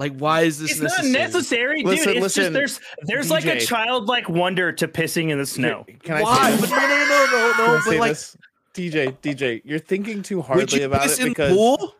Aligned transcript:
Like, 0.00 0.16
why 0.16 0.40
is 0.42 0.58
this 0.58 0.70
It's 0.72 0.80
necessary? 0.80 1.12
not 1.12 1.18
necessary, 1.18 1.82
Listen, 1.82 2.06
dude. 2.06 2.16
It's 2.16 2.22
listen, 2.36 2.42
just 2.44 2.52
there's 2.54 2.80
there's 3.02 3.30
like 3.30 3.44
a 3.44 3.60
childlike 3.60 4.30
wonder 4.30 4.72
to 4.72 4.88
pissing 4.88 5.28
in 5.28 5.36
the 5.36 5.44
snow. 5.44 5.84
Can 6.02 6.16
I 6.16 6.22
Why? 6.22 6.50
say 6.52 6.56
But 6.56 6.60
this? 6.62 6.70
no, 6.70 6.76
no, 6.78 6.86
no, 6.86 6.96
no, 6.96 7.52
Can 7.52 7.58
no. 7.58 7.64
I 7.64 7.76
But 7.76 7.82
say 7.90 8.00
like, 8.00 8.10
this? 8.12 8.36
DJ, 8.72 9.16
DJ, 9.20 9.60
you're 9.62 9.78
thinking 9.78 10.22
too 10.22 10.38
would 10.38 10.46
hardly 10.46 10.80
you 10.80 10.86
about 10.86 11.02
piss 11.02 11.18
it 11.18 11.26
in 11.26 11.28
because 11.28 11.52
pool? 11.52 11.94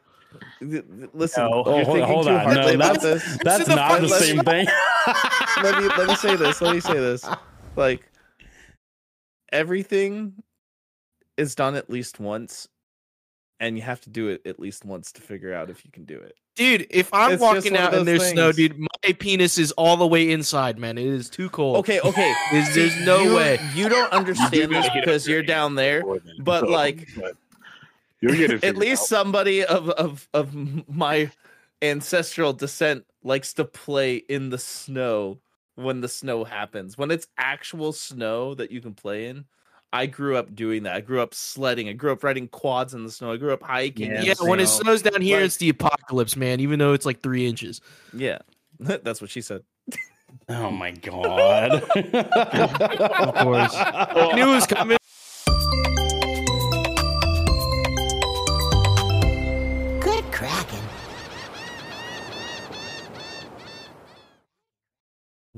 th- 0.60 0.70
th- 0.70 1.10
listen, 1.12 1.44
No. 1.44 1.50
you're 1.50 1.58
Oh, 1.58 1.62
hold- 1.84 1.86
thinking 1.86 2.04
hold 2.04 2.26
too 2.26 2.32
on. 2.32 2.40
hardly 2.40 2.62
No, 2.64 2.74
about 2.74 3.00
that's- 3.02 3.22
this. 3.24 3.38
That's 3.44 3.64
in 3.64 3.68
the 3.68 3.76
not 3.76 4.00
the 4.00 4.08
front 4.08 4.22
same 4.24 4.38
thing. 4.40 4.66
let 5.62 5.78
me 5.82 5.88
let 5.98 6.08
me 6.08 6.14
say 6.14 6.36
this. 6.36 6.60
Let 6.62 6.74
me 6.74 6.80
say 6.80 6.94
this. 6.94 7.22
Like 7.76 8.10
everything 9.52 10.34
is 11.36 11.54
done 11.54 11.74
at 11.74 11.90
least 11.90 12.18
once, 12.20 12.66
and 13.60 13.76
you 13.76 13.82
have 13.82 14.00
to 14.00 14.10
do 14.10 14.28
it 14.28 14.40
at 14.46 14.58
least 14.58 14.84
once 14.84 15.12
to 15.12 15.20
figure 15.20 15.52
out 15.52 15.70
if 15.70 15.84
you 15.84 15.90
can 15.90 16.04
do 16.04 16.18
it. 16.18 16.34
Dude, 16.56 16.86
if 16.90 17.12
I'm 17.14 17.32
It's 17.32 17.40
walking 17.40 17.76
out 17.76 17.94
and 17.94 18.06
those 18.06 18.18
there's 18.18 18.30
snow, 18.32 18.52
dude, 18.52 18.78
my 18.78 19.12
penis 19.12 19.58
is 19.58 19.70
all 19.72 19.96
the 19.96 20.06
way 20.06 20.30
inside, 20.30 20.78
man. 20.78 20.98
It 20.98 21.06
is 21.06 21.30
too 21.30 21.48
cold. 21.50 21.76
Okay, 21.76 22.00
okay. 22.00 22.34
There's, 22.52 22.74
there's 22.74 23.06
no 23.06 23.22
you, 23.22 23.34
way. 23.34 23.60
you 23.74 23.88
don't 23.88 24.12
understand 24.12 24.72
this 24.72 24.86
gotta 24.86 25.00
because 25.00 25.28
you're 25.28 25.42
down 25.42 25.74
there. 25.74 26.02
but, 26.40 26.60
so, 26.60 26.66
like, 26.66 27.08
but 27.16 27.36
you'll 28.20 28.34
get 28.34 28.64
At 28.64 28.76
least 28.76 29.02
out. 29.02 29.08
somebody 29.08 29.64
of 29.64 29.88
of 29.90 30.28
of 30.34 30.54
my 30.88 31.30
ancestral 31.82 32.52
descent 32.52 33.06
likes 33.22 33.54
to 33.54 33.64
play 33.64 34.16
in 34.16 34.50
the 34.50 34.58
snow 34.58 35.38
when 35.76 36.00
the 36.00 36.08
snow 36.08 36.44
happens. 36.44 36.98
When 36.98 37.10
it's 37.10 37.26
actual 37.38 37.92
snow 37.92 38.54
that 38.54 38.70
you 38.70 38.80
can 38.80 38.94
play 38.94 39.26
in. 39.26 39.44
I 39.92 40.06
grew 40.06 40.36
up 40.36 40.54
doing 40.54 40.84
that. 40.84 40.94
I 40.94 41.00
grew 41.00 41.20
up 41.20 41.34
sledding. 41.34 41.88
I 41.88 41.92
grew 41.94 42.12
up 42.12 42.22
riding 42.22 42.46
quads 42.48 42.94
in 42.94 43.02
the 43.04 43.10
snow. 43.10 43.32
I 43.32 43.36
grew 43.36 43.52
up 43.52 43.62
hiking. 43.62 44.10
Yeah, 44.12 44.22
Yeah, 44.22 44.34
when 44.40 44.60
it 44.60 44.68
snows 44.68 45.02
down 45.02 45.20
here, 45.20 45.38
Like- 45.38 45.46
it's 45.46 45.56
the 45.56 45.68
apocalypse, 45.68 46.36
man. 46.36 46.60
Even 46.60 46.78
though 46.78 46.92
it's 46.92 47.04
like 47.06 47.20
three 47.22 47.46
inches. 47.46 47.80
Yeah, 48.12 48.38
that's 48.78 49.20
what 49.20 49.30
she 49.30 49.40
said. 49.40 49.62
Oh 50.48 50.70
my 50.70 50.92
god. 50.92 51.82
Of 51.94 53.34
course. 53.34 53.74
I 53.74 54.32
knew 54.34 54.50
it 54.50 54.54
was 54.54 54.66
coming. 54.66 54.96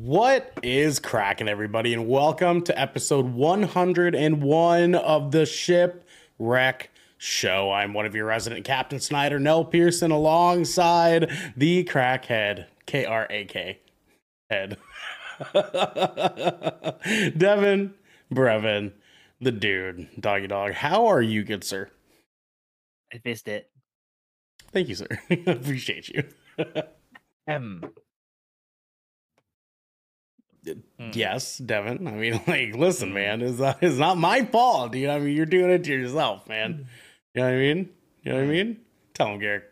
What 0.03 0.59
is 0.65 0.99
cracking, 0.99 1.47
everybody, 1.47 1.95
and 1.95 2.09
welcome 2.09 2.63
to 2.63 2.77
episode 2.77 3.25
101 3.25 4.95
of 4.97 5.31
the 5.31 5.47
Shipwreck 5.47 6.91
Show. 7.19 7.71
I'm 7.71 7.95
one 7.95 8.05
of 8.05 8.13
your 8.13 8.27
resident 8.27 8.65
Captain 8.65 8.99
Snyder, 8.99 9.39
Nell 9.39 9.65
Pearson, 9.65 10.11
alongside 10.11 11.31
the 11.57 11.85
crackhead, 11.85 12.67
K 12.85 13.05
R 13.05 13.29
A 13.31 13.45
K 13.45 13.79
head, 14.51 14.77
Devin 17.39 17.95
Brevin, 18.35 18.93
the 19.41 19.53
dude, 19.53 20.09
doggy 20.19 20.49
dog. 20.49 20.73
How 20.73 21.07
are 21.07 21.23
you, 21.23 21.45
good 21.45 21.63
sir? 21.63 21.89
I 23.15 23.21
missed 23.25 23.47
it. 23.47 23.71
Thank 24.73 24.89
you, 24.89 24.97
sir. 24.97 25.07
Appreciate 25.47 26.09
you. 26.09 26.25
Um, 27.49 27.83
M. 30.67 30.83
Yes, 31.13 31.59
Devin. 31.59 32.07
I 32.07 32.13
mean, 32.13 32.35
like, 32.47 32.75
listen, 32.75 33.11
mm. 33.11 33.15
man, 33.15 33.43
it's 33.43 33.59
not, 33.59 33.79
it's 33.83 33.97
not 33.99 34.17
my 34.19 34.45
fault, 34.45 34.93
dude. 34.93 35.09
I 35.09 35.19
mean, 35.19 35.37
you're 35.37 35.47
doing 35.47 35.71
it 35.71 35.85
to 35.85 35.91
yourself, 35.93 36.49
man. 36.49 36.73
Mm. 36.75 36.79
You 37.35 37.41
know 37.41 37.47
what 37.49 37.55
I 37.55 37.59
mean? 37.59 37.89
You 38.23 38.33
know 38.33 38.39
what 38.39 38.45
I 38.45 38.49
mean? 38.49 38.77
Tell 39.15 39.27
him, 39.29 39.39
Garrick. 39.41 39.65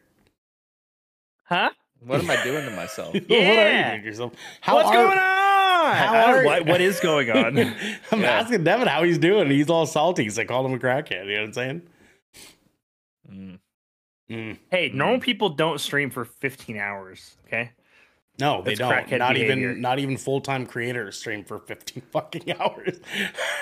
Huh? 1.45 1.71
What 2.05 2.21
am 2.21 2.31
I 2.31 2.43
doing 2.43 2.65
to 2.65 2.71
myself? 2.71 3.13
what 3.15 3.23
are 3.31 3.35
you 3.35 3.85
doing 3.85 4.01
to 4.01 4.07
yourself? 4.07 4.33
How 4.61 4.77
What's 4.77 4.89
are- 4.89 4.95
going 4.95 5.19
on? 5.19 5.97
how 5.97 6.27
are- 6.33 6.45
what, 6.45 6.67
what 6.67 6.81
is 6.81 6.99
going 7.03 7.31
on? 7.31 7.59
I'm 7.59 8.21
Yeah. 8.21 8.41
asking 8.41 8.65
Devin 8.65 8.89
how 8.89 9.03
he's 9.03 9.19
doing. 9.19 9.51
He's 9.51 9.69
all 9.71 9.87
salty. 9.87 10.23
He's 10.25 10.39
like, 10.39 10.49
called 10.49 10.67
him 10.67 10.75
a 10.75 10.79
crackhead. 10.79 11.27
You 11.27 11.35
know 11.35 11.41
what 11.41 11.47
I'm 11.49 11.53
saying? 11.53 11.83
Mm. 13.31 13.59
Mm. 14.31 14.59
hey, 14.71 14.91
normal 14.95 15.21
people 15.21 15.51
don't 15.51 15.81
stream 15.81 16.09
for 16.11 16.25
15 16.25 16.77
hours. 16.79 17.37
Okay. 17.47 17.71
No, 18.41 18.63
they 18.63 18.75
That's 18.75 18.79
don't. 19.09 19.19
Not 19.19 19.35
behavior. 19.35 19.71
even 19.71 19.81
not 19.81 19.99
even 19.99 20.17
full 20.17 20.41
time 20.41 20.67
creators 20.67 21.19
stream 21.19 21.45
for 21.45 21.59
15 21.59 22.03
fucking 22.13 22.53
hours. 22.61 23.01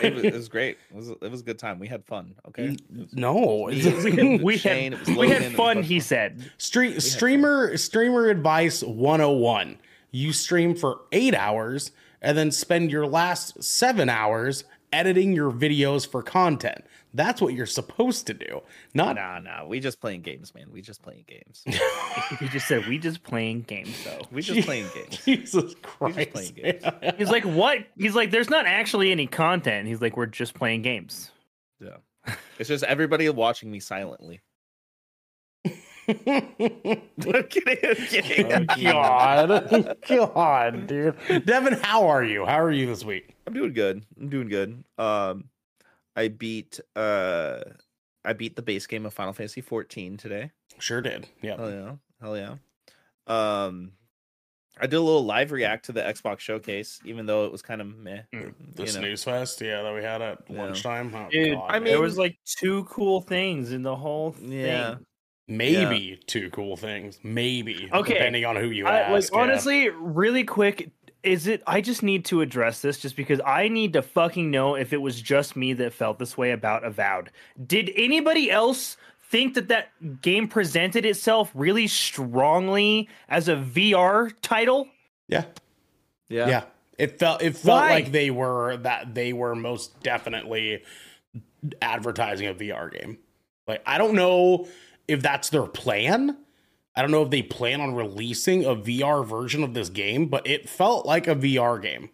It 0.00 0.15
was, 0.15 0.25
it 0.25 0.33
was 0.34 0.49
great. 0.50 0.78
It 0.91 0.97
was 0.97 1.09
it 1.11 1.31
was 1.31 1.41
a 1.41 1.44
good 1.44 1.59
time. 1.59 1.78
We 1.78 1.89
had 1.89 2.05
fun. 2.05 2.34
Okay. 2.49 2.77
Was- 2.94 3.12
no, 3.12 3.67
Me, 3.67 4.38
we 4.43 4.56
Shane, 4.56 4.93
had 4.93 5.09
it 5.09 5.17
we 5.17 5.28
had 5.31 5.53
fun. 5.55 5.83
He 5.83 6.00
said. 6.00 6.50
Street 6.59 7.00
streamer 7.03 7.77
streamer 7.77 8.28
advice 8.28 8.83
101. 8.83 9.78
You 10.11 10.33
stream 10.33 10.75
for 10.75 11.00
8 11.12 11.34
hours 11.34 11.91
and 12.22 12.37
then 12.37 12.50
spend 12.50 12.91
your 12.91 13.06
last 13.06 13.62
7 13.62 14.09
hours 14.09 14.65
editing 14.93 15.32
your 15.32 15.50
videos 15.50 16.09
for 16.09 16.22
content. 16.22 16.84
That's 17.15 17.41
what 17.41 17.54
you're 17.54 17.66
supposed 17.66 18.26
to 18.28 18.34
do. 18.34 18.60
Not 18.94 19.16
Nah, 19.16 19.38
nah. 19.38 19.66
We 19.66 19.81
just 19.81 20.00
playing 20.00 20.22
games, 20.22 20.54
man. 20.54 20.66
We 20.72 20.82
just 20.82 21.03
playing 21.03 21.25
games. 21.26 21.65
He 22.41 22.49
just 22.49 22.69
said 22.69 22.87
we 22.87 22.99
just 22.99 23.22
playing 23.22 23.62
games 23.62 24.04
though. 24.04 24.21
We 24.31 24.43
just 24.43 24.66
playing 24.66 24.87
games. 24.94 25.16
Jesus 25.25 25.54
We 25.54 25.62
just 25.71 25.82
Christ. 25.82 26.32
playing 26.32 26.53
games. 26.54 26.84
He's 27.16 27.31
like, 27.31 27.44
what? 27.44 27.78
He's 27.97 28.15
like, 28.15 28.31
there's 28.31 28.50
not 28.50 28.66
actually 28.66 29.10
any 29.10 29.26
content. 29.26 29.88
He's 29.88 30.00
like, 30.03 30.16
we're 30.16 30.26
just 30.26 30.54
playing 30.54 30.82
games. 30.82 31.31
Yeah. 31.81 31.97
It's 32.59 32.69
just 32.69 32.84
everybody 32.84 33.28
watching 33.31 33.70
me 33.70 33.81
silently. 33.81 34.41
I'm 36.09 36.15
kidding. 36.16 37.78
I'm 37.84 37.97
kidding. 37.97 38.53
Oh, 38.53 38.65
God. 38.82 39.97
God, 40.06 40.87
dude. 40.87 41.16
Devin, 41.44 41.75
how 41.75 42.06
are 42.09 42.25
you? 42.25 42.44
How 42.47 42.60
are 42.60 42.70
you 42.72 42.87
this 42.87 43.05
week? 43.05 43.34
I'm 43.48 43.54
doing 43.54 43.72
good. 43.72 44.04
I'm 44.20 44.28
doing 44.28 44.48
good. 44.48 44.84
Um, 44.98 45.44
I 46.14 46.28
beat 46.28 46.78
uh, 46.94 47.60
I 48.25 48.32
beat 48.34 48.56
the 48.56 48.62
base 48.62 48.86
game 48.86 49.06
of 49.06 49.14
Final 49.14 49.32
Fantasy 49.32 49.60
14 49.62 50.16
today. 50.19 50.50
Sure 50.78 51.00
did. 51.00 51.26
Yeah. 51.42 51.56
Hell 51.56 51.70
yeah. 51.70 51.92
Hell 52.20 52.37
yeah. 52.37 52.54
Um, 53.26 53.92
I 54.81 54.87
did 54.87 54.97
a 54.97 55.00
little 55.00 55.25
live 55.25 55.50
react 55.50 55.87
to 55.87 55.92
the 55.92 56.03
Xbox 56.03 56.41
showcase, 56.41 57.00
even 57.04 57.26
though 57.26 57.47
it 57.47 57.53
was 57.53 57.62
kind 57.62 57.81
of 57.81 57.87
meh. 57.97 58.22
Mm, 58.34 58.53
The 58.75 58.82
you 58.82 58.92
know. 58.92 58.98
snooze 59.00 59.25
fest, 59.25 59.60
yeah, 59.60 59.82
that 59.82 59.94
we 59.94 60.03
had 60.03 60.22
at 60.22 60.38
Yeah. 60.48 60.62
lunchtime. 60.62 61.12
Oh, 61.14 61.28
Dude, 61.31 61.54
God, 61.56 61.66
I 61.69 61.72
man. 61.75 61.82
mean- 61.84 61.92
there 61.94 62.00
was 62.03 62.19
like 62.19 62.37
two 62.44 62.84
cool 62.84 63.20
things 63.22 63.72
in 63.72 63.82
the 63.82 63.97
whole 63.97 64.32
thing. 64.32 64.53
Yeah. 64.53 64.97
maybe 65.50 66.20
two 66.26 66.50
cool 66.50 66.76
things. 66.76 67.19
Maybe. 67.22 67.88
Okay. 67.92 68.12
Depending 68.14 68.44
on 68.44 68.56
who 68.56 68.69
you 68.69 68.87
I, 68.87 68.98
ask. 68.98 69.10
like 69.10 69.32
yeah. 69.32 69.38
honestly, 69.41 69.88
really 69.88 70.44
quick, 70.44 70.91
is 71.28 71.47
it? 71.47 71.62
I 71.66 71.81
just 71.81 72.03
need 72.03 72.25
to 72.27 72.41
address 72.41 72.81
this 72.81 72.99
just 72.99 73.16
because 73.16 73.41
I 73.44 73.69
need 73.69 73.93
to 73.93 74.03
fucking 74.03 74.50
know 74.50 74.75
if 74.75 74.93
it 74.93 75.00
was 75.00 75.21
just 75.21 75.56
me 75.56 75.72
that 75.75 75.93
felt 75.93 76.19
this 76.19 76.37
way 76.37 76.53
about 76.53 76.84
Avowed. 76.84 77.31
Did 77.65 77.93
anybody 77.94 78.50
else 78.50 78.97
think 79.31 79.55
that 79.55 79.69
that 79.69 80.22
game 80.22 80.49
presented 80.49 81.05
itself 81.05 81.50
really 81.55 81.87
strongly 81.87 83.09
as 83.28 83.49
a 83.49 83.56
VR 83.56 84.33
title? 84.41 84.88
Yeah. 85.28 85.44
Yeah. 86.28 86.49
Yeah. 86.49 86.62
It 86.97 87.19
felt 87.19 87.43
it 87.43 87.56
felt 87.56 87.83
Why? 87.83 87.91
like 87.91 88.11
they 88.11 88.31
were 88.31 88.77
that 88.78 89.15
they 89.15 89.33
were 89.33 89.55
most 89.55 90.03
definitely 90.03 90.83
advertising 91.81 92.49
a 92.49 92.55
VR 92.55 92.91
game. 92.91 93.19
Like 93.69 93.83
I 93.87 93.99
don't 93.99 94.15
know 94.15 94.67
if 95.06 95.22
that's 95.22 95.50
their 95.50 95.67
plan. 95.67 96.37
I 96.98 97.03
don't 97.03 97.12
know 97.12 97.22
if 97.22 97.31
they 97.31 97.42
plan 97.42 97.81
on 97.81 97.94
releasing 97.94 98.64
a 98.64 98.75
VR 98.75 99.25
version 99.25 99.62
of 99.62 99.72
this 99.72 99.88
game, 99.88 100.26
but 100.26 100.44
it 100.44 100.69
felt 100.69 101.06
like 101.06 101.28
a 101.28 101.36
VR 101.36 101.81
game. 101.81 102.10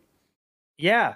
Yeah. 0.76 1.14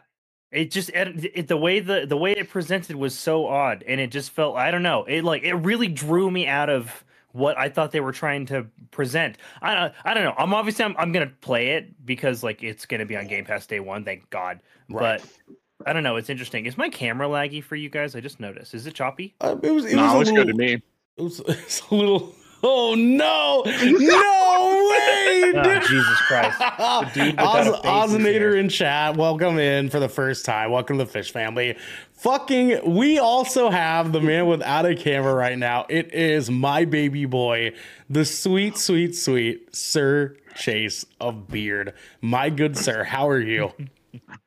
It 0.51 0.71
just 0.71 0.89
it, 0.89 1.33
it, 1.35 1.49
the 1.49 1.57
way 1.59 1.81
the 1.81 2.07
the 2.07 2.17
way 2.17 2.33
it 2.33 2.49
presented 2.49 2.97
was 2.97 3.15
so 3.15 3.47
odd, 3.47 3.85
and 3.87 4.01
it 4.01 4.11
just 4.11 4.31
felt 4.31 4.57
I 4.57 4.71
don't 4.71 4.83
know. 4.83 5.05
It 5.05 5.23
like 5.23 5.43
it 5.43 5.53
really 5.53 5.89
drew 5.89 6.31
me 6.31 6.47
out 6.47 6.71
of 6.71 7.05
what 7.33 7.59
I 7.59 7.69
thought 7.69 7.93
they 7.93 8.01
were 8.01 8.13
trying 8.13 8.47
to 8.47 8.67
present. 8.91 9.37
I 9.61 9.75
don't 9.75 9.93
I 10.03 10.15
don't 10.15 10.25
know. 10.25 10.35
I'm 10.39 10.55
obviously 10.55 10.87
I'm, 10.87 10.97
I'm 10.97 11.13
gonna 11.13 11.31
play 11.43 11.73
it 11.73 12.07
because 12.07 12.43
like 12.43 12.63
it's 12.63 12.87
gonna 12.87 13.05
be 13.05 13.19
on 13.19 13.27
Game 13.27 13.45
Pass 13.45 13.67
day 13.67 13.81
one. 13.81 14.03
Thank 14.03 14.31
God. 14.31 14.61
Right. 14.89 15.21
But 15.21 15.87
I 15.87 15.93
don't 15.93 16.05
know. 16.05 16.17
It's 16.17 16.31
interesting. 16.31 16.65
Is 16.65 16.79
my 16.79 16.89
camera 16.89 17.29
laggy 17.29 17.63
for 17.63 17.77
you 17.77 17.91
guys? 17.91 18.17
I 18.17 18.21
just 18.21 18.41
noticed. 18.41 18.73
Is 18.73 18.87
it 18.87 18.95
choppy? 18.95 19.35
Uh, 19.43 19.57
it 19.63 19.71
was 19.71 19.85
it 19.85 19.97
no, 19.97 20.17
was 20.17 20.31
it's 20.31 20.31
a 20.31 20.45
good 20.45 20.47
to 20.47 20.55
me. 20.55 20.83
It 21.19 21.23
was, 21.23 21.41
it's 21.49 21.83
a 21.91 21.95
little 21.97 22.33
Oh 22.63 22.95
no! 22.95 23.63
No 23.65 24.91
way! 24.91 25.25
Oh. 25.51 25.81
Jesus 25.81 26.21
Christ. 26.27 26.59
The 26.59 27.11
dude 27.15 27.37
without 27.37 27.67
a 27.67 27.89
Oz, 27.89 28.13
Ozinator 28.13 28.59
in 28.59 28.69
chat, 28.69 29.17
welcome 29.17 29.59
in 29.59 29.89
for 29.89 29.99
the 29.99 30.09
first 30.09 30.45
time. 30.45 30.71
Welcome 30.71 30.99
to 30.99 31.05
the 31.05 31.11
Fish 31.11 31.33
family. 31.33 31.77
Fucking, 32.13 32.95
we 32.95 33.19
also 33.19 33.71
have 33.71 34.13
the 34.13 34.21
man 34.21 34.47
without 34.47 34.85
a 34.85 34.95
camera 34.95 35.33
right 35.33 35.57
now. 35.57 35.87
It 35.89 36.13
is 36.13 36.51
my 36.51 36.85
baby 36.85 37.25
boy, 37.25 37.73
the 38.11 38.25
sweet, 38.25 38.77
sweet, 38.77 39.17
sweet 39.17 39.75
Sir 39.75 40.37
Chase 40.55 41.07
of 41.21 41.49
Beard. 41.49 41.95
My 42.21 42.51
good 42.51 42.77
sir, 42.77 43.05
how 43.05 43.29
are 43.29 43.41
you? 43.41 43.73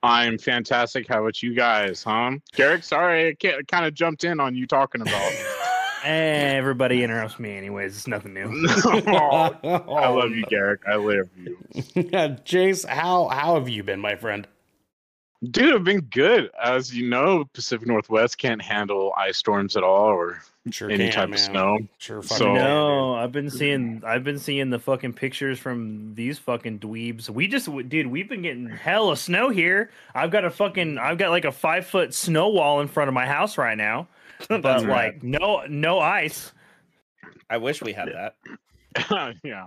I'm 0.03 0.37
fantastic. 0.37 1.07
How 1.07 1.21
about 1.21 1.41
you 1.41 1.55
guys, 1.55 2.03
huh? 2.03 2.33
Garrick, 2.53 2.83
sorry, 2.83 3.37
I 3.43 3.61
kind 3.67 3.85
of 3.85 3.93
jumped 3.93 4.23
in 4.23 4.39
on 4.39 4.55
you 4.55 4.67
talking 4.67 5.01
about. 5.01 5.33
Eh, 6.03 6.53
everybody 6.55 7.03
interrupts 7.03 7.39
me 7.39 7.55
anyways. 7.57 7.95
It's 7.95 8.07
nothing 8.07 8.33
new. 8.33 8.49
I 9.07 10.07
love 10.09 10.31
you, 10.31 10.43
Garrick. 10.49 10.81
I 10.87 10.95
love 10.95 11.27
you, 11.37 11.57
yeah, 11.95 12.27
Jace, 12.45 12.85
how 12.85 13.27
how 13.27 13.55
have 13.55 13.69
you 13.69 13.83
been, 13.83 13.99
my 13.99 14.15
friend? 14.15 14.47
dude. 15.49 15.73
I've 15.73 15.83
been 15.83 16.01
good. 16.01 16.51
As 16.63 16.95
you 16.95 17.09
know, 17.09 17.45
Pacific 17.53 17.87
Northwest 17.87 18.37
can't 18.37 18.61
handle 18.61 19.11
ice 19.17 19.37
storms 19.37 19.75
at 19.75 19.83
all, 19.83 20.05
or 20.05 20.39
Sure 20.69 20.87
any 20.91 21.05
can, 21.05 21.13
type 21.13 21.29
man. 21.29 21.33
of 21.33 21.39
snow. 21.39 21.77
Sure 21.97 22.21
fucking 22.21 22.37
So- 22.37 22.53
No, 22.53 23.15
I've 23.15 23.31
been 23.31 23.49
seeing 23.49 24.03
I've 24.05 24.23
been 24.23 24.37
seeing 24.37 24.69
the 24.69 24.77
fucking 24.77 25.13
pictures 25.13 25.57
from 25.57 26.13
these 26.13 26.37
fucking 26.37 26.77
dweebs. 26.79 27.27
We 27.29 27.47
just 27.47 27.67
dude, 27.89 28.07
we've 28.07 28.29
been 28.29 28.43
getting 28.43 28.69
hell 28.69 29.09
of 29.09 29.17
snow 29.17 29.49
here. 29.49 29.89
I've 30.13 30.29
got 30.29 30.45
a 30.45 30.51
fucking 30.51 30.99
I've 30.99 31.17
got 31.17 31.31
like 31.31 31.45
a 31.45 31.51
five 31.51 31.87
foot 31.87 32.13
snow 32.13 32.49
wall 32.49 32.79
in 32.81 32.87
front 32.87 33.07
of 33.07 33.15
my 33.15 33.25
house 33.25 33.57
right 33.57 33.77
now. 33.77 34.07
But 34.49 34.61
That's 34.61 34.83
like 34.83 35.23
no 35.23 35.63
no 35.67 35.99
ice. 35.99 36.51
I 37.49 37.57
wish 37.57 37.81
we 37.81 37.93
had 37.93 38.09
that. 38.09 39.35
yeah. 39.43 39.65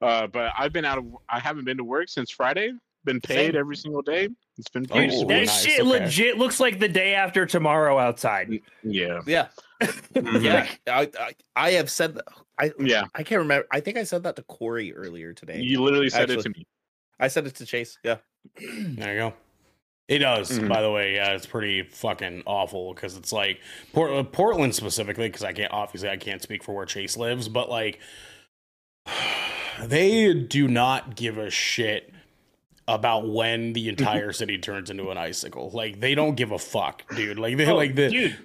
Uh, 0.00 0.26
but 0.26 0.52
I've 0.58 0.72
been 0.72 0.84
out 0.84 0.98
of. 0.98 1.04
I 1.28 1.38
haven't 1.40 1.64
been 1.64 1.76
to 1.78 1.84
work 1.84 2.08
since 2.08 2.30
Friday. 2.30 2.72
Been 3.04 3.20
paid 3.20 3.52
Same. 3.52 3.56
every 3.56 3.76
single 3.76 4.02
day. 4.02 4.28
It's 4.58 4.68
been 4.68 4.84
Oh, 4.90 5.00
Dude, 5.00 5.28
that 5.28 5.28
nice, 5.28 5.62
shit 5.64 5.80
okay. 5.80 5.88
legit 5.88 6.38
looks 6.38 6.58
like 6.58 6.78
the 6.80 6.88
day 6.88 7.14
after 7.14 7.46
tomorrow 7.46 7.98
outside. 7.98 8.60
Yeah. 8.82 9.20
Yeah, 9.26 9.48
Mhm. 9.80 10.42
yeah. 10.42 10.68
I, 10.88 11.08
I 11.20 11.32
I 11.54 11.70
have 11.72 11.90
said 11.90 12.14
that. 12.16 12.24
I 12.58 12.72
Yeah. 12.80 13.04
I 13.14 13.22
can't 13.22 13.38
remember. 13.40 13.66
I 13.70 13.80
think 13.80 13.96
I 13.96 14.02
said 14.02 14.22
that 14.24 14.34
to 14.36 14.42
Corey 14.42 14.92
earlier 14.94 15.32
today. 15.32 15.60
You 15.60 15.82
literally 15.82 16.10
said 16.10 16.30
it 16.30 16.40
to 16.40 16.48
me. 16.48 16.66
I 17.20 17.28
said 17.28 17.46
it 17.46 17.54
to 17.56 17.66
Chase. 17.66 17.98
Yeah. 18.02 18.16
There 18.58 19.12
you 19.14 19.18
go. 19.20 19.34
It 20.08 20.18
does, 20.20 20.50
Mhm. 20.58 20.68
by 20.68 20.82
the 20.82 20.90
way. 20.90 21.16
Yeah, 21.16 21.32
it's 21.32 21.46
pretty 21.46 21.82
fucking 21.82 22.44
awful 22.46 22.94
because 22.94 23.16
it's 23.16 23.32
like 23.32 23.60
Port- 23.92 24.12
uh, 24.12 24.22
Portland 24.22 24.74
specifically. 24.74 25.28
Because 25.28 25.42
I 25.42 25.52
can't 25.52 25.72
obviously 25.72 26.08
I 26.08 26.16
can't 26.16 26.40
speak 26.40 26.62
for 26.62 26.74
where 26.74 26.86
Chase 26.86 27.16
lives, 27.16 27.48
but 27.48 27.68
like 27.68 27.98
they 29.82 30.32
do 30.34 30.68
not 30.68 31.16
give 31.16 31.38
a 31.38 31.50
shit 31.50 32.12
about 32.88 33.28
when 33.28 33.72
the 33.72 33.88
entire 33.88 34.32
city 34.32 34.58
turns 34.58 34.90
into 34.90 35.10
an 35.10 35.18
icicle. 35.18 35.70
Like 35.72 35.98
they 36.00 36.14
don't 36.14 36.36
give 36.36 36.52
a 36.52 36.58
fuck, 36.58 37.02
dude. 37.16 37.38
Like 37.38 37.56
they 37.56 37.66
Oh, 37.66 37.74
like 37.76 37.94
the 37.96 38.08
dude. 38.08 38.36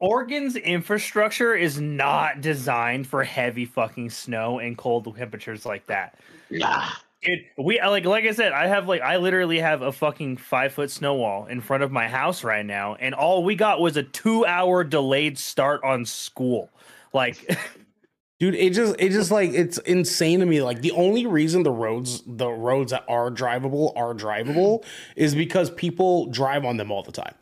Oregon's 0.00 0.56
infrastructure 0.56 1.54
is 1.54 1.80
not 1.80 2.40
designed 2.40 3.06
for 3.06 3.22
heavy 3.22 3.64
fucking 3.64 4.10
snow 4.10 4.58
and 4.58 4.76
cold 4.76 5.16
temperatures 5.16 5.64
like 5.64 5.86
that. 5.86 6.18
Nah. 6.50 6.88
Dude, 7.24 7.40
we 7.56 7.80
like 7.80 8.04
like 8.04 8.24
I 8.24 8.32
said, 8.32 8.52
I 8.52 8.66
have 8.66 8.86
like 8.86 9.00
I 9.00 9.16
literally 9.16 9.58
have 9.58 9.82
a 9.82 9.90
fucking 9.92 10.36
five 10.36 10.72
foot 10.72 10.90
snow 10.90 11.14
wall 11.14 11.46
in 11.46 11.60
front 11.60 11.82
of 11.82 11.90
my 11.90 12.06
house 12.08 12.44
right 12.44 12.64
now, 12.66 12.96
and 12.96 13.14
all 13.14 13.42
we 13.44 13.54
got 13.56 13.80
was 13.80 13.96
a 13.96 14.02
two 14.02 14.44
hour 14.44 14.84
delayed 14.84 15.38
start 15.38 15.82
on 15.84 16.04
school. 16.04 16.70
Like, 17.12 17.56
Dude, 18.40 18.56
it 18.56 18.74
just 18.74 18.96
it 18.98 19.10
just 19.10 19.30
like 19.30 19.52
it's 19.52 19.78
insane 19.78 20.40
to 20.40 20.46
me. 20.46 20.60
Like 20.60 20.82
the 20.82 20.90
only 20.92 21.24
reason 21.26 21.62
the 21.62 21.70
roads 21.70 22.22
the 22.26 22.48
roads 22.50 22.90
that 22.90 23.04
are 23.08 23.30
drivable 23.30 23.92
are 23.96 24.12
drivable 24.14 24.84
is 25.16 25.34
because 25.34 25.70
people 25.70 26.26
drive 26.26 26.64
on 26.64 26.76
them 26.76 26.90
all 26.90 27.02
the 27.02 27.12
time. 27.12 27.34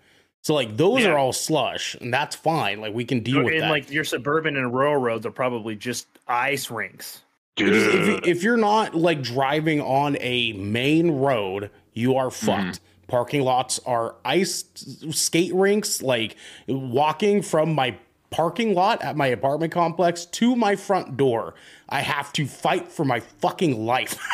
So 0.43 0.55
like 0.55 0.77
those 0.77 1.03
Yeah. 1.03 1.13
are 1.13 1.19
all 1.19 1.33
slush, 1.33 1.97
and 2.01 2.13
that's 2.13 2.37
fine. 2.37 2.81
Like 2.81 2.95
we 2.95 3.05
can 3.05 3.21
deal 3.21 3.43
with 3.43 3.55
and 3.55 3.63
that. 3.63 3.71
like 3.71 3.91
your 3.91 4.05
suburban 4.05 4.57
and 4.57 4.73
rural 4.73 4.97
roads 4.97 5.25
are 5.27 5.31
probably 5.31 5.75
just 5.75 6.07
ice 6.29 6.71
rinks. 6.71 7.23
If, 7.57 8.27
if 8.27 8.43
you're 8.43 8.57
not 8.57 8.95
like 8.95 9.23
driving 9.23 9.81
on 9.81 10.17
a 10.21 10.53
main 10.55 11.11
road, 11.11 11.71
you 11.93 12.17
are 12.17 12.29
mm-hmm. 12.29 12.47
fucked. 12.47 12.81
Parking 13.09 13.43
lots 13.43 13.79
are 13.85 14.17
ice 14.25 14.65
skate 15.11 15.55
rinks. 15.55 16.01
Like 16.01 16.37
walking 16.67 17.43
from 17.43 17.75
my 17.75 17.99
parking 18.33 18.75
lot 18.75 19.01
at 19.03 19.17
my 19.17 19.29
apartment 19.29 19.73
complex 19.73 20.25
to 20.27 20.57
my 20.57 20.75
front 20.75 21.17
door, 21.17 21.55
I 21.89 22.01
have 22.01 22.33
to 22.35 22.47
fight 22.47 22.91
for 22.91 23.05
my 23.05 23.21
fucking 23.21 23.85
life. 23.87 24.19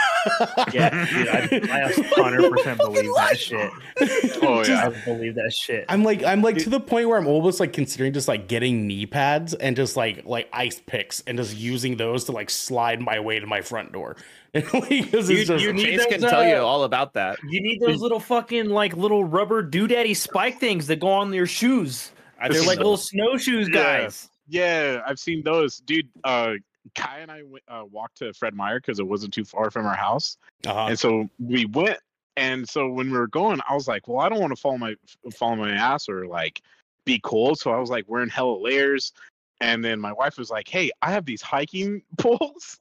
Yeah, 0.74 1.06
dude, 1.48 1.70
I, 1.70 1.84
I 1.86 1.92
100% 1.92 2.76
believe 2.76 3.14
that 3.16 3.38
shit. 3.38 3.70
Oh 4.42 4.62
yeah. 4.64 4.88
I 4.88 5.04
believe 5.04 5.36
that 5.36 5.52
shit. 5.52 5.86
I'm 5.88 6.02
like 6.02 6.22
I'm 6.22 6.42
like 6.42 6.58
to 6.58 6.70
the 6.70 6.80
point 6.80 7.08
where 7.08 7.16
I'm 7.18 7.26
almost 7.26 7.60
like 7.60 7.72
considering 7.72 8.12
just 8.12 8.28
like 8.28 8.46
getting 8.46 8.86
knee 8.86 9.06
pads 9.06 9.54
and 9.54 9.74
just 9.74 9.96
like 9.96 10.24
like 10.26 10.48
ice 10.52 10.82
picks 10.86 11.22
and 11.26 11.38
just 11.38 11.56
using 11.56 11.96
those 11.96 12.24
to 12.24 12.32
like 12.32 12.50
slide 12.50 13.00
my 13.00 13.20
way 13.20 13.38
to 13.40 13.46
my 13.46 13.62
front 13.62 13.92
door. 13.92 14.16
Because 14.52 14.90
You- 14.90 15.38
it's 15.38 15.48
just 15.48 15.64
you 15.64 15.72
need 15.72 15.84
Chase 15.98 16.06
can 16.06 16.20
those, 16.20 16.30
tell 16.30 16.46
you 16.46 16.56
uh, 16.56 16.60
all 16.60 16.84
about 16.84 17.14
that. 17.14 17.38
You 17.48 17.62
need 17.62 17.80
those 17.80 18.00
little 18.00 18.20
fucking 18.20 18.68
like 18.68 18.96
little 18.96 19.24
rubber 19.24 19.62
doodaddy 19.62 20.14
spike 20.16 20.58
things 20.60 20.88
that 20.88 21.00
go 21.00 21.08
on 21.08 21.32
your 21.32 21.46
shoes. 21.46 22.10
I 22.40 22.48
They're 22.48 22.62
like 22.62 22.78
little 22.78 22.96
snowshoes, 22.96 23.68
guys. 23.68 24.30
Yeah, 24.48 25.02
I've 25.06 25.18
seen 25.18 25.42
those, 25.42 25.78
dude. 25.78 26.08
Uh, 26.24 26.54
Kai 26.94 27.18
and 27.18 27.30
I 27.30 27.42
went, 27.42 27.64
uh, 27.68 27.82
walked 27.90 28.18
to 28.18 28.32
Fred 28.32 28.54
Meyer 28.54 28.80
because 28.80 28.98
it 28.98 29.06
wasn't 29.06 29.34
too 29.34 29.44
far 29.44 29.70
from 29.70 29.86
our 29.86 29.96
house, 29.96 30.38
uh 30.66 30.86
and 30.86 30.98
so 30.98 31.28
we 31.38 31.66
went. 31.66 31.98
And 32.36 32.68
so 32.68 32.88
when 32.88 33.10
we 33.10 33.18
were 33.18 33.26
going, 33.26 33.60
I 33.68 33.74
was 33.74 33.88
like, 33.88 34.06
"Well, 34.06 34.20
I 34.20 34.28
don't 34.28 34.40
want 34.40 34.54
to 34.54 34.60
fall 34.60 34.78
my 34.78 34.94
fall 35.34 35.56
my 35.56 35.72
ass 35.72 36.08
or 36.08 36.26
like 36.26 36.62
be 37.04 37.18
cold." 37.18 37.58
So 37.58 37.72
I 37.72 37.78
was 37.78 37.90
like 37.90 38.04
"We're 38.08 38.18
wearing 38.18 38.30
hella 38.30 38.58
layers. 38.58 39.12
And 39.60 39.84
then 39.84 39.98
my 39.98 40.12
wife 40.12 40.38
was 40.38 40.50
like, 40.50 40.68
"Hey, 40.68 40.90
I 41.02 41.10
have 41.10 41.24
these 41.24 41.42
hiking 41.42 42.02
poles 42.18 42.78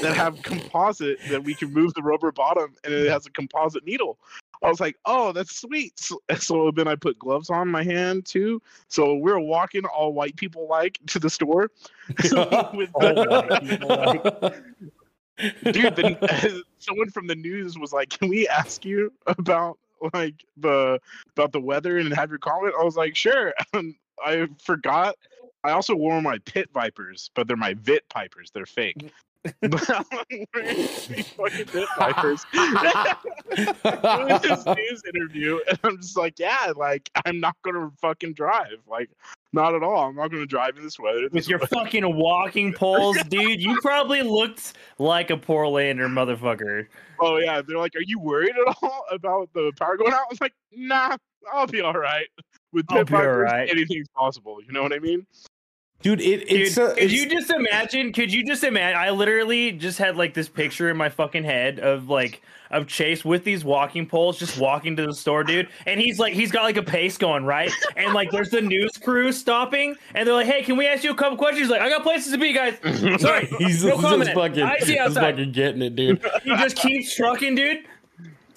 that 0.00 0.16
have 0.16 0.40
composite 0.42 1.18
that 1.28 1.42
we 1.42 1.54
can 1.54 1.72
move 1.72 1.92
the 1.94 2.02
rubber 2.02 2.30
bottom, 2.30 2.74
and 2.84 2.94
it 2.94 3.10
has 3.10 3.26
a 3.26 3.30
composite 3.30 3.84
needle." 3.84 4.16
I 4.62 4.68
was 4.68 4.80
like, 4.80 4.96
"Oh, 5.04 5.32
that's 5.32 5.56
sweet." 5.56 5.98
So, 5.98 6.20
so 6.38 6.70
then 6.70 6.88
I 6.88 6.94
put 6.94 7.18
gloves 7.18 7.50
on 7.50 7.68
my 7.68 7.82
hand 7.82 8.26
too. 8.26 8.60
So 8.88 9.14
we're 9.14 9.38
walking 9.38 9.84
all 9.84 10.12
white 10.12 10.36
people 10.36 10.68
like 10.68 10.98
to 11.08 11.18
the 11.18 11.30
store. 11.30 11.70
with 12.08 12.92
the- 12.92 14.62
dude 15.64 15.96
the, 15.96 16.62
someone 16.78 17.08
from 17.08 17.26
the 17.26 17.34
news 17.34 17.78
was 17.78 17.94
like 17.94 18.10
can 18.10 18.28
we 18.28 18.46
ask 18.46 18.84
you 18.84 19.10
about 19.26 19.78
like 20.12 20.44
the 20.58 21.00
about 21.34 21.50
the 21.52 21.60
weather 21.60 21.96
and 21.96 22.12
have 22.12 22.28
your 22.28 22.38
comment 22.38 22.74
i 22.78 22.84
was 22.84 22.96
like 22.96 23.16
sure. 23.16 23.54
And 23.72 23.94
um, 23.94 23.96
i 24.24 24.48
forgot. 24.62 25.16
I 25.62 25.72
also 25.72 25.94
wore 25.94 26.20
my 26.20 26.38
pit 26.44 26.68
vipers 26.74 27.30
but 27.34 27.46
they're 27.48 27.56
my 27.56 27.74
vit 27.74 28.06
pipers. 28.10 28.50
They're 28.52 28.66
fake 28.66 29.10
but 29.62 29.90
I'm 29.90 30.04
wearing 30.54 30.76
these 30.76 31.28
fucking 31.36 31.66
pit 31.66 31.88
vipers 31.98 32.44
doing 32.52 32.74
this 34.42 34.66
news 34.66 35.02
interview 35.14 35.58
and 35.68 35.78
i'm 35.82 35.96
just 35.96 36.16
like 36.16 36.38
yeah 36.38 36.72
like 36.76 37.10
i'm 37.24 37.40
not 37.40 37.56
gonna 37.64 37.90
fucking 38.00 38.34
drive 38.34 38.78
like 38.86 39.08
not 39.52 39.74
at 39.74 39.82
all 39.82 40.08
i'm 40.08 40.16
not 40.16 40.30
gonna 40.30 40.44
drive 40.44 40.76
in 40.76 40.82
this 40.82 40.98
weather 40.98 41.22
With 41.22 41.32
This 41.32 41.48
your 41.48 41.58
fucking 41.58 42.16
walking 42.16 42.72
poles, 42.80 43.16
dude. 43.28 43.60
You 43.60 43.78
probably 43.80 44.22
looked 44.22 44.74
like 44.98 45.30
a 45.30 45.36
Portlander 45.36 46.08
motherfucker. 46.08 46.86
Oh 47.20 47.38
yeah, 47.38 47.62
they're 47.66 47.78
like, 47.78 47.94
"Are 47.96 48.02
you 48.04 48.18
worried 48.18 48.50
at 48.50 48.76
all 48.82 49.04
about 49.10 49.50
the 49.54 49.72
power 49.78 49.96
going 49.96 50.12
out?" 50.12 50.20
I 50.20 50.26
was 50.30 50.40
like, 50.40 50.52
"Nah, 50.72 51.16
I'll 51.52 51.66
be 51.66 51.80
all 51.80 51.94
right." 51.94 52.26
With 52.72 52.86
pit 52.88 53.12
all 53.12 53.26
right. 53.26 53.68
anything's 53.68 54.08
possible. 54.14 54.58
You 54.64 54.72
know 54.72 54.82
what 54.82 54.92
I 54.92 55.00
mean? 55.00 55.26
Dude, 56.02 56.20
it, 56.22 56.48
Dude, 56.48 56.60
it's, 56.62 56.78
uh, 56.78 56.94
could 56.94 57.04
it's 57.04 57.12
you 57.12 57.28
just 57.28 57.50
imagine? 57.50 58.12
Could 58.12 58.32
you 58.32 58.42
just 58.44 58.64
imagine? 58.64 58.98
I 58.98 59.10
literally 59.10 59.72
just 59.72 59.98
had 59.98 60.16
like 60.16 60.32
this 60.32 60.48
picture 60.48 60.88
in 60.88 60.96
my 60.96 61.10
fucking 61.10 61.44
head 61.44 61.78
of 61.78 62.08
like 62.08 62.40
of 62.70 62.86
Chase 62.86 63.22
with 63.24 63.44
these 63.44 63.64
walking 63.64 64.06
poles, 64.06 64.38
just 64.38 64.58
walking 64.58 64.96
to 64.96 65.04
the 65.04 65.12
store, 65.12 65.44
dude. 65.44 65.68
And 65.86 66.00
he's 66.00 66.18
like, 66.18 66.32
he's 66.32 66.50
got 66.50 66.62
like 66.62 66.78
a 66.78 66.82
pace 66.82 67.18
going 67.18 67.44
right, 67.44 67.70
and 67.96 68.14
like 68.14 68.30
there's 68.30 68.48
the 68.48 68.62
news 68.62 68.92
crew 68.96 69.30
stopping, 69.30 69.94
and 70.14 70.26
they're 70.26 70.34
like, 70.34 70.46
"Hey, 70.46 70.62
can 70.62 70.78
we 70.78 70.86
ask 70.86 71.04
you 71.04 71.10
a 71.10 71.14
couple 71.14 71.36
questions?" 71.36 71.62
He's 71.62 71.70
like, 71.70 71.82
"I 71.82 71.90
got 71.90 72.02
places 72.02 72.32
to 72.32 72.38
be, 72.38 72.54
guys." 72.54 72.78
Sorry, 73.20 73.46
he's 73.58 73.84
no 73.84 73.90
just 73.90 74.02
comment. 74.02 74.30
fucking, 74.32 74.62
I 74.62 74.78
see 74.78 74.94
just 74.94 75.08
outside. 75.18 75.34
fucking 75.36 75.52
getting 75.52 75.82
it, 75.82 75.96
dude. 75.96 76.24
He 76.44 76.56
just 76.56 76.76
keeps 76.76 77.14
trucking, 77.14 77.56
dude. 77.56 77.84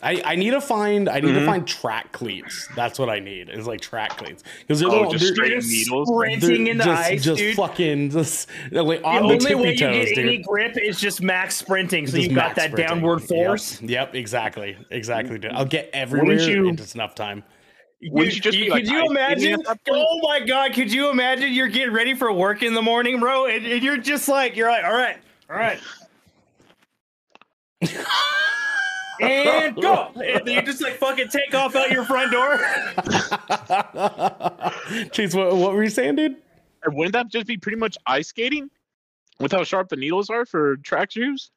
I, 0.03 0.21
I 0.25 0.35
need 0.35 0.51
to 0.51 0.59
find 0.61 1.07
I 1.07 1.19
need 1.21 1.31
Mhm. 1.33 1.39
to 1.39 1.45
find 1.45 1.65
track 1.67 2.11
cleats. 2.11 2.67
That's 2.75 2.99
what 2.99 3.09
I 3.09 3.19
need. 3.19 3.49
Is 3.49 3.65
like 3.65 3.79
track 3.81 4.17
cleats 4.17 4.43
because 4.59 4.79
they're, 4.81 4.89
Oh, 4.89 5.05
the- 5.05 5.17
just 5.17 5.23
they're- 5.23 5.33
straight 5.33 5.51
just 5.53 5.69
needles. 5.69 6.09
sprinting 6.09 6.67
in 6.67 6.77
the 6.77 6.83
just, 6.83 7.03
ice, 7.09 7.23
just 7.23 7.37
dude. 7.39 7.55
fucking 7.55 8.09
just 8.11 8.49
like 8.71 8.99
The 8.99 9.05
on 9.07 9.15
the, 9.15 9.33
only 9.33 9.37
tippy 9.39 9.55
way 9.55 9.71
you 9.71 9.77
get 9.77 10.07
dude. 10.09 10.19
any 10.19 10.37
grip 10.39 10.77
is 10.77 10.99
just 10.99 11.21
max 11.21 11.55
sprinting, 11.55 12.05
so 12.07 12.17
Just 12.17 12.29
you 12.29 12.35
got 12.35 12.55
that 12.55 12.71
sprinting. 12.71 12.95
downward 12.97 13.19
force. 13.23 13.81
Yep, 13.81 14.13
exactly, 14.15 14.77
exactly. 14.91 15.37
Dude. 15.39 15.53
I'll 15.53 15.65
get 15.65 15.89
everywhere 15.93 16.39
you- 16.39 16.67
in 16.67 16.75
just 16.75 16.95
enough 16.95 17.15
time. 17.15 17.43
Wouldn't 18.11 18.35
you 18.35 18.41
just 18.41 18.57
be, 18.57 18.69
could 18.69 18.85
you 18.85 18.99
ice 19.03 19.09
imagine? 19.09 19.53
at 19.53 19.63
that 19.65 19.85
point? 19.85 20.05
Oh 20.05 20.19
my 20.23 20.41
god, 20.41 20.73
could 20.73 20.91
you 20.91 21.09
imagine? 21.09 21.53
You're 21.53 21.69
getting 21.69 21.93
ready 21.93 22.13
for 22.13 22.33
work 22.33 22.61
in 22.61 22.73
the 22.73 22.81
morning, 22.81 23.21
bro, 23.21 23.45
and, 23.45 23.65
and 23.65 23.81
you're 23.81 23.95
just 23.95 24.27
like, 24.27 24.57
you're 24.57 24.69
like, 24.69 24.83
all 24.83 24.91
right, 24.93 25.15
all 25.49 25.55
right, 25.55 25.79
and 29.23 29.75
go. 29.81 30.11
And 30.15 30.47
you 30.47 30.61
just 30.61 30.81
like 30.81 30.97
fucking 30.97 31.29
take 31.29 31.53
off 31.53 31.75
out 31.75 31.91
your 31.91 32.05
front 32.05 32.31
door. 32.31 32.57
Chase, 35.11 35.33
what, 35.33 35.55
what 35.55 35.73
were 35.73 35.83
you 35.83 35.89
saying, 35.89 36.15
dude? 36.15 36.35
And 36.83 36.95
wouldn't 36.95 37.13
that 37.13 37.29
just 37.29 37.47
be 37.47 37.57
pretty 37.57 37.77
much 37.77 37.97
ice 38.05 38.29
skating? 38.29 38.69
With 39.39 39.51
how 39.51 39.63
sharp 39.63 39.89
the 39.89 39.95
needles 39.95 40.29
are 40.29 40.45
for 40.45 40.77
track 40.77 41.11
shoes? 41.11 41.49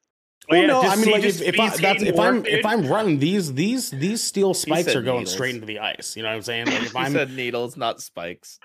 Well, 0.49 0.57
oh, 0.57 0.61
yeah, 0.61 0.67
no, 0.67 0.81
just 0.81 0.97
I 0.97 1.01
mean, 1.01 1.11
like 1.11 1.23
if, 1.23 1.41
if, 1.41 1.59
I, 1.59 1.69
speed 1.69 1.83
that's, 1.83 1.99
skating 1.99 2.07
if 2.07 2.19
I'm 2.19 2.35
work, 2.37 2.47
if. 2.47 2.65
I'm 2.65 2.87
running 2.87 3.19
these 3.19 3.53
these 3.53 3.91
these 3.91 4.23
steel 4.23 4.53
spikes 4.53 4.95
are 4.95 5.01
going 5.01 5.19
needles. 5.19 5.33
straight 5.33 5.55
into 5.55 5.67
the 5.67 5.79
ice. 5.79 6.15
You 6.15 6.23
know 6.23 6.29
what 6.29 6.35
I'm 6.35 6.41
saying? 6.41 6.65
Like 6.67 6.81
if 6.83 6.91
He 6.93 6.97
I'm 6.97 7.11
said 7.11 7.31
needles, 7.31 7.77
not 7.77 8.01
spikes. 8.01 8.59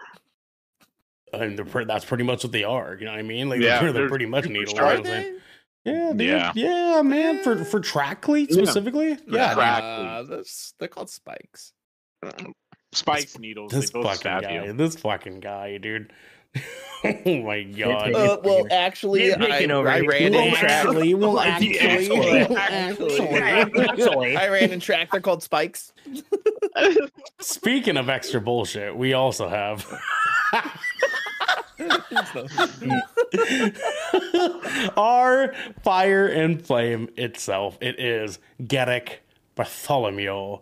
and 1.33 1.59
they're 1.59 1.65
pre- 1.65 1.85
that's 1.85 2.05
pretty 2.05 2.25
much 2.25 2.45
what 2.45 2.53
they 2.53 2.65
are. 2.65 2.97
You 2.99 3.07
know 3.07 3.13
what 3.13 3.19
I 3.19 3.23
mean? 3.23 3.49
Like 3.49 3.61
Yeah, 3.61 3.81
they're, 3.81 3.93
they're 3.93 4.03
they're 4.03 4.09
pretty 4.09 4.27
much 4.27 4.47
needles. 4.47 4.73
you 4.73 4.79
know 4.79 4.85
what 4.85 4.97
I'm 4.99 5.05
saying? 5.05 5.39
Yeah, 5.85 6.13
dude. 6.15 6.29
Yeah. 6.29 6.53
yeah, 6.55 7.03
man. 7.03 7.43
For 7.43 7.65
for 7.65 7.81
track 7.81 8.21
cleats 8.23 8.57
Yeah. 8.57 8.65
specifically, 8.65 9.19
yeah. 9.27 9.55
Track 9.55 9.83
Uh, 9.83 10.23
that's, 10.23 10.75
they're 10.79 10.89
called 10.89 11.11
spikes. 11.11 11.73
Spikes 12.93 13.39
needles. 13.39 13.73
This 13.73 13.91
they 13.91 13.95
both 13.95 14.05
fucking 14.05 14.21
stab 14.21 14.43
guy, 14.43 14.65
you. 14.67 14.73
this 14.75 14.97
fucking 14.97 15.41
guy, 15.41 15.79
dude. 15.79 16.13
oh 17.05 17.43
my 17.43 17.63
god. 17.63 18.15
Uh, 18.15 18.39
well, 18.45 18.67
actually, 18.71 19.33
I, 19.35 19.65
over 19.65 19.89
I 19.89 20.01
ran 20.01 20.35
in 20.35 20.55
track. 20.55 20.71
actually, 20.71 21.15
well, 21.15 21.41
Actually, 21.41 21.79
actually, 21.81 22.39
actually. 22.57 23.89
Actually. 23.89 24.37
I 24.37 24.49
ran 24.51 24.71
in 24.71 24.79
track. 24.79 25.11
They're 25.11 25.23
called 25.23 25.43
spikes. 25.43 25.93
Speaking 27.41 27.97
of 27.97 28.09
extra 28.11 28.41
bullshit, 28.41 28.95
we 28.95 29.15
also 29.15 29.49
have 29.49 29.87
our 34.97 35.55
fire 35.83 36.27
and 36.27 36.65
flame 36.65 37.09
itself. 37.17 37.79
It 37.81 37.99
is 37.99 38.39
Garrick 38.67 39.23
Bartholomew 39.55 40.59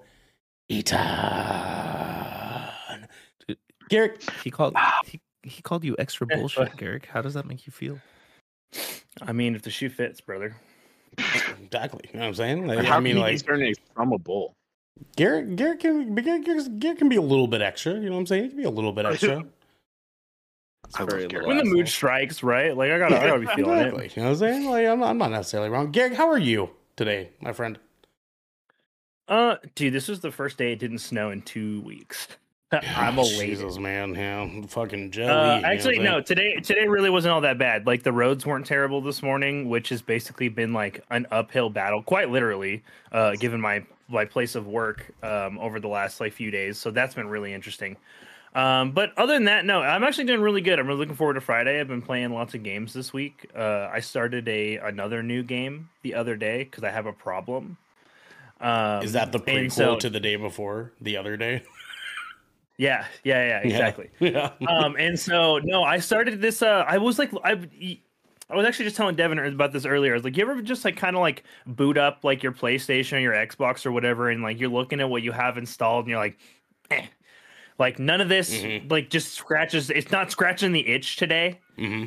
Eaton. 0.68 0.98
Garrick, 3.88 4.22
He 4.44 4.50
called 4.50 4.76
he, 5.04 5.20
he 5.42 5.62
called 5.62 5.82
you 5.84 5.96
extra 5.98 6.26
bullshit, 6.26 6.76
Garrick. 6.78 7.06
How 7.06 7.22
does 7.22 7.34
that 7.34 7.46
make 7.46 7.66
you 7.66 7.72
feel? 7.72 7.98
I 9.22 9.32
mean, 9.32 9.56
if 9.56 9.62
the 9.62 9.70
shoe 9.70 9.88
fits, 9.88 10.20
brother. 10.20 10.54
exactly. 11.18 12.02
You 12.12 12.20
know 12.20 12.20
what 12.20 12.28
I'm 12.28 12.34
saying? 12.34 12.66
Like, 12.68 12.84
How 12.84 12.98
I 12.98 13.00
mean, 13.00 13.14
can 13.14 13.22
like 13.22 13.32
he 13.32 13.38
turn 13.38 13.62
it 13.62 13.78
from 13.94 14.12
a 14.12 14.18
bull? 14.18 14.54
Garrick, 15.16 15.56
Garrick 15.56 15.80
can 15.80 16.14
Garrick, 16.14 16.44
Garrick, 16.44 16.78
Garrick 16.78 16.98
can 16.98 17.08
be 17.08 17.16
a 17.16 17.22
little 17.22 17.48
bit 17.48 17.62
extra. 17.62 17.94
You 17.94 18.02
know 18.06 18.12
what 18.12 18.18
I'm 18.20 18.26
saying? 18.26 18.42
He 18.44 18.48
can 18.50 18.58
be 18.58 18.64
a 18.64 18.70
little 18.70 18.92
bit 18.92 19.06
extra. 19.06 19.44
I 20.98 21.04
very 21.04 21.28
love. 21.28 21.46
When 21.46 21.56
the 21.58 21.64
mood 21.64 21.88
strikes, 21.88 22.42
right? 22.42 22.76
Like 22.76 22.90
I 22.90 22.98
gotta, 22.98 23.20
I 23.20 23.26
gotta 23.26 23.40
be 23.40 23.46
feeling 23.46 23.78
Exactly. 23.78 24.06
it. 24.06 24.16
You 24.16 24.22
know 24.22 24.30
what 24.30 24.34
I'm 24.34 24.38
saying? 24.38 24.70
Like, 24.70 24.86
I'm, 24.86 25.02
I'm 25.02 25.18
not 25.18 25.30
necessarily 25.30 25.70
wrong. 25.70 25.90
Garrick, 25.92 26.14
how 26.14 26.28
are 26.28 26.38
you 26.38 26.70
today, 26.96 27.30
my 27.40 27.52
friend? 27.52 27.78
Uh, 29.28 29.56
dude, 29.76 29.92
this 29.92 30.08
was 30.08 30.20
the 30.20 30.32
first 30.32 30.58
day 30.58 30.72
it 30.72 30.80
didn't 30.80 30.98
snow 30.98 31.30
in 31.30 31.42
two 31.42 31.80
weeks. 31.82 32.26
I'm 32.72 33.18
a 33.18 33.24
Jesus, 33.24 33.78
man. 33.78 34.14
Yeah, 34.14 34.48
fucking 34.66 35.10
jelly. 35.10 35.30
Uh, 35.30 35.56
you 35.56 35.62
know 35.62 35.68
actually, 35.68 35.98
what 35.98 36.06
I'm 36.06 36.12
no. 36.12 36.20
Today, 36.20 36.54
today 36.56 36.86
really 36.86 37.10
wasn't 37.10 37.32
all 37.32 37.40
that 37.40 37.58
bad. 37.58 37.86
Like 37.86 38.02
the 38.04 38.12
roads 38.12 38.46
weren't 38.46 38.66
terrible 38.66 39.00
this 39.00 39.22
morning, 39.22 39.68
which 39.68 39.88
has 39.88 40.02
basically 40.02 40.48
been 40.48 40.72
like 40.72 41.04
an 41.10 41.26
uphill 41.30 41.70
battle, 41.70 42.02
quite 42.02 42.30
literally, 42.30 42.82
uh, 43.12 43.32
given 43.36 43.60
my 43.60 43.84
my 44.08 44.24
place 44.24 44.54
of 44.54 44.66
work 44.66 45.12
um, 45.22 45.58
over 45.58 45.80
the 45.80 45.88
last 45.88 46.20
like 46.20 46.32
few 46.32 46.50
days. 46.50 46.78
So 46.78 46.90
that's 46.90 47.14
been 47.14 47.28
really 47.28 47.52
interesting. 47.52 47.96
Um, 48.54 48.90
but 48.92 49.16
other 49.16 49.34
than 49.34 49.44
that, 49.44 49.64
no, 49.64 49.80
I'm 49.80 50.02
actually 50.02 50.24
doing 50.24 50.40
really 50.40 50.60
good. 50.60 50.78
I'm 50.80 50.86
really 50.86 50.98
looking 50.98 51.14
forward 51.14 51.34
to 51.34 51.40
Friday. 51.40 51.78
I've 51.80 51.86
been 51.88 52.02
playing 52.02 52.32
lots 52.32 52.54
of 52.54 52.62
games 52.64 52.92
this 52.92 53.12
week. 53.12 53.48
Uh, 53.54 53.88
I 53.92 54.00
started 54.00 54.48
a 54.48 54.76
another 54.78 55.22
new 55.22 55.42
game 55.44 55.88
the 56.02 56.14
other 56.14 56.36
day 56.36 56.64
because 56.64 56.82
I 56.82 56.90
have 56.90 57.06
a 57.06 57.12
problem. 57.12 57.76
Um, 58.60 59.02
Is 59.04 59.12
that 59.12 59.32
the 59.32 59.38
prequel 59.38 59.72
so- 59.72 59.96
to 59.96 60.10
the 60.10 60.20
day 60.20 60.36
before, 60.36 60.92
the 61.00 61.16
other 61.16 61.36
day? 61.36 61.62
Yeah, 62.76 63.04
yeah, 63.24 63.46
yeah, 63.46 63.58
exactly. 63.58 64.08
Yeah. 64.20 64.52
um 64.66 64.96
and 64.96 65.20
so 65.20 65.58
no 65.58 65.82
i 65.82 65.98
started 65.98 66.40
this 66.40 66.62
uh 66.62 66.82
i 66.88 66.96
was 66.96 67.18
like 67.18 67.30
i 67.44 67.52
i 68.48 68.56
was 68.56 68.64
actually 68.64 68.86
just 68.86 68.96
telling 68.96 69.16
devin 69.16 69.38
about 69.38 69.72
this 69.72 69.84
earlier 69.84 70.12
i 70.12 70.14
was 70.14 70.24
like 70.24 70.34
you 70.34 70.42
ever 70.48 70.62
just 70.62 70.82
like 70.86 70.96
kind 70.96 71.14
of 71.14 71.20
like 71.20 71.44
boot 71.66 71.98
up 71.98 72.24
like 72.24 72.42
your 72.42 72.52
playstation 72.52 73.18
or 73.18 73.20
your 73.20 73.34
xbox 73.34 73.84
or 73.84 73.92
whatever 73.92 74.30
and 74.30 74.42
like 74.42 74.58
you're 74.58 74.70
looking 74.70 74.98
at 74.98 75.10
what 75.10 75.22
you 75.22 75.30
have 75.30 75.58
installed 75.58 76.06
and 76.06 76.10
you're 76.10 76.18
like 76.18 76.38
eh. 76.90 77.04
Like 77.80 77.98
none 77.98 78.20
of 78.20 78.28
this 78.28 78.54
Mhm. 78.54 78.88
like 78.90 79.10
just 79.10 79.32
scratches 79.34 79.90
it's 79.90 80.12
not 80.12 80.30
scratching 80.30 80.70
the 80.70 80.86
itch 80.86 81.16
today 81.16 81.58
hmm 81.76 82.04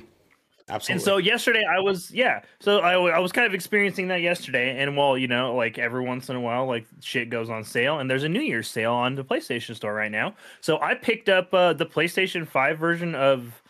Absolutely. 0.70 0.94
and 0.94 1.02
so 1.02 1.18
yesterday 1.18 1.64
I 1.70 1.82
was 1.82 2.10
yeah, 2.12 2.42
so 2.62 2.80
I, 2.80 2.94
I 2.94 3.20
was 3.20 3.34
kind 3.34 3.46
of 3.46 3.54
experiencing 3.54 4.08
that 4.08 4.22
yesterday, 4.22 4.82
and 4.82 4.96
well, 4.96 5.18
you 5.18 5.28
know, 5.28 5.54
like 5.58 5.78
every 5.78 6.02
once 6.06 6.30
in 6.30 6.38
a 6.38 6.40
while, 6.40 6.66
like 6.66 6.86
shit 7.02 7.30
goes 7.30 7.50
on 7.50 7.66
sale, 7.66 8.00
and 8.00 8.10
there's 8.10 8.24
a 8.24 8.30
New 8.30 8.40
Year's 8.40 8.70
sale 8.70 8.94
on 8.94 9.16
the 9.16 9.26
PlayStation 9.26 9.76
Store 9.76 9.94
right 9.94 10.10
now. 10.10 10.36
So 10.62 10.80
I 10.80 10.96
picked 10.96 11.28
up 11.28 11.54
uh, 11.54 11.74
the 11.74 11.86
PlayStation 11.86 12.48
Five 12.48 12.80
version 12.80 13.14
of 13.14 13.62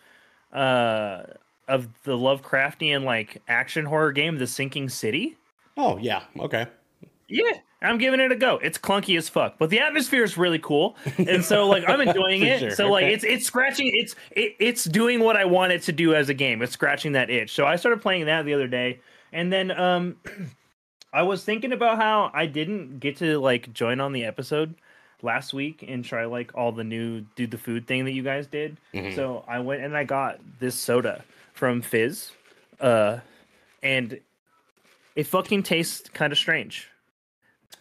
uh 0.52 1.24
of 1.66 1.88
the 2.04 2.12
Lovecraftian 2.16 3.02
like 3.02 3.42
action 3.48 3.84
horror 3.86 4.12
game, 4.12 4.38
The 4.38 4.46
Sinking 4.46 4.88
City. 4.88 5.36
oh 5.76 5.98
yeah, 5.98 6.22
okay. 6.38 6.66
Yeah, 7.28 7.54
I'm 7.84 7.98
giving 7.98 8.20
it 8.20 8.32
a 8.32 8.36
go. 8.36 8.56
It's 8.62 8.78
clunky 8.78 9.16
as 9.18 9.28
fuck, 9.28 9.56
but 9.58 9.70
the 9.70 9.80
atmosphere 9.80 10.24
is 10.24 10.36
really 10.38 10.58
cool, 10.58 10.96
and 11.18 11.44
so 11.44 11.68
like 11.68 11.84
I'm 11.88 12.00
enjoying 12.08 12.42
it. 12.42 12.60
sure, 12.60 12.70
So 12.72 12.90
like 12.90 13.04
it's 13.04 13.24
it's 13.24 13.46
scratching, 13.46 13.90
it's 13.94 14.14
it, 14.32 14.56
it's 14.58 14.84
doing 14.84 15.20
what 15.20 15.36
I 15.36 15.44
want 15.44 15.72
it 15.72 15.82
to 15.82 15.92
do 15.92 16.14
as 16.14 16.28
a 16.28 16.34
game. 16.34 16.62
It's 16.62 16.72
scratching 16.72 17.12
that 17.12 17.30
itch. 17.30 17.52
So 17.54 17.66
I 17.66 17.76
started 17.76 18.00
playing 18.02 18.26
that 18.26 18.44
the 18.44 18.54
other 18.54 18.66
day, 18.68 19.00
and 19.32 19.52
then 19.52 19.70
um, 19.70 20.16
I 21.12 21.22
was 21.22 21.44
thinking 21.44 21.72
about 21.72 21.96
how 21.98 22.30
I 22.34 22.46
didn't 22.46 22.98
get 23.00 23.18
to 23.18 23.38
like 23.38 23.72
join 23.72 24.00
on 24.00 24.12
the 24.12 24.24
episode 24.24 24.74
last 25.22 25.54
week 25.54 25.84
and 25.86 26.04
try 26.04 26.24
like 26.26 26.54
all 26.54 26.72
the 26.72 26.84
new 26.84 27.20
do 27.36 27.46
the 27.46 27.56
food 27.58 27.86
thing 27.86 28.04
that 28.04 28.12
you 28.12 28.22
guys 28.22 28.46
did. 28.46 28.76
Mhm. 28.94 29.14
So 29.14 29.44
I 29.46 29.60
went 29.60 29.82
and 29.82 29.96
I 29.96 30.04
got 30.04 30.40
this 30.58 30.74
soda 30.74 31.24
from 31.52 31.82
Fizz, 31.82 32.32
uh, 32.80 33.18
and 33.82 34.18
it 35.14 35.26
fucking 35.28 35.62
tastes 35.62 36.08
kind 36.10 36.32
of 36.32 36.38
strange 36.38 36.88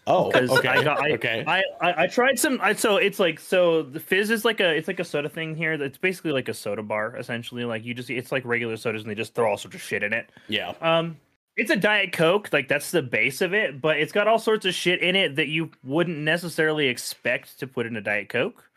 Oh, 0.06 0.32
okay. 0.34 0.68
I 0.68 0.84
got 0.84 1.00
I, 1.00 1.12
okay. 1.14 1.44
I, 1.48 1.64
I 1.82 2.04
I 2.04 2.08
tried 2.08 2.38
some 2.38 2.60
I 2.62 2.74
so 2.74 2.98
it's 2.98 3.20
like 3.20 3.40
so 3.40 3.84
the 3.84 4.00
fizz 4.00 4.32
is 4.32 4.44
like 4.46 4.60
a 4.60 4.76
it's 4.76 4.88
like 4.88 5.00
a 5.00 5.06
soda 5.06 5.30
thing 5.30 5.56
here 5.56 5.74
it's 5.74 5.98
basically 5.98 6.32
like 6.34 6.50
a 6.50 6.54
soda 6.54 6.84
bar 6.84 7.16
essentially 7.16 7.64
like 7.64 7.86
you 7.86 7.94
just 7.94 8.10
it's 8.10 8.32
like 8.32 8.44
regular 8.44 8.76
sodas 8.76 9.04
and 9.04 9.12
they 9.12 9.16
just 9.16 9.34
throw 9.34 9.50
all 9.50 9.58
sorts 9.58 9.76
of 9.76 9.82
shit 9.82 10.04
in 10.04 10.12
it 10.12 10.30
yeah. 10.50 10.74
um 10.82 11.16
it's 11.56 11.72
a 11.72 11.76
diet 11.78 12.12
coke 12.12 12.50
like 12.52 12.68
that's 12.68 12.92
the 12.92 13.02
base 13.02 13.40
of 13.40 13.54
it 13.54 13.80
but 13.80 13.98
it's 13.98 14.12
got 14.12 14.28
all 14.28 14.40
sorts 14.40 14.66
of 14.66 14.74
shit 14.74 15.02
in 15.02 15.16
it 15.16 15.38
that 15.38 15.48
you 15.48 15.72
wouldn't 15.86 16.18
necessarily 16.18 16.88
expect 16.88 17.58
to 17.60 17.66
put 17.66 17.86
in 17.86 17.96
a 17.96 18.02
diet 18.02 18.28
coke 18.28 18.70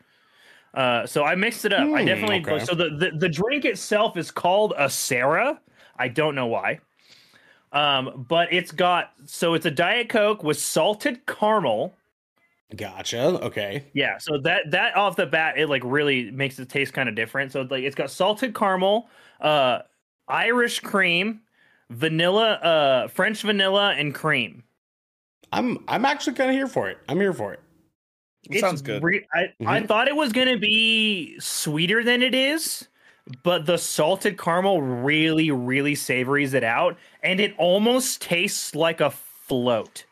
uh 0.75 1.05
so 1.05 1.25
i 1.25 1.35
mixed 1.35 1.65
it 1.65 1.73
up 1.73 1.81
i 1.93 2.01
Hmm, 2.01 2.05
definitely 2.05 2.39
okay. 2.53 2.63
so 2.63 2.73
the, 2.73 2.89
the 2.89 3.11
the 3.17 3.29
drink 3.29 3.65
itself 3.65 4.15
is 4.15 4.31
called 4.31 4.73
a 4.77 4.89
sarah 4.89 5.59
i 5.97 6.07
don't 6.07 6.35
know 6.35 6.47
why 6.47 6.79
um 7.73 8.25
but 8.29 8.51
it's 8.51 8.71
got 8.71 9.11
so 9.25 9.53
it's 9.53 9.65
a 9.65 9.71
diet 9.71 10.09
coke 10.09 10.43
with 10.43 10.59
salted 10.59 11.25
caramel 11.25 11.93
Gotcha. 12.75 13.41
Okay. 13.43 13.85
yeah, 13.93 14.17
so 14.17 14.37
that 14.39 14.71
that 14.71 14.93
off 14.97 15.15
the 15.15 15.25
bat 15.25 15.57
it 15.57 15.69
like 15.69 15.83
really 15.85 16.29
makes 16.31 16.59
it 16.59 16.67
taste 16.67 16.91
kind 16.93 17.07
of 17.07 17.15
different. 17.15 17.53
So 17.53 17.61
like 17.61 17.83
it's 17.83 17.95
got 17.95 18.11
salted 18.11 18.53
caramel, 18.53 19.09
uh 19.39 19.83
Irish 20.27 20.81
cream, 20.81 21.39
vanilla, 21.91 22.55
uh 22.55 23.07
French 23.07 23.41
vanilla 23.41 23.93
and 23.93 24.13
cream. 24.13 24.63
I'm 25.53 25.81
I'm 25.87 26.03
actually 26.03 26.33
kind 26.33 26.49
of 26.49 26.57
here 26.57 26.67
for 26.67 26.89
it. 26.89 26.97
I'm 27.07 27.21
here 27.21 27.31
for 27.31 27.53
it. 27.53 27.61
It 28.49 28.59
sounds 28.59 28.81
good. 28.81 29.01
re- 29.01 29.25
I, 29.33 29.53
I 29.65 29.79
Mhm. 29.81 29.87
thought 29.87 30.09
it 30.09 30.15
was 30.17 30.33
gonna 30.33 30.57
be 30.57 31.39
sweeter 31.39 32.03
than 32.03 32.21
it 32.21 32.35
is, 32.35 32.89
but 33.43 33.65
the 33.65 33.77
salted 33.77 34.37
caramel 34.37 34.81
really, 34.81 35.51
really 35.51 35.95
savories 35.95 36.53
it 36.53 36.63
out, 36.63 36.97
and 37.23 37.39
it 37.39 37.53
almost 37.57 38.21
tastes 38.21 38.75
like 38.75 39.01
a 39.01 39.11
float. 39.11 40.05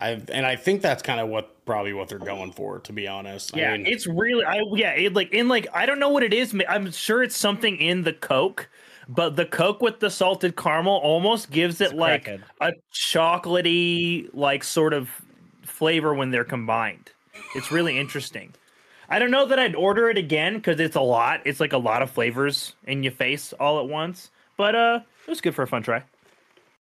I 0.00 0.20
and 0.30 0.44
I 0.44 0.56
think 0.56 0.82
that's 0.82 1.02
kind 1.02 1.20
of 1.20 1.28
what 1.28 1.64
probably 1.64 1.92
what 1.92 2.08
they're 2.08 2.18
going 2.18 2.52
for. 2.52 2.80
To 2.80 2.92
be 2.92 3.06
honest. 3.06 3.56
Yeah, 3.56 3.72
I 3.72 3.76
mean, 3.78 3.86
it's 3.86 4.06
really 4.06 4.44
I 4.44 4.62
yeah, 4.72 4.92
it 4.92 5.14
like 5.14 5.32
in 5.32 5.48
like 5.48 5.68
I 5.72 5.86
don't 5.86 5.98
know 5.98 6.10
what 6.10 6.22
it 6.22 6.34
is. 6.34 6.52
ma- 6.52 6.64
I'm 6.68 6.90
sure 6.90 7.22
it's 7.22 7.36
something 7.36 7.76
in 7.78 8.02
the 8.02 8.12
Coke, 8.12 8.68
but 9.08 9.36
the 9.36 9.46
Coke 9.46 9.80
with 9.80 10.00
the 10.00 10.10
salted 10.10 10.56
caramel 10.56 10.96
almost 10.96 11.50
gives 11.50 11.80
it 11.80 11.94
like 11.94 12.24
crackhead. 12.24 12.42
a 12.60 12.72
chocolatey 12.92 14.28
like 14.34 14.64
sort 14.64 14.92
of 14.92 15.08
flavor 15.62 16.14
when 16.14 16.30
they're 16.30 16.44
combined. 16.44 17.10
It's 17.54 17.70
really 17.70 17.98
interesting. 17.98 18.52
I 19.08 19.18
don't 19.18 19.30
know 19.30 19.46
that 19.46 19.58
I'd 19.58 19.74
order 19.74 20.10
it 20.10 20.18
again 20.18 20.56
because 20.56 20.80
it's 20.80 20.96
a 20.96 21.00
lot. 21.00 21.42
It's 21.44 21.60
like 21.60 21.72
a 21.72 21.78
lot 21.78 22.02
of 22.02 22.10
flavors 22.10 22.74
in 22.84 23.02
your 23.02 23.12
face 23.12 23.52
all 23.52 23.78
at 23.78 23.88
once. 23.88 24.30
But 24.56 24.74
uh, 24.74 25.00
it 25.26 25.30
was 25.30 25.40
good 25.40 25.54
for 25.54 25.62
a 25.62 25.66
fun 25.66 25.82
try. 25.82 26.02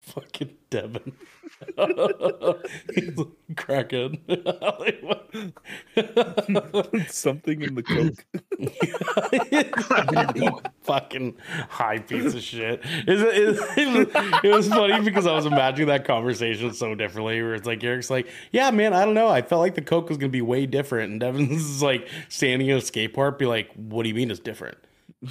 Fucking 0.01 0.57
Devin. 0.71 1.13
He's 2.95 3.19
a 3.19 3.27
crackhead. 3.55 4.19
Something 7.11 7.63
in 7.63 7.75
the 7.75 7.83
coke. 7.83 8.25
fucking 10.83 11.37
high 11.69 11.99
piece 11.99 12.35
of 12.35 12.43
shit. 12.43 12.81
Is 13.07 13.23
it, 13.23 13.35
is, 13.35 13.61
it, 13.77 13.89
was, 13.89 14.07
it 14.45 14.55
was 14.55 14.69
funny 14.69 15.01
because 15.03 15.27
I 15.27 15.35
was 15.35 15.47
imagining 15.47 15.89
that 15.89 16.05
conversation 16.05 16.73
so 16.73 16.95
differently. 16.95 17.43
Where 17.43 17.55
it's 17.55 17.67
like 17.67 17.83
Eric's 17.85 18.11
like, 18.11 18.29
"Yeah, 18.53 18.71
man, 18.71 18.93
I 18.95 19.05
don't 19.05 19.15
know. 19.15 19.29
I 19.29 19.43
felt 19.43 19.61
like 19.61 19.75
the 19.75 19.83
Coke 19.83 20.09
was 20.09 20.19
gonna 20.19 20.31
be 20.31 20.43
way 20.43 20.67
different," 20.67 21.11
and 21.13 21.21
Devin's 21.21 21.83
like 21.83 22.09
standing 22.29 22.69
in 22.69 22.79
a 22.79 22.81
skate 22.81 23.13
park, 23.15 23.39
be 23.39 23.47
like, 23.47 23.71
"What 23.75 24.05
do 24.05 24.09
you 24.09 24.15
mean 24.15 24.31
it's 24.31 24.41
different?" 24.41 24.79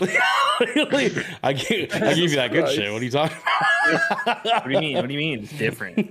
I 0.01 1.53
give, 1.53 1.93
I 1.93 2.13
give 2.13 2.31
you 2.31 2.35
that 2.35 2.51
good 2.51 2.63
Christ. 2.65 2.75
shit. 2.75 2.91
What 2.93 3.01
are 3.01 3.05
you 3.05 3.11
talking 3.11 3.37
about? 4.23 4.45
What 4.45 4.63
do 4.65 4.71
you 4.71 4.79
mean? 4.79 4.95
What 4.97 5.07
do 5.07 5.13
you 5.13 5.19
mean? 5.19 5.39
It's 5.43 5.57
different. 5.57 6.09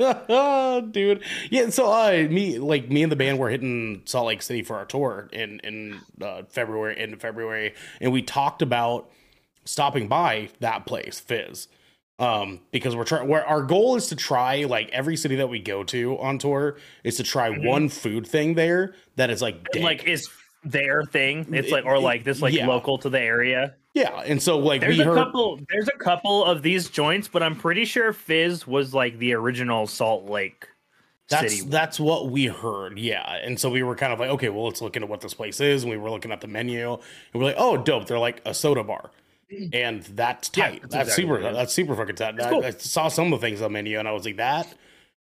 oh, 0.00 0.80
dude. 0.90 1.22
Yeah, 1.50 1.68
so 1.70 1.92
uh, 1.92 2.26
me 2.30 2.58
like 2.58 2.90
me 2.90 3.02
and 3.02 3.12
the 3.12 3.16
band 3.16 3.38
were 3.38 3.50
hitting 3.50 4.02
Salt 4.06 4.28
Lake 4.28 4.40
City 4.40 4.62
for 4.62 4.76
our 4.76 4.86
tour 4.86 5.28
in 5.32 5.60
in 5.60 6.00
uh, 6.22 6.42
February, 6.48 6.96
end 6.98 7.12
of 7.12 7.20
February, 7.20 7.74
and 8.00 8.12
we 8.12 8.22
talked 8.22 8.62
about 8.62 9.10
stopping 9.66 10.08
by 10.08 10.48
that 10.60 10.86
place, 10.86 11.20
Fizz. 11.20 11.68
Um, 12.20 12.62
because 12.72 12.96
we're 12.96 13.04
trying, 13.04 13.28
where 13.28 13.46
our 13.46 13.62
goal 13.62 13.94
is 13.94 14.08
to 14.08 14.16
try 14.16 14.64
like 14.64 14.88
every 14.90 15.16
city 15.16 15.36
that 15.36 15.48
we 15.48 15.60
go 15.60 15.84
to 15.84 16.18
on 16.18 16.38
tour 16.38 16.76
is 17.04 17.16
to 17.18 17.22
try 17.22 17.50
Mhm. 17.50 17.64
one 17.64 17.88
food 17.88 18.26
thing 18.26 18.54
there 18.54 18.94
that 19.14 19.30
is 19.30 19.40
like 19.40 19.62
dank. 19.70 19.84
like 19.84 20.04
is 20.04 20.28
their 20.64 21.04
thing. 21.04 21.46
It's 21.52 21.70
like 21.70 21.84
or 21.84 21.98
like 21.98 22.24
this 22.24 22.42
like 22.42 22.52
Yeah. 22.54 22.66
local 22.66 22.98
to 22.98 23.08
the 23.10 23.20
area. 23.20 23.74
yeah, 23.94 24.20
and 24.26 24.42
so 24.42 24.58
like 24.58 24.80
There's 24.80 24.96
we 24.96 25.02
a 25.02 25.06
heard 25.06 25.16
couple. 25.16 25.60
There's 25.70 25.88
a 25.88 25.98
couple 25.98 26.44
of 26.44 26.62
these 26.62 26.88
joints, 26.90 27.28
but 27.28 27.42
I'm 27.42 27.56
pretty 27.56 27.84
sure 27.84 28.12
Fizz 28.12 28.66
was 28.66 28.92
like 28.94 29.18
the 29.18 29.34
original 29.34 29.86
Salt 29.86 30.28
Lake 30.28 30.68
That's 31.28 31.54
City. 31.58 31.68
that's 31.70 31.98
what 32.00 32.30
we 32.30 32.46
heard, 32.46 32.98
yeah. 32.98 33.36
And 33.42 33.58
so 33.58 33.70
we 33.70 33.82
were 33.82 33.94
kind 33.96 34.12
of 34.12 34.18
like, 34.20 34.30
okay, 34.30 34.48
well, 34.48 34.64
let's 34.66 34.80
look 34.82 34.96
into 34.96 35.06
what 35.06 35.20
this 35.20 35.34
place 35.34 35.60
is. 35.60 35.82
And 35.84 35.90
we 35.90 35.96
were 35.98 36.10
looking 36.10 36.32
at 36.32 36.40
the 36.40 36.48
menu, 36.48 36.92
and 36.94 37.00
we're 37.34 37.44
like, 37.44 37.56
oh, 37.58 37.76
dope! 37.76 38.06
They're 38.06 38.18
like 38.18 38.42
a 38.44 38.52
soda 38.54 38.82
bar, 38.82 39.10
and 39.72 40.02
that's 40.02 40.50
Yeah, 40.56 40.70
tight. 40.70 40.82
that's 40.82 40.94
that's 40.94 41.08
exactly 41.10 41.22
super. 41.24 41.32
what 41.34 41.42
it 41.44 41.50
is. 41.50 41.56
That's 41.56 41.72
super 41.72 41.96
fucking 41.96 42.16
tight. 42.16 42.40
I, 42.40 42.50
cool. 42.50 42.64
I 42.64 42.70
saw 42.70 43.08
some 43.08 43.32
of 43.32 43.40
the 43.40 43.46
things 43.46 43.60
on 43.62 43.64
the 43.72 43.74
menu, 43.78 43.98
and 43.98 44.08
I 44.08 44.12
was 44.12 44.24
like, 44.24 44.36
that 44.38 44.66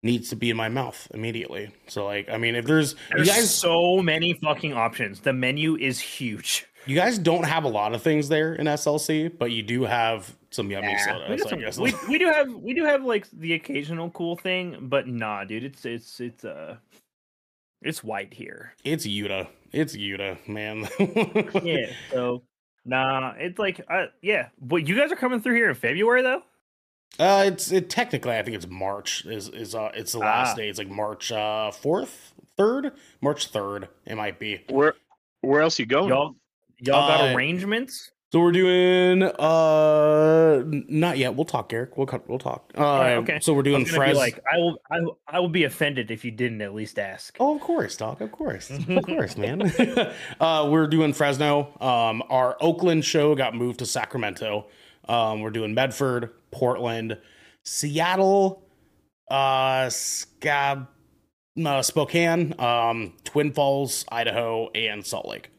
needs 0.02 0.28
to 0.30 0.36
be 0.36 0.50
in 0.50 0.56
my 0.56 0.68
mouth 0.68 1.08
immediately. 1.14 1.70
So 1.86 2.04
like, 2.04 2.28
I 2.28 2.36
mean, 2.36 2.54
if 2.54 2.64
there's 2.66 2.94
There's 3.10 3.26
you 3.28 3.32
guys, 3.34 3.54
so 3.54 4.02
many 4.02 4.34
fucking 4.34 4.72
options. 4.72 5.20
The 5.20 5.32
menu 5.32 5.76
is 5.76 6.00
huge. 6.00 6.66
you 6.86 6.96
guys 6.96 7.18
don't 7.18 7.44
have 7.44 7.64
a 7.64 7.68
lot 7.68 7.94
of 7.94 8.02
things 8.02 8.28
there 8.28 8.54
in 8.54 8.66
SLC, 8.66 9.30
but 9.38 9.52
you 9.52 9.62
do 9.62 9.84
have 9.84 10.34
some 10.50 10.70
yummy 10.70 10.88
Yeah, 10.88 11.04
soda. 11.04 11.26
we, 11.30 11.38
so 11.38 11.44
got 11.44 11.52
I 11.52 11.60
guess 11.60 11.74
some- 11.76 11.84
we, 11.84 11.94
we 12.08 12.18
do 12.18 12.26
have 12.26 12.52
we 12.52 12.74
do 12.74 12.84
have 12.84 13.04
like 13.04 13.30
the 13.30 13.54
occasional 13.54 14.10
cool 14.10 14.36
thing, 14.36 14.76
but 14.82 15.06
nah, 15.06 15.44
dude, 15.44 15.64
it's 15.64 15.84
it's 15.84 16.20
it's 16.20 16.44
uh 16.44 16.76
it's 17.82 18.02
white 18.04 18.32
here. 18.34 18.74
it's 18.84 19.06
Utah. 19.06 19.44
It's 19.72 19.94
Utah, 19.94 20.34
man. 20.46 20.86
Yeah, 21.62 21.86
so 22.10 22.42
nah, 22.84 23.32
it's 23.38 23.58
like 23.58 23.80
uh 23.88 24.06
yeah. 24.20 24.48
But 24.60 24.86
you 24.88 24.96
guys 24.96 25.10
are 25.12 25.16
coming 25.16 25.40
through 25.40 25.54
here 25.54 25.68
in 25.68 25.74
February 25.76 26.22
though? 26.22 26.42
Uh, 27.18 27.44
it's 27.46 27.70
it 27.70 27.90
technically 27.90 28.32
I 28.36 28.42
think 28.42 28.56
it's 28.56 28.66
March 28.68 29.24
is 29.26 29.48
is 29.48 29.74
uh 29.74 29.90
it's 29.94 30.12
the 30.12 30.18
last 30.18 30.52
Ah. 30.52 30.56
day. 30.56 30.68
It's 30.68 30.78
like 30.78 30.88
March 30.88 31.30
uh 31.30 31.70
fourth, 31.70 32.32
third, 32.56 32.92
March 33.20 33.48
third. 33.48 33.88
It 34.06 34.16
might 34.16 34.38
be. 34.38 34.62
Where 34.70 34.94
where 35.42 35.60
else 35.60 35.78
you 35.78 35.86
going? 35.86 36.08
Y'all 36.08 36.34
y'all 36.78 37.06
got 37.08 37.20
Uh, 37.30 37.34
arrangements? 37.34 38.10
So 38.32 38.40
we're 38.40 38.52
doing 38.52 39.22
uh 39.24 40.62
not 40.64 41.18
yet. 41.18 41.34
We'll 41.34 41.44
talk, 41.44 41.70
Eric. 41.74 41.98
We'll 41.98 42.06
cut. 42.06 42.26
We'll 42.26 42.38
talk. 42.38 42.72
Uh, 42.78 42.80
right, 42.82 43.12
okay. 43.16 43.38
So 43.40 43.52
we're 43.52 43.62
doing 43.62 43.82
was 43.82 43.90
Fres. 43.94 44.16
like 44.16 44.40
I 44.50 44.56
will 44.56 44.78
I 44.90 45.00
will, 45.00 45.18
I 45.28 45.38
will 45.38 45.50
be 45.50 45.64
offended 45.64 46.10
if 46.10 46.24
you 46.24 46.30
didn't 46.30 46.62
at 46.62 46.74
least 46.74 46.98
ask. 46.98 47.36
Oh, 47.38 47.54
of 47.56 47.60
course, 47.60 47.94
Doc. 47.94 48.22
Of 48.22 48.32
course, 48.32 48.70
of 48.88 49.04
course, 49.04 49.36
man. 49.36 49.60
uh, 50.40 50.66
we're 50.72 50.86
doing 50.86 51.12
Fresno. 51.12 51.76
Um, 51.78 52.22
our 52.30 52.56
Oakland 52.62 53.04
show 53.04 53.34
got 53.34 53.54
moved 53.54 53.80
to 53.80 53.86
Sacramento. 53.86 54.66
Um, 55.08 55.40
we're 55.40 55.50
doing 55.50 55.74
Medford, 55.74 56.30
Portland, 56.50 57.18
Seattle, 57.64 58.62
uh, 59.30 59.88
Scab, 59.90 60.88
uh, 61.64 61.82
Spokane, 61.82 62.54
um, 62.60 63.14
Twin 63.24 63.52
Falls, 63.52 64.04
Idaho, 64.10 64.68
and 64.74 65.04
Salt 65.04 65.26
Lake. 65.26 65.50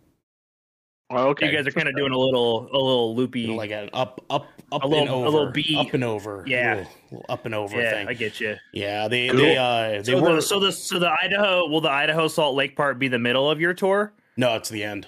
Oh, 1.09 1.27
okay. 1.29 1.47
You 1.51 1.55
guys 1.55 1.67
are 1.67 1.71
kind 1.71 1.87
of 1.87 1.95
doing 1.95 2.11
a 2.11 2.17
little 2.17 2.63
a 2.71 2.77
little 2.77 3.15
loopy. 3.15 3.47
Like 3.47 3.69
an 3.69 3.89
up, 3.93 4.23
up, 4.31 4.47
up 4.71 4.83
A 4.83 4.87
little- 4.87 5.03
and 5.03 5.09
a 5.09 5.13
over, 5.13 5.29
little 5.29 5.51
beat. 5.51 5.77
up 5.77 5.93
and 5.93 6.03
over, 6.03 6.43
Yeah. 6.47 6.75
little, 6.75 6.91
little 7.11 7.25
up 7.29 7.45
and 7.45 7.53
over 7.53 7.79
yeah, 7.79 7.91
thing. 7.91 8.07
I 8.07 8.13
get 8.13 8.39
you. 8.39 8.55
yeah, 8.71 9.07
they, 9.07 9.27
Cool. 9.27 9.37
they, 9.39 9.57
uh, 9.57 10.01
they 10.01 10.03
So 10.13 10.21
were. 10.21 10.35
the, 10.35 10.41
so 10.41 10.59
the 10.59 10.71
so 10.71 10.97
the 10.97 11.11
Idaho 11.21 11.67
will 11.67 11.81
the 11.81 11.91
Idaho 11.91 12.27
Salt 12.27 12.55
Lake 12.55 12.75
part 12.75 12.97
be 12.97 13.09
the 13.09 13.19
middle 13.19 13.51
of 13.51 13.59
your 13.61 13.75
tour, 13.75 14.13
no, 14.37 14.55
it's 14.55 14.69
the 14.69 14.83
end. 14.83 15.07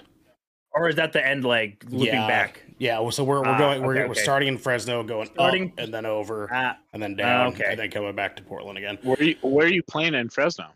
or 0.72 0.88
is 0.88 0.94
that 0.96 1.12
the 1.12 1.26
end 1.26 1.44
leg 1.44 1.82
looping 1.88 2.14
yeah, 2.14 2.28
back? 2.28 2.62
Yeah, 2.78 3.00
well, 3.00 3.10
so 3.10 3.24
we're 3.24 3.40
we're 3.40 3.46
Ah, 3.48 3.58
going 3.58 3.82
we're, 3.82 3.94
okay, 3.94 4.04
we're 4.04 4.10
okay. 4.12 4.22
starting 4.22 4.48
in 4.48 4.58
Fresno, 4.58 5.02
going 5.02 5.28
Starting- 5.32 5.68
up 5.72 5.78
and 5.78 5.94
then 5.94 6.04
over 6.04 6.48
Ah, 6.52 6.76
and 6.92 7.02
then 7.02 7.16
down, 7.16 7.48
okay. 7.54 7.64
and 7.70 7.78
then 7.80 7.90
coming 7.90 8.14
back 8.14 8.36
to 8.36 8.42
Portland 8.42 8.76
again. 8.76 8.98
Where 9.02 9.22
you 9.22 9.36
where 9.42 9.66
are 9.66 9.70
you 9.70 9.82
playing 9.82 10.14
in 10.14 10.28
Fresno? 10.28 10.66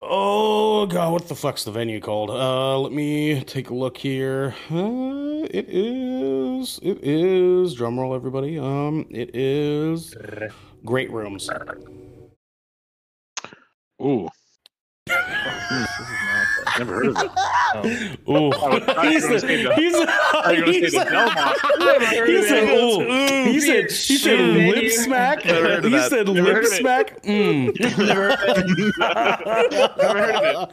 Oh 0.00 0.86
god, 0.86 1.12
what 1.12 1.28
the 1.28 1.34
fuck's 1.34 1.64
the 1.64 1.72
venue 1.72 2.00
called? 2.00 2.30
Uh, 2.30 2.78
let 2.78 2.92
me 2.92 3.42
take 3.44 3.68
a 3.70 3.74
look 3.74 3.98
here. 3.98 4.54
Uh, 4.70 5.44
it 5.50 5.66
is 5.68 6.78
it 6.82 6.98
is 7.02 7.76
drumroll 7.78 8.14
everybody. 8.14 8.58
Um, 8.58 9.06
it 9.10 9.34
is 9.36 10.14
Great 10.84 11.10
Rooms. 11.10 11.50
Ooh. 14.02 14.28
Never 16.78 16.94
heard 16.94 17.06
of 17.08 17.16
it. 17.16 18.18
Ooh, 18.28 18.50
I 18.52 18.80
thought 18.80 19.04
you 19.04 19.10
he 19.10 19.16
were 19.16 19.20
gonna 19.20 19.40
said 19.40 19.40
say 19.40 19.62
the- 19.62 19.74
he 19.74 19.90
said 19.90 20.06
thought 20.08 20.54
you 20.54 20.60
were 20.60 20.66
gonna 20.66 20.72
he 20.72 20.80
say 20.80 20.80
the 20.80 20.90
said- 20.90 21.08
Belmont. 21.10 22.28
he 22.28 22.42
said 22.42 22.64
ooh. 22.78 23.50
He 23.50 23.60
said 23.60 23.84
he 23.84 23.88
said 24.16 24.38
Shit. 24.38 24.74
lip 24.76 24.90
smack. 24.92 25.44
Never 25.44 25.60
heard 25.68 25.78
of 25.78 25.84
He 25.84 25.90
that. 25.90 26.10
said 26.10 26.26
Never 26.26 26.42
lip 26.42 26.54
heard 26.54 26.64
of 26.64 26.72
it. 26.72 26.76
smack. 26.76 27.22
Mm. 27.22 27.80
Never 28.06 28.36
heard 28.36 30.34
of 30.44 30.72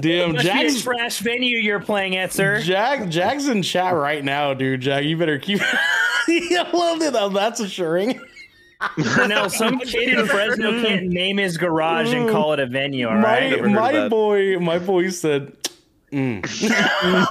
Damn, 0.00 0.32
must 0.32 0.44
be 0.44 0.50
a 0.50 0.52
Jack's 0.52 0.82
trash 0.82 1.18
venue 1.20 1.58
you're 1.58 1.80
playing 1.80 2.16
at, 2.16 2.32
sir. 2.32 2.60
Jag, 2.60 3.10
Jag's 3.10 3.48
in 3.48 3.62
chat 3.62 3.94
right 3.94 4.24
now, 4.24 4.54
dude. 4.54 4.80
Jag, 4.82 5.04
you 5.04 5.16
better 5.16 5.38
keep. 5.38 5.60
I 6.30 6.68
love 6.72 7.00
it. 7.02 7.12
though. 7.12 7.28
That's 7.30 7.60
assuring. 7.60 8.20
now, 9.26 9.48
some 9.48 9.80
kid 9.80 10.18
in 10.18 10.26
Fresno 10.26 10.70
can't 10.82 11.08
name 11.08 11.38
his 11.38 11.56
garage 11.56 12.12
and 12.12 12.28
mm. 12.28 12.32
call 12.32 12.52
it 12.52 12.60
a 12.60 12.66
venue. 12.66 13.08
All 13.08 13.14
my 13.16 13.22
right. 13.22 13.50
Never 13.50 13.68
heard 13.68 13.94
of 13.94 14.02
my 14.02 14.08
boy, 14.08 14.58
my 14.58 14.78
boy 14.78 15.08
said. 15.10 15.52
Mm. 16.12 16.40
mm. 16.40 17.22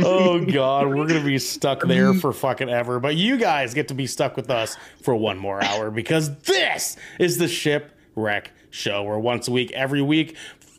oh 0.04 0.38
mm. 0.38 0.52
god, 0.52 0.88
we're 0.88 1.06
gonna 1.06 1.24
be 1.24 1.38
stuck 1.38 1.82
there 1.86 2.14
for 2.14 2.32
fucking 2.32 2.70
ever. 2.70 3.00
But 3.00 3.16
you 3.16 3.36
guys 3.36 3.74
get 3.74 3.88
to 3.88 3.94
be 3.94 4.06
stuck 4.06 4.36
with 4.36 4.48
us 4.48 4.76
for 5.02 5.14
one 5.14 5.36
more 5.36 5.62
hour 5.62 5.90
because 5.90 6.34
this 6.42 6.96
is 7.18 7.36
the 7.36 7.48
shipwreck 7.48 8.52
show. 8.70 9.02
Where 9.02 9.18
once 9.18 9.48
a 9.48 9.50
week, 9.50 9.72
every 9.72 10.02
week, 10.02 10.36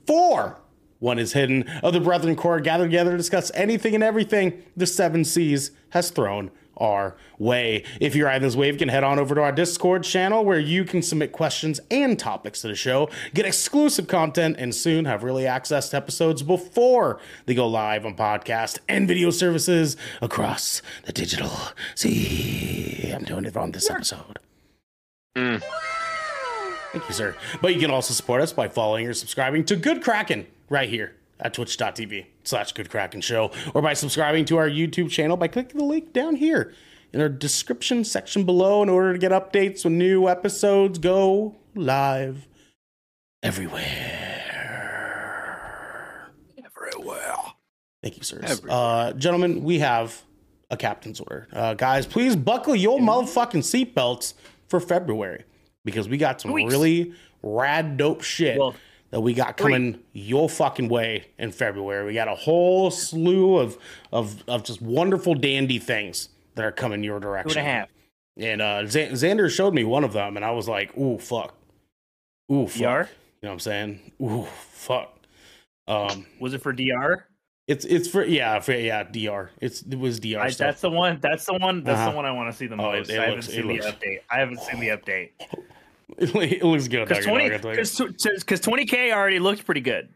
four 0.07 0.59
one 0.99 1.19
is 1.19 1.33
hidden 1.33 1.63
of 1.83 1.91
the 1.91 1.99
Brethren 1.99 2.35
Core 2.37 2.61
gather 2.61 2.85
together 2.85 3.11
to 3.11 3.17
discuss 3.17 3.51
anything 3.53 3.93
and 3.93 4.03
everything 4.03 4.63
the 4.77 4.87
Seven 4.87 5.25
Seas 5.25 5.71
has 5.89 6.09
thrown 6.09 6.49
our 6.77 7.15
way. 7.37 7.83
If 7.99 8.15
you're 8.15 8.27
riding 8.27 8.43
this 8.43 8.55
wave, 8.55 8.75
you 8.75 8.79
can 8.79 8.89
head 8.89 9.03
on 9.03 9.19
over 9.19 9.35
to 9.35 9.41
our 9.41 9.51
Discord 9.51 10.03
channel 10.03 10.43
where 10.43 10.59
you 10.59 10.83
can 10.83 11.01
submit 11.01 11.31
questions 11.31 11.79
and 11.91 12.17
topics 12.17 12.61
to 12.61 12.67
the 12.67 12.75
show, 12.75 13.09
get 13.33 13.45
exclusive 13.45 14.07
content, 14.07 14.55
and 14.59 14.73
soon 14.73 15.05
have 15.05 15.23
early 15.23 15.45
access 15.45 15.89
to 15.89 15.97
episodes 15.97 16.43
before 16.43 17.19
they 17.45 17.55
go 17.55 17.67
live 17.67 18.05
on 18.05 18.15
podcast 18.15 18.79
and 18.87 19.07
video 19.07 19.29
services 19.29 19.97
across 20.21 20.81
the 21.05 21.13
digital 21.13 21.51
sea. 21.95 23.11
I'm 23.13 23.23
doing 23.23 23.45
it 23.45 23.55
on 23.55 23.71
this 23.71 23.89
episode. 23.89 24.39
Mm. 25.35 25.61
Thank 26.91 27.07
you, 27.07 27.13
sir. 27.13 27.35
But 27.61 27.73
you 27.73 27.81
can 27.81 27.89
also 27.89 28.13
support 28.13 28.41
us 28.41 28.53
by 28.53 28.67
following 28.67 29.07
or 29.07 29.13
subscribing 29.13 29.65
to 29.65 29.75
Good 29.75 30.03
Kraken 30.03 30.45
right 30.69 30.89
here 30.89 31.15
at 31.43 31.53
twitch.tv 31.53 32.25
slash 32.43 32.71
Good 32.71 32.89
Kraken 32.89 33.21
Show, 33.21 33.51
or 33.75 33.81
by 33.81 33.93
subscribing 33.93 34.45
to 34.45 34.57
our 34.57 34.69
YouTube 34.69 35.11
channel 35.11 35.37
by 35.37 35.47
clicking 35.49 35.77
the 35.77 35.85
link 35.85 36.13
down 36.13 36.37
here 36.37 36.73
in 37.11 37.21
our 37.21 37.29
description 37.29 38.03
section 38.03 38.45
below 38.45 38.81
in 38.81 38.89
order 38.89 39.13
to 39.13 39.19
get 39.19 39.31
updates 39.31 39.83
when 39.83 39.97
new 39.97 40.27
episodes 40.27 40.97
go 40.97 41.55
live 41.75 42.47
everywhere. 43.43 44.31
Everywhere. 46.65 47.35
Thank 48.01 48.17
you, 48.17 48.23
sirs. 48.23 48.61
Uh, 48.67 49.13
gentlemen, 49.13 49.63
we 49.63 49.79
have 49.79 50.23
a 50.71 50.77
captain's 50.77 51.19
order. 51.19 51.47
Uh, 51.53 51.73
guys, 51.73 52.05
please 52.05 52.35
buckle 52.35 52.75
your 52.75 52.99
motherfucking 52.99 53.61
seatbelts 53.61 54.33
for 54.67 54.79
February 54.79 55.43
because 55.85 56.09
we 56.09 56.17
got 56.17 56.41
some 56.41 56.51
Weeks. 56.51 56.71
really 56.71 57.13
rad, 57.43 57.97
dope 57.97 58.23
shit 58.23 58.57
Well, 58.57 58.75
that 59.13 59.21
we 59.21 59.35
got 59.35 59.57
coming 59.57 59.99
your 60.13 60.49
fucking 60.49 60.89
way 60.89 61.27
in 61.37 61.51
February. 61.51 62.03
We 62.03 62.15
got 62.15 62.27
a 62.27 62.33
whole 62.33 62.89
slew 62.89 63.57
of 63.57 63.77
of 64.11 64.43
of 64.47 64.63
just 64.63 64.81
wonderful 64.81 65.35
dandy 65.35 65.77
things 65.77 66.29
that 66.55 66.65
are 66.65 66.71
coming 66.71 67.03
your 67.03 67.19
direction. 67.19 67.59
and 67.59 67.67
a 67.67 67.71
half. 67.71 67.89
And 68.37 68.59
uh, 68.59 68.87
Z- 68.87 69.09
Xander 69.11 69.51
showed 69.51 69.75
me 69.75 69.83
one 69.83 70.03
of 70.03 70.13
them, 70.13 70.35
and 70.35 70.43
I 70.43 70.49
was 70.49 70.67
like, 70.67 70.97
"Ooh, 70.97 71.19
fuck, 71.19 71.53
ooh, 72.51 72.65
fuck." 72.65 72.79
DR? 72.79 72.81
You 72.81 72.87
know 73.43 73.49
what 73.49 73.51
I'm 73.51 73.59
saying? 73.59 74.11
Ooh, 74.19 74.45
fuck. 74.71 75.15
Um, 75.87 76.25
Was 76.39 76.55
it 76.55 76.63
for 76.63 76.73
DR? 76.73 77.27
it's 77.67 77.85
it's 77.85 78.07
for 78.07 78.25
yeah, 78.25 78.59
for 78.61 78.73
yeah, 78.73 79.03
DR. 79.03 79.51
It's 79.61 79.83
it 79.83 79.99
was 79.99 80.19
DR 80.19 80.39
I, 80.39 80.49
that's 80.49 80.81
the 80.81 80.89
one. 80.89 81.19
That's 81.21 81.45
the 81.45 81.53
one. 81.53 81.83
That's 81.83 81.99
Uh-huh. 81.99 82.09
the 82.09 82.15
one 82.15 82.25
I 82.25 82.31
want 82.31 82.51
to 82.51 82.57
see 82.57 82.65
the 82.65 82.81
Oh, 82.81 82.91
it- 82.93 82.97
most. 82.99 83.09
it 83.11 83.19
I 83.19 83.25
haven't 83.27 83.41
seen 83.43 83.67
looks- 83.67 83.85
the 83.85 83.91
update. 83.91 84.17
I 84.31 84.39
haven't 84.39 84.59
seen 84.61 84.79
the 84.79 84.87
update 84.87 85.29
it 86.17 86.63
looks 86.63 86.87
good. 86.87 87.07
because 87.07 87.25
twenty 87.25 87.49
dog, 87.49 87.61
dog. 87.61 87.75
because 87.75 88.61
twenty 88.61 88.85
k 88.85 89.11
already 89.11 89.39
looks 89.39 89.61
pretty 89.61 89.81
good. 89.81 90.09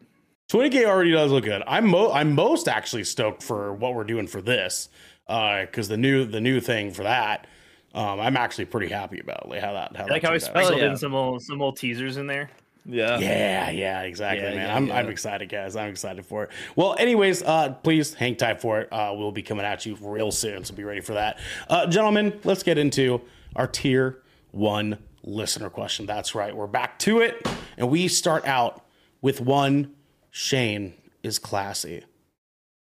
20k 0.49 0.85
already 0.85 1.11
does 1.11 1.31
look 1.31 1.43
good. 1.43 1.61
I'm 1.67 1.87
mo- 1.87 2.11
I'm 2.11 2.33
most 2.33 2.69
actually 2.69 3.03
stoked 3.03 3.43
for 3.43 3.73
what 3.73 3.93
we're 3.93 4.05
doing 4.05 4.27
for 4.27 4.41
this, 4.41 4.87
because 5.27 5.89
the 5.89 5.97
new 5.97 6.25
the 6.25 6.39
new 6.39 6.61
thing 6.61 6.91
for 6.91 7.03
that, 7.03 7.47
um, 7.93 8.19
I'm 8.19 8.37
actually 8.37 8.65
pretty 8.65 8.87
happy 8.87 9.19
about 9.19 9.49
like 9.49 9.61
how 9.61 9.73
that 9.73 9.95
how 9.97 10.05
I 10.05 10.07
like 10.07 10.21
that 10.21 10.27
how 10.27 10.33
we 10.33 10.39
turned 10.39 10.55
out. 10.55 10.63
sprinkled 10.63 10.81
yeah. 10.81 10.91
in 10.91 10.97
some 10.97 11.13
old 11.13 11.41
some 11.41 11.61
old 11.61 11.75
teasers 11.77 12.15
in 12.15 12.27
there. 12.27 12.49
Yeah. 12.89 13.19
Yeah, 13.19 13.69
yeah, 13.69 14.01
exactly, 14.03 14.45
Yeah, 14.45 14.55
man. 14.55 14.67
yeah, 14.69 14.75
I'm, 14.75 14.87
yeah. 14.87 14.97
I'm 14.97 15.09
excited, 15.09 15.49
guys. 15.49 15.75
I'm 15.75 15.89
excited 15.89 16.25
for 16.25 16.45
it. 16.45 16.51
Well, 16.77 16.95
anyways, 16.97 17.43
uh, 17.43 17.73
please 17.83 18.13
hang 18.13 18.37
tight 18.37 18.61
for 18.61 18.79
it. 18.79 18.93
Uh, 18.93 19.13
we'll 19.13 19.33
be 19.33 19.43
coming 19.43 19.65
at 19.65 19.85
you 19.85 19.97
real 19.99 20.31
soon, 20.31 20.63
so 20.63 20.73
be 20.73 20.85
ready 20.85 21.01
for 21.01 21.13
that. 21.13 21.37
Uh, 21.69 21.85
gentlemen, 21.87 22.39
let's 22.45 22.63
get 22.63 22.77
into 22.77 23.19
our 23.57 23.67
tier 23.67 24.19
one 24.51 24.97
listener 25.27 25.69
question. 25.69 26.05
That's 26.05 26.33
right, 26.33 26.55
we're 26.55 26.67
back 26.67 26.97
to 26.99 27.19
it, 27.19 27.47
and 27.77 27.89
we 27.89 28.07
start 28.07 28.47
out 28.47 28.85
with 29.21 29.41
one. 29.41 29.93
Shane 30.31 30.93
is 31.23 31.39
classy, 31.39 32.03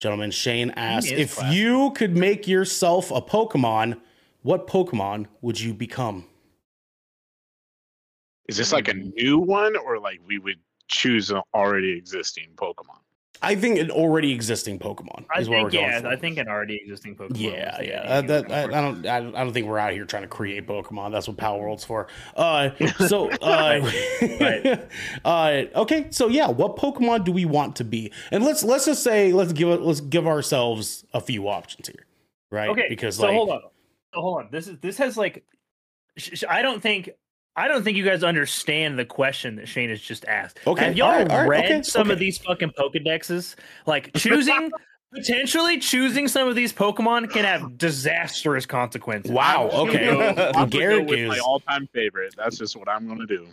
gentlemen. 0.01 0.31
Shane 0.31 0.71
asks 0.71 1.11
if 1.11 1.35
classy. 1.35 1.57
you 1.57 1.91
could 1.91 2.17
make 2.17 2.47
yourself 2.47 3.11
a 3.11 3.21
Pokemon, 3.21 3.99
what 4.41 4.67
Pokemon 4.67 5.27
would 5.41 5.59
you 5.59 5.73
become? 5.73 6.25
Is 8.47 8.57
this 8.57 8.71
like 8.71 8.87
a 8.87 8.93
new 8.93 9.39
one 9.39 9.75
or 9.75 9.99
like 9.99 10.19
we 10.27 10.37
would 10.37 10.59
choose 10.87 11.31
an 11.31 11.41
already 11.53 11.91
existing 11.91 12.49
Pokemon? 12.55 12.99
I 13.41 13.55
think 13.55 13.79
an 13.79 13.91
already 13.91 14.31
existing 14.31 14.79
Pokemon 14.79 15.25
I 15.33 15.41
is 15.41 15.49
what 15.49 15.63
we're 15.63 15.69
think 15.69 15.81
going 15.83 15.91
yeah, 15.91 16.01
for. 16.01 16.07
I 16.07 16.15
think 16.15 16.37
an 16.37 16.47
already 16.47 16.75
existing 16.77 17.15
Pokemon. 17.15 17.39
Yeah, 17.39 17.81
yeah. 17.81 18.01
Uh, 18.01 18.21
that, 18.21 18.51
I, 18.51 18.63
I 18.63 18.67
don't. 18.67 19.05
I, 19.05 19.19
don't 19.21 19.53
think 19.53 19.67
we're 19.67 19.77
out 19.77 19.93
here 19.93 20.05
trying 20.05 20.23
to 20.23 20.27
create 20.27 20.67
Pokemon. 20.67 21.11
That's 21.11 21.27
what 21.27 21.37
Palworld's 21.37 21.83
for. 21.83 22.07
Uh, 22.35 22.69
so, 23.07 23.29
uh, 23.41 23.81
Right. 24.21 24.89
uh, 25.25 25.63
okay. 25.75 26.07
So 26.11 26.27
yeah, 26.27 26.47
what 26.47 26.77
Pokemon 26.77 27.23
do 27.23 27.31
we 27.31 27.45
want 27.45 27.75
to 27.77 27.83
be? 27.83 28.11
And 28.31 28.43
let's 28.43 28.63
let's 28.63 28.85
just 28.85 29.03
say 29.03 29.33
let's 29.33 29.53
give 29.53 29.69
it 29.69 29.81
let's 29.81 30.01
give 30.01 30.27
ourselves 30.27 31.05
a 31.13 31.21
few 31.21 31.47
options 31.47 31.87
here, 31.87 32.05
right? 32.51 32.69
Okay, 32.69 32.87
because 32.89 33.17
so 33.17 33.23
like 33.23 33.33
hold 33.33 33.49
on, 33.49 33.61
so 34.13 34.21
hold 34.21 34.37
on. 34.39 34.49
This 34.51 34.67
is 34.67 34.77
this 34.79 34.97
has 34.97 35.17
like, 35.17 35.43
I 36.49 36.61
don't 36.61 36.81
think. 36.81 37.09
I 37.57 37.67
don't 37.67 37.83
think 37.83 37.95
you 37.97 38.03
guys 38.03 38.23
understand 38.23 38.99
the 38.99 39.05
question 39.05 39.55
that 39.55 39.67
Shane 39.67 39.89
has 39.89 40.01
just 40.01 40.25
asked. 40.25 40.59
Okay, 40.67 40.85
Have 40.85 40.97
y'all 40.97 41.07
all 41.07 41.13
right, 41.13 41.31
all 41.31 41.37
right, 41.39 41.47
read 41.47 41.65
okay, 41.65 41.81
some 41.83 42.03
okay. 42.07 42.13
of 42.13 42.19
these 42.19 42.37
fucking 42.39 42.71
Pokedexes? 42.71 43.55
Like 43.85 44.11
choosing, 44.17 44.71
potentially 45.13 45.79
choosing 45.79 46.27
some 46.27 46.47
of 46.47 46.55
these 46.55 46.73
Pokemon 46.73 47.29
can 47.31 47.45
have 47.45 47.77
disastrous 47.77 48.65
consequences. 48.65 49.31
wow. 49.31 49.69
Okay, 49.71 50.05
gonna 50.05 50.33
go- 50.33 50.47
I'm 50.47 50.51
gonna 50.53 50.67
go 50.69 50.77
Garrick 50.79 51.07
with 51.07 51.19
is 51.19 51.29
my 51.29 51.39
all-time 51.39 51.87
favorite. 51.93 52.33
That's 52.37 52.57
just 52.57 52.75
what 52.75 52.89
I'm 52.89 53.07
gonna 53.07 53.25
do. 53.25 53.47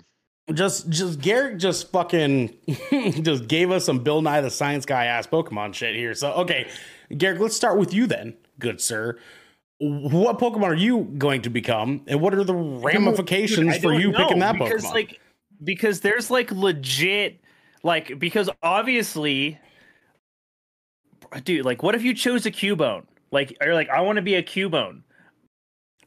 just 0.52 0.88
just 0.90 1.20
Garrick 1.20 1.58
just 1.58 1.92
fucking 1.92 2.52
just 3.22 3.46
gave 3.46 3.70
us 3.70 3.84
some 3.84 4.00
Bill 4.00 4.20
Nye 4.20 4.40
the 4.40 4.50
Science 4.50 4.84
Guy 4.84 5.04
ass 5.04 5.28
Pokemon 5.28 5.74
shit 5.74 5.94
here. 5.94 6.14
So 6.14 6.32
okay, 6.32 6.68
Garrick, 7.16 7.38
let's 7.38 7.54
start 7.54 7.78
with 7.78 7.94
you 7.94 8.08
then, 8.08 8.36
good 8.58 8.80
sir. 8.80 9.18
What 9.84 10.38
Pokemon 10.38 10.62
are 10.62 10.74
you 10.74 11.00
going 11.18 11.42
to 11.42 11.50
become, 11.50 12.02
and 12.06 12.20
what 12.20 12.34
are 12.34 12.44
the 12.44 12.54
ramifications 12.54 13.74
I 13.74 13.78
for 13.80 13.92
you 13.94 14.12
know, 14.12 14.18
picking 14.18 14.38
that 14.38 14.52
because, 14.52 14.84
Pokemon? 14.84 14.94
Like, 14.94 15.20
because 15.64 16.00
there's 16.00 16.30
like 16.30 16.52
legit, 16.52 17.40
like 17.82 18.18
because 18.20 18.48
obviously, 18.62 19.58
dude, 21.42 21.64
like 21.64 21.82
what 21.82 21.96
if 21.96 22.04
you 22.04 22.14
chose 22.14 22.46
a 22.46 22.52
Cubone? 22.52 23.04
Like, 23.32 23.56
you're 23.60 23.74
like 23.74 23.88
I 23.88 24.02
want 24.02 24.16
to 24.16 24.22
be 24.22 24.36
a 24.36 24.42
Cubone. 24.42 25.02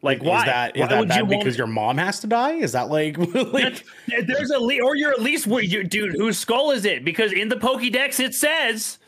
Like 0.01 0.23
why? 0.23 0.39
Is 0.39 0.45
that 0.45 0.75
is 0.75 0.81
why 0.81 0.87
that 0.87 0.99
would 0.99 1.09
bad 1.09 1.19
you 1.19 1.25
because 1.25 1.57
your 1.57 1.67
mom 1.67 1.97
has 1.97 2.19
to 2.19 2.27
die? 2.27 2.53
Is 2.53 2.71
that 2.73 2.89
like 2.89 3.17
like 3.51 3.83
there's 4.07 4.51
a 4.51 4.59
le- 4.59 4.81
or 4.83 4.95
you're 4.95 5.11
at 5.11 5.21
least 5.21 5.47
where 5.47 5.63
you 5.63 5.83
dude 5.83 6.13
whose 6.13 6.37
skull 6.37 6.71
is 6.71 6.85
it? 6.85 7.03
Because 7.03 7.33
in 7.33 7.49
the 7.49 7.55
Pokédex 7.55 8.19
it 8.19 8.35
says 8.35 8.99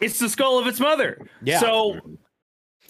it's 0.00 0.18
the 0.18 0.28
skull 0.28 0.58
of 0.58 0.66
its 0.66 0.80
mother. 0.80 1.16
Yeah. 1.42 1.60
So 1.60 2.00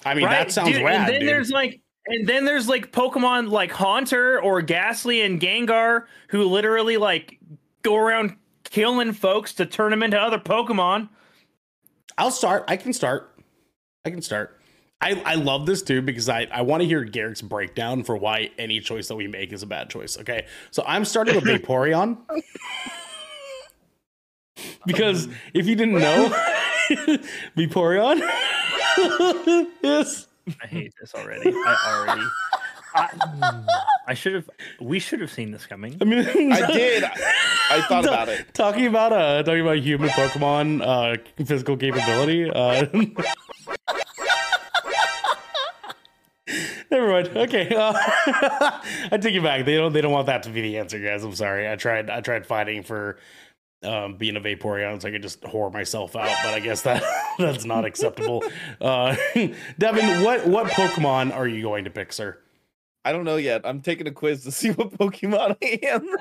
I 0.04 0.14
mean 0.14 0.24
right? 0.24 0.46
that 0.46 0.52
sounds 0.52 0.72
Dude, 0.72 0.84
rad, 0.84 1.00
And 1.00 1.08
then 1.08 1.20
dude. 1.20 1.28
there's 1.28 1.50
like, 1.50 1.80
and 2.06 2.26
then 2.26 2.44
there's 2.44 2.68
like 2.68 2.92
Pokemon 2.92 3.50
like 3.50 3.72
Haunter 3.72 4.40
or 4.40 4.62
Gastly 4.62 5.22
and 5.22 5.40
Gengar 5.40 6.04
who 6.28 6.44
literally 6.44 6.96
like 6.96 7.38
go 7.82 7.96
around 7.96 8.36
killing 8.64 9.12
folks 9.12 9.54
to 9.54 9.66
turn 9.66 9.90
them 9.90 10.02
into 10.02 10.18
other 10.18 10.38
Pokemon. 10.38 11.08
I'll 12.18 12.30
start. 12.30 12.64
I 12.68 12.76
can 12.76 12.92
start. 12.92 13.38
I 14.04 14.10
can 14.10 14.22
start. 14.22 14.56
I, 15.02 15.20
I 15.24 15.34
love 15.36 15.64
this 15.66 15.82
too 15.82 16.02
because 16.02 16.28
I, 16.28 16.46
I 16.52 16.60
want 16.62 16.82
to 16.82 16.86
hear 16.86 17.04
Garrick's 17.04 17.40
breakdown 17.40 18.02
for 18.04 18.16
why 18.16 18.50
any 18.58 18.80
choice 18.80 19.08
that 19.08 19.16
we 19.16 19.28
make 19.28 19.52
is 19.52 19.62
a 19.62 19.66
bad 19.66 19.88
choice. 19.88 20.18
Okay. 20.18 20.46
So 20.70 20.82
I'm 20.86 21.04
starting 21.06 21.34
with 21.34 21.44
Vaporeon. 21.44 22.18
because 24.86 25.28
if 25.54 25.66
you 25.66 25.74
didn't 25.74 25.98
know, 25.98 26.28
Vaporeon 27.56 28.20
is 29.82 30.26
I 30.62 30.66
hate 30.66 30.92
this 31.00 31.14
already. 31.14 31.52
I 31.54 32.04
already. 32.06 32.26
I, 32.94 33.64
I 34.08 34.14
should 34.14 34.34
have. 34.34 34.50
We 34.80 34.98
should 34.98 35.20
have 35.20 35.30
seen 35.30 35.52
this 35.52 35.66
coming. 35.66 35.96
I 36.00 36.04
mean 36.04 36.52
I 36.52 36.72
did. 36.72 37.04
I 37.04 37.84
thought 37.88 38.04
about 38.04 38.28
it. 38.28 38.52
Talking 38.54 38.86
about 38.86 39.12
uh 39.12 39.42
talking 39.42 39.60
about 39.60 39.78
human 39.78 40.08
Pokemon 40.10 40.82
uh 40.84 41.16
physical 41.44 41.76
capability. 41.76 42.50
Uh 42.50 42.86
Never 46.90 47.08
mind. 47.08 47.28
Okay. 47.36 47.72
Uh, 47.72 47.92
I 47.96 49.18
take 49.20 49.36
it 49.36 49.42
back. 49.44 49.64
They 49.64 49.76
don't 49.76 49.92
they 49.92 50.00
don't 50.00 50.10
want 50.10 50.26
that 50.26 50.42
to 50.44 50.50
be 50.50 50.60
the 50.60 50.78
answer, 50.78 50.98
guys. 50.98 51.22
I'm 51.22 51.34
sorry. 51.36 51.70
I 51.70 51.76
tried 51.76 52.10
I 52.10 52.20
tried 52.20 52.44
fighting 52.46 52.82
for 52.82 53.18
um 53.82 54.16
being 54.16 54.36
a 54.36 54.40
Vaporeon 54.40 55.00
so 55.00 55.08
I 55.08 55.10
could 55.10 55.22
just 55.22 55.40
whore 55.42 55.72
myself 55.72 56.14
out, 56.16 56.34
but 56.44 56.52
I 56.54 56.60
guess 56.60 56.82
that 56.82 57.02
that's 57.38 57.64
not 57.64 57.84
acceptable. 57.84 58.44
Uh 58.80 59.16
Devin, 59.78 60.22
what 60.22 60.46
what 60.46 60.66
Pokemon 60.66 61.34
are 61.34 61.48
you 61.48 61.62
going 61.62 61.84
to 61.84 61.90
pick, 61.90 62.12
sir? 62.12 62.38
I 63.02 63.12
don't 63.12 63.24
know 63.24 63.36
yet. 63.36 63.62
I'm 63.64 63.80
taking 63.80 64.06
a 64.06 64.10
quiz 64.10 64.44
to 64.44 64.52
see 64.60 64.70
what 64.72 64.90
Pokemon 64.92 65.56
I 65.62 65.78
am. 65.84 66.06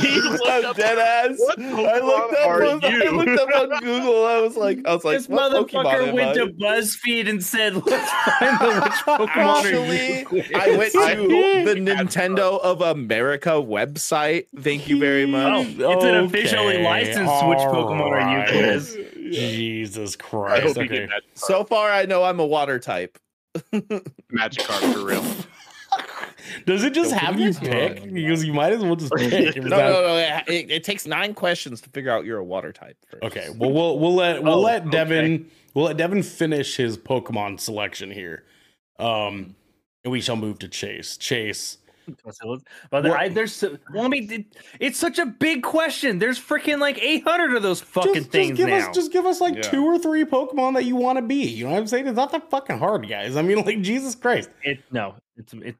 He 0.00 0.20
looked 0.20 0.46
I'm 0.48 0.64
up- 0.66 0.76
dead 0.76 0.98
ass. 0.98 1.36
What 1.38 1.58
I 1.58 1.98
looked 2.00 2.34
up. 2.34 2.46
are 2.46 2.64
on- 2.64 2.84
I 2.84 3.08
looked 3.08 3.40
up 3.40 3.48
on 3.54 3.80
Google. 3.80 4.26
I 4.26 4.40
was 4.40 4.56
like, 4.56 4.78
I 4.86 4.94
was 4.94 5.04
like, 5.04 5.18
this 5.18 5.28
what 5.28 5.52
Pokemon 5.52 5.84
motherfucker 5.84 6.08
am 6.08 6.14
went 6.14 6.28
I? 6.30 6.34
to 6.34 6.46
BuzzFeed 6.48 7.28
and 7.28 7.42
said, 7.42 7.74
"Let's 7.86 8.10
find 8.38 8.58
the 8.60 8.80
which 8.82 8.92
Pokemon 9.30 9.64
are 9.64 9.70
you." 9.70 10.40
Actually, 10.54 10.56
I 10.56 10.76
went 10.76 10.92
to 10.92 11.74
the 11.74 11.80
Nintendo 11.80 12.60
of 12.60 12.80
America 12.82 13.50
website. 13.50 14.46
Thank 14.58 14.88
you 14.88 14.98
very 14.98 15.24
Oh, 15.24 15.26
much. 15.28 15.66
it's 15.68 16.04
an 16.04 16.14
officially 16.16 16.74
Okay, 16.76 16.84
licensed 16.84 17.46
Which 17.46 17.58
Pokemon 17.58 18.00
Are 18.10 18.20
You 18.20 18.24
alright. 18.26 18.48
quiz. 18.48 18.98
Jesus 19.30 20.16
Christ. 20.16 20.76
Okay. 20.78 21.08
So 21.34 21.64
far, 21.64 21.90
I 21.90 22.04
know 22.04 22.22
I'm 22.24 22.40
a 22.40 22.46
water 22.46 22.78
type. 22.78 23.18
Magic 24.30 24.64
card 24.64 24.94
for 24.94 25.04
real. 25.04 25.24
Does 26.66 26.84
it 26.84 26.92
just 26.92 27.12
What 27.12 27.20
have 27.20 27.38
you 27.38 27.46
you 27.46 27.52
guys 27.52 27.58
pick? 27.60 28.00
want? 28.00 28.14
Because 28.14 28.44
you 28.44 28.52
might 28.52 28.72
as 28.72 28.82
well 28.82 28.96
just 28.96 29.12
pick. 29.16 29.56
No, 29.56 29.68
no, 29.68 29.76
no. 30.02 30.16
It, 30.16 30.42
it- 30.48 30.70
it 30.70 30.84
takes 30.84 31.06
nine 31.06 31.34
questions 31.34 31.80
to 31.82 31.90
figure 31.90 32.10
out 32.10 32.24
you're 32.24 32.38
a 32.38 32.44
water 32.44 32.72
type. 32.72 32.96
First. 33.10 33.22
Okay, 33.24 33.48
well 33.56 33.72
we'll 33.72 33.98
we'll 33.98 34.14
let 34.14 34.42
we'll 34.42 34.54
Oh, 34.54 34.60
let 34.60 34.90
Devin 34.90 35.50
we'll 35.72 35.86
let 35.86 35.96
Devin 35.96 36.22
finish 36.22 36.76
his 36.76 36.98
Pokemon 36.98 37.60
selection 37.60 38.10
here. 38.10 38.44
Um 38.98 39.56
and 40.04 40.12
we 40.12 40.20
shall 40.20 40.36
move 40.36 40.58
to 40.58 40.68
Chase. 40.68 41.16
Chase. 41.16 41.78
But 42.90 43.06
I, 43.10 43.28
there's, 43.28 43.52
so- 43.54 43.76
well, 43.92 44.04
I 44.04 44.08
mean, 44.08 44.30
it- 44.30 44.56
it's 44.80 44.98
such 44.98 45.18
a 45.18 45.26
big 45.26 45.62
question. 45.62 46.18
There's 46.18 46.38
freaking 46.38 46.78
like 46.78 46.98
800 47.02 47.54
of 47.56 47.62
those 47.62 47.80
fucking 47.80 48.14
Just, 48.14 48.24
just 48.26 48.32
things 48.32 48.56
give 48.58 48.68
now. 48.68 48.88
us 48.88 48.94
just 48.94 49.12
give 49.12 49.26
us 49.26 49.40
like 49.40 49.54
Yeah. 49.56 49.62
two 49.62 49.84
or 49.84 49.98
three 49.98 50.24
Pokemon 50.24 50.74
that 50.74 50.84
you 50.84 50.96
want 50.96 51.18
to 51.18 51.22
be. 51.22 51.44
You 51.44 51.64
know 51.64 51.72
what 51.72 51.78
I'm 51.78 51.86
saying? 51.86 52.06
It's 52.06 52.16
not 52.16 52.32
that 52.32 52.50
fucking 52.50 52.78
hard, 52.78 53.08
guys. 53.08 53.36
I 53.36 53.42
mean, 53.42 53.64
like 53.64 53.80
Jesus 53.82 54.14
Christ. 54.14 54.50
It 54.62 54.80
no, 54.90 55.14
it's 55.36 55.52
it, 55.54 55.76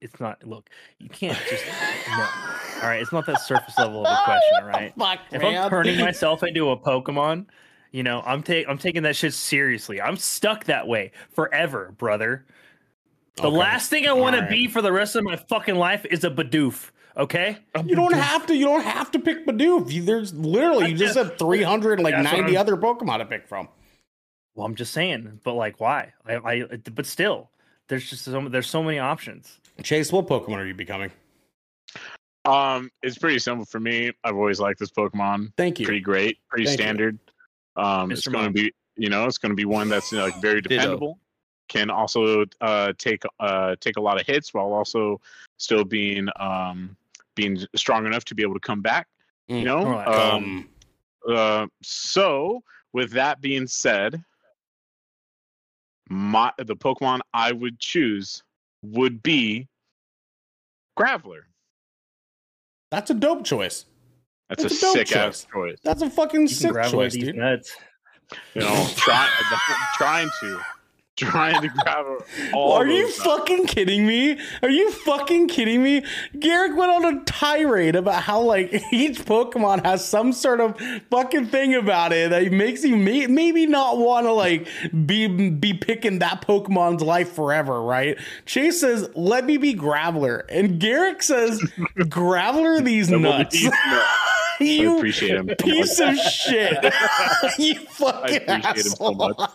it's 0.00 0.20
not. 0.20 0.42
Look, 0.46 0.68
you 0.98 1.08
can't 1.08 1.38
just 1.48 1.64
no. 2.08 2.28
All 2.82 2.88
right, 2.88 3.00
it's 3.00 3.12
not 3.12 3.26
that 3.26 3.40
surface 3.40 3.76
level 3.78 4.06
of 4.06 4.12
a 4.12 4.22
question. 4.24 4.64
right? 4.66 4.92
Fuck, 4.98 5.20
if 5.32 5.42
man. 5.42 5.62
I'm 5.64 5.70
turning 5.70 5.98
myself 6.04 6.42
into 6.42 6.70
a 6.70 6.76
Pokemon, 6.76 7.46
you 7.92 8.02
know, 8.02 8.22
I'm 8.26 8.42
taking 8.42 8.68
I'm 8.70 8.78
taking 8.78 9.02
that 9.04 9.16
shit 9.16 9.34
seriously. 9.34 10.00
I'm 10.00 10.16
stuck 10.16 10.64
that 10.64 10.86
way 10.88 11.12
forever, 11.34 11.94
brother. 11.98 12.44
The 13.36 13.48
Okay. 13.48 13.56
last 13.56 13.90
thing 13.90 14.06
I 14.06 14.12
want 14.12 14.36
to 14.36 14.46
be 14.46 14.68
for 14.68 14.80
the 14.80 14.92
rest 14.92 15.16
of 15.16 15.24
my 15.24 15.36
fucking 15.36 15.74
life 15.74 16.04
is 16.06 16.22
a 16.24 16.30
Bidoof. 16.30 16.90
Okay, 17.16 17.58
You 17.84 17.94
don't 17.94 18.12
have 18.12 18.46
to. 18.46 18.56
You 18.56 18.64
don't 18.64 18.82
have 18.82 19.10
to 19.12 19.18
pick 19.20 19.46
Bidoof. 19.46 19.90
You, 19.92 20.02
there's 20.02 20.34
literally 20.34 20.90
you 20.90 20.96
just 20.96 21.16
have 21.16 21.38
390 21.38 22.10
That's 22.10 22.32
what 22.36 22.44
I'm- 22.44 22.56
other 22.56 22.76
Pokemon 22.76 23.18
to 23.18 23.24
pick 23.26 23.46
from. 23.46 23.68
well, 24.56 24.66
I'm 24.66 24.74
just 24.74 24.92
saying, 24.92 25.40
but 25.44 25.54
like, 25.54 25.80
why? 25.80 26.12
I, 26.26 26.34
I 26.36 26.64
but 26.94 27.06
still, 27.06 27.50
there's 27.88 28.08
just 28.10 28.24
so 28.24 28.48
there's 28.48 28.68
so 28.68 28.82
many 28.82 28.98
options. 28.98 29.60
Chase, 29.82 30.10
what 30.12 30.26
Pokemon 30.26 30.56
are 30.58 30.66
you 30.66 30.74
becoming? 30.74 31.10
Um, 32.44 32.90
it's 33.02 33.16
pretty 33.16 33.38
simple 33.38 33.64
for 33.64 33.80
me. 33.80 34.12
I've 34.22 34.36
always 34.36 34.60
liked 34.60 34.78
this 34.80 34.90
Pokemon. 34.90 35.52
Thank 35.56 35.80
you. 35.80 35.86
Pretty 35.86 36.00
great, 36.00 36.38
pretty 36.48 36.66
Thank 36.66 36.78
you. 36.78 36.82
standard. 36.84 37.18
Um, 37.76 38.10
it's 38.12 38.26
going 38.26 38.44
to 38.46 38.50
be, 38.52 38.72
you 38.96 39.08
know, 39.08 39.24
it's 39.26 39.38
going 39.38 39.50
to 39.50 39.56
be 39.56 39.64
one 39.64 39.88
that's 39.88 40.12
you 40.12 40.18
know, 40.18 40.24
like 40.24 40.40
very 40.42 40.60
dependable. 40.60 41.18
Can 41.68 41.90
also 41.90 42.44
uh, 42.60 42.92
take 42.98 43.22
uh, 43.40 43.74
take 43.80 43.96
a 43.96 44.00
lot 44.00 44.20
of 44.20 44.26
hits 44.26 44.52
while 44.52 44.72
also 44.72 45.20
still 45.58 45.84
being 45.84 46.28
um, 46.38 46.96
being 47.34 47.58
strong 47.74 48.06
enough 48.06 48.24
to 48.26 48.34
be 48.34 48.42
able 48.42 48.54
to 48.54 48.60
come 48.60 48.80
back. 48.82 49.08
You 49.48 49.62
Mm. 49.62 49.64
know. 49.64 49.84
Snorlax. 49.84 50.08
Um, 50.08 50.68
Um, 51.26 51.34
uh, 51.36 51.66
so 51.82 52.62
with 52.92 53.10
that 53.12 53.40
being 53.40 53.66
said, 53.66 54.22
my 56.08 56.52
the 56.58 56.76
Pokemon 56.76 57.20
I 57.32 57.52
would 57.52 57.78
choose 57.78 58.42
would 58.82 59.22
be 59.22 59.66
Graveler. 60.98 61.42
that's 62.90 63.10
a 63.10 63.14
dope 63.14 63.44
choice. 63.44 63.86
That's 64.48 64.62
That's 64.62 64.74
a 64.74 64.76
a 64.76 64.80
dope 64.80 65.08
sick 65.08 65.16
ass 65.16 65.46
choice. 65.52 65.78
That's 65.82 66.02
a 66.02 66.10
fucking 66.10 66.42
You 66.42 66.48
sick 66.48 66.74
choice, 66.90 67.14
these 67.14 67.24
dude. 67.24 67.36
nuts. 67.36 67.76
You 68.54 68.62
know, 68.62 68.86
try, 68.96 69.28
trying 69.96 70.30
to, 70.40 70.60
trying 71.16 71.60
to 71.62 71.68
grab 71.68 72.06
all. 72.54 72.72
Are 72.72 72.86
you 72.86 73.08
fucking 73.10 73.66
kidding 73.66 74.06
me? 74.06 74.38
Are 74.62 74.70
you 74.70 74.90
fucking 74.90 75.48
kidding 75.48 75.82
me? 75.82 76.04
Garrick 76.38 76.76
went 76.76 76.90
on 76.90 77.04
a 77.16 77.24
tirade 77.24 77.96
about 77.96 78.22
how 78.22 78.40
like 78.40 78.72
each 78.92 79.20
Pokemon 79.24 79.84
has 79.84 80.04
some 80.06 80.32
sort 80.32 80.60
of 80.60 80.78
fucking 81.10 81.46
thing 81.46 81.74
about 81.74 82.12
it 82.12 82.30
that 82.30 82.50
makes 82.52 82.84
you 82.84 82.96
may- 82.96 83.26
maybe 83.26 83.66
not 83.66 83.98
want 83.98 84.26
to 84.26 84.32
like 84.32 84.66
be 85.06 85.26
be 85.50 85.74
picking 85.74 86.18
that 86.18 86.42
Pokemon's 86.46 87.02
life 87.02 87.32
forever, 87.32 87.80
right? 87.82 88.18
Chase 88.46 88.80
says, 88.80 89.08
"Let 89.14 89.44
me 89.44 89.56
be 89.56 89.74
Graveler," 89.74 90.42
and 90.48 90.80
Garrick 90.80 91.22
says, 91.22 91.60
"Graveler 91.98 92.82
these 92.84 93.10
nuts." 93.10 93.64
be- 94.58 94.78
I 94.78 94.82
you 94.82 94.96
appreciate 94.96 95.32
him. 95.36 95.48
so 95.48 95.54
piece 95.64 96.00
much. 96.00 96.12
of 96.18 96.18
shit. 96.18 96.84
you 97.58 97.74
fucking 97.86 98.36
appreciate 98.48 98.76
him 98.76 98.82
so 98.92 99.06
asshole. 99.14 99.34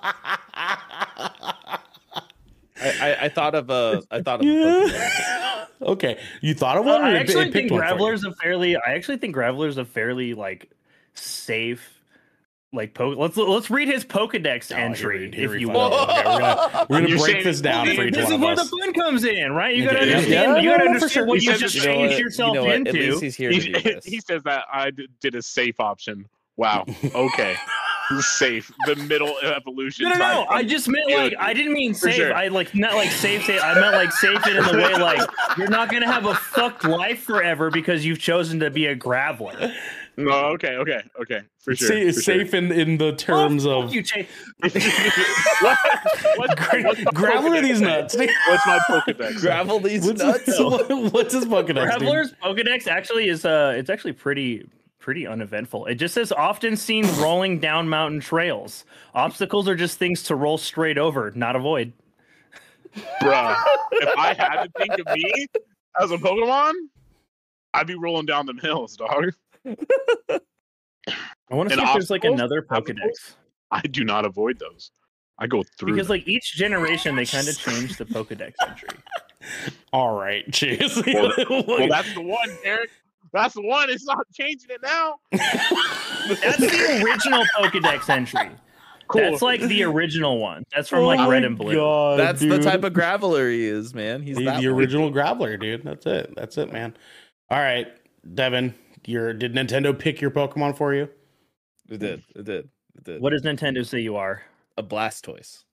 I, 2.81 2.91
I, 3.01 3.17
I 3.25 3.29
thought 3.29 3.55
of 3.55 3.69
a 3.69 4.01
I 4.09 4.21
thought 4.21 4.39
of 4.39 4.45
a 4.45 4.49
Pokemon. 4.49 5.67
okay, 5.81 6.19
you 6.41 6.53
thought 6.53 6.77
of 6.77 6.85
Uh, 6.88 6.91
one? 6.91 7.01
or 7.01 7.05
I 7.05 7.17
actually 7.17 7.47
it 7.49 7.53
think 7.53 7.69
picked 7.69 7.71
one 7.71 7.81
for 7.81 7.88
you? 7.88 7.93
Graveler's 7.93 8.23
a 8.23 8.31
fairly. 8.33 8.77
I 8.77 8.93
actually 8.93 9.17
think 9.17 9.35
Graveler's 9.35 9.77
a 9.77 9.83
fairly 9.85 10.33
like 10.33 10.69
safe. 11.13 11.98
Like 12.71 12.93
po- 12.93 13.10
let's 13.10 13.36
let's 13.36 13.71
read 13.71 13.88
his 13.88 14.05
Pokedex 14.05 14.71
Oh, 14.71 14.75
entry, 14.77 15.27
we- 15.29 15.36
here 15.36 15.55
if 15.55 15.60
you 15.62 15.69
will. 15.69 15.82
Okay, 15.91 16.23
we're 16.23 16.39
gonna, 16.39 16.86
we're 16.89 17.01
gonna 17.01 17.17
break 17.17 17.43
this 17.43 17.62
down 17.62 17.88
for 17.88 18.03
each 18.03 18.13
This 18.13 18.25
one 18.25 18.34
is 18.34 18.39
where 18.39 18.53
us. 18.53 18.69
the 18.69 18.77
fun 18.77 18.93
comes 18.93 19.23
in, 19.23 19.53
right? 19.53 19.75
You 19.75 19.86
gotta 19.86 20.05
Yeah, 20.05 20.17
understand. 20.17 20.51
yeah, 20.55 20.62
you 20.62 20.69
gotta 20.69 20.84
understand 20.84 21.12
sure. 21.12 21.25
what 21.25 21.39
He 21.39 21.45
you 21.45 21.51
says 21.53 21.62
just 21.62 21.75
You 21.75 21.82
changed 21.82 22.13
what? 22.13 22.19
yourself 22.21 22.53
you 22.55 22.62
know 22.62 22.69
into. 22.71 22.89
At 22.91 22.95
least 22.95 23.21
he's 23.23 23.36
here 23.36 23.51
He, 23.51 23.75
he 24.05 24.19
says 24.19 24.43
that 24.43 24.65
I 24.71 24.91
did 25.19 25.34
a 25.34 25.41
safe 25.41 25.79
option. 25.79 26.27
Wow. 26.58 26.86
Okay. 27.15 27.55
safe. 28.21 28.71
The 28.86 28.95
middle 28.97 29.36
evolution. 29.39 30.05
No, 30.05 30.12
no, 30.13 30.17
no. 30.17 30.45
I 30.49 30.63
just 30.63 30.88
meant 30.88 31.10
like 31.12 31.34
I 31.39 31.53
didn't 31.53 31.73
mean 31.73 31.93
safe. 31.93 32.15
sure. 32.15 32.34
I 32.34 32.47
like 32.49 32.73
not 32.75 32.95
like 32.95 33.12
safe. 33.12 33.45
safe. 33.45 33.62
I 33.63 33.75
meant 33.79 33.93
like 33.95 34.12
safe 34.12 34.45
it 34.47 34.55
in 34.55 34.63
the 34.65 34.73
way 34.77 34.93
like 34.95 35.21
you're 35.58 35.69
not 35.69 35.89
gonna 35.91 36.12
have 36.12 36.25
a 36.25 36.34
fucked 36.36 36.86
life 36.86 37.21
forever 37.21 37.69
because 37.71 38.03
you've 38.05 38.17
chosen 38.19 38.60
to 38.62 38.69
be 38.71 38.88
a 38.88 38.95
graveler. 38.95 39.73
No. 40.25 40.32
Okay. 40.53 40.75
Okay. 40.75 41.01
Okay. 41.21 41.41
For 41.60 41.75
sure. 41.75 41.88
Sa- 41.88 41.93
for 41.93 42.21
sure. 42.21 42.21
safe 42.21 42.53
in, 42.53 42.71
in 42.71 42.97
the 42.97 43.13
terms 43.15 43.65
Oh, 43.65 43.84
of 43.84 43.86
fuck 43.86 43.93
you, 43.95 44.03
Chase. 44.03 44.27
what, 44.60 45.77
what's, 46.36 46.55
Gra- 46.55 46.84
what's 46.84 46.99
my 47.03 47.12
Graveler 47.12 47.62
these 47.62 47.82
nuts. 47.82 48.15
What's 48.15 48.65
my 48.67 48.79
Pokedex? 48.89 49.39
Gravel 49.39 49.79
these 49.79 50.05
What's, 50.05 50.21
nuts. 50.21 50.47
what- 50.60 51.13
what's 51.13 51.34
his 51.34 51.45
Pokedex? 51.45 51.99
dude? 51.99 52.08
Graveler's 52.08 52.34
Pokedex 52.43 52.88
actually 52.88 53.29
is 53.29 53.45
uh 53.45 53.73
it's 53.77 53.89
actually 53.89 54.13
pretty 54.13 54.67
pretty 54.99 55.25
uneventful. 55.25 55.86
It 55.86 55.95
just 55.95 56.13
says 56.13 56.32
often 56.32 56.75
seen 56.75 57.05
rolling 57.19 57.60
down 57.60 57.88
mountain 57.88 58.19
trails. 58.19 58.86
Obstacles 59.15 59.67
are 59.69 59.75
just 59.75 59.97
things 59.97 60.23
to 60.23 60.36
roll 60.36 60.58
straight 60.58 60.97
over, 60.97 61.32
not 61.36 61.55
avoid. 61.55 61.93
Bruh. 63.21 63.55
If 63.93 64.17
I 64.17 64.34
had 64.34 64.63
to 64.63 64.69
think 64.77 64.99
of 64.99 65.08
me 65.15 65.47
as 66.01 66.12
a 66.12 66.17
Pokemon, 66.17 66.73
I'd 67.73 67.88
be 67.88 67.95
rolling 67.95 68.25
down 68.25 68.45
them 68.47 68.58
hills, 68.58 68.97
dog. 68.97 69.32
I 69.65 71.55
want 71.55 71.69
to 71.69 71.75
see 71.75 71.81
if 71.81 71.93
there's 71.93 72.09
like 72.09 72.23
another 72.23 72.61
Pokedex. 72.61 73.35
I 73.71 73.81
do 73.81 74.03
not 74.03 74.25
avoid 74.25 74.59
those. 74.59 74.91
I 75.37 75.47
go 75.47 75.63
through. 75.77 75.93
Because 75.93 76.07
them. 76.07 76.17
like 76.17 76.27
each 76.27 76.53
generation 76.55 77.15
they 77.15 77.25
kind 77.25 77.47
of 77.47 77.57
change 77.59 77.97
the 77.97 78.05
Pokedex 78.05 78.53
entry. 78.67 78.89
All 79.93 80.15
right, 80.15 80.51
cheers. 80.51 81.01
Well, 81.07 81.31
well, 81.67 81.87
that's 81.87 82.13
the 82.13 82.21
one, 82.21 82.49
Eric. 82.63 82.89
That's 83.31 83.53
the 83.53 83.61
one. 83.61 83.89
It's 83.89 84.05
not 84.05 84.25
changing 84.33 84.69
it 84.71 84.81
now. 84.81 85.15
That's 85.31 86.57
the 86.57 87.01
original 87.03 87.43
Pokedex 87.55 88.09
entry. 88.09 88.49
Cool. 89.07 89.21
That's 89.21 89.41
like 89.41 89.61
the 89.61 89.83
original 89.83 90.39
one. 90.39 90.63
That's 90.73 90.89
from 90.89 90.99
oh 90.99 91.07
like 91.07 91.19
Oh 91.19 91.29
red 91.29 91.43
and 91.43 91.57
blue. 91.57 91.75
God, 91.75 92.19
That's 92.19 92.41
the 92.41 92.59
type 92.59 92.83
of 92.83 92.93
graveler 92.93 93.51
he 93.51 93.65
is, 93.65 93.93
man. 93.93 94.21
He's 94.21 94.37
the, 94.37 94.45
that 94.45 94.61
the 94.61 94.67
original 94.67 95.11
Graveler, 95.11 95.59
dude. 95.59 95.83
That's 95.83 96.05
it. 96.05 96.33
That's 96.35 96.57
it, 96.57 96.71
man. 96.71 96.95
All 97.49 97.59
right, 97.59 97.87
Devin, 98.35 98.73
your 99.05 99.33
did 99.33 99.53
Nintendo 99.53 99.97
pick 99.97 100.21
your 100.21 100.31
Pokemon 100.31 100.77
for 100.77 100.93
you? 100.93 101.09
It 101.89 101.99
did. 101.99 102.23
It 102.35 102.45
did. 102.45 102.69
It 102.95 103.03
did. 103.03 103.21
What 103.21 103.31
does 103.31 103.43
Nintendo 103.43 103.85
say 103.85 103.99
you 103.99 104.15
are? 104.15 104.41
A 104.77 104.83
Blastoise. 104.83 105.63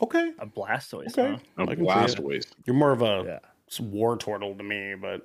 Okay, 0.00 0.32
A 0.38 0.46
Blastoise. 0.46 1.18
okay. 1.18 1.38
huh? 1.56 1.64
a 1.66 1.66
I 1.68 1.74
can 1.74 1.76
see 1.78 1.82
blast 1.82 2.18
it. 2.18 2.24
waste. 2.24 2.54
You're 2.66 2.76
more 2.76 2.92
of 2.92 3.02
a 3.02 3.24
Yeah. 3.26 3.38
war 3.80 4.16
turtle 4.16 4.54
to 4.54 4.62
me, 4.62 4.94
but 5.00 5.22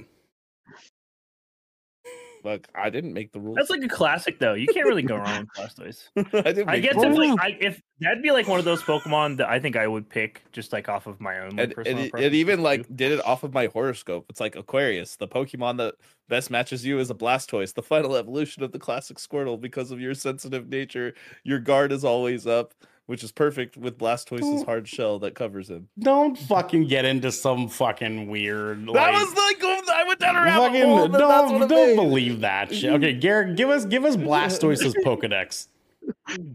Look, 2.43 2.67
I 2.75 2.89
didn't 2.89 3.13
make 3.13 3.31
the 3.31 3.39
rules. 3.39 3.55
That's 3.55 3.69
like 3.69 3.83
a 3.83 3.87
classic 3.87 4.37
though. 4.37 4.53
You 4.53 4.67
can't 4.67 4.85
really 4.85 5.01
go 5.01 5.15
wrong 5.15 5.47
with 5.57 5.75
Blastoise. 5.77 6.09
I 6.17 6.73
I 6.73 6.79
guess 6.79 6.95
if 6.97 7.17
like 7.17 7.39
I, 7.39 7.57
if 7.61 7.81
that'd 8.01 8.21
be 8.21 8.31
like 8.31 8.49
one 8.49 8.59
of 8.59 8.65
those 8.65 8.81
Pokemon 8.81 9.37
that 9.37 9.47
I 9.47 9.59
think 9.59 9.77
I 9.77 9.87
would 9.87 10.09
pick 10.09 10.43
just 10.51 10.73
like 10.73 10.89
off 10.89 11.07
of 11.07 11.21
my 11.21 11.39
own 11.39 11.51
like, 11.51 11.59
and, 11.59 11.75
personal 11.75 12.03
it, 12.03 12.11
it 12.15 12.33
even 12.33 12.61
like 12.61 12.85
did 12.95 13.13
it 13.13 13.25
off 13.25 13.43
of 13.43 13.53
my 13.53 13.67
horoscope. 13.67 14.25
It's 14.29 14.41
like 14.41 14.57
Aquarius, 14.57 15.15
the 15.15 15.27
Pokemon 15.27 15.77
that 15.77 15.95
best 16.27 16.51
matches 16.51 16.85
you 16.85 16.99
is 16.99 17.09
a 17.09 17.15
Blastoise, 17.15 17.73
the 17.73 17.81
final 17.81 18.15
evolution 18.15 18.61
of 18.61 18.73
the 18.73 18.79
classic 18.79 19.17
Squirtle. 19.17 19.59
Because 19.59 19.91
of 19.91 20.01
your 20.01 20.13
sensitive 20.13 20.67
nature, 20.67 21.13
your 21.45 21.59
guard 21.59 21.93
is 21.93 22.03
always 22.03 22.45
up, 22.45 22.73
which 23.05 23.23
is 23.23 23.31
perfect 23.31 23.75
with 23.77 23.97
Blastoise's 23.97 24.63
hard 24.63 24.87
shell 24.87 25.19
that 25.19 25.35
covers 25.35 25.69
him. 25.69 25.89
don't 25.99 26.37
fucking 26.37 26.87
get 26.87 27.05
into 27.05 27.31
some 27.31 27.67
fucking 27.67 28.27
weird. 28.27 28.85
that 28.87 28.91
like, 28.93 29.13
was 29.13 29.33
like 29.35 29.63
I 29.89 30.03
went 30.07 30.19
down 30.19 30.35
a 30.35 30.41
rabbit 30.41 30.63
fucking 30.67 30.81
hole. 30.83 31.07
but 31.09 31.17
don't 31.17 31.63
it 31.63 31.67
don't 31.69 31.87
made. 31.89 31.95
believe 31.95 32.39
that 32.41 32.73
shit. 32.73 32.91
Okay, 32.93 33.13
Garrick, 33.13 33.55
give 33.57 33.69
us 33.69 33.85
give 33.85 34.05
us 34.05 34.15
Blastoise's 34.15 34.95
Pokedex. 35.05 35.67
All 36.29 36.35
He 36.35 36.45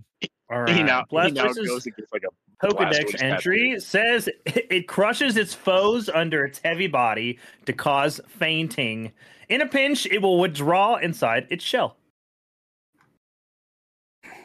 right. 0.51 0.67
now, 0.67 0.75
he 0.77 0.83
now 0.83 1.05
Blastoise's 1.11 1.69
goes 1.69 1.87
and 1.87 1.97
gets 1.97 2.13
like 2.13 2.23
a 2.25 2.67
Pokedex 2.67 3.11
Blastoise 3.17 3.23
entry 3.23 3.79
says 3.81 4.29
it 4.47 4.89
crushes 4.89 5.37
its 5.37 5.55
foes 5.55 6.09
under 6.09 6.45
its 6.45 6.61
heavy 6.65 6.87
body 6.87 7.39
to 7.67 7.73
cause 7.73 8.21
fainting. 8.27 9.13
In 9.49 9.61
a 9.61 9.67
pinch, 9.67 10.07
it 10.07 10.21
will 10.21 10.39
withdraw 10.39 10.97
inside 10.97 11.47
its 11.51 11.65
shell. 11.65 11.97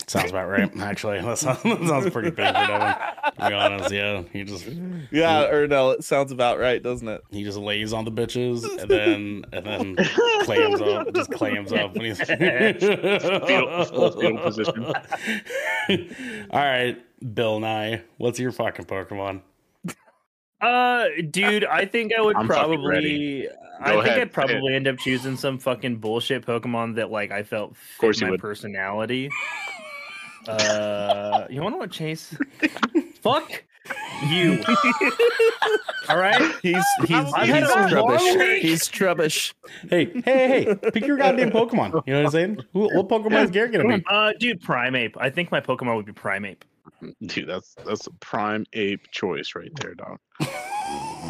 Sounds 0.08 0.30
about 0.32 0.50
right. 0.50 0.70
Actually, 0.80 1.22
that 1.24 1.38
sounds, 1.38 1.63
that 1.63 1.86
sounds 1.88 2.10
pretty 2.10 2.30
big 2.30 2.48
for 2.48 2.54
Devin. 2.54 2.96
To 3.39 3.50
be 3.50 3.54
honest, 3.56 3.92
yeah, 3.92 4.24
he 4.34 4.44
just 4.44 4.68
Yeah, 5.12 5.46
or 5.50 5.68
no, 5.68 5.92
it 5.92 6.04
sounds 6.04 6.32
about 6.32 6.60
right, 6.60 6.82
doesn't 6.82 7.08
it? 7.08 7.22
he 7.32 7.44
just 7.44 7.58
lays 7.58 7.94
on 7.94 8.06
the 8.06 8.12
bitches 8.12 8.63
and 8.80 8.89
then 8.89 9.44
and 9.54 9.66
then 9.66 9.96
clams 10.44 10.82
up, 10.82 11.13
just 11.13 11.32
clams 11.32 11.72
up 11.72 11.94
when 11.96 12.06
he's 12.06 12.18
Fetal- 12.22 13.86
full 13.86 14.12
fetal 14.12 14.38
position. 14.39 14.86
All 16.52 16.60
right, 16.60 16.98
Bill 17.34 17.60
Nye, 17.60 18.02
what's 18.18 18.39
your 18.39 18.52
fucking 18.52 18.86
Pokemon? 18.86 19.42
Uh, 20.62 21.08
dude, 21.30 21.66
I 21.66 21.86
think 21.86 22.13
I 22.18 22.22
would 22.22 22.36
I'm 22.38 22.48
probably. 22.48 23.48
I 23.82 23.92
Go 23.94 24.02
think 24.02 24.08
ahead, 24.08 24.22
I'd 24.22 24.32
probably 24.34 24.76
end 24.76 24.88
up 24.88 24.98
choosing 24.98 25.36
some 25.36 25.58
fucking 25.60 25.98
bullshit 25.98 26.46
Pokemon 26.46 26.96
that 26.96 27.12
like 27.12 27.32
I 27.32 27.44
felt 27.44 27.76
fit 27.76 28.00
course 28.00 28.22
my 28.22 28.30
would. 28.30 28.39
personality. 28.39 29.30
Uh, 30.48 31.48
you 31.50 31.62
want 31.62 31.74
to 31.74 31.78
know 31.78 31.78
what 31.78 31.92
Chase? 31.92 32.36
Fuck 33.22 33.64
you. 34.28 34.64
All 36.10 36.18
right. 36.18 36.56
He's 36.62 36.84
he's 37.06 37.34
I've 37.34 37.48
had 37.48 37.64
he's 37.64 37.72
trubbish. 37.72 38.60
He's 38.60 38.90
trubbish. 38.90 39.54
Hey, 39.90 40.06
hey, 40.26 40.66
hey! 40.66 40.76
Pick 40.92 41.06
your 41.06 41.18
goddamn 41.18 41.52
Pokemon. 41.52 42.04
You 42.06 42.14
know 42.14 42.20
what 42.20 42.26
I'm 42.26 42.32
saying? 42.32 42.58
Who, 42.74 42.96
what 42.96 43.08
Pokemon 43.10 43.46
is 43.46 43.52
Garrick 43.52 43.74
gonna 43.74 43.98
be? 43.98 44.04
Uh, 44.10 44.34
dude, 44.40 44.62
Primeape. 44.62 45.16
I 45.18 45.30
think 45.30 45.52
my 45.52 45.62
Pokemon 45.62 45.96
would 45.96 46.06
be 46.06 46.14
Primeape. 46.14 46.62
Dude, 47.26 47.48
that's 47.48 47.76
that's 47.86 48.08
a 48.08 48.12
prime 48.20 48.66
ape 48.74 49.12
choice 49.12 49.54
right 49.56 49.72
there, 49.82 49.96
dog. 49.96 50.20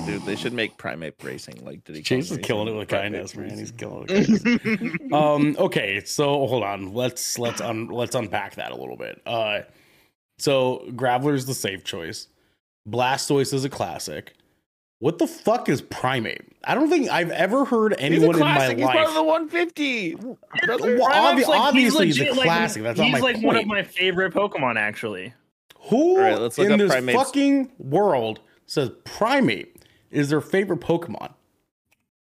Dude, 0.05 0.23
they 0.25 0.35
should 0.35 0.53
make 0.53 0.77
Primate 0.77 1.15
racing. 1.23 1.63
Like, 1.65 1.83
did 1.83 1.95
he? 1.95 2.01
Chase 2.01 2.29
is 2.31 2.37
killing 2.39 2.67
it 2.67 2.77
with 2.77 2.87
kindness, 2.89 3.35
man. 3.35 3.57
He's 3.57 3.71
killing 3.71 4.05
it. 4.09 5.13
Um. 5.13 5.55
Okay. 5.59 6.03
So 6.03 6.45
hold 6.47 6.63
on. 6.63 6.93
Let's 6.93 7.37
let's 7.39 7.61
un, 7.61 7.87
let's 7.87 8.15
unpack 8.15 8.55
that 8.55 8.71
a 8.71 8.75
little 8.75 8.97
bit. 8.97 9.21
Uh. 9.25 9.61
So 10.39 10.83
Graveler's 10.89 11.45
the 11.45 11.53
safe 11.53 11.83
choice. 11.83 12.27
Blastoise 12.89 13.53
is 13.53 13.63
a 13.63 13.69
classic. 13.69 14.33
What 14.99 15.17
the 15.17 15.27
fuck 15.27 15.67
is 15.69 15.81
Primate? 15.81 16.41
I 16.63 16.75
don't 16.75 16.89
think 16.89 17.09
I've 17.09 17.31
ever 17.31 17.65
heard 17.65 17.93
anyone 17.97 18.35
in 18.35 18.39
my 18.39 18.73
He's 18.73 18.85
part 18.85 18.97
of 19.07 19.13
the 19.13 19.23
150. 19.23 20.15
Well, 20.15 20.37
obvi- 20.61 21.37
he's 21.37 21.47
obviously, 21.49 22.05
he's 22.07 22.19
a 22.19 22.23
legit, 22.23 22.37
like. 22.37 22.47
That's 22.47 22.75
he's 22.75 22.83
not 22.83 22.97
my 23.11 23.19
like 23.19 23.35
point. 23.35 23.45
one 23.45 23.55
of 23.57 23.65
my 23.67 23.83
favorite 23.83 24.33
Pokemon, 24.33 24.77
actually. 24.77 25.33
Who 25.89 26.11
All 26.17 26.19
right, 26.19 26.39
let's 26.39 26.57
look 26.57 26.67
in 26.67 26.73
up 26.73 26.79
this 26.79 26.91
Primeape's- 26.91 27.21
fucking 27.21 27.71
world 27.79 28.39
says 28.65 28.91
Primeape 29.03 29.72
is 30.13 30.29
their 30.29 30.41
favorite 30.41 30.79
Pokemon? 30.79 31.33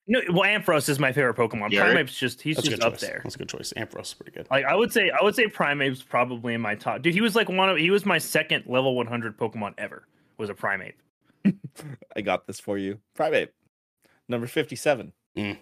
No, 0.09 0.21
well, 0.31 0.43
Ampharos 0.43 0.89
is 0.89 0.99
my 0.99 1.13
favorite 1.13 1.37
Pokemon. 1.37 1.71
Garrick? 1.71 1.95
Primeape's 1.95 2.19
just 2.19 2.43
he's 2.43 2.57
That's 2.57 2.69
just 2.69 2.83
up 2.83 2.95
choice. 2.95 3.01
there. 3.03 3.21
That's 3.23 3.37
a 3.37 3.39
good 3.39 3.49
choice. 3.49 3.73
Ampharos 3.77 4.03
is 4.03 4.15
pretty 4.15 4.33
good. 4.33 4.49
Like 4.51 4.65
I 4.65 4.75
would 4.75 4.93
say, 4.93 5.11
I 5.11 5.23
would 5.23 5.37
say 5.37 5.47
Primeape's 5.47 6.03
probably 6.03 6.55
in 6.55 6.61
my 6.61 6.75
top. 6.75 7.03
Dude, 7.03 7.15
he 7.15 7.21
was 7.21 7.37
like 7.37 7.49
one 7.49 7.69
of 7.69 7.77
he 7.77 7.91
was 7.91 8.05
my 8.05 8.19
second 8.19 8.65
level 8.67 8.97
100 8.97 9.39
Pokemon 9.39 9.75
ever. 9.79 10.09
Was 10.39 10.51
a 10.51 10.55
Primeape. 10.55 10.95
I 12.17 12.21
got 12.21 12.47
this 12.47 12.59
for 12.59 12.79
you. 12.79 12.99
Primeape. 13.17 13.51
Number 14.29 14.47
57. 14.47 15.13
Mm. 15.37 15.59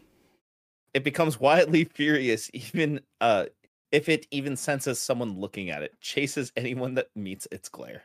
It 0.95 1.05
becomes 1.05 1.38
wildly 1.38 1.85
furious 1.95 2.51
even 2.55 3.01
uh 3.21 3.47
if 3.93 4.09
it 4.09 4.27
even 4.31 4.57
senses 4.57 4.99
someone 5.01 5.38
looking 5.38 5.69
at 5.69 5.83
it. 5.83 6.01
Chases 6.01 6.51
anyone 6.57 6.95
that 6.95 7.09
meets 7.14 7.47
its 7.53 7.69
glare. 7.69 8.05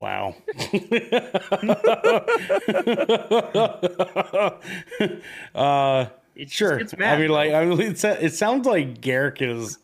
Wow. 0.00 0.34
uh, 5.54 6.06
It 6.34 6.44
just 6.46 6.54
sure. 6.54 6.78
gets 6.78 6.94
I 7.00 7.16
mean, 7.18 7.30
like, 7.30 7.52
I 7.52 7.64
mean, 7.64 7.80
it, 7.80 7.98
sa- 7.98 8.10
it 8.10 8.34
sounds 8.34 8.66
like 8.66 9.00
Garrick 9.00 9.40
is 9.40 9.78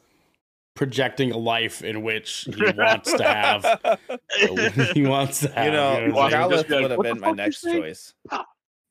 projecting 0.74 1.32
a 1.32 1.36
life 1.38 1.82
in 1.82 2.02
which 2.02 2.46
he 2.54 2.62
wants 2.76 3.12
to 3.12 3.24
have. 3.24 3.88
he 4.94 5.06
wants 5.06 5.40
to 5.40 5.48
have. 5.52 5.64
you 5.66 5.70
know, 5.72 5.92
what 5.94 6.02
I'm 6.02 6.10
saying? 6.10 6.14
Watch 6.14 6.32
him 6.32 6.50
just 6.50 6.66
Growlithe 6.66 6.68
be 6.68 6.74
like, 6.74 6.98
would 6.98 7.06
have 7.06 7.14
been 7.14 7.20
my 7.20 7.26
fuck 7.28 7.36
you 7.36 7.36
next 7.36 7.60
say?" 7.60 8.12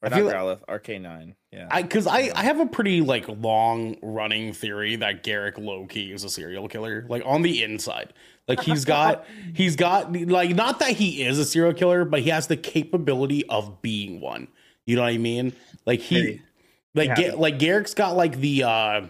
Choice. 0.01 0.03
I 0.03 0.07
Or 0.07 0.09
not 0.09 0.15
feel 0.17 0.25
like- 0.25 0.59
Growlithe, 0.67 0.81
Arcanine. 1.01 1.35
Yeah. 1.51 1.67
I 1.69 1.81
because 1.81 2.07
I, 2.07 2.31
I 2.35 2.43
have 2.43 2.59
a 2.59 2.65
pretty 2.65 3.01
like 3.01 3.25
long 3.27 3.97
running 4.01 4.53
theory 4.53 4.95
that 4.97 5.23
Garrick 5.23 5.57
low 5.57 5.85
key 5.85 6.11
is 6.13 6.23
a 6.23 6.29
serial 6.29 6.67
killer. 6.69 7.05
Like 7.09 7.23
on 7.25 7.41
the 7.41 7.61
inside, 7.63 8.13
like 8.47 8.61
he's 8.61 8.85
got 8.85 9.25
he's 9.53 9.75
got 9.75 10.13
like 10.15 10.55
not 10.55 10.79
that 10.79 10.91
he 10.91 11.23
is 11.23 11.37
a 11.39 11.45
serial 11.45 11.73
killer, 11.73 12.05
but 12.05 12.21
he 12.21 12.29
has 12.29 12.47
the 12.47 12.55
capability 12.57 13.45
of 13.47 13.81
being 13.81 14.21
one. 14.21 14.47
You 14.85 14.95
know 14.95 15.01
what 15.03 15.13
I 15.13 15.17
mean? 15.17 15.53
Like 15.85 15.99
he, 15.99 16.15
Maybe. 16.15 16.41
like. 17.09 17.15
Ga- 17.17 17.35
like 17.35 17.59
Garrick's 17.59 17.93
got 17.93 18.15
like 18.15 18.37
the 18.39 18.63
uh 18.63 19.01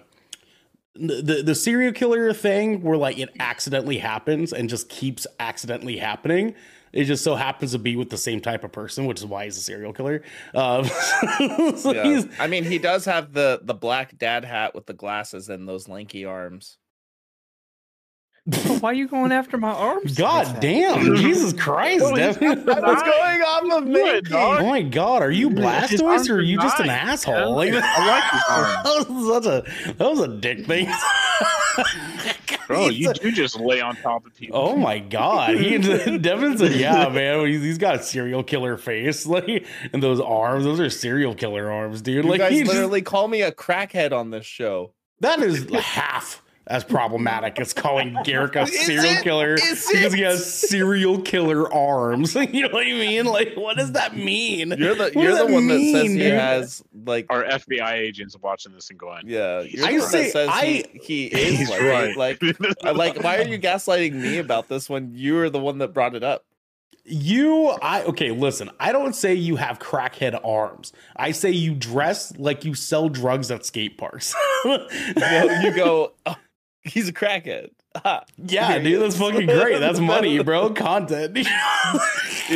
the, 0.95 1.21
the 1.21 1.43
the 1.43 1.55
serial 1.55 1.93
killer 1.93 2.33
thing 2.33 2.81
where 2.81 2.97
like 2.97 3.17
it 3.17 3.29
accidentally 3.39 3.97
happens 3.99 4.51
and 4.51 4.67
just 4.69 4.89
keeps 4.89 5.25
accidentally 5.39 5.97
happening. 5.97 6.55
It 6.93 7.05
just 7.05 7.23
so 7.23 7.35
happens 7.35 7.71
to 7.71 7.79
be 7.79 7.95
with 7.95 8.09
the 8.09 8.17
same 8.17 8.41
type 8.41 8.63
of 8.63 8.71
person, 8.71 9.05
which 9.05 9.19
is 9.19 9.25
why 9.25 9.45
he's 9.45 9.57
a 9.57 9.61
serial 9.61 9.93
killer. 9.93 10.23
Um, 10.53 10.85
so 11.77 11.93
Yeah. 11.93 12.03
he's 12.03 12.27
I 12.39 12.47
mean, 12.47 12.63
he 12.65 12.77
does 12.79 13.05
have 13.05 13.33
the 13.33 13.59
the 13.63 13.73
black 13.73 14.17
dad 14.17 14.43
hat 14.45 14.75
with 14.75 14.85
the 14.85 14.93
glasses 14.93 15.49
and 15.49 15.67
those 15.67 15.87
lanky 15.87 16.25
arms. 16.25 16.77
Why 18.79 18.89
are 18.89 18.93
you 18.93 19.07
going 19.07 19.31
after 19.31 19.55
my 19.59 19.69
arms? 19.71 20.17
God 20.17 20.59
damn, 20.59 21.15
Jesus 21.15 21.53
Christ, 21.53 22.01
Well, 22.03 22.15
Devin. 22.15 22.65
got 22.65 22.81
What's 22.81 23.03
going 23.03 23.41
on 23.43 23.85
with 23.85 23.93
me? 23.93 24.21
Oh 24.35 24.65
my 24.67 24.81
god, 24.81 25.21
are 25.21 25.29
you 25.31 25.49
His 25.49 25.59
Blastoise 25.59 26.27
or 26.27 26.33
are 26.33 26.37
are 26.37 26.41
you 26.41 26.57
just 26.59 26.79
an 26.79 26.89
asshole? 26.89 27.35
man. 27.35 27.73
Like, 27.75 27.83
I 27.85 28.07
like 28.07 28.31
his 28.31 28.41
arms. 28.49 28.83
that 28.83 29.13
was 29.13 29.43
such 29.45 29.45
a 29.45 29.93
that 29.93 30.09
was 30.09 30.19
a 30.21 30.27
dick 30.27 30.65
thing. 30.65 30.87
Bro, 32.71 32.89
He's 32.89 32.99
you 32.99 33.13
do 33.13 33.31
just 33.31 33.59
lay 33.59 33.81
on 33.81 33.95
top 33.97 34.25
of 34.25 34.35
people. 34.35 34.57
Oh 34.59 34.75
my 34.75 34.99
god, 34.99 35.55
he 35.57 35.77
Devin 36.17 36.57
said, 36.57 36.73
"Yeah, 36.73 37.09
man, 37.09 37.45
he's, 37.47 37.61
he's 37.61 37.77
got 37.77 37.95
a 37.95 38.03
serial 38.03 38.43
killer 38.43 38.77
face, 38.77 39.25
like, 39.27 39.65
and 39.93 40.01
those 40.01 40.19
arms, 40.19 40.63
those 40.63 40.79
are 40.79 40.89
serial 40.89 41.35
killer 41.35 41.71
arms, 41.71 42.01
dude. 42.01 42.25
You 42.25 42.31
like, 42.31 42.39
guys 42.39 42.51
he 42.53 42.59
just- 42.61 42.71
literally 42.73 43.01
call 43.01 43.27
me 43.27 43.41
a 43.41 43.51
crackhead 43.51 44.11
on 44.11 44.29
this 44.31 44.45
show. 44.45 44.93
that 45.19 45.39
is 45.39 45.69
half 45.73 46.41
as 46.67 46.83
problematic 46.83 47.59
as 47.59 47.73
calling 47.73 48.15
Garrick 48.23 48.55
a 48.55 48.67
serial 48.67 49.05
it? 49.05 49.23
killer 49.23 49.55
Is 49.55 49.87
because 49.91 50.13
he 50.13 50.21
has 50.21 50.53
serial 50.69 51.21
killer 51.21 51.71
arms. 51.73 52.35
you 52.51 52.63
know 52.63 52.69
what 52.69 52.85
I 52.85 52.91
mean? 52.91 53.25
Like, 53.25 53.55
what 53.55 53.77
does 53.77 53.93
that 53.93 54.15
mean? 54.15 54.69
You're 54.77 54.95
the 54.95 55.11
What 55.13 55.15
you're 55.15 55.35
the 55.35 55.45
that 55.45 55.51
one 55.51 55.67
that 55.67 55.79
says 55.79 56.03
mean, 56.09 56.11
he 56.17 56.25
has 56.25 56.83
like 57.05 57.25
Our 57.29 57.43
FBI 57.43 57.93
agents 57.93 58.37
watching 58.41 58.73
this 58.73 58.89
and 58.89 58.99
going, 58.99 59.23
yeah. 59.27 59.61
You're 59.61 59.85
I 59.85 59.91
the 59.93 59.99
one 59.99 60.09
say- 60.09 60.23
that 60.25 60.31
says 60.31 60.49
I- 60.51 60.65
he, 60.65 60.99
he 61.01 61.25
is 61.27 61.59
He's 61.59 61.69
like 61.69 61.81
right. 61.81 62.15
like 62.15 62.41
like 62.83 63.23
why 63.23 63.37
are 63.37 63.47
you 63.47 63.57
gaslighting 63.59 64.13
me 64.13 64.37
about 64.37 64.67
this 64.69 64.89
when 64.89 65.13
you 65.15 65.39
are 65.39 65.49
the 65.49 65.59
one 65.59 65.79
that 65.79 65.89
brought 65.93 66.15
it 66.15 66.23
up? 66.23 66.45
You, 67.03 67.69
I 67.81 68.03
okay. 68.03 68.29
Listen, 68.29 68.69
I 68.79 68.91
don't 68.91 69.15
say 69.15 69.33
you 69.33 69.55
have 69.55 69.79
crackhead 69.79 70.39
arms. 70.45 70.93
I 71.15 71.31
say 71.31 71.49
you 71.49 71.73
dress 71.73 72.31
like 72.37 72.63
you 72.63 72.75
sell 72.75 73.09
drugs 73.09 73.49
at 73.49 73.65
skate 73.65 73.97
parks. 73.97 74.35
You 74.63 74.77
go, 75.15 75.59
you 75.63 75.75
go 75.75 76.11
oh, 76.27 76.35
he's 76.83 77.09
a 77.09 77.13
crackhead. 77.13 77.71
Ah, 78.05 78.23
yeah, 78.37 78.73
There 78.73 78.83
dude, 78.83 79.01
that's 79.01 79.15
is. 79.15 79.19
fucking 79.19 79.47
great. 79.47 79.79
That's 79.79 79.99
money, 79.99 80.41
bro. 80.41 80.69
Content. 80.69 81.37
is 81.37 81.47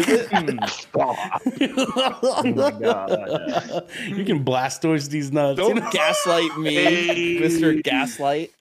it? 0.08 0.30
Oh 0.32 0.44
my 2.56 2.72
God. 2.72 3.90
you 4.08 4.24
can 4.24 4.44
blast 4.44 4.82
blastoise 4.82 5.10
these 5.10 5.32
nuts. 5.34 5.58
Don't 5.58 5.92
gaslight 5.92 6.58
me, 6.58 7.40
Mr. 7.40 7.84
Gaslight. 7.84 8.52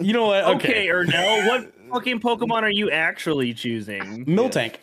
You 0.00 0.12
know 0.12 0.26
what? 0.26 0.44
Okay, 0.44 0.54
Okay, 0.54 0.86
Ernell, 0.88 1.46
what 1.48 1.72
fucking 1.92 2.20
Pokemon 2.20 2.62
are 2.62 2.70
you 2.70 2.90
actually 2.90 3.54
choosing? 3.54 4.24
Miltank. 4.26 4.74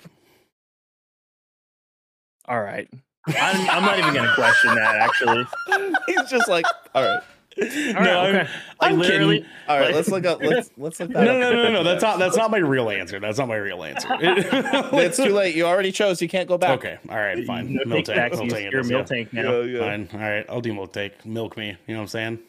All 2.46 2.62
right. 2.62 2.88
I'm, 3.28 3.70
I'm 3.70 3.84
not 3.84 4.00
even 4.00 4.14
gonna 4.14 4.34
question 4.34 4.74
that. 4.76 4.96
Actually, 4.96 5.46
He's 6.08 6.30
just 6.30 6.48
like, 6.48 6.66
all 6.96 7.04
right, 7.04 7.16
All 7.16 7.22
right, 7.58 7.94
No, 7.94 8.20
I'm- 8.22 8.48
I'm 8.80 9.00
literally, 9.00 9.40
kidding. 9.40 9.52
all 9.68 9.78
right. 9.78 9.86
Like- 9.88 9.96
Let's 9.96 10.10
look 10.10 10.26
up. 10.26 10.42
Let's 10.42 10.70
let's 10.78 11.00
look 11.00 11.10
that 11.12 11.24
No, 11.24 11.32
up. 11.34 11.40
no, 11.40 11.52
no, 11.52 11.64
no, 11.64 11.72
no. 11.74 11.84
That's 11.84 12.02
not. 12.02 12.20
That's 12.20 12.38
not 12.38 12.52
my 12.52 12.58
real 12.60 12.90
answer. 12.90 13.20
That's 13.20 13.38
not 13.38 13.48
my 13.48 13.56
real 13.58 13.84
answer. 13.84 14.08
It's 14.22 15.18
too 15.18 15.34
late. 15.34 15.56
You 15.56 15.66
already 15.66 15.92
chose. 15.92 16.22
You 16.22 16.30
can't 16.30 16.48
go 16.48 16.58
back. 16.58 16.78
Okay. 16.80 16.98
All 17.10 17.18
right. 17.18 17.46
Fine. 17.46 17.74
No 17.74 17.84
take 17.84 18.06
Miltank. 18.06 18.16
backs, 18.16 18.38
Miltank. 18.38 18.66
it 18.68 18.72
You're 18.72 18.82
a 18.82 18.84
is, 18.84 18.90
now. 18.92 19.06
Yeah, 19.42 19.62
yeah. 19.64 19.80
Fine. 19.80 20.10
All 20.14 20.20
right. 20.20 20.46
I'll 20.50 20.62
do 20.62 20.74
Miltank. 20.74 21.12
Milk 21.26 21.58
me. 21.58 21.76
You 21.88 21.96
know 21.96 22.02
what 22.02 22.04
I'm 22.04 22.08
saying? 22.08 22.40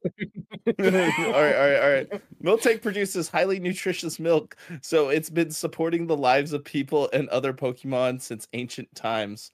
all 0.04 0.74
right, 0.78 1.24
all 1.24 1.32
right, 1.42 1.76
all 1.82 1.90
right. 1.90 2.22
Miltank 2.42 2.82
produces 2.82 3.28
highly 3.28 3.58
nutritious 3.58 4.20
milk, 4.20 4.56
so 4.80 5.08
it's 5.08 5.28
been 5.28 5.50
supporting 5.50 6.06
the 6.06 6.16
lives 6.16 6.52
of 6.52 6.62
people 6.64 7.08
and 7.12 7.28
other 7.30 7.52
Pokemon 7.52 8.20
since 8.22 8.46
ancient 8.52 8.94
times. 8.94 9.50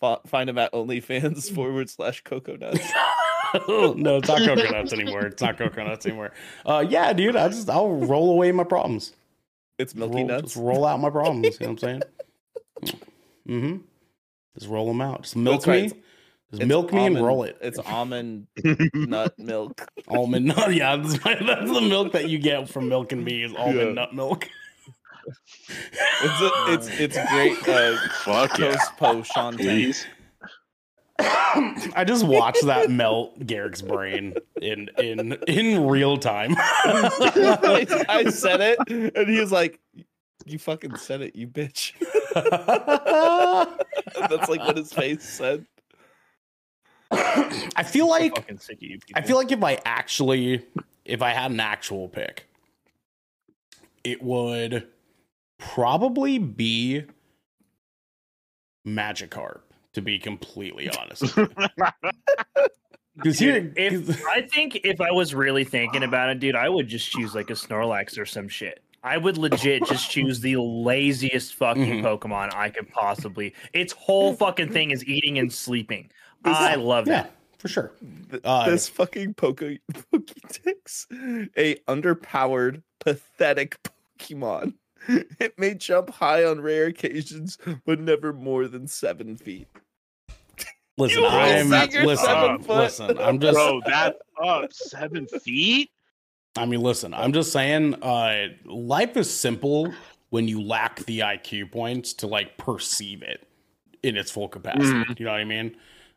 Find 0.00 0.48
them 0.48 0.58
at 0.58 0.72
OnlyFans 0.72 1.50
forward 1.54 1.90
slash 1.90 2.22
Cocoa 2.22 2.56
Nuts. 2.56 2.78
no, 3.68 4.16
it's 4.18 4.28
not 4.28 4.38
coconuts 4.44 4.92
anymore. 4.92 5.26
It's 5.26 5.42
not 5.42 5.58
coconuts 5.58 6.06
anymore. 6.06 6.32
Uh, 6.64 6.84
yeah, 6.88 7.12
dude. 7.12 7.36
I 7.36 7.48
just 7.48 7.68
I'll 7.68 7.90
roll 7.90 8.30
away 8.30 8.52
my 8.52 8.64
problems. 8.64 9.12
It's 9.78 9.94
Milky 9.94 10.16
roll, 10.18 10.26
Nuts. 10.26 10.42
Just 10.42 10.56
roll 10.56 10.84
out 10.84 11.00
my 11.00 11.10
problems. 11.10 11.58
you 11.60 11.66
know 11.66 11.72
what 11.72 11.82
I'm 11.84 12.00
saying? 12.82 12.98
Mm-hmm. 13.48 13.76
Just 14.58 14.68
roll 14.70 14.86
them 14.88 15.00
out. 15.00 15.22
Just 15.22 15.36
milk 15.36 15.66
right. 15.66 15.84
me. 15.84 15.88
Just 15.88 16.62
It's 16.62 16.68
milk 16.68 16.92
me 16.92 17.06
and 17.06 17.22
roll 17.22 17.42
it. 17.42 17.58
It's 17.60 17.78
almond 17.78 18.46
nut 18.94 19.38
milk. 19.38 19.86
Almond 20.08 20.46
nut. 20.46 20.74
Yeah, 20.74 20.96
that's, 20.96 21.18
that's 21.18 21.70
the 21.70 21.86
milk 21.88 22.12
that 22.12 22.28
you 22.28 22.38
get 22.38 22.68
from 22.68 22.88
milking 22.88 23.22
me 23.22 23.42
is 23.44 23.54
almond 23.54 23.88
Yeah. 23.88 23.92
nut 23.92 24.14
milk. 24.14 24.48
It's 25.68 26.40
a, 26.40 26.50
it's 26.72 27.00
it's 27.00 27.30
great. 27.30 27.68
Uh, 27.68 27.96
fuck 28.24 28.58
yeah. 28.58 28.72
toast 28.72 28.96
po 28.96 29.14
Shantae. 29.22 29.58
Please. 29.58 30.06
I 31.20 32.04
just 32.06 32.24
watched 32.24 32.64
that 32.66 32.90
melt 32.90 33.44
Garrick's 33.44 33.82
brain 33.82 34.34
in 34.62 34.88
in 34.98 35.32
in 35.48 35.86
real 35.86 36.16
time. 36.16 36.54
I, 36.56 38.04
I 38.08 38.30
said 38.30 38.60
it, 38.60 38.78
and 38.88 39.28
he 39.28 39.40
was 39.40 39.50
like, 39.50 39.80
"You 40.46 40.58
fucking 40.58 40.96
said 40.96 41.22
it, 41.22 41.34
you 41.34 41.48
bitch." 41.48 41.92
That's 44.28 44.48
like 44.48 44.60
what 44.60 44.76
his 44.76 44.92
face 44.92 45.28
said. 45.28 45.66
I 47.10 47.82
feel 47.84 48.08
like 48.08 48.36
fucking 48.36 48.58
sick 48.58 48.80
you. 48.80 48.98
I 49.14 49.22
feel 49.22 49.36
like 49.36 49.50
if 49.50 49.64
I 49.64 49.80
actually, 49.84 50.64
if 51.04 51.20
I 51.22 51.30
had 51.30 51.50
an 51.50 51.60
actual 51.60 52.08
pick, 52.08 52.46
it 54.04 54.22
would 54.22 54.86
probably 55.58 56.38
be 56.38 57.04
Magikarp. 58.86 59.60
To 59.94 60.02
be 60.02 60.18
completely 60.18 60.88
honest, 60.90 61.34
because 63.16 63.38
here, 63.38 63.72
if 63.74 64.24
I 64.26 64.42
think 64.42 64.76
if 64.84 65.00
I 65.00 65.10
was 65.10 65.34
really 65.34 65.64
thinking 65.64 66.04
about 66.04 66.28
it, 66.30 66.38
dude, 66.38 66.54
I 66.54 66.68
would 66.68 66.86
just 66.86 67.10
choose 67.10 67.34
like 67.34 67.50
a 67.50 67.54
Snorlax 67.54 68.16
or 68.16 68.24
some 68.26 68.48
shit. 68.48 68.80
I 69.02 69.16
would 69.16 69.38
legit 69.38 69.84
just 69.86 70.08
choose 70.10 70.40
the 70.40 70.56
laziest 70.56 71.54
fucking 71.54 72.02
Mhm. 72.02 72.02
Pokemon 72.02 72.54
I 72.54 72.68
could 72.68 72.88
possibly. 72.90 73.54
Its 73.72 73.92
whole 73.94 74.34
fucking 74.34 74.70
thing 74.70 74.90
is 74.92 75.04
eating 75.06 75.38
and 75.38 75.52
sleeping. 75.52 76.10
This- 76.44 76.56
I 76.56 76.74
love 76.76 77.08
yeah, 77.08 77.22
that. 77.22 77.32
for 77.58 77.66
sure. 77.68 77.92
Th- 78.30 78.42
Uh, 78.44 78.70
this 78.70 78.88
fucking 78.88 79.34
Poke 79.34 79.60
Pokedex, 79.92 81.06
a 81.56 81.76
underpowered, 81.88 82.82
pathetic 83.00 83.78
Pokemon. 84.20 84.74
It 85.40 85.58
may 85.58 85.74
jump 85.74 86.10
high 86.10 86.44
on 86.44 86.60
rare 86.60 86.86
occasions, 86.86 87.58
but 87.86 88.00
never 88.00 88.32
more 88.32 88.66
than 88.68 88.86
seven 88.88 89.36
feet. 89.36 89.68
Listen, 90.98 91.22
You 91.22 91.28
I'm 91.28 91.90
you're 91.90 92.06
listen. 92.06 92.24
seven 92.26 92.62
foot? 92.62 92.76
Listen, 92.76 93.18
I'm 93.18 93.38
just. 93.40 93.54
Bro, 93.54 93.82
that's 93.86 94.18
up 94.42 94.72
seven 94.72 95.26
feet. 95.28 95.90
I 96.56 96.66
mean, 96.66 96.80
listen, 96.80 97.14
I'm 97.14 97.32
just 97.32 97.52
saying, 97.52 97.94
uh, 98.02 98.48
life 98.64 99.16
is 99.16 99.30
simple 99.30 99.92
when 100.30 100.48
you 100.48 100.60
lack 100.60 100.98
the 101.06 101.20
IQ 101.20 101.70
points 101.70 102.12
to 102.14 102.26
like 102.26 102.56
perceive 102.58 103.22
it 103.22 103.46
in 104.02 104.16
its 104.16 104.30
full 104.32 104.48
capacity. 104.48 104.86
Mhm. 104.86 105.18
You 105.20 105.24
know 105.26 105.30
what 105.32 105.40
I 105.40 105.44
mean? 105.44 105.76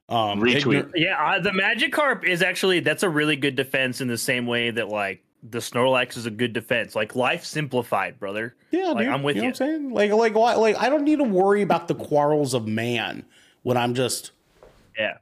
Um, 0.10 0.42
Retweet. 0.42 0.64
ignor- 0.86 0.92
Yeah, 0.96 1.24
uh, 1.36 1.40
the 1.40 1.52
Magikarp 1.52 2.24
is 2.24 2.42
actually 2.42 2.80
that's 2.80 3.04
a 3.04 3.10
really 3.10 3.36
good 3.36 3.56
defense 3.56 4.02
in 4.02 4.08
the 4.08 4.18
same 4.18 4.48
way 4.48 4.72
that 4.72 4.90
like 4.90 5.24
the 5.44 5.58
Snorlax 5.60 6.18
is 6.18 6.26
a 6.26 6.32
good 6.32 6.54
defense. 6.54 6.96
Like 6.96 7.16
life 7.16 7.44
simplified, 7.46 8.20
brother. 8.20 8.56
Yeah, 8.72 8.90
Like, 8.90 9.06
dude, 9.06 9.14
I'm 9.14 9.24
with 9.24 9.36
you. 9.36 9.42
Know 9.42 9.48
you. 9.48 9.52
what 9.54 9.62
I'm 9.62 9.68
saying? 9.68 9.94
Like, 9.94 10.12
like, 10.12 10.36
why? 10.36 10.56
Like, 10.56 10.78
I 10.78 10.90
don't 10.90 11.04
need 11.04 11.18
to 11.18 11.24
worry 11.24 11.62
about 11.62 11.88
the 11.88 11.96
quarrels 11.96 12.54
of 12.54 12.68
man 12.68 13.26
when 13.64 13.78
I'm 13.78 13.94
just 13.96 14.32
Yeah. 14.98 15.18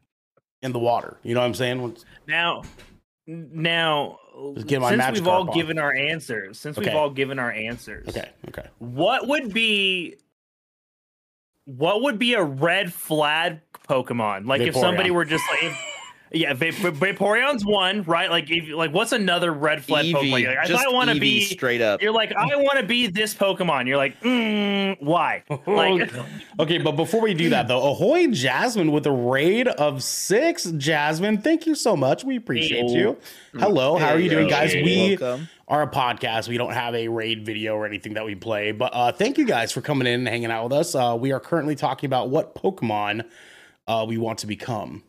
in 0.61 0.71
the 0.73 0.79
water. 0.79 1.17
You 1.23 1.33
know 1.35 1.39
what 1.41 1.47
I'm 1.47 1.53
saying? 1.53 1.97
Now, 2.27 2.63
now, 3.27 4.19
since 4.57 5.11
we've 5.11 5.27
all 5.27 5.49
on. 5.49 5.55
given 5.55 5.77
our 5.77 5.93
answers, 5.93 6.59
since 6.59 6.77
we've 6.77 6.95
all 6.95 7.09
given 7.09 7.39
our 7.39 7.51
answers, 7.51 8.07
Okay, 8.09 8.29
okay. 8.47 8.67
what 8.79 9.27
would 9.27 9.53
be 9.53 10.15
what 11.65 12.01
would 12.01 12.17
be 12.17 12.33
a 12.33 12.43
red 12.43 12.91
flag 12.91 13.59
Pokemon? 13.87 14.47
Like 14.47 14.61
if 14.61 14.75
somebody 14.75 15.11
were 15.11 15.25
just 15.25 15.43
like, 15.51 15.63
if, 15.63 15.77
yeah, 16.31 16.53
Va- 16.53 16.71
Va- 16.71 16.91
Vaporeon's 16.91 17.65
one, 17.65 18.03
right? 18.03 18.29
Like 18.29 18.49
if 18.51 18.69
like 18.69 18.93
what's 18.93 19.11
another 19.11 19.51
red 19.51 19.83
flag 19.83 20.05
Pokemon? 20.05 20.21
Eevee, 20.21 20.41
You're 20.41 20.55
like, 20.55 20.67
just 20.67 20.85
I 20.85 20.89
want 20.91 21.09
to 21.09 21.19
be. 21.19 21.41
straight 21.41 21.81
up. 21.81 22.01
You're 22.01 22.11
like, 22.11 22.31
I 22.35 22.55
want 22.57 22.77
to 22.79 22.85
be 22.85 23.07
this 23.07 23.33
Pokemon. 23.33 23.87
You're 23.87 23.97
like, 23.97 24.19
mm, 24.21 24.97
why? 25.01 25.43
Like, 25.67 26.11
Okay, 26.59 26.77
but 26.77 26.91
before 26.93 27.21
we 27.21 27.33
do 27.33 27.49
that 27.49 27.67
though, 27.67 27.91
ahoy 27.91 28.27
Jasmine 28.27 28.91
with 28.91 29.05
a 29.07 29.11
raid 29.11 29.67
of 29.67 30.03
six. 30.03 30.65
Jasmine, 30.71 31.39
thank 31.41 31.65
you 31.65 31.75
so 31.75 31.95
much. 31.95 32.23
We 32.23 32.35
appreciate 32.35 32.89
you. 32.89 33.17
Hello, 33.53 33.97
how 33.97 34.09
are 34.09 34.19
you 34.19 34.29
doing, 34.29 34.47
guys? 34.47 34.73
We 34.73 35.17
Welcome. 35.19 35.47
are 35.67 35.81
a 35.83 35.87
podcast. 35.87 36.47
We 36.47 36.57
don't 36.57 36.73
have 36.73 36.93
a 36.95 37.07
raid 37.07 37.45
video 37.45 37.75
or 37.75 37.85
anything 37.85 38.13
that 38.13 38.25
we 38.25 38.35
play, 38.35 38.71
but 38.71 38.91
uh, 38.93 39.11
thank 39.11 39.37
you 39.37 39.45
guys 39.45 39.71
for 39.71 39.81
coming 39.81 40.07
in 40.07 40.19
and 40.21 40.27
hanging 40.27 40.51
out 40.51 40.65
with 40.65 40.73
us. 40.73 40.93
Uh, 40.95 41.17
we 41.19 41.31
are 41.31 41.39
currently 41.39 41.75
talking 41.75 42.07
about 42.07 42.29
what 42.29 42.53
Pokemon 42.55 43.25
uh, 43.87 44.05
we 44.07 44.17
want 44.17 44.39
to 44.39 44.47
become. 44.47 45.03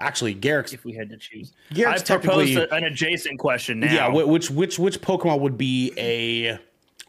Actually, 0.00 0.32
Garrick's 0.34 0.72
if 0.72 0.84
we 0.84 0.92
had 0.94 1.10
to 1.10 1.16
choose, 1.16 1.52
Garrick's 1.74 2.10
I 2.10 2.16
proposed 2.18 2.54
technically 2.54 2.78
an 2.78 2.84
adjacent 2.84 3.38
question 3.38 3.80
now. 3.80 3.92
yeah. 3.92 4.08
Which 4.08 4.50
which 4.50 4.78
which 4.78 5.00
Pokemon 5.00 5.40
would 5.40 5.58
be 5.58 5.92
a 5.98 6.58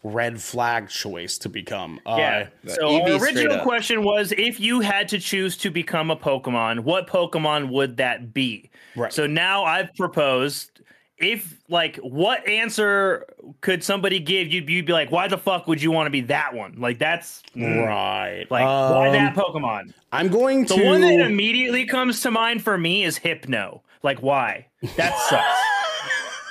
red 0.04 0.42
flag 0.42 0.90
choice 0.90 1.38
to 1.38 1.48
become? 1.50 2.02
Yeah. 2.06 2.48
Uh, 2.68 2.70
So 2.70 2.82
Eevee 2.90 3.18
our 3.20 3.24
original 3.24 3.60
question 3.60 4.04
was 4.04 4.34
if 4.34 4.60
you 4.60 4.82
had 4.82 5.08
to 5.10 5.20
choose 5.20 5.56
to 5.58 5.72
become 5.72 6.12
a 6.12 6.18
Pokemon, 6.18 6.82
what 6.82 7.08
Pokemon 7.08 7.70
would 7.70 7.98
that 7.98 8.34
be? 8.34 8.70
Right. 8.98 9.14
So 9.14 9.26
now 9.26 9.64
I've 9.64 9.94
proposed 9.96 10.81
if 11.22 11.62
like 11.70 11.98
what 11.98 12.46
answer 12.48 13.26
could 13.62 13.84
somebody 13.84 14.20
give 14.20 14.48
you'd, 14.52 14.70
you'd 14.70 14.86
be 14.86 14.94
like 14.94 15.12
why 15.12 15.28
the 15.28 15.38
fuck 15.38 15.68
would 15.68 15.82
you 15.82 15.92
want 15.92 16.08
to 16.08 16.12
be 16.12 16.22
that 16.22 16.54
one 16.54 16.74
like 16.80 16.98
that's 17.00 17.44
mm, 17.56 17.86
right. 17.88 18.46
like 18.50 18.64
why 18.66 19.08
Um, 19.08 19.14
that 19.14 19.36
pokemon 19.36 19.94
I'm 20.12 20.28
going 20.30 20.66
to 20.66 20.74
the 20.74 20.80
to 20.82 20.86
one 20.86 21.02
that 21.02 21.20
immediately 21.22 21.86
comes 21.86 22.20
to 22.22 22.32
mind 22.32 22.64
for 22.64 22.78
me 22.78 23.04
is 23.04 23.18
hypno 23.18 23.82
like 24.04 24.22
why 24.22 24.68
that 24.98 25.18
sucks 25.30 25.62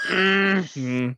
Mm. 0.10 1.16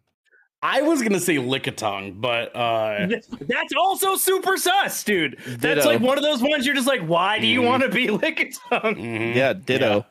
I 0.64 0.82
was 0.82 1.02
gonna 1.02 1.18
say 1.20 1.36
Lickitung, 1.36 2.20
but 2.20 2.54
uh 2.54 3.06
That's 3.40 3.72
also 3.76 4.14
super 4.16 4.56
sus, 4.56 5.02
dude. 5.02 5.36
That's 5.46 5.60
Ditto. 5.60 5.88
like 5.88 6.00
one 6.00 6.18
of 6.18 6.24
those 6.24 6.40
ones 6.42 6.66
you're 6.66 6.74
just 6.74 6.86
like, 6.86 7.00
why 7.02 7.38
do 7.40 7.46
you 7.46 7.62
Mhm. 7.62 7.66
want 7.66 7.82
to 7.84 7.88
be 7.88 8.06
Lickitung? 8.08 8.96
mhm. 8.96 9.34
Yeah, 9.34 9.54
ditto. 9.54 10.04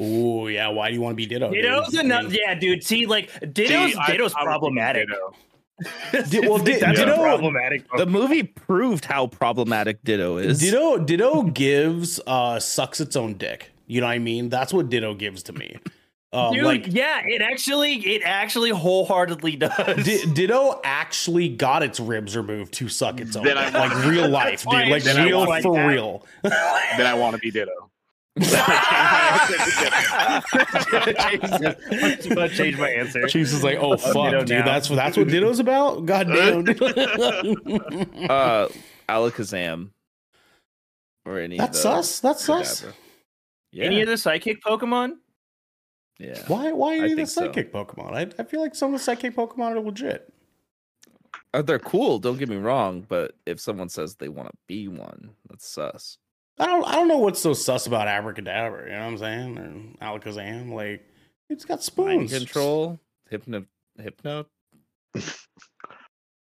Ooh, 0.00 0.48
yeah. 0.48 0.68
Why 0.68 0.88
do 0.88 0.94
you 0.94 1.00
want 1.00 1.12
to 1.12 1.16
be 1.16 1.26
Ditto? 1.26 1.50
dude? 1.52 1.62
Ditto's 1.62 1.96
I 1.96 2.00
enough. 2.00 2.24
mean, 2.24 2.38
Yeah, 2.40 2.54
dude. 2.54 2.82
See, 2.84 3.06
like 3.06 3.30
Ditto's 3.52 3.92
See, 3.92 3.98
Ditto's 4.06 4.34
I 4.34 4.42
problematic. 4.44 5.06
Ditto. 5.08 5.34
Di- 6.30 6.40
well, 6.48 6.58
Di- 6.58 6.72
That's 6.80 6.98
Ditto- 6.98 7.16
problematic. 7.16 7.84
The 7.96 8.06
movie 8.06 8.42
proved 8.42 9.04
how 9.04 9.26
problematic 9.28 10.02
Ditto 10.04 10.38
is. 10.38 10.58
Ditto 10.60 10.98
Ditto 10.98 11.42
gives 11.44 12.18
uh 12.26 12.58
sucks 12.58 13.00
its 13.00 13.14
own 13.16 13.34
dick. 13.34 13.70
You 13.86 14.00
know 14.00 14.06
what 14.06 14.12
I 14.14 14.18
mean? 14.18 14.48
That's 14.48 14.72
what 14.72 14.88
Ditto 14.88 15.14
gives 15.14 15.42
to 15.44 15.52
me. 15.52 15.78
Uh, 16.30 16.52
Dude, 16.52 16.64
like 16.64 16.84
yeah, 16.88 17.22
it 17.24 17.40
actually, 17.40 17.94
it 17.94 18.20
actually 18.22 18.68
wholeheartedly 18.68 19.56
does. 19.56 20.04
Di- 20.04 20.26
Ditto 20.34 20.78
actually 20.84 21.48
got 21.48 21.82
its 21.82 21.98
ribs 22.00 22.36
removed 22.36 22.74
to 22.74 22.88
suck 22.90 23.18
its 23.18 23.34
own 23.34 23.44
Then 23.44 23.56
dick. 23.56 23.74
I- 23.74 23.88
like 23.88 24.04
real 24.06 24.28
life, 24.40 24.62
dude. 24.64 24.72
Like 24.74 24.92
it's 24.96 25.04
Then 25.06 25.16
I 25.20 25.24
real 25.24 25.46
want 25.46 25.62
for 25.62 25.74
that. 25.76 25.86
real. 25.86 26.26
Then 26.42 27.06
I 27.06 27.14
want 27.14 27.34
to 27.36 27.40
be 27.40 27.50
Ditto. 27.50 27.87
I'm 28.40 30.42
gonna 32.34 32.48
change 32.48 32.78
my 32.78 32.90
answer. 32.90 33.26
Jesus 33.26 33.62
like, 33.62 33.78
oh 33.80 33.96
fuck, 33.96 34.30
dude. 34.30 34.48
now. 34.50 34.64
That's 34.64 34.88
that's 34.88 35.16
what 35.16 35.28
Ditto's 35.28 35.58
about. 35.58 36.06
God 36.06 36.28
damn. 36.32 36.68
uh, 38.30 38.68
Alakazam. 39.08 39.90
Or 41.24 41.38
any. 41.38 41.58
of 41.58 41.66
that's 41.66 41.82
the 41.82 41.90
us. 41.90 42.20
That's 42.20 42.48
us. 42.48 42.82
Kadabra. 42.82 42.92
Any 43.80 43.96
Yeah. 43.96 44.02
of 44.02 44.08
the 44.08 44.16
psychic 44.16 44.62
Pokemon? 44.62 45.16
yeah. 46.18 46.42
Why? 46.48 46.72
Why 46.72 46.94
I 46.94 46.96
any 46.96 47.04
of 47.04 47.10
the 47.10 47.16
think 47.16 47.28
so. 47.28 47.40
psychic 47.46 47.72
Pokemon? 47.72 48.14
I, 48.14 48.28
I 48.40 48.44
feel 48.44 48.60
like 48.60 48.74
some 48.74 48.92
of 48.94 49.00
the 49.00 49.04
psychic 49.04 49.36
Pokemon 49.36 49.76
are 49.76 49.80
legit. 49.80 50.32
Uh, 51.54 51.62
they're 51.62 51.78
cool. 51.78 52.18
Don't 52.18 52.38
get 52.38 52.48
me 52.48 52.56
wrong, 52.56 53.04
but 53.08 53.34
if 53.46 53.60
someone 53.60 53.88
says 53.88 54.16
they 54.16 54.28
want 54.28 54.48
to 54.50 54.56
be 54.66 54.88
one, 54.88 55.30
that's 55.48 55.66
sus. 55.68 56.18
I 56.60 56.66
don't. 56.66 56.84
I 56.86 56.92
don't 56.92 57.08
know 57.08 57.18
what's 57.18 57.40
so 57.40 57.52
sus 57.52 57.86
about 57.86 58.08
Abracadabra. 58.08 58.84
You 58.86 58.92
know 58.92 58.98
what 59.00 59.06
I'm 59.06 59.18
saying? 59.18 59.58
Or 60.00 60.18
Alakazam. 60.18 60.72
Like 60.72 61.04
it's 61.48 61.64
got 61.64 61.82
spoons. 61.82 62.30
Mind 62.30 62.30
control, 62.30 62.98
hypno, 63.30 63.64
hypno. 64.00 64.46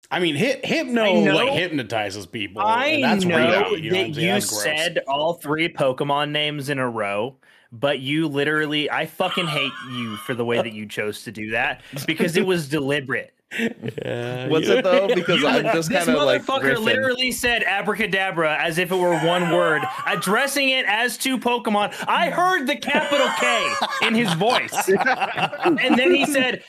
I 0.09 0.19
mean, 0.21 0.35
hit, 0.35 0.65
hypno 0.65 1.03
I 1.03 1.19
know- 1.19 1.35
like 1.35 1.49
hypnotizes 1.51 2.25
people. 2.25 2.61
I 2.61 2.85
and 2.87 3.03
that's 3.03 3.25
know 3.25 3.37
real. 3.37 3.77
You 3.77 3.91
know 3.91 4.03
that 4.07 4.15
saying? 4.15 4.35
you 4.35 4.41
said 4.41 4.99
all 5.07 5.33
three 5.33 5.67
Pokemon 5.67 6.31
names 6.31 6.69
in 6.69 6.79
a 6.79 6.89
row, 6.89 7.35
but 7.73 7.99
you 7.99 8.27
literally, 8.29 8.89
I 8.89 9.05
fucking 9.05 9.47
hate 9.47 9.73
you 9.91 10.15
for 10.17 10.33
the 10.33 10.45
way 10.45 10.57
that 10.57 10.71
you 10.71 10.85
chose 10.85 11.23
to 11.25 11.31
do 11.31 11.51
that 11.51 11.81
because 12.05 12.37
it 12.37 12.45
was 12.45 12.69
deliberate. 12.69 13.33
Yeah, 13.57 14.47
Was 14.49 14.67
yeah. 14.67 14.75
it 14.75 14.83
though? 14.83 15.07
Because 15.15 15.41
You- 15.41 15.47
I'm 15.47 15.63
just 15.63 15.89
this 15.89 16.05
kind 16.05 16.17
of 16.17 16.23
like 16.25 16.43
motherfucker 16.43 16.75
riffing. 16.75 16.83
literally 16.83 17.31
said 17.31 17.63
abracadabra 17.63 18.57
as 18.61 18.77
if 18.77 18.91
it 18.91 18.95
were 18.95 19.17
one 19.19 19.51
word, 19.51 19.81
addressing 20.05 20.69
it 20.69 20.85
as 20.85 21.17
two 21.17 21.37
Pokemon. 21.37 21.93
I 22.07 22.29
heard 22.29 22.67
the 22.67 22.75
capital 22.75 23.27
K 23.39 23.73
in 24.07 24.15
his 24.15 24.31
voice, 24.33 24.89
and 24.89 25.97
then 25.97 26.13
he 26.13 26.25
said 26.25 26.63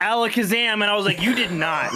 Alakazam, 0.00 0.74
and 0.74 0.84
I 0.84 0.94
was 0.96 1.04
like, 1.04 1.20
"You 1.22 1.34
did 1.34 1.50
not 1.52 1.90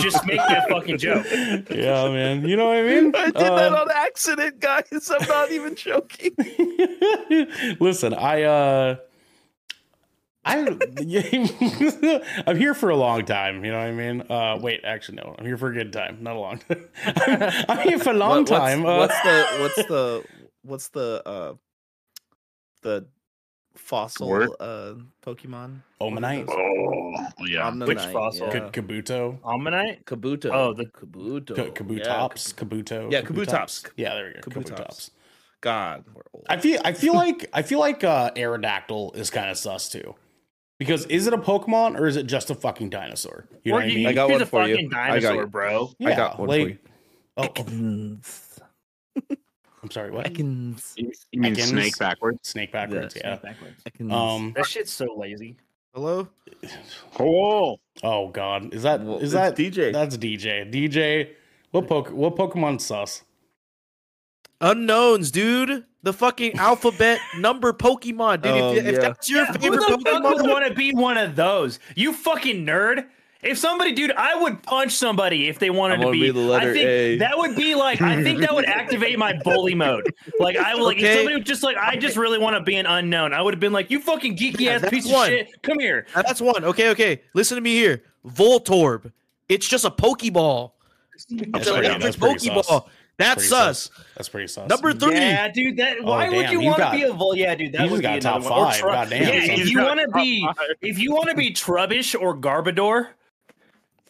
just 0.00 0.24
make 0.26 0.38
that 0.38 0.68
fucking 0.68 0.98
joke." 0.98 1.26
yeah, 1.70 2.08
man. 2.08 2.46
You 2.48 2.56
know 2.56 2.66
what 2.68 2.76
I 2.78 2.82
mean? 2.82 3.14
I 3.14 3.24
did 3.26 3.34
that 3.34 3.72
Uh, 3.72 3.82
on 3.82 3.88
accident, 3.94 4.60
guys. 4.60 5.10
I'm 5.10 5.28
not 5.28 5.50
even 5.52 5.74
joking. 5.76 6.30
Listen, 7.80 8.14
I 8.14 8.42
uh 8.42 8.96
I 10.46 10.66
I'm 12.46 12.56
here 12.56 12.74
for 12.74 12.90
a 12.90 12.96
long 12.96 13.24
time, 13.24 13.64
you 13.64 13.72
know 13.72 13.78
what 13.78 13.86
I 13.88 13.92
mean? 13.92 14.22
Uh 14.28 14.58
wait, 14.60 14.80
actually 14.84 15.16
no. 15.16 15.34
I'm 15.38 15.46
here 15.46 15.56
for 15.56 15.70
a 15.70 15.74
good 15.74 15.92
time, 15.92 16.18
not 16.20 16.36
a 16.36 16.38
long 16.38 16.58
time. 16.58 16.84
I'm, 17.06 17.64
I'm 17.78 17.88
here 17.88 17.98
for 17.98 18.10
a 18.10 18.14
long 18.14 18.44
What- 18.44 18.50
what's, 18.50 18.60
time. 18.60 18.86
Uh, 18.86 18.98
What's 18.98 19.22
the 19.22 19.46
what's 19.60 19.76
the 19.88 20.24
what's 20.62 20.88
the 20.88 21.22
uh 21.26 21.54
the 22.82 23.06
fossil 23.76 24.28
Word? 24.28 24.50
uh 24.60 24.94
Pokemon? 25.24 25.80
Omanyte, 26.00 26.48
Oh, 26.48 27.44
yeah. 27.46 27.70
Omnanite, 27.70 27.86
Which 27.88 27.98
fossil? 28.12 28.46
Yeah. 28.48 28.68
K- 28.70 28.80
Kabuto, 28.82 29.38
Ammonite. 29.44 30.04
Kabuto. 30.04 30.50
Oh, 30.52 30.74
the- 30.74 30.86
Kabuto. 30.86 31.54
K- 31.56 31.70
Kabutops, 31.70 32.54
Kabuto. 32.54 33.10
Yeah, 33.10 33.22
Kabutops. 33.22 33.86
Yeah, 33.96 34.14
there 34.14 34.26
we 34.26 34.32
go. 34.34 34.40
Kabutops. 34.40 34.74
Kabutops. 34.76 35.10
God, 35.60 36.04
we're 36.14 36.22
old. 36.34 36.44
I 36.48 36.58
feel 36.58 36.80
I 36.84 36.92
feel 36.92 37.14
like 37.14 37.48
I 37.54 37.62
feel 37.62 37.78
like 37.80 38.04
uh 38.04 38.30
Aerodactyl 38.36 39.16
is 39.16 39.30
kind 39.30 39.50
of 39.50 39.56
sus 39.56 39.88
too. 39.88 40.14
Because 40.78 41.06
is 41.06 41.26
it 41.26 41.32
a 41.32 41.38
Pokemon 41.38 41.98
or 41.98 42.06
is 42.06 42.16
it 42.16 42.24
just 42.26 42.50
a 42.50 42.54
fucking 42.54 42.90
dinosaur? 42.90 43.46
You 43.62 43.72
know 43.72 43.78
Or 43.78 43.80
what 43.82 43.90
I 43.90 43.94
mean? 43.94 44.06
I 44.06 44.12
got 44.12 44.28
one 44.28 44.42
a 44.42 44.46
for 44.46 44.66
you. 44.66 44.74
fucking 44.74 44.90
I 44.94 45.20
got 45.20 45.28
dinosaur, 45.28 45.42
you. 45.42 45.46
bro. 45.48 45.90
I 46.04 46.14
got 46.14 46.38
one 46.38 46.48
for 46.48 46.56
you. 46.58 46.78
oh, 47.36 47.48
oh, 47.56 47.64
I'm 49.82 49.90
sorry, 49.90 50.10
what? 50.10 50.26
I 50.26 50.30
can. 50.30 50.76
You 50.96 51.12
you 51.30 51.40
mean 51.40 51.54
Ekans? 51.54 51.68
snake 51.68 51.98
backwards? 51.98 52.48
Snake 52.48 52.72
backwards, 52.72 53.16
yeah. 53.16 53.36
Backwards. 53.36 53.82
I 53.86 53.90
can. 53.90 54.10
Um 54.10 54.52
That 54.56 54.66
shit's 54.66 54.92
so 54.92 55.06
lazy. 55.16 55.56
hello. 55.94 56.28
Oh, 57.20 57.76
oh 58.02 58.28
god. 58.28 58.72
Is 58.74 58.82
that 58.82 59.02
Well, 59.04 59.18
is 59.18 59.32
that 59.32 59.56
DJ? 59.56 59.92
That's 59.92 60.16
DJ. 60.16 60.72
DJ 60.72 61.30
what 61.70 61.86
poke 61.86 62.10
what 62.10 62.34
Pokemon 62.36 62.80
sus? 62.80 63.22
Unknowns, 64.60 65.30
dude. 65.30 65.84
The 66.04 66.12
fucking 66.12 66.54
alphabet 66.58 67.18
number 67.38 67.72
Pokemon, 67.72 68.42
dude. 68.42 68.52
Oh, 68.52 68.74
if, 68.74 68.84
if 68.86 69.00
that's 69.00 69.28
your 69.28 69.46
Who 69.46 69.52
favorite 69.54 69.80
the 69.80 69.98
fuck 70.04 70.22
would 70.22 70.46
want 70.48 70.66
to 70.68 70.74
be 70.74 70.92
one 70.92 71.16
of 71.18 71.34
those? 71.34 71.80
You 71.96 72.12
fucking 72.12 72.64
nerd. 72.64 73.06
If 73.42 73.58
somebody, 73.58 73.92
dude, 73.92 74.12
I 74.12 74.34
would 74.40 74.62
punch 74.62 74.92
somebody 74.92 75.48
if 75.48 75.58
they 75.58 75.68
wanted 75.68 75.96
to 75.96 76.06
wanna 76.06 76.12
be. 76.12 76.20
be 76.20 76.30
the 76.30 76.40
letter 76.40 76.70
I 76.70 76.72
think 76.72 76.86
A. 76.86 77.18
that 77.18 77.36
would 77.36 77.54
be 77.56 77.74
like. 77.74 78.00
I 78.00 78.22
think 78.22 78.40
that 78.40 78.54
would 78.54 78.64
activate 78.64 79.18
my 79.18 79.34
bully 79.44 79.74
mode. 79.74 80.14
Like 80.38 80.56
I 80.56 80.74
would 80.74 80.82
like 80.84 80.98
if 80.98 81.14
somebody 81.14 81.36
was 81.36 81.44
just 81.44 81.62
like, 81.62 81.76
I 81.76 81.96
just 81.96 82.16
really 82.16 82.38
want 82.38 82.56
to 82.56 82.62
be 82.62 82.76
an 82.76 82.86
unknown. 82.86 83.34
I 83.34 83.42
would 83.42 83.52
have 83.52 83.60
been 83.60 83.72
like, 83.74 83.90
you 83.90 84.00
fucking 84.00 84.36
geeky 84.36 84.60
Yeah, 84.60 84.72
ass 84.82 84.88
piece 84.88 85.06
one. 85.06 85.24
of 85.32 85.38
shit. 85.38 85.62
Come 85.62 85.78
here. 85.78 86.06
That's 86.14 86.40
one. 86.40 86.64
Okay, 86.64 86.88
okay. 86.90 87.20
Listen 87.34 87.56
to 87.56 87.60
me 87.60 87.74
here. 87.74 88.02
Voltorb. 88.26 89.12
It's 89.50 89.68
just 89.68 89.84
a 89.84 89.90
Pokeball. 89.90 90.72
It's 91.14 91.26
That's 91.28 91.44
an 91.44 91.52
pretty- 91.52 91.68
electric 91.86 92.00
that's 92.02 92.16
pretty 92.16 92.38
sus. 92.38 92.66
Pokeball. 92.66 92.88
That's 93.16 93.34
Pretty 93.34 93.48
sus. 93.48 93.90
That's 94.16 94.28
pretty 94.28 94.48
sus. 94.48 94.68
Number 94.68 94.92
three. 94.92 95.14
Yeah, 95.14 95.48
dude. 95.48 95.76
That 95.76 95.98
Oh, 96.00 96.04
why 96.10 96.28
would 96.28 96.50
you 96.50 96.60
you 96.62 96.66
want 96.66 96.82
to 96.82 96.90
be 96.90 97.02
a 97.04 97.12
vol? 97.12 97.36
Yeah, 97.36 97.54
dude. 97.54 97.72
That 97.72 97.84
you 97.84 97.90
would 97.92 98.02
just 98.02 98.14
be 98.14 98.20
got 98.20 98.42
top 98.42 98.50
one. 98.50 98.70
Five. 98.72 98.80
Tru- 98.80 98.90
Goddamn, 98.90 99.22
yeah, 99.22 99.52
if 99.52 99.70
you 99.70 99.82
want 99.82 100.00
to 100.00 100.08
be, 100.08 100.44
five. 100.44 100.56
if 100.82 100.98
you 100.98 101.12
want 101.12 101.28
to 101.30 101.36
be 101.36 101.52
Trubbish 101.52 102.20
or 102.20 102.36
Garbodor, 102.36 103.08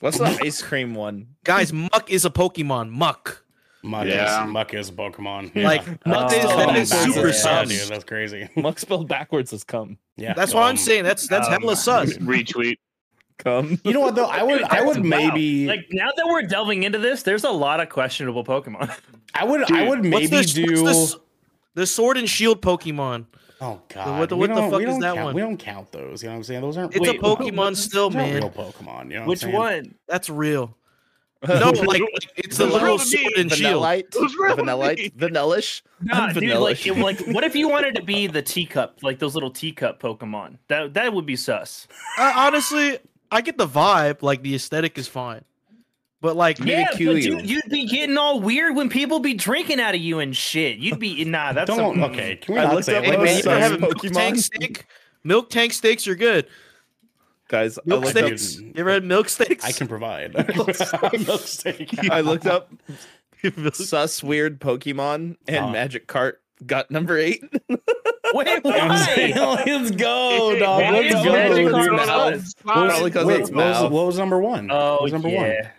What's 0.01 0.19
the 0.19 0.25
ice 0.43 0.61
cream 0.63 0.95
one? 0.95 1.29
Guys, 1.45 1.73
Muk 1.73 2.11
is 2.11 2.25
a 2.25 2.31
Pokemon. 2.31 2.91
Muk. 2.91 3.43
Muk, 3.83 4.07
Yeah. 4.07 4.45
is, 4.47 4.51
Muk 4.51 4.75
is 4.75 4.89
a 4.89 4.93
Pokemon. 4.93 5.55
Like 5.63 5.87
Muk 6.07 6.31
Oh, 6.33 6.37
is 6.37 6.43
that 6.43 6.69
yeah. 6.69 6.77
is 6.77 6.91
super 6.91 7.27
Yeah, 7.29 7.33
sus. 7.33 7.69
dude. 7.69 7.89
That's 7.89 8.05
crazy. 8.05 8.49
Muk 8.57 8.79
spelled 8.79 9.09
backwards 9.09 9.53
is 9.53 9.65
come. 9.65 9.99
Yeah, 10.17 10.33
That's 10.35 10.55
what 10.55 10.63
I'm 10.65 10.71
um, 10.71 10.77
saying. 10.77 11.05
That's 11.05 11.29
that's 11.29 11.47
um, 11.49 11.61
hella 11.61 11.77
sus. 11.77 12.15
Retweet. 12.19 12.77
Come. 13.39 13.79
You 13.85 13.93
know 13.93 14.01
what 14.01 14.15
though? 14.15 14.27
I 14.27 14.43
would, 14.43 14.63
I 14.63 14.83
would 14.83 14.99
Wow. 14.99 15.03
maybe, 15.03 15.67
like 15.67 15.87
now 15.91 16.09
that 16.17 16.27
we're 16.27 16.43
delving 16.43 16.85
into 16.85 16.99
this, 16.99 17.23
there's 17.25 17.45
a 17.45 17.51
lot 17.51 17.81
of 17.81 17.89
questionable 17.89 18.45
Pokemon. 18.45 18.95
I 19.35 19.45
would, 19.45 19.71
I 19.73 19.89
would 19.89 19.99
What's 20.11 20.31
maybe 20.31 20.37
the, 20.37 20.43
do. 20.75 20.83
what's 20.85 21.13
the, 21.15 21.21
the 21.75 21.87
Sword 21.87 22.17
and 22.17 22.29
Shield 22.29 22.63
Pokemon? 22.63 23.27
Oh 23.61 23.81
god, 23.89 24.19
what 24.21 24.29
the- 24.29 24.37
what 24.37 24.49
the 24.55 24.71
fuck 24.71 24.83
is 24.83 24.99
that 25.01 25.15
count, 25.15 25.25
one? 25.27 25.35
We 25.35 25.41
don't 25.41 25.57
count 25.57 25.91
those. 25.91 26.23
You 26.23 26.29
know 26.29 26.35
what 26.35 26.39
I'm 26.39 26.45
saying? 26.45 26.61
Those 26.61 26.77
aren't. 26.77 26.95
It's 26.95 27.07
Wait, 27.09 27.19
a 27.19 27.23
Pokemon 27.23 27.77
still, 27.77 28.11
those 28.11 28.17
aren't 28.21 28.33
man. 28.33 28.43
real 28.43 28.51
Pokemon. 28.51 29.11
You 29.11 29.21
know 29.21 29.27
Which 29.27 29.43
what 29.45 29.55
I'm 29.55 29.61
saying? 29.71 29.85
one? 29.85 29.95
That's 30.09 30.31
real. 30.31 30.77
No, 31.47 31.71
like 31.73 32.01
it's 32.39 32.57
the 32.57 32.65
Those 32.65 32.73
little 32.73 32.87
real 32.89 32.99
to 32.99 33.05
me. 33.05 33.23
sword 33.23 33.33
and 33.37 33.53
shield. 33.53 33.83
Vanillite. 33.83 34.11
Those 34.13 34.35
really- 34.37 34.63
Vanillite. 34.63 35.13
Vanillish. 35.15 35.83
Nah, 36.01 36.29
dude, 36.33 36.37
like, 36.59 36.79
Vanillish. 36.79 36.87
it- 36.87 36.99
like, 36.99 37.35
what 37.35 37.45
if 37.45 37.55
you 37.55 37.69
wanted 37.69 37.97
to 37.97 38.03
be 38.03 38.27
the 38.27 38.41
teacup, 38.41 39.01
like 39.03 39.19
those 39.19 39.35
little 39.35 39.51
teacup 39.51 40.01
Pokemon? 40.01 40.57
That 40.69 40.95
that 40.95 41.13
would 41.13 41.27
be 41.27 41.37
sus. 41.37 41.87
Uh, 42.19 42.33
honestly, 42.35 42.99
I 43.35 43.41
get 43.41 43.59
the 43.59 43.67
vibe. 43.67 44.23
Like 44.23 44.43
the 44.43 44.55
aesthetic 44.55 44.97
is 44.97 45.09
fine, 45.09 45.43
but 46.21 46.37
like 46.37 46.59
Maybe 46.61 46.71
yeah, 46.73 46.87
but 46.91 46.97
Kiwi. 46.99 47.21
dude, 47.21 47.51
you'd 47.51 47.69
be 47.69 47.87
getting 47.87 48.17
all 48.17 48.41
weird 48.41 48.77
when 48.77 48.89
people 48.89 49.19
be 49.21 49.35
drinking 49.35 49.81
out 49.81 49.95
of 49.95 50.01
you 50.01 50.21
and 50.21 50.35
shit. 50.37 50.79
You'd 50.79 50.99
be 51.01 51.25
nah. 51.25 51.53
That's 51.53 51.69
Don't. 51.69 51.95
some- 51.97 52.05
Okay, 52.13 52.37
can 52.37 52.55
we 52.55 52.61
I 52.61 52.65
not 52.73 52.85
say 52.85 52.97
up 52.97 53.05
hey 53.05 53.17
man, 53.17 53.21
you 53.37 53.43
those 53.43 53.47
ever 53.47 53.59
have 53.61 53.73
a 53.73 53.79
milk 53.79 53.99
tank 54.01 54.39
steak? 54.39 54.87
Milk 55.25 55.51
tank 55.51 55.73
steaks 55.73 56.07
are 56.07 56.15
good. 56.15 56.47
Guys, 57.49 57.77
I 57.79 57.83
Milk 57.85 58.05
looked 58.05 58.17
up. 58.17 58.25
steaks. 58.39 58.59
You 58.61 58.73
ever 58.77 58.91
had 58.91 59.05
milk 59.05 59.29
steaks? 59.29 59.65
I 59.65 59.73
can 59.73 59.87
provide. 59.89 60.33
Milk 61.27 61.41
steak. 61.43 62.11
I 62.11 62.21
looked 62.21 62.47
up 62.47 62.73
Milk- 63.43 63.75
sus 63.75 64.23
weird 64.23 64.61
Pokemon 64.61 65.37
and 65.47 65.65
Uh. 65.67 65.69
Magikarp 65.69 66.35
got 66.67 66.91
number 66.91 67.17
eight. 67.19 67.43
Wait, 68.35 68.65
Let's 68.65 69.91
go, 69.93 70.59
dog. 70.59 70.83
Why 70.83 70.91
Let's 70.91 71.15
go. 71.15 71.33
Magic 71.33 71.57
dude. 71.57 71.71
Card 71.73 71.93
What 71.93 72.07
was- 72.33 72.55
wait, 73.27 73.41
it's 73.41 73.51
what 73.51 73.57
was, 73.67 73.83
what 73.91 74.07
was 74.07 74.19
number 74.19 74.41
one? 74.41 74.71
Oh 74.71 74.95
what 74.95 75.03
was 75.03 75.13
number 75.13 75.29
one? 75.29 75.47
yeah, 75.47 75.71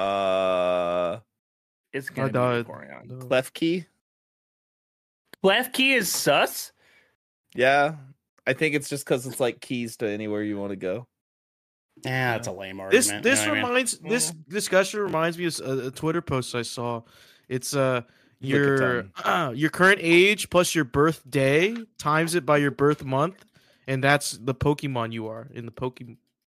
Uh, 0.00 1.20
it's 1.92 2.10
I 2.10 2.14
gonna 2.14 2.28
be 2.28 2.32
died. 2.32 2.66
Vaporeon. 2.66 3.06
No. 3.06 3.14
Klefki. 3.26 3.86
Clef 5.42 5.72
Key 5.72 5.94
is 5.94 6.10
sus. 6.10 6.72
Yeah, 7.54 7.94
I 8.46 8.52
think 8.52 8.74
it's 8.74 8.88
just 8.88 9.04
because 9.04 9.26
it's 9.26 9.40
like 9.40 9.60
keys 9.60 9.96
to 9.98 10.08
anywhere 10.08 10.42
you 10.42 10.58
want 10.58 10.70
to 10.70 10.76
go. 10.76 11.06
Yeah, 12.04 12.32
that's 12.32 12.48
a 12.48 12.52
lame 12.52 12.80
This 12.90 13.06
argument. 13.10 13.22
this 13.24 13.40
you 13.40 13.46
know 13.46 13.52
what 13.52 13.58
I 13.58 13.62
mean? 13.62 13.68
reminds 13.68 13.98
this 13.98 14.30
discussion 14.48 15.00
reminds 15.00 15.38
me 15.38 15.46
of 15.46 15.58
a, 15.60 15.86
a 15.86 15.90
Twitter 15.90 16.20
post 16.20 16.54
I 16.54 16.62
saw. 16.62 17.02
It's 17.48 17.74
uh 17.74 18.02
your 18.40 19.06
uh, 19.24 19.50
your 19.54 19.70
current 19.70 20.00
age 20.02 20.50
plus 20.50 20.74
your 20.74 20.84
birthday 20.84 21.74
times 21.98 22.34
it 22.34 22.44
by 22.46 22.58
your 22.58 22.70
birth 22.70 23.04
month, 23.04 23.44
and 23.86 24.02
that's 24.02 24.32
the 24.32 24.54
Pokemon 24.54 25.12
you 25.12 25.26
are 25.28 25.48
in 25.52 25.64
the 25.64 25.72
Poke 25.72 26.00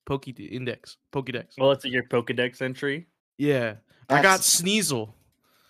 Poke 0.05 0.27
Index 0.27 0.97
Pokedex. 1.11 1.57
Well, 1.57 1.71
it's 1.71 1.85
your 1.85 2.03
Pokedex 2.03 2.61
entry. 2.61 3.07
Yeah, 3.37 3.75
I 4.09 4.21
got 4.21 4.41
Sneasel. 4.41 5.13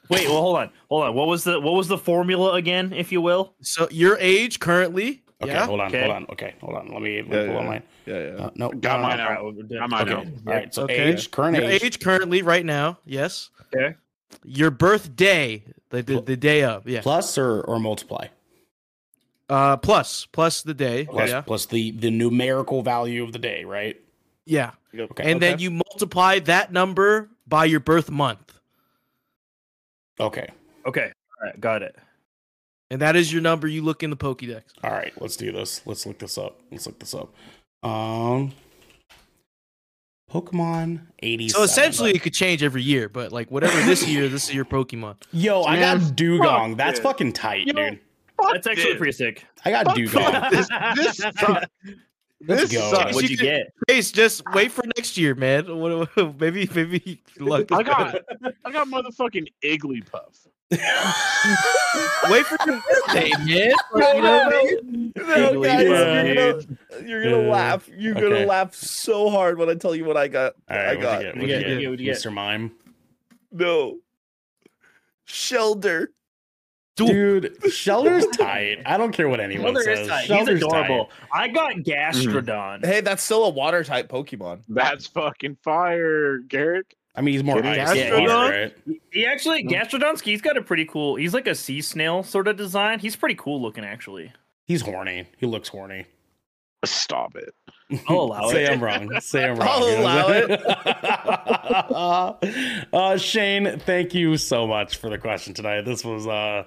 Wait, 0.08 0.28
well, 0.28 0.42
hold 0.42 0.58
on, 0.58 0.70
hold 0.88 1.04
on. 1.04 1.16
What 1.16 1.28
was 1.28 1.44
the 1.44 1.60
what 1.60 1.74
was 1.74 1.88
the 1.88 1.98
formula 1.98 2.54
again, 2.54 2.94
if 2.94 3.12
you 3.12 3.22
will? 3.22 3.56
So 3.62 3.88
your 3.90 4.18
age 4.20 4.60
currently, 4.60 5.24
Okay, 5.42 5.52
yeah, 5.52 5.66
hold 5.66 5.82
on, 5.82 5.88
Okay. 5.88 6.00
hold 6.02 6.12
on. 6.12 6.26
Okay, 6.32 6.54
hold 6.62 6.76
on. 6.76 6.90
Let 6.94 7.02
me, 7.02 7.22
let 7.22 7.30
me 7.30 7.36
Yeah, 7.36 7.46
pull 7.46 7.54
yeah. 7.54 7.60
up 7.60 7.66
mine. 7.66 7.84
Yeah, 8.06 8.14
yeah. 8.20 8.46
Uh, 8.46 8.50
no, 8.56 8.70
Got 8.70 8.98
no, 8.98 9.08
mine 9.08 9.18
no. 9.18 9.24
out. 9.24 9.38
Alright, 9.40 9.56
we're 9.56 9.64
done. 9.64 9.78
Got 9.80 9.90
mine 9.90 10.02
Okay, 10.10 10.14
out. 10.14 10.26
all 10.48 10.54
right. 10.54 10.74
So 10.74 10.84
Okay. 10.84 11.10
age, 11.10 11.32
current 11.32 11.58
your 11.58 11.66
age. 11.66 11.84
age 11.84 12.00
currently 12.00 12.42
right 12.42 12.66
now, 12.66 13.00
yes. 13.04 13.50
Okay. 13.76 13.96
Your 14.44 14.72
birthday, 14.72 15.64
the 16.02 16.16
the, 16.16 16.22
the 16.22 16.38
day 16.38 16.64
of, 16.64 16.88
yeah. 16.88 17.02
plus 17.02 17.38
or 17.38 17.62
or 17.62 17.80
multiply. 17.80 18.28
Uh, 19.48 19.78
plus 19.78 20.26
plus 20.32 20.64
the 20.64 20.74
day, 20.74 21.06
Plus, 21.06 21.30
yeah, 21.30 21.42
plus 21.42 21.68
the 21.68 21.92
the 21.92 22.10
numerical 22.10 22.82
value 22.82 23.24
of 23.24 23.32
the 23.32 23.40
day, 23.40 23.64
right? 23.64 24.00
yeah. 24.46 24.72
Okay. 24.98 25.30
and 25.32 25.42
then 25.42 25.60
you 25.60 25.70
multiply 25.72 26.40
that 26.40 26.72
number 26.72 27.30
by 27.48 27.66
your 27.66 27.80
birth 27.80 28.10
month, 28.10 28.58
okay. 30.20 30.48
Okay. 30.86 31.12
All 31.42 31.48
right. 31.48 31.60
Got 31.60 31.82
it. 31.84 31.96
and 32.90 33.02
that 33.02 33.16
is 33.16 33.32
your 33.34 33.42
number 33.42 33.68
you 33.68 33.82
look 33.84 34.04
in 34.04 34.10
the 34.10 34.16
Pokédex. 34.18 34.64
All 34.84 34.92
right. 34.92 35.12
Let's 35.20 35.36
do 35.36 35.52
this. 35.52 35.82
Let's 35.86 36.06
look 36.06 36.20
this 36.20 36.38
up. 36.38 36.60
Let's 36.72 36.86
look 36.88 37.00
this 37.00 37.14
up. 37.14 37.34
Um, 37.84 38.54
Pokemon 40.32 41.02
eighty. 41.22 41.50
So 41.50 41.64
essentially, 41.64 42.12
it 42.12 42.22
could 42.22 42.34
change 42.34 42.64
every 42.64 42.82
year, 42.84 43.08
but 43.10 43.32
like 43.32 43.50
whatever 43.52 43.80
this 43.84 44.08
year, 44.08 44.28
this 44.28 44.50
is 44.50 44.56
your 44.56 44.66
Pokemon. 44.66 45.16
yo, 45.32 45.64
I 45.64 45.80
got 45.80 45.98
Dewgong. 46.16 46.70
fuck 46.72 46.78
That's 46.78 47.00
it. 47.00 47.04
fucking 47.04 47.34
tight, 47.34 47.68
You 47.68 47.74
know, 47.74 47.90
dude. 47.92 48.00
That's 48.52 48.68
actually 48.68 48.92
this. 48.94 48.98
pretty 48.98 49.12
sick. 49.14 49.46
I 49.64 49.72
got 49.72 49.88
Dewgong. 49.96 50.50
this 50.52 50.68
this 50.96 51.18
sucks. 51.18 51.66
Let's 52.48 52.64
This 52.64 52.74
go. 52.74 52.92
sucks. 52.92 53.16
What'd 53.16 53.30
you 53.30 53.38
could- 53.38 53.44
get? 53.44 53.68
Chase, 53.90 54.12
just 54.12 54.44
wait 54.54 54.72
for 54.72 54.84
next 54.98 55.18
year, 55.18 55.34
man. 55.36 55.66
What- 55.80 56.10
Maybe, 56.40 56.70
maybe 56.76 57.22
luck. 57.40 57.72
I 57.72 57.82
got. 57.82 58.16
I 58.66 58.72
got 58.72 58.88
motherfucking 58.88 59.48
Igglybuff. 59.64 60.48
wait 62.30 62.46
for 62.46 62.58
your 62.66 62.82
birthday, 62.82 63.32
man. 63.46 63.74
Like, 63.94 64.16
you 64.16 64.22
know, 64.22 64.50
no, 65.16 65.52
no, 65.54 65.64
guys, 65.64 65.84
you're 65.84 66.36
gonna, 66.36 67.08
you're 67.08 67.24
gonna 67.24 67.44
Yeah. 67.44 67.52
laugh. 67.52 67.90
You're 67.96 68.14
gonna 68.16 68.46
laugh 68.46 68.74
so 68.74 69.30
hard 69.30 69.58
when 69.58 69.70
I 69.70 69.76
tell 69.76 69.96
you 69.96 70.06
what 70.06 70.18
I 70.18 70.28
got. 70.28 70.54
All 70.70 70.78
I 70.78 70.96
got 70.96 71.24
What'd 71.24 71.24
you 71.24 71.24
get? 71.24 71.36
What'd 71.36 71.42
What'd 71.42 71.50
you 71.50 71.56
you 71.56 71.60
get? 71.62 71.68
get? 71.68 71.82
You 71.82 71.98
get? 71.98 72.18
Mr. 72.18 72.34
Mime. 72.34 72.72
no 73.52 74.00
Shellder. 75.28 76.08
Dude, 76.96 77.58
Shellder's 77.64 78.26
tight. 78.38 78.82
I 78.86 78.96
don't 78.98 79.12
care 79.12 79.28
what 79.28 79.42
anyone 79.42 79.74
Mother 79.74 79.84
says. 79.84 80.00
is 80.00 80.08
tight. 80.08 80.22
He's 80.22 80.30
Shellder's 80.32 80.64
adorable. 80.64 81.10
I 81.32 81.50
got 81.50 81.74
mm. 81.74 81.84
Gastrodon. 81.86 82.86
Hey, 82.86 83.02
that's 83.02 83.22
still 83.22 83.44
a 83.46 83.50
water 83.50 83.84
type 83.84 84.08
Pokemon. 84.08 84.62
That's 84.70 85.06
fucking 85.08 85.58
fire, 85.62 86.38
Garrick. 86.40 86.96
I 87.18 87.22
mean, 87.22 87.34
he's 87.34 87.44
more 87.44 87.64
ice 87.66 87.90
than 87.90 87.98
Gastrodon? 87.98 88.28
water, 88.28 88.72
right? 88.88 89.00
He 89.12 89.26
actually 89.26 89.64
Gastrodon's 89.64 90.22
he's 90.22 90.42
got 90.42 90.58
a 90.58 90.62
pretty 90.62 90.86
cool. 90.86 91.16
He's 91.16 91.34
like 91.34 91.48
a 91.48 91.56
sea 91.56 91.82
snail 91.82 92.24
sort 92.24 92.48
of 92.48 92.58
design. 92.58 93.00
He's 93.00 93.16
pretty 93.16 93.36
cool 93.36 93.62
looking 93.62 93.86
actually. 93.86 94.34
He's 94.66 94.82
horny. 94.82 95.28
He 95.38 95.46
looks 95.46 95.70
horny. 95.70 96.06
Stop 96.84 97.36
it. 97.36 97.54
I'll 98.10 98.22
allow 98.22 98.50
Say 98.50 98.64
it. 98.64 98.68
Say 98.68 98.74
I'm 98.74 98.84
wrong. 98.84 99.10
Say 99.22 99.50
I'm 99.50 99.56
wrong. 99.58 99.68
I'll 99.70 99.90
You 99.90 99.96
know 99.98 100.02
allow 100.02 100.28
I'm 102.42 102.86
uh, 102.94 103.18
Shane, 103.18 103.80
thank 103.80 104.14
you 104.14 104.38
so 104.38 104.68
much 104.68 104.98
for 104.98 105.10
the 105.10 105.18
question 105.18 105.54
tonight. 105.54 105.82
This 105.82 106.04
was 106.04 106.28
uh, 106.28 106.64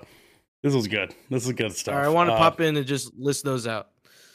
this 0.62 0.74
was 0.74 0.88
good. 0.88 1.14
This 1.30 1.46
is 1.46 1.52
good 1.52 1.72
stuff. 1.72 1.94
All 1.94 2.00
right, 2.00 2.06
I 2.06 2.10
want 2.10 2.30
to 2.30 2.34
Uh, 2.34 2.38
pop 2.38 2.60
in 2.60 2.76
and 2.76 2.86
just 2.86 3.14
list 3.16 3.44
those 3.44 3.66
out. 3.66 3.88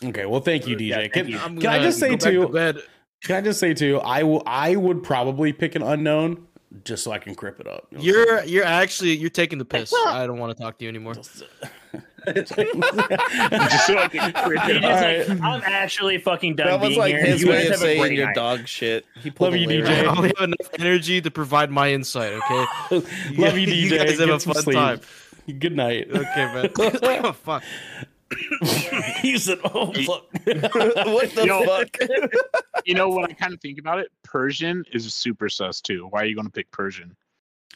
Okay, 0.03 0.25
well, 0.25 0.41
thank 0.41 0.67
you, 0.67 0.75
DJ. 0.75 0.87
Yeah, 0.87 0.95
thank 0.97 1.13
can, 1.13 1.27
you. 1.27 1.39
I'm 1.39 1.59
can 1.59 1.69
I 1.69 1.79
just 1.79 1.99
say 1.99 2.09
go 2.09 2.17
back 2.17 2.31
too? 2.31 2.41
to 2.41 2.47
bed. 2.49 2.77
Can 3.23 3.35
I 3.37 3.41
just 3.41 3.59
say 3.59 3.73
too? 3.73 3.99
I 4.01 4.23
will. 4.23 4.43
I 4.45 4.75
would 4.75 5.01
probably 5.03 5.53
pick 5.53 5.75
an 5.75 5.81
unknown 5.81 6.45
just 6.83 7.03
so 7.03 7.11
I 7.11 7.19
can 7.19 7.35
crip 7.35 7.59
it 7.59 7.67
up. 7.67 7.87
You 7.91 7.97
know 7.97 8.03
you're 8.03 8.43
you're 8.45 8.63
actually 8.65 9.15
you're 9.15 9.29
taking 9.29 9.59
the 9.59 9.65
piss. 9.65 9.93
I 10.07 10.25
don't 10.27 10.39
want 10.39 10.55
to 10.57 10.61
talk 10.61 10.77
to 10.79 10.83
you 10.85 10.89
anymore. 10.89 11.13
Just 11.15 11.43
so 12.25 13.97
I 13.97 14.07
can 14.09 14.27
He 14.27 14.31
crit 14.31 14.61
just 14.63 14.83
All 14.85 14.91
like, 14.91 15.27
right. 15.27 15.29
I'm 15.41 15.61
actually 15.65 16.17
fucking 16.19 16.55
done 16.55 16.67
That 16.67 16.79
was 16.79 16.89
being 16.89 16.99
like 16.99 17.15
here. 17.15 17.25
his 17.25 17.41
You 17.41 17.49
way 17.49 17.55
guys 17.57 17.65
of 17.65 17.71
have 17.71 17.79
a 17.79 17.83
saying 17.83 17.99
great 18.01 18.19
night. 18.19 18.35
dog 18.35 18.67
shit. 18.67 19.05
He 19.21 19.29
pulled 19.29 19.51
Love 19.51 19.55
a 19.55 19.59
you, 19.59 19.67
Larry. 19.67 19.81
DJ. 19.83 20.03
I 20.03 20.05
only 20.15 20.33
have 20.37 20.43
enough 20.49 20.69
energy 20.79 21.19
to 21.21 21.29
provide 21.31 21.69
my 21.69 21.91
insight. 21.91 22.31
Okay. 22.33 22.65
Love 23.37 23.57
you, 23.57 23.67
DJ. 23.67 23.75
You 23.75 23.89
guys 23.97 24.19
have 24.19 24.19
Get 24.19 24.29
a 24.29 24.39
fun 24.39 24.55
sleep. 24.63 24.75
time. 24.77 25.01
Good 25.59 25.75
night. 25.75 26.07
Okay, 26.09 26.25
man. 26.53 26.69
oh, 26.77 27.33
fuck. 27.33 27.61
You 29.23 29.37
said, 29.37 29.59
"Oh 29.63 29.91
fuck." 29.93 30.23
what 30.45 31.31
the 31.35 31.43
Yo. 31.45 31.63
fuck? 31.65 31.97
You 32.85 32.95
know 32.95 33.07
what 33.07 33.29
I 33.29 33.33
kind 33.33 33.53
of 33.53 33.61
think 33.61 33.79
about 33.79 33.99
it? 33.99 34.09
Persian 34.23 34.83
is 34.91 35.13
super 35.13 35.47
sus 35.47 35.79
too. 35.79 36.07
Why 36.09 36.23
are 36.23 36.25
you 36.25 36.35
going 36.35 36.47
to 36.47 36.51
pick 36.51 36.69
Persian? 36.71 37.15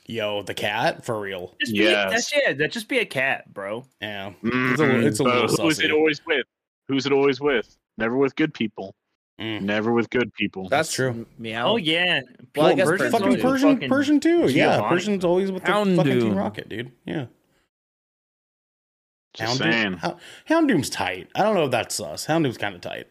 Yo, 0.05 0.41
the 0.41 0.53
cat 0.53 1.05
for 1.05 1.17
real. 1.19 1.55
Just 1.61 1.73
be, 1.73 1.85
that's 1.85 2.33
yeah. 2.35 2.51
That 2.53 2.71
just 2.73 2.89
be 2.89 2.99
a 2.99 3.05
cat, 3.05 3.53
bro. 3.53 3.85
Yeah, 4.01 4.33
it's 4.43 4.81
a, 4.81 5.05
it's 5.07 5.19
a 5.21 5.23
But 5.23 5.35
little 5.51 5.63
who 5.63 5.69
is 5.69 5.79
it 5.79 5.91
always 5.91 6.21
with? 6.25 6.45
Who's 6.89 7.05
it 7.05 7.13
always 7.13 7.39
with? 7.39 7.77
Never 7.97 8.17
with 8.17 8.35
good 8.35 8.53
people. 8.53 8.95
Mm. 9.39 9.61
Never 9.61 9.93
with 9.93 10.09
good 10.09 10.33
people. 10.33 10.67
That's 10.67 10.91
true. 10.91 11.25
Meow. 11.37 11.67
Oh 11.73 11.75
yeah. 11.77 12.21
Well, 12.55 12.67
I 12.67 12.73
guess 12.73 12.87
Persian's 12.87 13.11
Persian- 13.11 13.19
fucking 13.29 13.41
Persian, 13.41 13.73
fucking- 13.75 13.89
Persian 13.89 14.19
too. 14.19 14.47
Yeah, 14.47 14.89
Persian's 14.89 15.23
always 15.23 15.51
with 15.51 15.63
the 15.63 15.71
fucking 15.71 16.03
Team 16.19 16.35
Rocket, 16.35 16.67
dude. 16.69 16.91
Yeah, 17.05 17.27
Just 19.38 19.61
Houndoom- 19.61 20.01
saying. 20.01 20.19
Houndoom's 20.49 20.89
tight. 20.89 21.29
I 21.35 21.43
don't 21.43 21.55
know 21.55 21.65
if 21.65 21.71
that's 21.71 21.95
sus. 21.95 22.25
Houndoom's 22.25 22.57
kind 22.57 22.75
of 22.75 22.81
tight. 22.81 23.07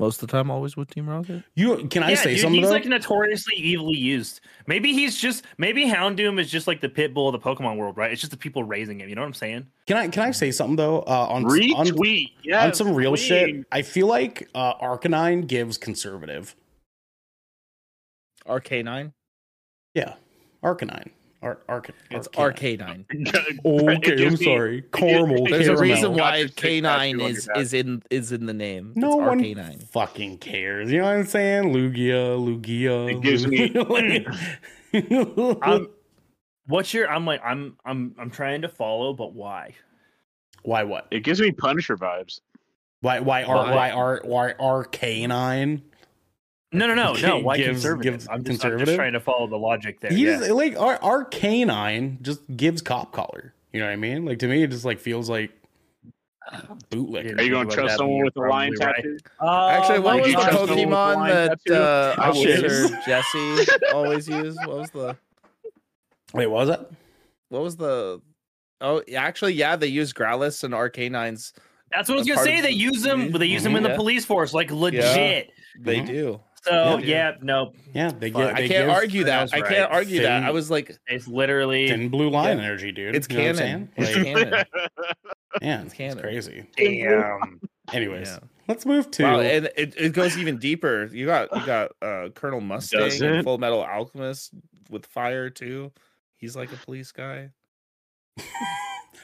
Most 0.00 0.20
of 0.20 0.28
the 0.28 0.32
time, 0.32 0.50
always 0.50 0.76
with 0.76 0.90
Team 0.90 1.08
Rocket. 1.08 1.44
You 1.54 1.86
can 1.86 2.02
I 2.02 2.10
yeah, 2.10 2.16
say 2.16 2.30
dude, 2.32 2.40
something 2.40 2.60
he's 2.60 2.68
though? 2.68 2.74
like 2.74 2.84
notoriously 2.84 3.54
evilly 3.74 3.96
used. 3.96 4.40
Maybe 4.66 4.92
he's 4.92 5.16
just 5.16 5.44
maybe 5.56 5.86
Houndoom 5.86 6.40
is 6.40 6.50
just 6.50 6.66
like 6.66 6.80
the 6.80 6.88
pit 6.88 7.14
bull 7.14 7.28
of 7.28 7.32
the 7.32 7.38
Pokemon 7.38 7.76
world, 7.76 7.96
right? 7.96 8.10
It's 8.10 8.20
just 8.20 8.32
the 8.32 8.36
people 8.36 8.64
raising 8.64 9.00
him. 9.00 9.08
You 9.08 9.14
know 9.14 9.20
what 9.20 9.28
I'm 9.28 9.34
saying? 9.34 9.68
Can 9.86 9.96
I 9.96 10.08
can 10.08 10.24
I 10.24 10.30
say 10.32 10.50
something 10.50 10.74
though? 10.74 11.02
Uh, 11.02 11.28
on 11.30 11.44
on, 11.44 11.50
Retweet. 11.50 12.32
Yeah. 12.42 12.64
on 12.64 12.74
some 12.74 12.92
real 12.92 13.14
shit, 13.14 13.64
I 13.70 13.82
feel 13.82 14.08
like 14.08 14.48
uh, 14.56 14.74
Arcanine 14.78 15.46
gives 15.46 15.78
conservative. 15.78 16.56
Arcanine. 18.48 19.12
Yeah, 19.94 20.14
Arcanine. 20.64 21.10
Ar- 21.44 21.58
Arc- 21.68 21.90
It's 22.10 22.26
Arcanine. 22.28 23.04
Arcanine. 23.06 23.96
Okay, 23.98 24.26
I'm 24.26 24.36
sorry. 24.36 24.82
Caramel. 24.92 25.44
There's 25.46 25.68
a 25.68 25.76
reason 25.76 26.14
why 26.14 26.38
your 26.38 26.48
fake 26.48 26.56
canine 26.56 27.20
is 27.20 27.48
is 27.56 27.74
in 27.74 28.02
is 28.10 28.32
in 28.32 28.46
the 28.46 28.54
name. 28.54 28.92
No 28.96 29.08
it's 29.08 29.16
one 29.28 29.40
Arcanine. 29.40 29.82
fucking 29.90 30.38
cares. 30.38 30.90
You 30.90 30.98
know 30.98 31.04
what 31.04 31.16
I'm 31.16 31.26
saying? 31.26 31.64
Lugia, 31.74 32.38
Lugia. 32.38 33.10
It 33.12 33.20
gives 33.20 33.46
me- 33.46 33.68
me. 33.70 34.26
Um, 35.62 35.88
what's 36.66 36.94
your? 36.94 37.08
I'm 37.10 37.26
like 37.26 37.40
I'm 37.44 37.76
I'm 37.84 38.14
I'm 38.18 38.30
trying 38.30 38.62
to 38.62 38.68
follow, 38.68 39.12
but 39.12 39.34
why? 39.34 39.74
why 40.62 40.82
what? 40.84 41.06
It 41.10 41.20
gives 41.24 41.40
me 41.40 41.50
Punisher 41.52 41.96
vibes. 41.96 42.40
Why 43.00 43.20
why 43.20 43.42
are 43.42 43.56
Why? 43.56 43.74
why 43.74 43.90
are 43.90 44.20
why 44.24 44.52
are 44.58 44.84
canine? 44.84 45.82
No, 46.74 46.86
no, 46.86 46.94
no, 46.94 47.12
no. 47.22 47.38
Why 47.38 47.56
Gives- 47.56 47.68
conservative? 47.82 48.12
gives 48.14 48.28
I'm, 48.28 48.44
just, 48.44 48.64
I'm 48.64 48.78
just 48.78 48.94
trying 48.94 49.12
to 49.12 49.20
follow 49.20 49.46
the 49.46 49.56
logic 49.58 50.00
there. 50.00 50.10
He's 50.10 50.20
yeah. 50.26 50.52
like 50.52 50.78
our 50.78 50.96
our 51.02 51.24
canine 51.24 52.18
just 52.22 52.40
gives 52.56 52.82
cop 52.82 53.12
collar. 53.12 53.54
You 53.72 53.80
know 53.80 53.86
what 53.86 53.92
I 53.92 53.96
mean? 53.96 54.24
Like 54.24 54.38
to 54.40 54.48
me, 54.48 54.62
it 54.62 54.70
just 54.70 54.84
like 54.84 54.98
feels 54.98 55.30
like 55.30 55.50
bootleg. 56.90 57.38
Are 57.38 57.42
you 57.42 57.50
going 57.50 57.68
to 57.68 57.74
trust 57.74 57.92
that, 57.92 57.98
someone 57.98 58.24
with 58.24 58.36
a 58.36 58.40
lion 58.40 58.74
probably 58.74 58.86
right. 58.86 58.96
tattoo? 58.96 59.18
Oh 59.40 59.68
Actually, 59.68 59.98
what 60.00 60.16
was 60.20 60.26
the 60.26 60.32
God. 60.34 60.42
God. 60.42 60.50
Trust 60.50 60.58
someone 60.58 60.76
with 60.76 60.78
a 60.78 60.86
Pokemon 60.86 61.14
lion 61.16 61.34
that 61.48 61.60
tattoo? 61.66 61.74
uh, 61.82 62.14
I 62.18 62.30
would. 62.30 62.64
Officer 62.64 63.00
Jesse 63.06 63.66
always 63.92 64.28
used? 64.28 64.58
What 64.66 64.78
was 64.78 64.90
the 64.90 65.16
Wait, 66.34 66.46
what 66.48 66.66
was 66.66 66.68
that? 66.68 66.90
what 67.48 67.62
was 67.62 67.76
the? 67.76 68.20
Oh, 68.80 69.02
actually, 69.16 69.54
yeah, 69.54 69.76
they 69.76 69.86
use 69.86 70.12
Growlithe 70.12 70.62
and 70.64 70.74
Arcanine's. 70.74 71.52
That's 71.92 72.08
what 72.08 72.16
I 72.16 72.18
was 72.18 72.28
gonna 72.28 72.42
say. 72.42 72.60
They 72.60 72.70
use 72.70 73.02
them. 73.02 73.30
They 73.30 73.46
use 73.46 73.62
them 73.62 73.76
in 73.76 73.84
the 73.84 73.94
police 73.94 74.24
force, 74.24 74.52
like 74.52 74.70
legit. 74.70 75.52
They 75.78 76.00
Mhm. 76.00 76.06
do. 76.06 76.40
So 76.64 76.98
Yeah. 76.98 77.06
yeah, 77.06 77.32
no, 77.42 77.72
Yeah, 77.92 78.10
they 78.10 78.30
Fuck. 78.30 78.40
get. 78.42 78.54
I 78.56 78.60
They 78.62 78.68
can't 78.68 78.86
give 78.86 78.90
argue 78.90 79.24
that. 79.24 79.52
I 79.54 79.60
right. 79.60 79.70
can't 79.70 79.92
argue 79.92 80.22
that. 80.22 80.42
I 80.44 80.50
was 80.50 80.70
like, 80.70 80.96
it's 81.06 81.28
literally 81.28 81.88
thin 81.88 82.08
blue 82.08 82.30
line 82.30 82.58
Yeah. 82.58 82.64
energy, 82.64 82.90
dude. 82.92 83.14
it's 83.14 83.28
You 83.30 83.36
know 83.38 83.42
what 83.44 83.50
I'm 83.50 83.56
canon. 83.56 83.88
saying? 83.96 84.08
It's 84.08 84.16
Like, 84.16 84.24
canon. 84.26 84.64
yeah, 85.62 85.76
It's 85.76 85.84
it's 85.86 85.94
canon. 85.94 86.18
crazy. 86.20 86.66
damn. 86.76 87.60
Anyways, 87.92 88.28
Yeah. 88.28 88.38
let's 88.66 88.86
move 88.86 89.10
to. 89.12 89.22
Wow, 89.24 89.40
and 89.40 89.66
it, 89.76 89.94
it 89.98 90.12
goes 90.14 90.38
even 90.38 90.56
deeper. 90.58 91.04
You 91.12 91.26
got 91.26 91.54
you 91.54 91.66
got 91.66 91.92
uh 92.00 92.30
Colonel 92.34 92.62
Mustang, 92.62 93.10
and? 93.22 93.44
Full 93.44 93.58
Metal 93.58 93.82
Alchemist 93.82 94.52
with 94.90 95.04
fire 95.06 95.50
too. 95.50 95.92
He's 96.38 96.56
like 96.56 96.72
a 96.72 96.76
police 96.76 97.12
guy. 97.12 97.50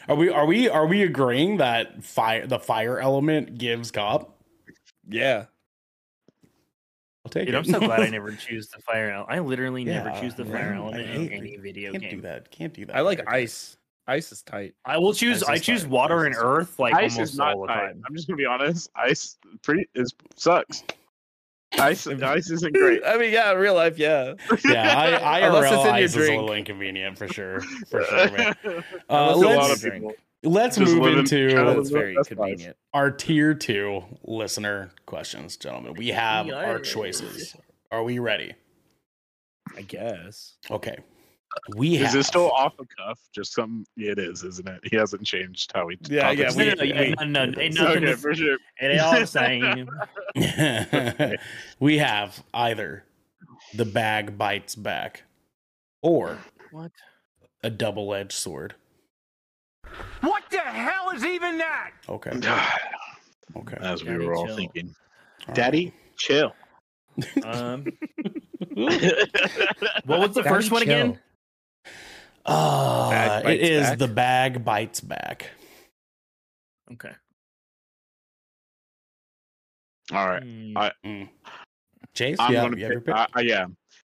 are 0.09 0.15
we 0.15 0.29
are 0.29 0.45
we 0.47 0.69
are 0.69 0.87
we 0.87 1.03
agreeing 1.03 1.57
that 1.57 2.05
fire 2.05 2.47
the 2.47 2.59
fire 2.59 2.99
element 3.01 3.57
gives 3.59 3.91
cop? 3.91 4.37
Yeah. 5.09 5.47
I'll 7.31 7.41
take 7.43 7.47
Dude, 7.47 7.55
it. 7.55 7.59
I'm 7.59 7.65
so 7.65 7.79
glad 7.79 8.01
I 8.01 8.09
never 8.11 8.33
choose 8.33 8.67
the 8.69 8.81
fire 8.83 9.11
element. 9.11 9.31
I 9.33 9.39
literally 9.39 9.85
never 9.85 10.11
choose 10.21 10.35
the 10.35 10.45
right? 10.45 10.63
fire 10.63 10.73
element 10.75 11.09
in 11.09 11.33
any 11.33 11.57
video 11.59 11.93
Can't 11.93 12.03
game. 12.03 12.17
do 12.17 12.21
that. 12.23 12.51
Can't 12.51 12.75
do 12.75 12.87
that. 12.87 12.97
I 12.97 13.03
like 13.03 13.23
ice. 13.29 13.77
Ice 14.09 14.33
is 14.33 14.43
tight. 14.43 14.75
I 14.85 14.99
will 14.99 15.15
choose. 15.15 15.45
Ice 15.45 15.49
I 15.49 15.59
choose 15.59 15.83
fire. 15.83 15.91
water 15.91 16.21
Ice 16.21 16.27
and 16.27 16.37
earth 16.45 16.79
like 16.81 16.95
Ice 16.95 17.15
almost 17.15 17.33
is 17.33 17.39
not 17.39 17.55
all 17.55 17.63
the 17.63 17.69
tight. 17.69 17.81
time. 17.81 18.03
I'm 18.05 18.17
just 18.17 18.27
gonna 18.27 18.37
be 18.37 18.47
honest. 18.47 18.91
Ice 18.97 19.39
pretty 19.63 19.89
is 19.95 20.13
sucks. 20.35 20.83
Ice 21.79 22.07
ice 22.23 22.51
isn't 22.51 22.75
great. 22.75 23.03
I 23.07 23.17
mean, 23.17 23.33
yeah, 23.33 23.53
in 23.53 23.59
real 23.59 23.75
life, 23.75 23.97
yeah. 23.97 24.35
Yeah, 24.65 25.21
I, 25.23 25.39
Unless 25.47 25.71
IRL 25.71 25.73
it's 25.73 25.81
in 25.81 25.85
your 25.85 25.95
ice 25.95 26.17
is 26.17 26.29
a 26.29 26.35
little 26.35 26.53
inconvenient 26.53 27.17
for 27.17 27.29
sure. 27.29 27.61
For 27.89 28.03
sure, 28.03 28.31
man. 28.33 28.57
Uh, 29.09 29.35
Unless 29.37 29.55
a 29.55 29.59
lot 29.59 29.71
of 29.71 29.81
people. 29.81 30.13
Let's 30.43 30.77
just 30.77 30.95
move 30.95 31.19
into 31.19 31.55
That's 31.55 31.91
very 31.91 32.15
That's 32.15 32.29
fine. 32.29 32.37
convenient. 32.39 32.77
our 32.95 33.11
tier 33.11 33.55
two 33.55 34.03
listener 34.25 34.91
questions, 35.07 35.57
gentlemen. 35.57 35.95
We 35.97 36.09
have 36.09 36.49
our 36.51 36.79
choices. 36.79 37.55
Are 37.91 38.03
we 38.03 38.19
ready? 38.19 38.55
I 39.77 39.83
guess. 39.83 40.55
Okay. 40.71 40.97
We 41.77 41.97
have 41.97 42.09
Is 42.09 42.13
this 42.13 42.27
still 42.29 42.51
off 42.53 42.77
the 42.77 42.87
cuff? 42.97 43.19
Just 43.35 43.53
something. 43.55 43.85
Yeah, 43.97 44.13
it 44.13 44.21
is, 44.21 44.45
isn't 44.45 44.69
it? 44.69 44.81
He 44.85 44.97
hasn't 44.97 45.25
changed 45.27 45.73
how 45.75 45.89
he. 45.89 45.99
Yeah, 46.09 46.33
talks. 46.33 46.39
yeah, 46.39 46.55
we- 46.57 46.65
no, 46.67 46.75
no, 46.75 46.83
yeah, 46.85 46.95
hey, 46.95 47.15
no, 47.19 47.25
no, 47.47 47.61
ain't 47.61 47.75
nothing. 47.75 47.97
okay, 47.97 48.07
to- 48.07 48.17
for 48.17 48.35
sure. 48.35 48.55
It 48.81 48.87
ain't 48.93 49.01
all 49.01 49.15
I'm 49.15 49.27
saying. 49.27 49.89
we 51.81 51.99
have 51.99 52.45
either 52.55 53.05
the 53.75 53.85
bag 53.85 54.39
bites 54.39 54.77
back 54.77 55.25
or 56.03 56.39
What? 56.71 56.93
a 57.65 57.71
double 57.71 58.15
edged 58.15 58.33
sword. 58.33 58.75
What 60.21 60.43
the 60.51 60.59
hell 60.61 61.11
is 61.11 61.25
even 61.25 61.59
that? 61.59 61.93
Okay. 62.09 62.33
Okay. 63.57 63.77
As 63.81 64.05
we 64.05 64.11
Daddy, 64.13 64.27
were 64.27 64.35
all 64.37 64.47
chill. 64.47 64.57
thinking. 64.57 64.95
All 65.49 65.55
Daddy, 65.55 65.93
chill. 66.17 66.55
Um, 67.43 67.85
what 68.75 70.21
was 70.21 70.35
the 70.37 70.45
first 70.45 70.71
one 70.71 70.83
again? 70.83 71.19
Uh, 72.47 73.11
Bag 73.11 73.41
it 73.41 73.45
bites 73.45 73.63
is 73.69 73.81
back? 73.89 73.99
the 73.99 74.09
bag 74.09 74.65
bites 74.65 75.01
back. 75.01 75.51
Okay. 76.93 77.11
All 80.13 80.29
right. 80.29 80.43
Hmm. 80.45 80.79
I- 80.79 80.93
Mm. 81.05 81.29
Chase, 82.15 82.37
I'm 82.39 82.53
yeah, 82.53 82.63
gonna 82.63 82.77
you 82.77 82.89
pick, 82.89 83.07
pick? 83.07 83.15
I, 83.17 83.27
I, 83.35 83.41
yeah. 83.41 83.67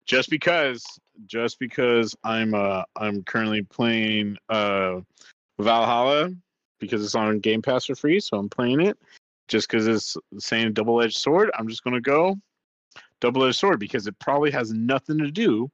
Just 0.07 0.31
because, 0.31 0.85
just 1.27 1.59
because 1.59 2.15
I'm 2.23 2.55
uh 2.55 2.85
I'm 2.95 3.25
currently 3.25 3.63
playing 3.63 4.37
uh 4.49 5.01
Valhalla 5.61 6.31
because 6.81 7.05
it's 7.05 7.15
on 7.15 7.39
Game 7.41 7.63
Pass 7.63 7.87
for 7.87 7.95
free, 7.95 8.21
so 8.21 8.37
I'm 8.39 8.49
playing 8.49 8.81
it. 8.81 8.99
Just 9.49 9.69
because 9.69 9.87
it's 9.87 10.17
saying 10.39 10.73
double 10.73 11.03
edged 11.03 11.17
sword, 11.17 11.51
I'm 11.59 11.69
just 11.69 11.85
gonna 11.85 12.01
go 12.01 12.37
double 13.21 13.45
edged 13.45 13.59
sword 13.59 13.79
because 13.81 14.07
it 14.07 14.19
probably 14.19 14.51
has 14.51 14.73
nothing 14.73 15.19
to 15.19 15.31
do. 15.31 15.71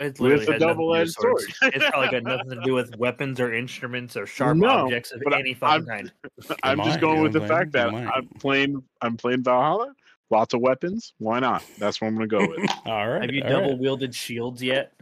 It's 0.00 0.20
With 0.20 0.32
literally 0.32 0.56
a 0.56 0.58
nothing 0.58 0.58
to 0.58 0.58
do 0.58 0.66
with 0.66 0.68
double-edged 0.76 1.12
swords. 1.12 1.58
sword. 1.58 1.74
it's 1.74 1.86
probably 1.88 2.08
got 2.10 2.22
nothing 2.22 2.50
to 2.50 2.60
do 2.62 2.74
with 2.74 2.94
weapons 2.98 3.40
or 3.40 3.54
instruments 3.54 4.18
or 4.18 4.26
sharp 4.26 4.58
No, 4.58 4.68
objects 4.68 5.12
of 5.12 5.22
I- 5.32 5.38
any 5.38 5.54
fucking 5.54 5.88
I'm- 5.90 6.10
kind. 6.10 6.12
I'm 6.62 6.76
might, 6.78 6.84
just 6.84 7.00
going 7.00 7.22
with 7.22 7.32
the 7.32 7.40
what 7.40 7.48
fact 7.48 7.72
that 7.72 7.90
might. 7.92 8.06
I'm 8.06 8.28
playing 8.38 8.82
I'm 9.00 9.16
playing 9.16 9.44
Valhalla. 9.44 9.94
Lots 10.30 10.52
of 10.52 10.60
weapons. 10.60 11.14
Why 11.16 11.38
not? 11.38 11.64
That's 11.78 12.02
what 12.02 12.08
I'm 12.08 12.14
gonna 12.16 12.26
go 12.26 12.46
with. 12.46 12.70
All 12.84 13.08
right. 13.08 13.22
Have 13.22 13.30
you 13.30 13.42
all 13.44 13.48
double 13.48 13.70
right. 13.70 13.78
wielded 13.78 14.14
shields 14.14 14.62
yet? 14.62 14.92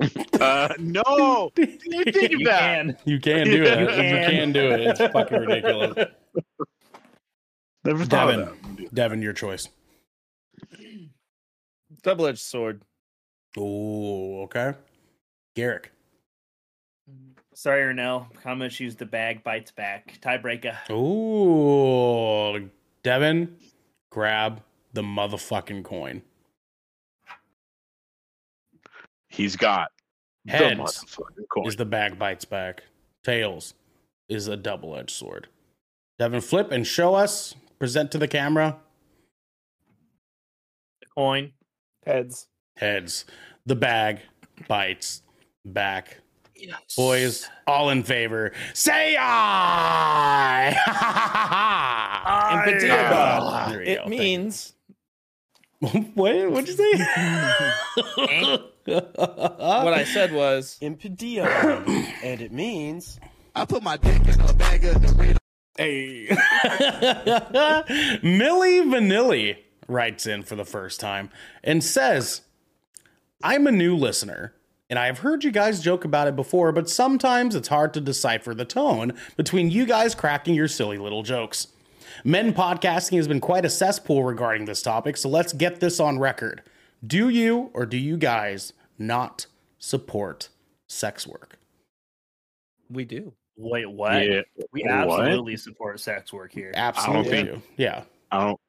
uh, 0.40 0.68
no, 0.78 1.50
didn't 1.54 1.84
even 2.16 2.40
you 2.40 2.44
that. 2.46 2.60
can. 2.60 2.96
You 3.04 3.20
can 3.20 3.46
do 3.46 3.62
it. 3.62 3.78
You 3.80 3.86
You 3.86 3.92
can. 3.94 4.30
can 4.30 4.52
do 4.52 4.70
it. 4.70 4.80
It's 4.80 5.00
fucking 5.12 5.38
ridiculous. 5.40 5.94
Never 7.84 8.04
thought 8.04 8.30
of 8.30 8.36
Devin, 8.36 8.76
that. 8.76 8.94
Devin, 8.94 9.22
your 9.22 9.32
choice. 9.32 9.68
Double 12.02 12.26
edged 12.26 12.38
sword. 12.40 12.82
Oh, 13.56 14.42
okay. 14.42 14.74
Garrick. 15.56 15.92
Sorry, 17.54 17.82
Ernell. 17.82 18.26
I'm 18.44 18.58
gonna 18.58 18.70
choose 18.70 18.96
the 18.96 19.06
bag 19.06 19.42
bites 19.42 19.70
back. 19.70 20.18
Tiebreaker. 20.22 20.76
Oh, 20.88 22.58
Devin, 23.02 23.56
grab 24.10 24.62
the 24.92 25.02
motherfucking 25.02 25.84
coin. 25.84 26.22
He's 29.40 29.56
got 29.56 29.90
Heads 30.46 30.78
motherfucking 30.78 31.48
coin. 31.50 31.66
is 31.66 31.76
the 31.76 31.86
bag 31.86 32.18
bites 32.18 32.44
back. 32.44 32.82
Tails 33.24 33.72
is 34.28 34.48
a 34.48 34.56
double 34.56 34.94
edged 34.94 35.12
sword. 35.12 35.48
Devin, 36.18 36.42
flip 36.42 36.70
and 36.70 36.86
show 36.86 37.14
us. 37.14 37.54
Present 37.78 38.12
to 38.12 38.18
the 38.18 38.28
camera. 38.28 38.76
The 41.00 41.06
coin. 41.16 41.52
Heads. 42.04 42.48
Heads. 42.76 43.24
The 43.64 43.76
bag 43.76 44.20
bites 44.68 45.22
back. 45.64 46.18
Yes. 46.54 46.94
Boys, 46.94 47.48
all 47.66 47.88
in 47.88 48.02
favor. 48.02 48.52
Say 48.74 49.16
aye. 49.18 50.76
In 52.66 52.88
there 53.70 53.82
you 53.82 53.90
it 53.90 54.04
go. 54.04 54.08
Means 54.10 54.74
what? 55.78 56.50
What'd 56.50 56.68
you 56.68 56.74
say? 56.74 58.58
what 58.90 59.94
I 59.94 60.04
said 60.04 60.32
was 60.32 60.78
Impedio. 60.80 61.44
and 62.22 62.40
it 62.40 62.52
means 62.52 63.18
I 63.54 63.64
put 63.64 63.82
my 63.82 63.96
dick 63.96 64.20
in 64.26 64.40
a 64.40 64.52
bag 64.52 64.84
of 64.84 64.96
Doritos. 64.96 65.36
Hey. 65.76 66.28
Millie 68.22 68.80
Vanilli 68.82 69.58
writes 69.88 70.26
in 70.26 70.42
for 70.42 70.56
the 70.56 70.64
first 70.64 71.00
time 71.00 71.30
and 71.64 71.82
says, 71.82 72.42
I'm 73.42 73.66
a 73.66 73.72
new 73.72 73.96
listener, 73.96 74.54
and 74.90 74.98
I 74.98 75.06
have 75.06 75.20
heard 75.20 75.44
you 75.44 75.50
guys 75.50 75.80
joke 75.80 76.04
about 76.04 76.28
it 76.28 76.36
before, 76.36 76.72
but 76.72 76.90
sometimes 76.90 77.54
it's 77.54 77.68
hard 77.68 77.94
to 77.94 78.00
decipher 78.00 78.54
the 78.54 78.64
tone 78.64 79.14
between 79.36 79.70
you 79.70 79.86
guys 79.86 80.14
cracking 80.14 80.54
your 80.54 80.68
silly 80.68 80.98
little 80.98 81.22
jokes. 81.22 81.68
Men 82.24 82.52
podcasting 82.52 83.16
has 83.16 83.28
been 83.28 83.40
quite 83.40 83.64
a 83.64 83.70
cesspool 83.70 84.24
regarding 84.24 84.66
this 84.66 84.82
topic, 84.82 85.16
so 85.16 85.28
let's 85.28 85.52
get 85.52 85.80
this 85.80 86.00
on 86.00 86.18
record. 86.18 86.62
Do 87.06 87.28
you 87.30 87.70
or 87.72 87.86
do 87.86 87.96
you 87.96 88.18
guys 88.18 88.74
not 89.00 89.46
support 89.78 90.50
sex 90.88 91.26
work? 91.26 91.58
We 92.90 93.04
do. 93.04 93.32
Wait, 93.56 93.86
what? 93.90 94.24
Yeah. 94.26 94.42
We 94.72 94.82
What? 94.84 94.90
absolutely 94.92 95.56
support 95.56 95.98
sex 96.00 96.32
work 96.32 96.52
here. 96.52 96.70
Absolutely. 96.74 97.30
think- 97.30 97.48
do. 97.48 97.62
Yeah. 97.76 98.04
I 98.30 98.40
don't. 98.46 98.60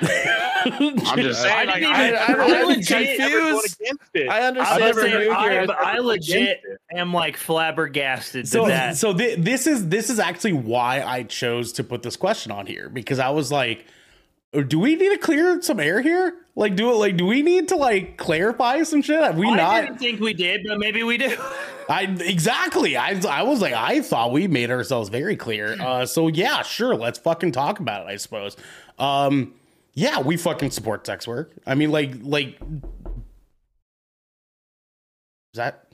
I'm 0.00 1.18
just 1.18 1.44
I 1.44 1.64
saying. 1.64 1.66
didn't 1.66 1.68
like, 1.68 1.76
even- 1.82 1.90
I, 1.92 2.12
I- 2.14 2.32
I 2.32 2.60
I'm 2.60 2.66
legit- 2.68 3.18
never 3.18 3.38
confused. 3.40 3.80
against 3.80 4.02
it. 4.14 4.28
I 4.28 4.38
I'm 4.38 4.44
understand 4.44 4.82
about 4.92 4.94
to 5.02 5.08
new 5.18 5.30
I, 5.32 5.50
here. 5.50 5.66
I 5.76 5.98
legit 5.98 6.60
am 6.94 7.12
like 7.12 7.36
flabbergasted 7.36 8.44
to 8.44 8.50
So, 8.50 8.66
that. 8.66 8.96
so 8.96 9.12
thi- 9.12 9.34
this 9.36 9.66
is 9.66 9.88
this 9.88 10.08
is 10.08 10.18
actually 10.20 10.52
why 10.52 11.02
I 11.02 11.24
chose 11.24 11.72
to 11.74 11.84
put 11.84 12.02
this 12.02 12.16
question 12.16 12.52
on 12.52 12.66
here 12.66 12.88
because 12.88 13.18
I 13.18 13.30
was 13.30 13.50
like, 13.50 13.86
do 14.52 14.78
we 14.78 14.96
need 14.96 15.10
to 15.10 15.18
clear 15.18 15.60
some 15.60 15.78
air 15.78 16.00
here? 16.00 16.34
Like, 16.56 16.74
do 16.74 16.90
it 16.90 16.94
like 16.96 17.16
do 17.16 17.26
we 17.26 17.42
need 17.42 17.68
to 17.68 17.76
like 17.76 18.16
clarify 18.16 18.82
some 18.82 19.02
shit? 19.02 19.20
Have 19.20 19.36
we 19.36 19.48
I 19.48 19.56
not? 19.56 19.80
didn't 19.82 19.98
think 19.98 20.20
we 20.20 20.32
did, 20.34 20.62
but 20.66 20.78
maybe 20.78 21.02
we 21.02 21.18
do. 21.18 21.36
I 21.88 22.02
exactly. 22.20 22.96
I 22.96 23.20
I 23.28 23.42
was 23.42 23.60
like, 23.60 23.74
I 23.74 24.00
thought 24.00 24.32
we 24.32 24.46
made 24.48 24.70
ourselves 24.70 25.08
very 25.08 25.36
clear. 25.36 25.76
Uh, 25.80 26.04
so 26.06 26.28
yeah, 26.28 26.62
sure, 26.62 26.94
let's 26.94 27.18
fucking 27.18 27.52
talk 27.52 27.78
about 27.80 28.06
it. 28.06 28.10
I 28.10 28.16
suppose. 28.16 28.56
Um, 28.98 29.54
yeah, 29.94 30.20
we 30.20 30.36
fucking 30.36 30.70
support 30.70 31.06
sex 31.06 31.26
work. 31.26 31.52
I 31.66 31.74
mean, 31.74 31.90
like, 31.90 32.12
like, 32.22 32.58
is 32.60 32.68
that? 35.54 35.87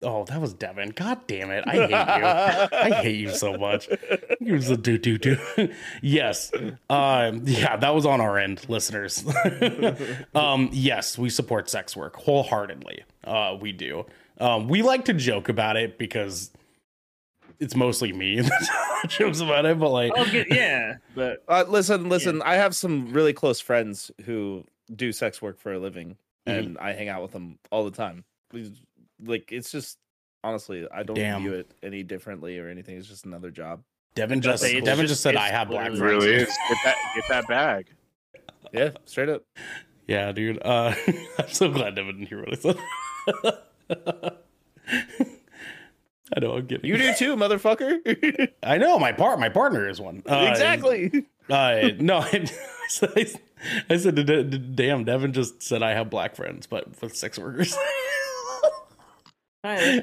Oh, 0.00 0.24
that 0.26 0.40
was 0.40 0.54
Devin. 0.54 0.90
God 0.90 1.26
damn 1.26 1.50
it! 1.50 1.64
I 1.66 1.72
hate 1.72 1.90
you. 1.90 1.96
I 2.78 2.90
hate 3.02 3.16
you 3.18 3.30
so 3.30 3.56
much. 3.56 3.88
He 4.38 4.52
was 4.52 4.70
a 4.70 4.76
do 4.76 4.96
do 4.96 5.18
do. 5.18 5.36
Yes. 6.02 6.52
Um, 6.88 7.42
yeah, 7.44 7.76
that 7.76 7.92
was 7.94 8.06
on 8.06 8.20
our 8.20 8.38
end, 8.38 8.64
listeners. 8.68 9.24
um, 10.36 10.70
yes, 10.72 11.18
we 11.18 11.30
support 11.30 11.68
sex 11.68 11.96
work 11.96 12.14
wholeheartedly. 12.16 13.02
Uh, 13.24 13.56
we 13.60 13.72
do. 13.72 14.06
Um, 14.40 14.68
we 14.68 14.82
like 14.82 15.04
to 15.06 15.12
joke 15.14 15.48
about 15.48 15.76
it 15.76 15.98
because 15.98 16.52
it's 17.58 17.74
mostly 17.74 18.12
me 18.12 18.40
that 18.40 19.06
jokes 19.08 19.40
about 19.40 19.66
it, 19.66 19.80
but 19.80 19.90
like, 19.90 20.12
yeah, 20.48 20.98
but 21.16 21.42
Uh, 21.48 21.64
listen, 21.66 22.08
listen. 22.08 22.40
I 22.42 22.54
have 22.54 22.76
some 22.76 23.12
really 23.12 23.32
close 23.32 23.58
friends 23.58 24.12
who 24.26 24.64
do 24.94 25.10
sex 25.10 25.42
work 25.42 25.58
for 25.58 25.72
a 25.72 25.78
living, 25.80 26.16
Mhm. 26.46 26.58
and 26.58 26.78
I 26.78 26.92
hang 26.92 27.08
out 27.08 27.20
with 27.22 27.32
them 27.32 27.58
all 27.72 27.84
the 27.84 27.90
time. 27.90 28.24
We- 28.52 28.72
Like, 29.24 29.50
it's 29.52 29.70
just 29.72 29.98
honestly, 30.44 30.86
I 30.92 31.02
don't 31.02 31.16
Damn. 31.16 31.42
view 31.42 31.54
it 31.54 31.70
any 31.82 32.02
differently 32.02 32.58
or 32.58 32.68
anything. 32.68 32.96
It's 32.96 33.08
just 33.08 33.26
another 33.26 33.50
job. 33.50 33.82
Devin 34.14 34.40
just 34.40 34.62
say 34.62 34.80
Devin 34.80 35.04
just- 35.04 35.12
just 35.12 35.22
said 35.22 35.36
I 35.36 35.48
have 35.50 35.68
black 35.68 35.86
friends. 35.86 36.00
really 36.00 36.32
is. 36.34 36.46
Get 36.68 36.78
that. 36.84 36.96
Get 37.14 37.24
that 37.28 37.48
bag. 37.48 37.86
Yeah, 38.72 38.90
straight 39.04 39.28
up. 39.28 39.44
Yeah, 40.06 40.32
dude. 40.32 40.60
Uh, 40.64 40.94
I'm 41.38 41.48
so 41.48 41.70
glad 41.70 41.94
Devin 41.94 42.18
didn't 42.18 42.28
hear 42.28 42.40
what 42.44 42.52
I 42.52 42.56
said. 42.56 42.78
I 46.36 46.40
know 46.40 46.52
I'm 46.56 46.66
getting 46.66 46.88
You 46.90 46.98
do 46.98 47.14
too, 47.14 47.36
motherfucker. 47.36 48.48
I 48.62 48.76
know 48.78 48.98
my 48.98 49.12
part. 49.12 49.40
My 49.40 49.48
partner 49.48 49.88
is 49.88 50.00
one. 50.00 50.22
Uh, 50.28 50.46
exactly. 50.50 51.26
Uh, 51.48 51.88
no, 51.98 52.18
I, 52.18 52.44
said- 52.88 53.40
I 53.88 53.96
said, 53.96 54.14
"D- 54.14 54.22
d- 54.24 54.58
"Damn." 54.58 55.04
Devin 55.04 55.32
just 55.32 55.62
said 55.62 55.82
I 55.82 55.92
have 55.94 56.10
black 56.10 56.36
friends, 56.36 56.66
but 56.66 57.00
with 57.00 57.16
sex 57.16 57.38
workers. 57.38 57.74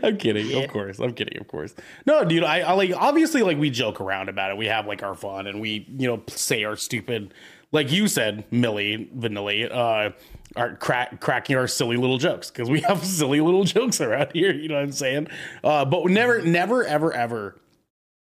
I'm 0.03 0.17
kidding, 0.17 0.47
Yeah. 0.47 0.59
of 0.59 0.69
course. 0.71 0.99
I'm 0.99 1.13
kidding, 1.13 1.39
of 1.39 1.47
course. 1.47 1.73
No, 2.05 2.23
dude, 2.23 2.43
I, 2.43 2.59
I 2.61 2.73
like 2.73 2.91
obviously 2.95 3.41
like 3.43 3.57
we 3.57 3.69
joke 3.69 3.99
around 4.01 4.29
about 4.29 4.51
it. 4.51 4.57
We 4.57 4.65
have 4.67 4.85
like 4.87 5.03
our 5.03 5.15
fun 5.15 5.47
and 5.47 5.59
we, 5.61 5.85
you 5.97 6.07
know, 6.07 6.21
say 6.27 6.63
our 6.63 6.75
stupid 6.75 7.33
like 7.71 7.91
you 7.91 8.07
said, 8.07 8.45
Millie 8.51 9.09
Vanilli, 9.17 9.69
uh 9.71 10.11
are 10.55 10.75
crack 10.77 11.19
cracking 11.19 11.57
our 11.57 11.67
silly 11.67 11.97
little 11.97 12.17
jokes 12.17 12.49
because 12.49 12.69
we 12.69 12.79
have 12.81 13.03
silly 13.05 13.41
little 13.41 13.63
jokes 13.65 13.99
around 13.99 14.31
here, 14.33 14.53
you 14.53 14.69
know 14.69 14.75
what 14.75 14.83
I'm 14.83 14.91
saying? 14.91 15.27
Uh 15.63 15.83
but 15.85 16.05
never, 16.05 16.41
never, 16.41 16.83
ever, 16.85 17.11
ever, 17.13 17.59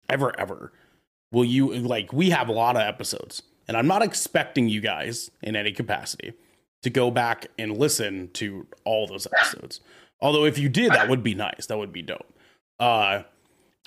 ever, 0.09 0.39
ever 0.39 0.73
will 1.33 1.45
you 1.45 1.75
like 1.79 2.13
we 2.13 2.31
have 2.31 2.49
a 2.49 2.53
lot 2.53 2.77
of 2.77 2.83
episodes 2.83 3.43
and 3.67 3.77
I'm 3.77 3.87
not 3.87 4.03
expecting 4.03 4.69
you 4.69 4.81
guys 4.81 5.31
in 5.43 5.57
any 5.57 5.73
capacity 5.73 6.33
to 6.83 6.91
go 6.91 7.11
back 7.11 7.47
and 7.59 7.77
listen 7.77 8.31
to 8.35 8.67
all 8.85 9.07
those 9.07 9.27
episodes. 9.27 9.81
Although 10.23 10.45
if 10.45 10.59
you 10.59 10.69
did, 10.69 10.93
that 10.93 11.09
would 11.11 11.23
be 11.23 11.35
nice. 11.35 11.67
That 11.67 11.79
would 11.79 11.93
be 11.93 12.03
dope. 12.03 12.27
Uh 12.79 13.23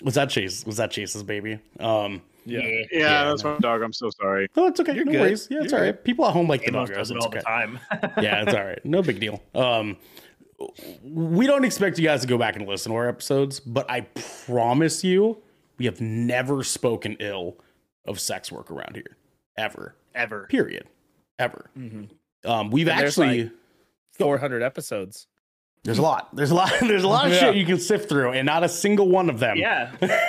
was 0.03 0.15
that 0.15 0.29
Chase? 0.29 0.65
Was 0.65 0.77
that 0.77 0.91
Chase's 0.91 1.23
baby? 1.23 1.59
Um 1.79 2.21
yeah, 2.45 2.59
Yeah, 2.61 2.84
Yeah, 2.91 3.23
that's 3.25 3.43
my 3.43 3.57
dog. 3.59 3.81
I'm 3.81 3.93
so 3.93 4.09
sorry. 4.09 4.47
no, 4.55 4.67
it's 4.67 4.79
okay. 4.79 4.93
You're 4.95 5.05
no 5.05 5.11
good. 5.13 5.21
worries. 5.21 5.47
Yeah, 5.49 5.61
it's 5.61 5.71
You're 5.71 5.79
all 5.81 5.86
right. 5.88 6.03
People 6.03 6.25
at 6.25 6.34
home 6.34 6.47
like 6.47 6.61
the 6.61 6.67
Amos 6.69 6.89
dog. 6.89 6.97
does 6.97 7.11
it 7.11 7.15
It's 7.17 7.25
all 7.25 7.31
the 7.31 7.39
time. 7.41 7.79
yeah, 8.21 8.41
it's 8.43 8.53
all 8.53 8.65
right. 8.65 8.84
No 8.86 9.01
big 9.01 9.19
deal. 9.19 9.41
Um, 9.55 9.97
we 11.03 11.45
don't 11.47 11.65
expect 11.65 11.97
you 11.99 12.05
guys 12.05 12.21
to 12.21 12.27
go 12.27 12.38
back 12.38 12.55
and 12.55 12.67
listen 12.67 12.91
to 12.91 12.95
our 12.97 13.07
episodes, 13.07 13.59
but 13.59 13.89
I 13.89 14.01
promise 14.45 15.03
you, 15.03 15.38
we 15.77 15.86
have 15.86 15.99
never 16.01 16.63
spoken 16.63 17.17
ill 17.19 17.57
of 18.05 18.19
sex 18.19 18.51
work 18.51 18.71
around 18.71 18.95
here, 18.95 19.17
ever. 19.57 19.95
Ever. 20.15 20.47
Period. 20.47 20.86
Ever. 21.39 21.69
Mhm. 21.77 22.09
Um, 22.45 22.69
we've 22.71 22.88
And 22.88 22.99
actually 22.99 23.43
like, 23.43 23.51
400 24.17 24.61
episodes. 24.61 25.27
There's 25.84 25.97
a 25.97 26.01
lot. 26.01 26.36
There's 26.36 26.51
a 26.51 26.55
lot. 26.55 26.71
There's 26.81 27.03
a 27.03 27.07
lot 27.07 27.25
of 27.27 27.34
Yeah. 27.34 27.39
shit 27.39 27.55
you 27.55 27.65
can 27.65 27.79
sift 27.79 28.07
through, 28.09 28.31
and 28.31 28.45
not 28.45 28.63
a 28.63 28.69
single 28.69 29.09
one 29.09 29.29
of 29.29 29.39
them. 29.39 29.57
Yeah. 29.57 29.91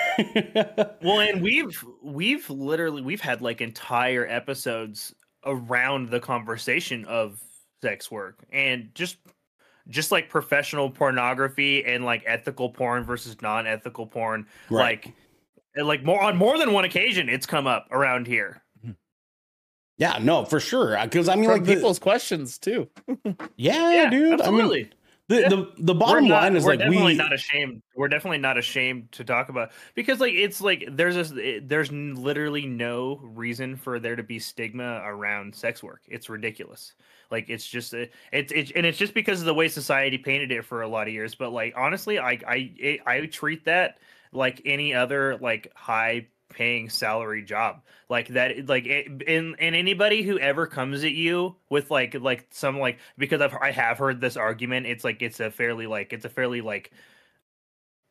Well, 1.03 1.19
and 1.21 1.43
we've 1.43 1.85
we've 2.03 2.49
literally 2.49 3.03
we've 3.03 3.21
had 3.21 3.43
like 3.43 3.61
entire 3.61 4.25
episodes 4.29 5.13
around 5.45 6.09
the 6.11 6.21
conversation 6.21 7.05
of 7.07 7.41
sex 7.83 8.11
work 8.13 8.45
and 8.53 8.91
just 8.95 9.17
just 9.89 10.13
like 10.13 10.29
professional 10.31 10.89
pornography 10.89 11.85
and 11.85 12.05
like 12.05 12.23
ethical 12.27 12.71
porn 12.71 13.03
versus 13.05 13.37
non-ethical 13.43 14.07
porn 14.07 14.47
Right. 14.71 15.05
like 15.77 15.85
like 15.85 16.05
more 16.05 16.23
on 16.23 16.37
more 16.37 16.59
than 16.59 16.73
one 16.73 16.85
occasion 16.85 17.29
it's 17.29 17.45
come 17.45 17.67
up 17.67 17.89
around 17.91 18.27
here 18.29 18.63
yeah, 19.99 20.19
no, 20.21 20.45
for 20.45 20.59
sure. 20.59 20.97
Uh, 20.99 21.05
because 21.05 21.29
I 21.29 21.35
mean, 21.37 21.45
From 21.45 21.53
like, 21.55 21.65
the, 21.65 21.75
people's 21.75 21.99
questions 22.01 22.59
too. 22.59 22.89
yeah, 23.57 24.09
dude. 24.11 24.41
I 24.41 24.51
mean, 24.51 24.61
absolutely 24.61 24.91
the, 25.29 25.41
Yeah. 25.41 25.49
the 25.49 25.73
the 25.79 25.95
bottom 25.95 26.29
not, 26.29 26.43
line 26.43 26.57
is 26.57 26.65
like 26.67 26.81
we're 26.81 26.87
like 26.87 26.91
definitely 26.91 27.13
we 27.13 27.19
not 27.19 27.33
ashamed 27.33 27.83
we're 27.97 28.09
definitely 28.09 28.39
not 28.39 28.59
ashamed 28.59 29.11
to 29.13 29.25
talk 29.25 29.49
about 29.49 29.71
because 29.95 30.21
like 30.21 30.35
it's 30.35 30.61
like 30.61 30.87
there's 30.91 31.15
this 31.15 31.61
there's 31.63 31.91
literally 31.91 32.67
no 32.67 33.17
reason 33.23 33.77
for 33.77 33.99
there 33.99 34.17
to 34.17 34.23
be 34.23 34.39
stigma 34.39 35.01
around 35.05 35.55
sex 35.55 35.83
work 35.83 36.03
it's 36.09 36.29
ridiculous 36.29 36.95
like 37.31 37.49
it's 37.49 37.67
just 37.67 37.95
uh, 37.95 38.05
it's 38.33 38.53
it's 38.53 38.71
and 38.77 38.85
it's 38.85 38.99
just 38.99 39.15
because 39.15 39.41
of 39.41 39.47
the 39.47 39.55
way 39.55 39.67
society 39.67 40.19
painted 40.19 40.53
it 40.53 40.65
for 40.65 40.83
a 40.83 40.89
lot 40.89 41.07
of 41.07 41.15
years 41.15 41.35
but 41.35 41.51
like 41.53 41.73
honestly 41.77 42.19
i 42.19 42.39
i 42.47 42.73
it, 42.77 43.01
i 43.07 43.25
treat 43.27 43.65
that 43.65 43.99
like 44.33 44.61
any 44.67 44.93
other 44.93 45.37
like 45.39 45.73
high 45.75 46.27
paying 46.55 46.89
salary 46.89 47.43
job. 47.43 47.83
Like 48.09 48.29
that 48.29 48.69
like 48.69 48.87
it, 48.87 49.07
and 49.27 49.57
and 49.59 49.75
anybody 49.75 50.23
who 50.23 50.39
ever 50.39 50.67
comes 50.67 51.05
at 51.05 51.13
you 51.13 51.57
with 51.69 51.91
like 51.91 52.15
like 52.15 52.47
some 52.51 52.79
like 52.79 52.99
because 53.19 53.41
I've 53.41 53.55
I 53.55 53.73
have 53.73 53.99
heard 53.99 54.21
this 54.21 54.37
argument 54.37 54.87
it's 54.87 55.05
like 55.05 55.21
it's 55.21 55.41
a 55.41 55.51
fairly 55.51 55.87
like 55.87 56.13
it's 56.13 56.25
a 56.25 56.29
fairly 56.29 56.61
like 56.61 56.93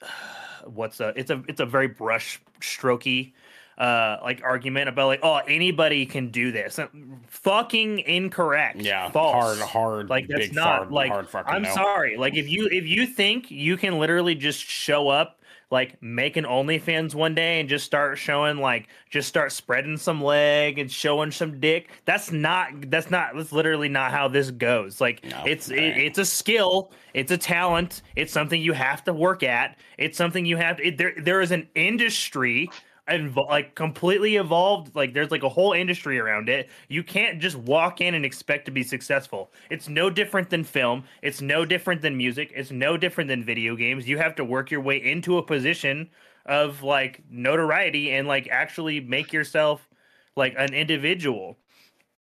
what's 0.65 0.99
a 0.99 1.13
it's 1.15 1.31
a 1.31 1.43
it's 1.47 1.59
a 1.59 1.65
very 1.65 1.87
brush 1.87 2.41
strokey 2.61 3.33
uh 3.77 4.17
like 4.21 4.41
argument 4.43 4.87
about 4.87 5.07
like 5.07 5.19
oh 5.23 5.37
anybody 5.47 6.05
can 6.05 6.29
do 6.29 6.51
this. 6.51 6.79
Fucking 7.27 7.99
incorrect. 7.99 8.81
Yeah 8.81 9.09
false. 9.11 9.57
hard 9.57 9.69
hard 9.69 10.09
like 10.09 10.27
that's 10.27 10.51
not 10.51 10.79
hard, 10.79 10.91
like 10.91 11.11
hard 11.11 11.45
i'm 11.47 11.63
no. 11.63 11.73
sorry. 11.73 12.17
Like 12.17 12.35
if 12.35 12.49
you 12.49 12.67
if 12.71 12.85
you 12.87 13.05
think 13.07 13.51
you 13.51 13.77
can 13.77 13.99
literally 13.99 14.35
just 14.35 14.59
show 14.59 15.09
up 15.09 15.39
like 15.73 16.01
make 16.03 16.37
an 16.37 16.45
OnlyFans 16.45 17.15
one 17.15 17.33
day 17.33 17.59
and 17.59 17.67
just 17.67 17.83
start 17.83 18.19
showing 18.19 18.57
like 18.57 18.87
just 19.09 19.27
start 19.27 19.51
spreading 19.51 19.97
some 19.97 20.23
leg 20.23 20.77
and 20.77 20.89
showing 20.89 21.31
some 21.31 21.59
dick. 21.59 21.89
That's 22.05 22.31
not 22.31 22.69
that's 22.91 23.09
not 23.09 23.35
that's 23.35 23.51
literally 23.51 23.89
not 23.89 24.11
how 24.11 24.27
this 24.27 24.51
goes. 24.51 25.01
Like 25.01 25.25
No, 25.25 25.43
it's 25.45 25.69
it 25.69 25.79
it, 25.79 25.97
it's 25.97 26.19
a 26.19 26.25
skill, 26.25 26.91
it's 27.15 27.31
a 27.31 27.37
talent, 27.37 28.03
it's 28.15 28.31
something 28.31 28.61
you 28.61 28.73
have 28.73 29.03
to 29.05 29.13
work 29.13 29.41
at. 29.41 29.77
It's 29.97 30.15
something 30.15 30.45
you 30.45 30.57
have 30.57 30.79
it, 30.79 30.99
there 30.99 31.15
there 31.17 31.41
is 31.41 31.51
an 31.51 31.67
industry 31.73 32.69
and 33.07 33.35
like 33.35 33.75
completely 33.75 34.37
evolved 34.37 34.95
like 34.95 35.13
there's 35.13 35.31
like 35.31 35.43
a 35.43 35.49
whole 35.49 35.73
industry 35.73 36.19
around 36.19 36.49
it. 36.49 36.69
You 36.87 37.03
can't 37.03 37.39
just 37.39 37.57
walk 37.57 37.99
in 38.01 38.13
and 38.13 38.25
expect 38.25 38.65
to 38.65 38.71
be 38.71 38.83
successful. 38.83 39.51
It's 39.69 39.89
no 39.89 40.09
different 40.09 40.49
than 40.49 40.63
film. 40.63 41.03
It's 41.21 41.41
no 41.41 41.65
different 41.65 42.01
than 42.01 42.15
music. 42.15 42.51
It's 42.55 42.71
no 42.71 42.95
different 42.95 43.27
than 43.27 43.43
video 43.43 43.75
games. 43.75 44.07
You 44.07 44.17
have 44.19 44.35
to 44.35 44.45
work 44.45 44.71
your 44.71 44.81
way 44.81 44.97
into 45.03 45.37
a 45.37 45.43
position 45.43 46.09
of 46.45 46.81
like 46.83 47.21
notoriety 47.29 48.11
and 48.11 48.27
like 48.27 48.47
actually 48.49 48.99
make 48.99 49.33
yourself 49.33 49.87
like 50.35 50.55
an 50.57 50.73
individual 50.73 51.57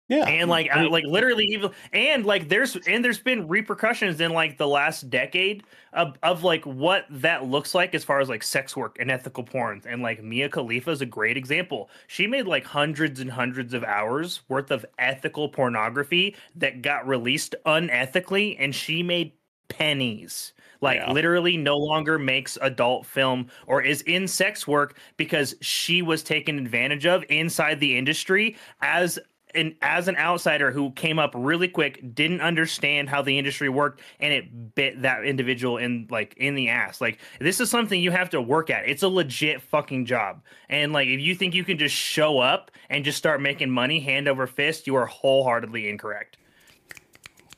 Yeah. 0.08 0.26
and 0.28 0.50
like 0.52 0.70
I, 0.72 0.84
like 0.84 1.04
literally 1.06 1.46
even 1.46 1.72
and 1.92 2.26
like 2.28 2.48
there's 2.48 2.76
and 2.88 3.04
there's 3.04 3.18
been 3.20 3.48
repercussions 3.48 4.22
in 4.22 4.34
like 4.34 4.58
the 4.60 4.68
last 4.68 5.10
decade 5.10 5.64
of, 5.94 6.16
of 6.22 6.44
like 6.44 6.64
what 6.64 7.06
that 7.10 7.46
looks 7.46 7.74
like 7.74 7.96
as 7.96 8.04
far 8.04 8.20
as 8.20 8.30
like 8.30 8.44
sex 8.44 8.78
work 8.78 8.98
and 9.00 9.10
ethical 9.10 9.44
porn 9.44 9.82
and 9.88 10.04
like 10.04 10.22
Mia 10.24 10.48
Khalifa 10.48 10.92
is 10.92 11.02
a 11.02 11.08
great 11.08 11.38
example 11.38 11.90
she 12.06 12.28
made 12.28 12.46
like 12.46 12.64
hundreds 12.66 13.20
and 13.20 13.32
hundreds 13.32 13.74
of 13.74 13.84
hours 13.84 14.42
worth 14.48 14.70
of 14.70 14.86
ethical 15.00 15.50
pornography 15.50 16.36
that 16.56 16.84
got 16.84 17.08
released 17.08 17.56
unethically 17.66 18.56
and 18.60 18.76
she 18.76 19.02
made 19.02 19.32
pennies 19.70 20.54
like 20.82 20.98
Yeah. 20.98 21.12
literally 21.12 21.58
no 21.58 21.78
longer 21.78 22.20
makes 22.20 22.58
adult 22.62 23.08
film 23.08 23.48
or 23.66 23.82
is 23.82 24.02
in 24.04 24.28
sex 24.28 24.68
work 24.68 25.00
because 25.18 25.56
she 25.62 26.04
was 26.04 26.22
taken 26.22 26.60
advantage 26.60 27.08
of 27.08 27.24
inside 27.30 27.80
the 27.80 27.98
industry 27.98 28.56
as 28.82 29.18
an 29.56 29.76
as 29.82 30.08
an 30.08 30.16
outsider 30.18 30.72
who 30.72 30.92
came 30.92 31.20
up 31.20 31.32
really 31.36 31.68
quick 31.68 32.14
didn't 32.14 32.42
understand 32.42 33.10
how 33.10 33.22
the 33.22 33.38
industry 33.38 33.70
worked 33.70 34.02
and 34.20 34.34
it 34.34 34.76
bit 34.76 35.02
that 35.02 35.26
individual 35.26 35.78
in 35.78 36.08
like 36.10 36.34
in 36.38 36.56
the 36.56 36.70
ass 36.70 37.02
like 37.02 37.20
this 37.40 37.60
is 37.60 37.70
something 37.70 38.02
you 38.02 38.12
have 38.12 38.30
to 38.30 38.42
work 38.42 38.70
at 38.70 38.88
it's 38.88 39.04
a 39.04 39.08
legit 39.08 39.62
fucking 39.62 40.06
job 40.06 40.42
and 40.70 40.94
like 40.94 41.08
if 41.08 41.20
you 41.20 41.34
think 41.36 41.54
you 41.54 41.64
can 41.64 41.78
just 41.78 41.96
show 41.96 42.40
up 42.40 42.72
and 42.90 43.06
just 43.06 43.18
start 43.18 43.42
making 43.42 43.70
money 43.70 44.00
hand 44.00 44.28
over 44.28 44.46
fist 44.48 44.88
you 44.88 44.96
are 44.96 45.06
wholeheartedly 45.06 45.90
incorrect 45.90 46.38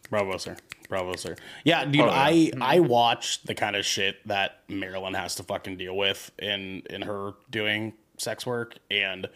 Bravo, 0.09 0.37
sir. 0.37 0.55
Bravo, 0.89 1.15
sir. 1.15 1.35
Yeah, 1.63 1.85
dude, 1.85 2.01
Oh, 2.01 2.05
yeah. 2.05 2.11
I 2.11 2.31
mm-hmm. 2.31 2.63
I 2.63 2.79
watch 2.79 3.43
the 3.43 3.53
kind 3.53 3.75
of 3.75 3.85
shit 3.85 4.25
that 4.27 4.61
Marilyn 4.69 5.13
has 5.13 5.35
to 5.35 5.43
fucking 5.43 5.77
deal 5.77 5.95
with 5.95 6.31
in 6.39 6.83
in 6.89 7.01
her 7.01 7.33
doing 7.49 7.93
sex 8.17 8.45
work, 8.45 8.77
and 8.89 9.27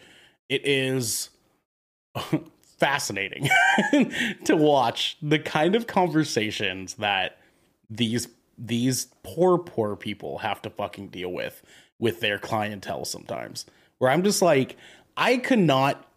it 0.48 0.66
is 0.66 1.30
fascinating 2.78 3.48
to 4.44 4.56
watch 4.56 5.16
the 5.22 5.38
kind 5.38 5.74
of 5.74 5.86
conversations 5.86 6.94
that 6.94 7.38
these 7.88 8.28
these 8.58 9.06
poor 9.22 9.58
poor 9.58 9.96
people 9.96 10.38
have 10.38 10.60
to 10.62 10.70
fucking 10.70 11.08
deal 11.08 11.32
with 11.32 11.62
with 11.98 12.20
their 12.20 12.38
clientele 12.38 13.04
sometimes. 13.04 13.64
Where 13.98 14.10
I'm 14.10 14.24
just 14.24 14.42
like, 14.42 14.76
I 15.16 15.36
could 15.36 15.60
not 15.60 16.08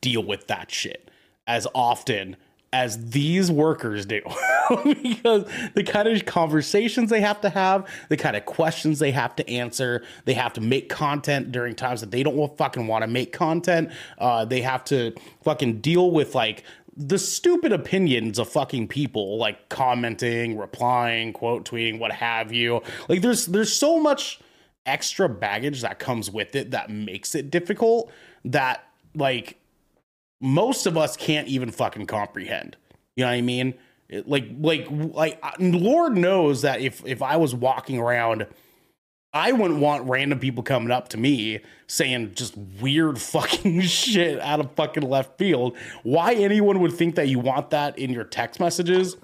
deal 0.00 0.22
with 0.22 0.46
that 0.46 0.70
shit 0.70 1.10
as 1.46 1.66
often 1.74 2.36
as 2.72 3.10
these 3.10 3.50
workers 3.50 4.06
do. 4.06 4.20
Because 4.68 5.44
the 5.74 5.84
kind 5.84 6.08
of 6.08 6.24
conversations 6.24 7.08
they 7.08 7.20
have 7.20 7.40
to 7.42 7.48
have 7.48 7.88
the 8.08 8.16
kind 8.16 8.34
of 8.34 8.46
questions 8.46 8.98
they 8.98 9.12
have 9.12 9.36
to 9.36 9.48
answer 9.48 10.02
they 10.24 10.34
have 10.34 10.52
to 10.54 10.60
make 10.60 10.88
content 10.88 11.52
during 11.52 11.76
times 11.76 12.00
that 12.00 12.10
they 12.10 12.24
don't 12.24 12.58
fucking 12.58 12.88
want 12.88 13.02
to 13.02 13.06
make 13.06 13.32
content. 13.32 13.92
Uh, 14.18 14.44
they 14.44 14.60
have 14.62 14.82
to 14.86 15.14
fucking 15.44 15.80
deal 15.80 16.10
with 16.10 16.34
like 16.34 16.64
the 16.96 17.16
stupid 17.16 17.72
opinions 17.72 18.40
of 18.40 18.48
fucking 18.48 18.88
people 18.88 19.38
like 19.38 19.68
commenting 19.68 20.58
replying 20.58 21.32
quote 21.32 21.64
tweeting 21.64 22.00
what 22.00 22.10
have 22.10 22.52
you. 22.52 22.82
Like 23.08 23.22
there's 23.22 23.46
there's 23.46 23.72
so 23.72 24.00
much 24.00 24.40
extra 24.84 25.28
baggage 25.28 25.82
that 25.82 26.00
comes 26.00 26.28
with 26.28 26.56
it 26.56 26.72
that 26.72 26.90
makes 26.90 27.36
it 27.36 27.52
difficult 27.52 28.10
that 28.44 28.84
like 29.14 29.58
most 30.40 30.86
of 30.86 30.96
us 30.96 31.16
can't 31.16 31.48
even 31.48 31.70
fucking 31.70 32.06
comprehend. 32.06 32.76
You 33.16 33.24
know 33.24 33.30
what 33.30 33.36
I 33.36 33.40
mean? 33.40 33.74
Like, 34.26 34.48
like, 34.58 34.86
like, 34.90 35.38
uh, 35.42 35.52
Lord 35.58 36.16
knows 36.16 36.62
that 36.62 36.80
if 36.80 37.04
if 37.04 37.22
I 37.22 37.36
was 37.36 37.54
walking 37.54 37.98
around, 37.98 38.46
I 39.32 39.52
wouldn't 39.52 39.80
want 39.80 40.08
random 40.08 40.38
people 40.38 40.62
coming 40.62 40.90
up 40.90 41.08
to 41.08 41.16
me 41.16 41.60
saying 41.88 42.34
just 42.34 42.56
weird 42.56 43.18
fucking 43.20 43.80
shit 43.82 44.40
out 44.40 44.60
of 44.60 44.72
fucking 44.72 45.02
left 45.02 45.38
field. 45.38 45.76
Why 46.04 46.34
anyone 46.34 46.80
would 46.80 46.92
think 46.92 47.16
that 47.16 47.28
you 47.28 47.38
want 47.38 47.70
that 47.70 47.98
in 47.98 48.10
your 48.10 48.24
text 48.24 48.60
messages, 48.60 49.16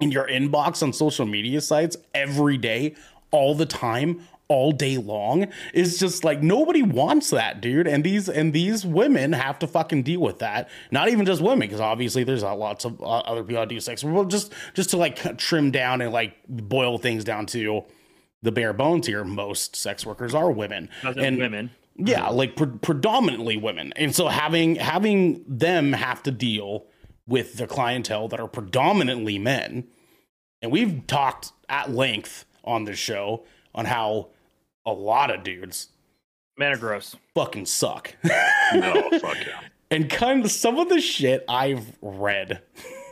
in 0.00 0.10
your 0.10 0.26
inbox 0.28 0.82
on 0.82 0.92
social 0.92 1.26
media 1.26 1.60
sites 1.60 1.96
every 2.14 2.58
day, 2.58 2.94
all 3.30 3.54
the 3.54 3.66
time, 3.66 4.20
all 4.50 4.72
day 4.72 4.98
long 4.98 5.46
is 5.72 5.96
just 5.96 6.24
like 6.24 6.42
nobody 6.42 6.82
wants 6.82 7.30
that, 7.30 7.60
dude. 7.60 7.86
And 7.86 8.02
these 8.02 8.28
and 8.28 8.52
these 8.52 8.84
women 8.84 9.32
have 9.32 9.58
to 9.60 9.66
fucking 9.66 10.02
deal 10.02 10.20
with 10.20 10.40
that. 10.40 10.68
Not 10.90 11.08
even 11.08 11.24
just 11.24 11.40
women, 11.40 11.60
because 11.60 11.80
obviously 11.80 12.24
there's 12.24 12.42
lots 12.42 12.84
of 12.84 13.00
uh, 13.00 13.20
other 13.20 13.44
people 13.44 13.62
that 13.62 13.68
do 13.68 13.78
sex. 13.80 14.02
Well, 14.02 14.24
just 14.24 14.52
just 14.74 14.90
to 14.90 14.96
like 14.96 15.38
trim 15.38 15.70
down 15.70 16.00
and 16.02 16.12
like 16.12 16.34
boil 16.48 16.98
things 16.98 17.22
down 17.22 17.46
to 17.46 17.84
the 18.42 18.50
bare 18.50 18.72
bones 18.72 19.06
here. 19.06 19.24
Most 19.24 19.76
sex 19.76 20.04
workers 20.04 20.34
are 20.34 20.50
women, 20.50 20.90
Other 21.04 21.22
and 21.22 21.38
women 21.38 21.70
yeah 21.96 22.28
like 22.28 22.56
pre- 22.56 22.66
predominantly 22.66 23.58
women 23.58 23.92
and 23.96 24.14
so 24.14 24.28
having 24.28 24.76
having 24.76 25.44
them 25.46 25.92
have 25.92 26.22
to 26.22 26.30
deal 26.30 26.86
with 27.26 27.56
the 27.58 27.66
clientele 27.66 28.26
that 28.28 28.40
are 28.40 28.48
predominantly 28.48 29.38
men 29.38 29.86
and 30.62 30.72
we've 30.72 31.06
talked 31.06 31.52
at 31.68 31.90
length 31.90 32.46
on 32.64 32.84
this 32.84 32.98
show 32.98 33.44
on 33.74 33.84
how 33.84 34.28
a 34.90 34.92
lot 34.92 35.30
of 35.30 35.42
dudes 35.42 35.88
men 36.58 36.72
are 36.72 36.76
gross. 36.76 37.16
fucking 37.34 37.66
suck. 37.66 38.14
No, 38.72 39.10
fuck 39.18 39.36
yeah. 39.44 39.62
and 39.90 40.08
kind 40.08 40.44
of 40.44 40.50
some 40.52 40.78
of 40.78 40.88
the 40.88 41.00
shit 41.00 41.44
i've 41.48 41.98
read 42.00 42.62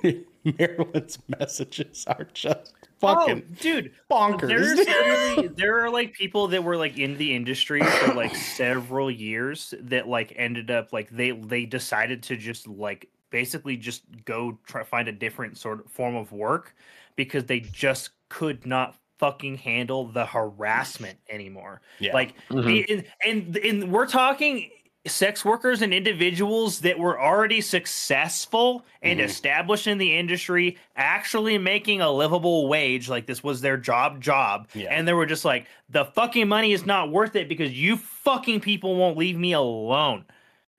marilyn's 0.45 1.19
messages 1.27 2.05
are 2.07 2.29
just 2.33 2.75
fucking 3.01 3.43
oh, 3.45 3.55
dude 3.61 3.93
bonkers. 4.11 4.49
There's 4.49 4.79
literally 4.79 5.49
there 5.49 5.85
are 5.85 5.91
like 5.91 6.13
people 6.13 6.49
that 6.49 6.63
were 6.63 6.77
like 6.77 6.99
in 6.99 7.17
the 7.17 7.35
industry 7.35 7.81
for 7.83 8.15
like 8.15 8.35
several 8.35 9.11
years 9.11 9.75
that 9.81 10.09
like 10.09 10.33
ended 10.37 10.71
up 10.71 10.93
like 10.93 11.11
they 11.11 11.33
they 11.33 11.65
decided 11.65 12.23
to 12.25 12.37
just 12.37 12.67
like 12.69 13.09
basically 13.31 13.77
just 13.77 14.05
go 14.25 14.59
try 14.67 14.83
find 14.83 15.09
a 15.09 15.13
different 15.13 15.59
sort 15.59 15.85
of 15.85 15.91
form 15.91 16.17
of 16.17 16.33
work 16.33 16.75
because 17.17 17.45
they 17.45 17.61
just 17.61 18.11
could 18.29 18.65
not 18.67 18.97
fucking 19.19 19.57
handle 19.59 20.07
the 20.07 20.25
harassment 20.27 21.19
anymore. 21.29 21.81
Yeah. 21.99 22.15
Like 22.15 22.35
and, 22.51 23.05
and 23.25 23.57
and 23.57 23.93
we're 23.93 24.07
talking 24.07 24.71
sex 25.07 25.43
workers 25.45 25.81
and 25.81 25.95
individuals 25.95 26.81
that 26.81 26.99
were 26.99 27.19
already 27.19 27.61
successful 27.63 28.85
and 29.01 29.21
Mhm. 29.21 29.25
established 29.25 29.87
in 29.87 29.97
the 29.97 30.17
industry 30.19 30.77
actually 30.97 31.57
making 31.57 32.01
a 32.03 32.11
livable 32.11 32.69
wage 32.69 33.09
like 33.09 33.25
this 33.25 33.43
was 33.43 33.61
their 33.63 33.79
job 33.79 34.21
job 34.21 34.69
Yeah. 34.75 34.89
and 34.91 35.09
they 35.09 35.15
were 35.15 35.25
just 35.25 35.47
like 35.47 35.67
the 35.89 36.05
fucking 36.05 36.47
money 36.49 36.73
is 36.73 36.85
not 36.85 37.11
worth 37.11 37.37
it 37.37 37.49
because 37.49 37.73
you 37.73 37.97
fucking 37.97 38.61
people 38.61 38.97
won't 38.97 39.17
leave 39.17 39.39
me 39.39 39.53
alone 39.53 40.27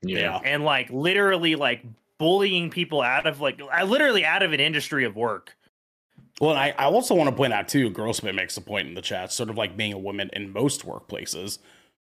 yeah 0.03 0.39
and 0.43 0.63
like 0.63 0.89
literally 0.91 1.55
like 1.55 1.83
bullying 2.19 2.69
people 2.69 3.01
out 3.01 3.25
of 3.25 3.41
like 3.41 3.59
I 3.71 3.83
literally 3.83 4.25
out 4.25 4.43
of 4.43 4.53
an 4.53 4.59
industry 4.59 5.05
of 5.05 5.15
work 5.15 5.55
Well, 6.39 6.51
and 6.51 6.59
I, 6.59 6.73
I 6.77 6.85
also 6.85 7.15
want 7.15 7.29
to 7.29 7.35
point 7.35 7.53
out 7.53 7.67
too, 7.67 7.89
Grossman 7.89 8.35
makes 8.35 8.55
a 8.57 8.61
point 8.61 8.87
in 8.87 8.93
the 8.93 9.01
chat, 9.01 9.31
sort 9.31 9.49
of 9.49 9.57
like 9.57 9.75
being 9.75 9.93
a 9.93 9.97
woman 9.97 10.29
in 10.33 10.51
most 10.53 10.85
workplaces. 10.85 11.59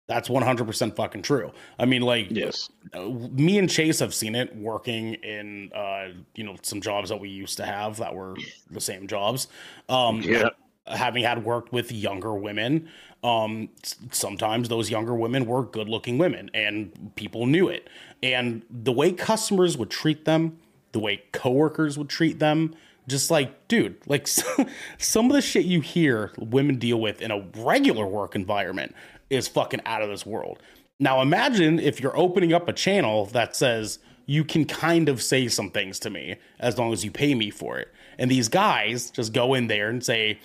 That's 0.08 0.28
100% 0.28 0.96
fucking 0.96 1.22
true. 1.22 1.52
I 1.78 1.86
mean, 1.86 2.02
like, 2.02 2.28
Yes. 2.30 2.68
uh, 2.92 3.08
me 3.08 3.58
and 3.58 3.70
Chase 3.70 4.00
have 4.00 4.12
seen 4.14 4.34
it 4.34 4.54
working 4.56 5.14
in, 5.14 5.72
uh, 5.72 6.08
you 6.34 6.44
know, 6.44 6.56
some 6.62 6.80
jobs 6.80 7.08
that 7.08 7.18
we 7.18 7.28
used 7.28 7.56
to 7.58 7.64
have 7.64 7.96
that 7.98 8.14
were 8.14 8.36
the 8.70 8.80
same 8.80 9.06
jobs. 9.06 9.48
Um, 9.88 10.22
Yeah. 10.22 10.50
having 10.86 11.22
had 11.24 11.44
worked 11.44 11.72
with 11.72 11.92
younger 11.92 12.34
women, 12.34 12.88
um, 13.22 13.68
sometimes 14.10 14.68
those 14.68 14.90
younger 14.90 15.14
women 15.14 15.46
were 15.46 15.62
good 15.64 15.88
looking 15.88 16.18
women 16.18 16.50
and 16.54 17.12
people 17.14 17.46
knew 17.46 17.68
it. 17.68 17.88
And 18.22 18.62
the 18.68 18.92
way 18.92 19.12
customers 19.12 19.78
would 19.78 19.90
treat 19.90 20.24
them, 20.24 20.58
the 20.90 20.98
way 20.98 21.22
coworkers 21.32 21.96
would 21.96 22.08
treat 22.08 22.40
them, 22.40 22.74
just 23.08 23.30
like, 23.30 23.68
dude, 23.68 23.96
like 24.06 24.26
some 24.98 25.26
of 25.26 25.32
the 25.32 25.42
shit 25.42 25.64
you 25.64 25.80
hear 25.80 26.32
women 26.38 26.78
deal 26.78 27.00
with 27.00 27.20
in 27.20 27.30
a 27.30 27.44
regular 27.56 28.06
work 28.06 28.34
environment 28.34 28.94
is 29.30 29.48
fucking 29.48 29.80
out 29.86 30.02
of 30.02 30.08
this 30.08 30.26
world. 30.26 30.58
Now 31.00 31.20
imagine 31.20 31.78
if 31.80 32.00
you're 32.00 32.16
opening 32.16 32.52
up 32.52 32.68
a 32.68 32.72
channel 32.72 33.26
that 33.26 33.56
says 33.56 33.98
you 34.26 34.44
can 34.44 34.64
kind 34.64 35.08
of 35.08 35.20
say 35.22 35.48
some 35.48 35.70
things 35.70 35.98
to 36.00 36.10
me 36.10 36.36
as 36.60 36.78
long 36.78 36.92
as 36.92 37.04
you 37.04 37.10
pay 37.10 37.34
me 37.34 37.50
for 37.50 37.78
it. 37.78 37.88
And 38.18 38.30
these 38.30 38.48
guys 38.48 39.10
just 39.10 39.32
go 39.32 39.54
in 39.54 39.66
there 39.66 39.88
and 39.88 40.04
say, 40.04 40.38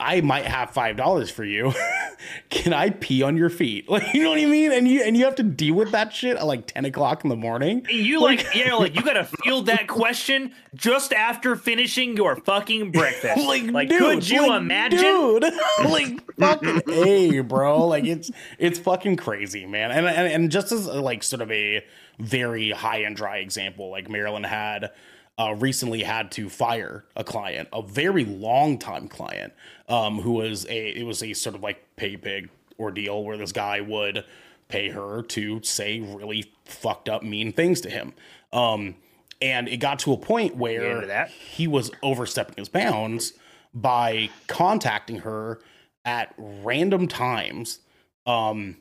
I 0.00 0.22
might 0.22 0.46
have 0.46 0.70
five 0.70 0.96
dollars 0.96 1.30
for 1.30 1.44
you. 1.44 1.72
Can 2.50 2.72
I 2.72 2.90
pee 2.90 3.22
on 3.22 3.36
your 3.36 3.50
feet? 3.50 3.88
Like 4.00 4.14
you 4.14 4.22
know 4.22 4.30
what 4.30 4.38
I 4.38 4.46
mean? 4.46 4.72
And 4.72 4.86
you 4.88 5.02
and 5.02 5.16
you 5.16 5.24
have 5.24 5.34
to 5.36 5.42
deal 5.42 5.74
with 5.74 5.90
that 5.92 6.12
shit 6.12 6.36
at 6.36 6.46
like 6.46 6.66
ten 6.66 6.84
o'clock 6.84 7.24
in 7.24 7.28
the 7.28 7.36
morning. 7.36 7.84
And 7.88 7.98
you 7.98 8.20
like, 8.20 8.54
you 8.54 8.66
know, 8.66 8.78
like 8.78 8.94
you 8.94 9.02
gotta 9.02 9.24
field 9.44 9.66
that 9.66 9.88
question 9.88 10.52
just 10.74 11.12
after 11.12 11.56
finishing 11.56 12.16
your 12.16 12.36
fucking 12.36 12.92
breakfast. 12.92 13.46
Like, 13.46 13.88
dude, 13.88 13.98
could 13.98 14.28
you 14.28 14.48
like, 14.48 14.60
imagine? 14.60 15.00
dude? 15.00 15.42
like 15.84 16.36
fucking 16.36 16.82
a 16.88 17.40
bro. 17.40 17.86
Like 17.88 18.04
it's 18.04 18.30
it's 18.58 18.78
fucking 18.78 19.16
crazy, 19.16 19.66
man. 19.66 19.90
And 19.90 20.06
and 20.06 20.32
and 20.32 20.50
just 20.50 20.72
as 20.72 20.86
like 20.86 21.22
sort 21.22 21.42
of 21.42 21.50
a 21.50 21.84
very 22.18 22.70
high 22.70 22.98
and 22.98 23.16
dry 23.16 23.38
example, 23.38 23.90
like 23.90 24.08
Marilyn 24.08 24.44
had 24.44 24.92
uh, 25.40 25.54
recently 25.54 26.02
had 26.02 26.30
to 26.32 26.50
fire 26.50 27.04
a 27.16 27.24
client, 27.24 27.68
a 27.72 27.80
very 27.80 28.24
long 28.26 28.78
time 28.78 29.08
client, 29.08 29.54
um, 29.88 30.20
who 30.20 30.32
was 30.32 30.66
a 30.66 30.88
it 30.90 31.04
was 31.04 31.22
a 31.22 31.32
sort 31.32 31.54
of 31.54 31.62
like 31.62 31.96
pay 31.96 32.16
pig 32.16 32.50
ordeal 32.78 33.24
where 33.24 33.38
this 33.38 33.52
guy 33.52 33.80
would 33.80 34.24
pay 34.68 34.90
her 34.90 35.22
to 35.22 35.62
say 35.62 36.00
really 36.00 36.52
fucked 36.64 37.08
up 37.08 37.22
mean 37.22 37.52
things 37.52 37.80
to 37.80 37.90
him. 37.90 38.12
Um, 38.52 38.96
and 39.40 39.66
it 39.66 39.78
got 39.78 39.98
to 40.00 40.12
a 40.12 40.18
point 40.18 40.56
where 40.56 41.06
that. 41.06 41.30
he 41.30 41.66
was 41.66 41.90
overstepping 42.02 42.56
his 42.58 42.68
bounds 42.68 43.32
by 43.72 44.28
contacting 44.46 45.20
her 45.20 45.60
at 46.04 46.34
random 46.36 47.08
times. 47.08 47.80
Um, 48.26 48.76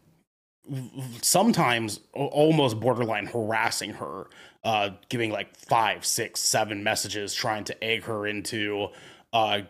sometimes 1.21 2.01
almost 2.13 2.79
borderline 2.79 3.27
harassing 3.27 3.93
her, 3.93 4.27
uh, 4.63 4.91
giving 5.09 5.31
like 5.31 5.55
five, 5.57 6.05
six, 6.05 6.39
seven 6.41 6.83
messages, 6.83 7.33
trying 7.33 7.63
to 7.65 7.83
egg 7.83 8.03
her 8.03 8.27
into 8.27 8.87
uh, 9.33 9.61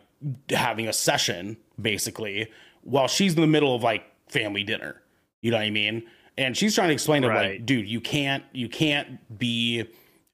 having 0.50 0.88
a 0.88 0.94
session, 0.94 1.58
basically, 1.80 2.52
while 2.82 3.08
she's 3.08 3.36
in 3.36 3.42
the 3.42 3.48
middle 3.48 3.76
of 3.76 3.84
like 3.84 4.04
family 4.28 4.64
dinner. 4.64 5.02
You 5.42 5.52
know 5.52 5.58
what 5.58 5.64
I 5.64 5.70
mean? 5.70 6.04
And 6.38 6.56
she's 6.56 6.74
trying 6.76 6.88
to 6.88 6.94
explain 6.94 7.22
to 7.24 7.30
him, 7.30 7.36
like, 7.36 7.66
dude, 7.66 7.88
you 7.88 8.02
can't, 8.02 8.44
you 8.54 8.70
can't 8.70 9.20
be 9.38 9.86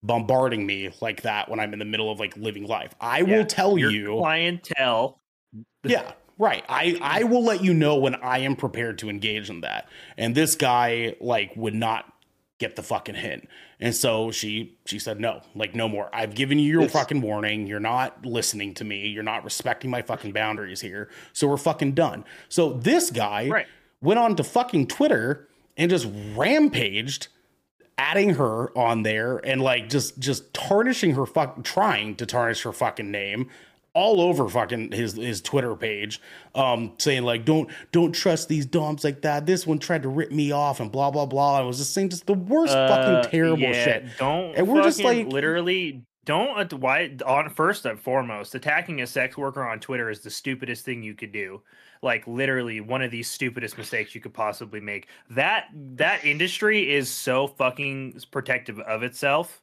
bombarding 0.04 0.66
me 0.66 0.92
like 1.02 1.24
that 1.24 1.50
when 1.50 1.60
I'm 1.60 1.74
in 1.74 1.80
the 1.80 1.86
middle 1.86 2.12
of 2.12 2.20
like 2.20 2.38
living 2.38 2.68
life. 2.68 2.94
I 3.02 3.20
Yeah, 3.22 3.38
will 3.38 3.46
tell 3.46 3.78
Your 3.78 3.90
you. 3.92 4.18
clientele. 4.20 5.20
Yeah, 5.84 6.12
right. 6.38 6.64
I 6.70 6.98
I 7.02 7.24
will 7.24 7.44
let 7.44 7.64
you 7.64 7.74
know 7.74 7.96
when 7.98 8.16
I 8.16 8.40
am 8.40 8.56
prepared 8.56 9.00
to 9.00 9.10
engage 9.10 9.50
in 9.50 9.62
that. 9.62 9.90
And 10.18 10.36
this 10.36 10.56
guy 10.56 11.16
like 11.20 11.54
would 11.56 11.74
not 11.76 12.06
get 12.60 12.76
the 12.76 12.84
fucking 12.84 13.16
hint. 13.16 13.48
And 13.80 13.94
so 13.94 14.32
she 14.32 14.78
she 14.86 15.00
said 15.00 15.20
no, 15.20 15.42
like 15.54 15.76
no 15.76 15.90
more. 15.90 16.10
I've 16.14 16.34
given 16.36 16.60
you 16.60 16.80
your 16.80 16.90
fucking 16.90 17.22
warning. 17.22 17.68
You're 17.68 17.80
not 17.82 18.26
listening 18.26 18.74
to 18.76 18.84
me. 18.86 19.08
You're 19.08 19.24
not 19.24 19.44
respecting 19.44 19.90
my 19.92 20.02
fucking 20.02 20.32
boundaries 20.32 20.80
here. 20.82 21.10
So 21.34 21.48
we're 21.48 21.58
fucking 21.58 21.92
done. 21.94 22.24
So 22.48 22.72
this 22.74 23.12
guy 23.12 23.50
Right. 23.50 23.68
went 24.02 24.20
on 24.20 24.36
to 24.38 24.44
fucking 24.44 24.88
Twitter 24.88 25.48
and 25.76 25.90
just 25.90 26.08
rampaged 26.36 27.28
adding 27.98 28.32
her 28.36 28.78
on 28.78 29.04
there 29.04 29.38
and 29.46 29.62
like 29.62 29.90
just 29.90 30.20
just 30.20 30.54
tarnishing 30.54 31.16
her 31.16 31.26
fuck 31.26 31.64
trying 31.64 32.16
to 32.16 32.26
tarnish 32.26 32.64
her 32.64 32.72
fucking 32.74 33.10
name 33.10 33.50
all 33.96 34.22
over 34.22 34.48
fucking 34.48 34.92
his 34.92 35.14
his 35.14 35.42
Twitter 35.42 35.76
page, 35.76 36.22
um, 36.54 36.94
saying 37.00 37.24
like 37.24 37.46
don't 37.46 37.70
don't 37.92 38.12
trust 38.12 38.48
these 38.50 38.66
dumps 38.68 39.04
like 39.04 39.22
that. 39.24 39.48
This 39.48 39.66
one 39.66 39.80
tried 39.80 40.04
to 40.04 40.10
rip 40.10 40.32
me 40.32 40.52
off 40.52 40.80
and 40.80 40.92
blah 40.92 41.10
blah 41.10 41.26
blah. 41.26 41.58
I 41.58 41.62
was 41.62 41.78
just 41.80 41.94
saying 41.94 42.10
just 42.10 42.28
the 42.28 42.34
worst 42.34 42.76
Uh, 42.76 42.88
fucking 42.90 43.32
terrible 43.32 43.60
yeah, 43.64 43.84
shit. 43.84 44.06
Don't 44.20 44.56
And 44.56 44.68
we're 44.68 44.84
just 44.84 45.02
like- 45.02 45.28
literally 45.28 46.04
don't 46.26 46.74
why 46.74 47.16
on 47.26 47.50
first 47.50 47.86
and 47.86 48.00
foremost 48.00 48.56
attacking 48.56 49.00
a 49.02 49.08
sex 49.08 49.38
worker 49.38 49.64
on 49.64 49.80
Twitter 49.80 50.10
is 50.10 50.22
the 50.22 50.30
stupidest 50.32 50.84
thing 50.84 51.02
you 51.04 51.14
could 51.14 51.32
do. 51.32 51.62
Like 52.02 52.26
literally 52.28 52.82
one 52.82 53.02
of 53.04 53.12
the 53.12 53.24
stupidest 53.24 53.78
mistakes 53.78 54.14
you 54.14 54.22
could 54.22 54.34
possibly 54.34 54.80
make. 54.82 55.08
That 55.30 55.66
that 55.74 56.26
industry 56.26 56.92
is 56.94 57.10
so 57.10 57.48
fucking 57.48 58.20
protective 58.32 58.80
of 58.80 59.04
itself. 59.04 59.62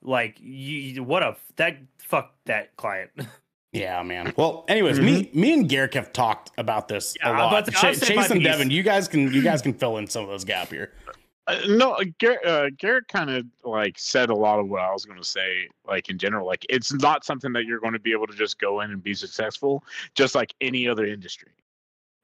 Like 0.00 0.36
you, 0.40 1.02
what 1.02 1.22
a 1.22 1.36
that 1.56 1.78
fuck 1.98 2.34
that 2.46 2.76
client. 2.76 3.10
Yeah, 3.72 4.02
man. 4.02 4.34
Well, 4.36 4.64
anyways, 4.68 5.00
me 5.00 5.30
me 5.32 5.52
and 5.54 5.68
Garrick 5.68 5.94
have 5.94 6.12
talked 6.12 6.50
about 6.58 6.88
this 6.88 7.16
Yeah, 7.18 7.30
a 7.30 7.32
I'm 7.32 7.38
lot. 7.38 7.68
about 7.68 7.72
Ch- 7.74 8.00
Chase 8.00 8.30
and 8.30 8.40
piece. 8.40 8.44
Devin, 8.44 8.70
you 8.70 8.82
guys 8.82 9.08
can 9.08 9.32
you 9.32 9.42
guys 9.42 9.62
can 9.62 9.72
fill 9.72 9.96
in 9.96 10.06
some 10.06 10.22
of 10.24 10.28
those 10.28 10.44
gap 10.44 10.68
here. 10.68 10.92
Uh, 11.48 11.58
no, 11.68 11.92
uh, 11.94 12.04
Garrick, 12.18 12.38
uh, 12.46 12.68
Garrick 12.78 13.08
kind 13.08 13.28
of 13.30 13.44
like 13.64 13.98
said 13.98 14.30
a 14.30 14.34
lot 14.34 14.60
of 14.60 14.68
what 14.68 14.82
I 14.82 14.92
was 14.92 15.04
going 15.04 15.18
to 15.18 15.24
say. 15.24 15.66
Like 15.86 16.08
in 16.10 16.18
general, 16.18 16.46
like 16.46 16.64
it's 16.68 16.92
not 16.92 17.24
something 17.24 17.52
that 17.54 17.64
you're 17.64 17.80
going 17.80 17.94
to 17.94 17.98
be 17.98 18.12
able 18.12 18.26
to 18.26 18.34
just 18.36 18.60
go 18.60 18.82
in 18.82 18.90
and 18.90 19.02
be 19.02 19.14
successful, 19.14 19.82
just 20.14 20.34
like 20.34 20.54
any 20.60 20.86
other 20.86 21.06
industry. 21.06 21.50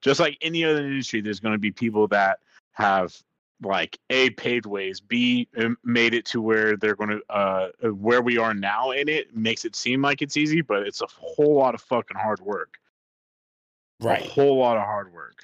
Just 0.03 0.20
like 0.20 0.36
any 0.42 0.64
other 0.64 0.84
industry, 0.84 1.20
there's 1.20 1.40
going 1.40 1.55
to 1.55 1.59
be 1.59 1.72
people 1.72 2.07
that 2.09 2.38
have 2.72 3.16
like 3.62 3.98
a 4.11 4.30
paved 4.30 4.66
ways, 4.66 5.00
b 5.00 5.48
um, 5.59 5.76
made 5.84 6.14
it 6.14 6.24
to 6.26 6.40
where 6.40 6.76
they're 6.76 6.94
going 6.94 7.11
to 7.11 7.20
uh 7.30 7.68
uh, 7.82 7.88
where 7.88 8.22
we 8.22 8.38
are 8.38 8.54
now 8.54 8.92
in 8.92 9.09
it 9.09 9.36
makes 9.36 9.64
it 9.64 9.74
seem 9.74 10.02
like 10.02 10.22
it's 10.22 10.36
easy, 10.36 10.61
but 10.61 10.82
it's 10.82 11.02
a 11.02 11.06
whole 11.09 11.54
lot 11.54 11.74
of 11.74 11.80
fucking 11.80 12.16
hard 12.16 12.40
work. 12.40 12.74
right 14.00 14.24
A 14.24 14.28
whole 14.28 14.59
lot 14.59 14.76
of 14.76 14.84
hard 14.84 15.12
work. 15.12 15.42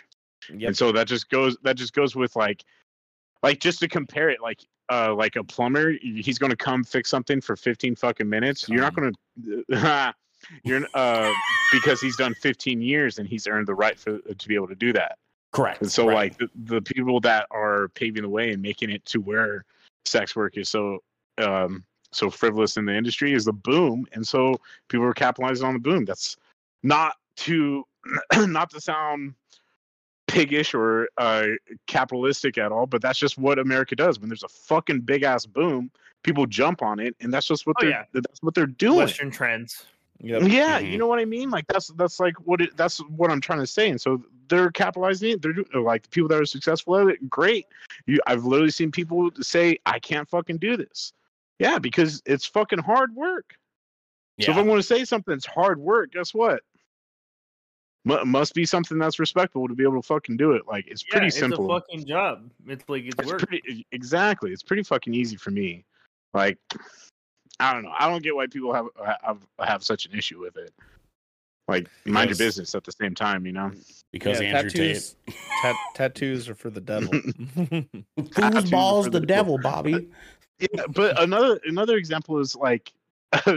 Yep. 0.50 0.68
And 0.68 0.76
so 0.76 0.92
that 0.92 1.08
just 1.08 1.28
goes 1.28 1.56
that 1.62 1.76
just 1.76 1.92
goes 1.92 2.14
with 2.14 2.36
like 2.36 2.64
like 3.42 3.60
just 3.60 3.80
to 3.80 3.88
compare 3.88 4.30
it 4.30 4.40
like 4.40 4.64
uh 4.90 5.14
like 5.14 5.36
a 5.36 5.44
plumber 5.44 5.92
he's 6.00 6.38
going 6.38 6.50
to 6.50 6.56
come 6.56 6.84
fix 6.84 7.08
something 7.08 7.40
for 7.40 7.56
15 7.56 7.96
fucking 7.96 8.28
minutes. 8.28 8.68
You're 8.68 8.80
not 8.80 8.94
going 8.94 9.12
to 9.70 10.14
you're 10.62 10.86
uh 10.94 11.32
because 11.72 12.00
he's 12.00 12.16
done 12.16 12.34
15 12.34 12.80
years 12.80 13.18
and 13.18 13.26
he's 13.26 13.46
earned 13.46 13.66
the 13.66 13.74
right 13.74 13.98
for 13.98 14.18
to 14.18 14.48
be 14.48 14.54
able 14.54 14.68
to 14.68 14.74
do 14.74 14.92
that. 14.92 15.18
Correct. 15.54 15.80
And 15.82 15.90
so 15.90 16.06
Right. 16.08 16.14
like 16.14 16.38
the, 16.38 16.50
the 16.74 16.82
people 16.82 17.20
that 17.20 17.46
are 17.50 17.88
paving 17.90 18.22
the 18.22 18.28
way 18.28 18.50
and 18.50 18.60
making 18.60 18.90
it 18.90 19.04
to 19.06 19.20
where 19.20 19.64
sex 20.04 20.36
work 20.36 20.56
is 20.58 20.68
so 20.68 20.98
um 21.38 21.82
so 22.12 22.28
frivolous 22.30 22.76
in 22.76 22.84
the 22.84 22.94
industry 22.94 23.32
is 23.32 23.44
the 23.46 23.52
boom 23.52 24.06
and 24.12 24.26
so 24.26 24.54
people 24.88 25.06
are 25.06 25.14
capitalizing 25.14 25.66
on 25.66 25.72
the 25.74 25.80
boom. 25.80 26.04
That's 26.04 26.36
not 26.82 27.14
to 27.38 27.84
not 28.36 28.70
to 28.70 28.80
sound 28.80 29.34
piggish 30.26 30.74
or 30.74 31.08
uh 31.18 31.46
capitalistic 31.86 32.58
at 32.58 32.72
all, 32.72 32.86
but 32.86 33.00
that's 33.00 33.18
just 33.18 33.38
what 33.38 33.58
America 33.58 33.94
does. 33.94 34.18
When 34.18 34.28
there's 34.28 34.42
a 34.42 34.48
fucking 34.48 35.00
big 35.02 35.22
ass 35.22 35.46
boom, 35.46 35.90
people 36.24 36.46
jump 36.46 36.82
on 36.82 36.98
it 36.98 37.14
and 37.20 37.32
that's 37.32 37.46
just 37.46 37.66
what 37.66 37.76
Oh, 37.78 37.82
they're 37.82 37.90
yeah. 37.90 38.04
that's 38.12 38.42
what 38.42 38.54
they're 38.54 38.66
doing. 38.66 38.98
Western 38.98 39.30
trends. 39.30 39.86
Yep. 40.20 40.42
Yeah, 40.48 40.80
Mhm. 40.80 40.90
you 40.92 40.98
know 40.98 41.06
what 41.08 41.18
I 41.18 41.24
mean. 41.24 41.50
Like 41.50 41.66
that's 41.68 41.88
that's 41.96 42.18
like 42.20 42.34
what 42.46 42.60
it, 42.60 42.76
that's 42.76 42.98
what 42.98 43.30
I'm 43.30 43.40
trying 43.40 43.58
to 43.60 43.66
say. 43.66 43.90
And 43.90 44.00
so 44.00 44.22
they're 44.48 44.70
capitalizing 44.70 45.30
it. 45.30 45.42
They're 45.42 45.52
do- 45.52 45.64
like 45.74 46.02
the 46.02 46.08
people 46.08 46.28
that 46.28 46.40
are 46.40 46.46
successful 46.46 46.96
at 46.96 47.08
it. 47.08 47.30
Great. 47.30 47.66
You, 48.06 48.18
I've 48.26 48.44
literally 48.44 48.70
seen 48.70 48.90
people 48.90 49.30
say, 49.40 49.78
"I 49.86 49.98
can't 49.98 50.28
fucking 50.28 50.58
do 50.58 50.76
this." 50.76 51.12
Yeah, 51.58 51.78
because 51.78 52.22
it's 52.26 52.46
fucking 52.46 52.80
hard 52.80 53.14
work. 53.14 53.54
So 54.40 54.50
if 54.50 54.56
I'm 54.56 54.66
going 54.66 54.78
to 54.78 54.82
say 54.82 55.04
something, 55.04 55.32
it's 55.32 55.46
hard 55.46 55.78
work. 55.78 56.12
Guess 56.12 56.34
what? 56.34 56.62
Mu 58.04 58.24
must 58.24 58.52
be 58.52 58.64
something 58.64 58.98
that's 58.98 59.18
respectable 59.18 59.68
to 59.68 59.74
be 59.74 59.84
able 59.84 60.02
to 60.02 60.06
fucking 60.06 60.36
do 60.36 60.52
it. 60.52 60.62
Like 60.66 60.86
it's 60.88 61.02
pretty 61.02 61.26
yeah, 61.26 61.30
simple. 61.30 61.76
It's 61.76 61.86
a 61.86 61.92
fucking 61.92 62.06
job. 62.06 62.50
It's 62.66 62.84
like 62.88 63.04
it's, 63.04 63.14
It's 63.18 63.30
work. 63.30 63.38
pretty 63.46 63.86
exactly. 63.92 64.52
It's 64.52 64.62
pretty 64.62 64.82
fucking 64.82 65.14
easy 65.14 65.36
for 65.36 65.50
me. 65.50 65.84
Like 66.34 66.58
I 67.60 67.72
don't 67.72 67.84
know. 67.84 67.92
I 67.98 68.10
don't 68.10 68.22
get 68.22 68.34
why 68.34 68.46
people 68.46 68.74
have 68.74 68.88
have 69.22 69.38
have 69.60 69.84
such 69.84 70.06
an 70.06 70.12
issue 70.12 70.40
with 70.40 70.56
it. 70.56 70.72
Like 71.66 71.88
mind 72.04 72.30
your 72.30 72.36
business 72.36 72.74
at 72.74 72.84
the 72.84 72.92
same 72.92 73.14
time, 73.14 73.46
you 73.46 73.52
know. 73.52 73.72
because 74.12 74.40
Yeah, 74.40 74.48
Andrew 74.48 74.70
tattoos, 74.70 75.16
tat- 75.62 75.76
tattoos 75.94 76.48
are 76.48 76.54
for 76.54 76.70
the 76.70 76.80
devil. 76.80 77.08
Tate. 77.56 78.04
tattoos 78.32 78.70
Foosballs 78.70 79.04
the 79.04 79.10
the 79.20 79.20
devil, 79.26 79.56
Bobby. 79.58 80.08
Yeah, 80.58 80.82
but 80.90 81.20
another 81.22 81.58
another 81.64 81.96
example 81.96 82.38
is 82.38 82.54
like 82.54 82.92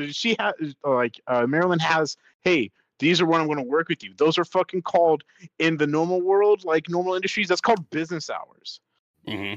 she 0.10 0.36
has 0.40 0.54
like 0.84 1.20
uh, 1.28 1.46
Marilyn 1.48 1.80
has. 1.80 2.16
Hey, 2.42 2.72
these 3.00 3.20
are 3.20 3.26
what 3.26 3.42
I'm 3.42 3.48
going 3.48 3.58
to 3.60 3.64
work 3.64 3.90
with 3.90 4.04
you. 4.04 4.14
Those 4.18 4.38
are 4.38 4.46
fucking 4.46 4.84
called 4.84 5.24
in 5.60 5.76
the 5.78 5.86
normal 5.86 6.22
world, 6.22 6.64
like 6.64 6.88
normal 6.90 7.14
industries. 7.14 7.50
That's 7.50 7.62
called 7.62 7.90
business 7.90 8.30
hours. 8.30 8.80
hmm 9.28 9.56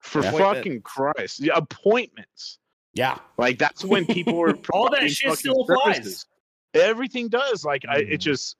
For 0.00 0.22
Yeah. 0.22 0.30
fucking 0.32 0.82
Christ, 0.82 1.40
yeah, 1.40 1.54
appointments. 1.56 2.58
Yeah. 2.92 3.18
Like 3.38 3.58
that's 3.58 3.84
when 3.84 4.04
people 4.06 4.38
are 4.42 4.54
All 4.72 4.90
that 4.90 5.10
shit 5.10 5.32
still 5.38 5.62
applies. 5.62 5.96
services. 5.96 6.26
Everything 6.74 7.28
does. 7.28 7.64
Like 7.64 7.84
I, 7.88 7.98
it 7.98 8.08
Mhm. 8.08 8.20
just 8.20 8.56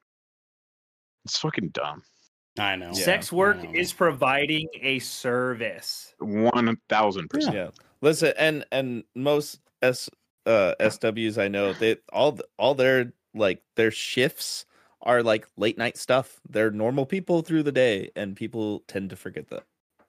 it's 1.24 1.38
fucking 1.38 1.68
dumb. 1.70 2.02
I 2.58 2.76
know. 2.76 2.88
Yeah. 2.88 3.04
Sex 3.04 3.30
work 3.32 3.58
Mm. 3.58 3.74
is 3.74 3.92
providing 3.92 4.68
a 4.80 4.98
service. 4.98 6.14
One 6.18 6.76
thousand 6.88 7.28
percent. 7.28 7.54
yeah. 7.54 7.70
Listen, 8.00 8.32
and 8.38 8.64
and 8.72 9.04
most 9.14 9.61
S 9.82 10.08
uh 10.46 10.74
SWs 10.80 11.38
I 11.40 11.48
know, 11.48 11.72
they 11.72 11.96
all 12.12 12.38
all 12.58 12.74
their 12.74 13.12
like 13.34 13.62
their 13.76 13.90
shifts 13.90 14.64
are 15.02 15.22
like 15.22 15.46
late 15.56 15.78
night 15.78 15.96
stuff. 15.96 16.40
They're 16.48 16.70
normal 16.70 17.06
people 17.06 17.42
through 17.42 17.62
the 17.62 17.72
day, 17.72 18.11
and 18.16 18.36
people 18.36 18.80
tend 18.88 19.11
to 19.11 19.16
forget 19.16 19.48
that. 19.48 19.64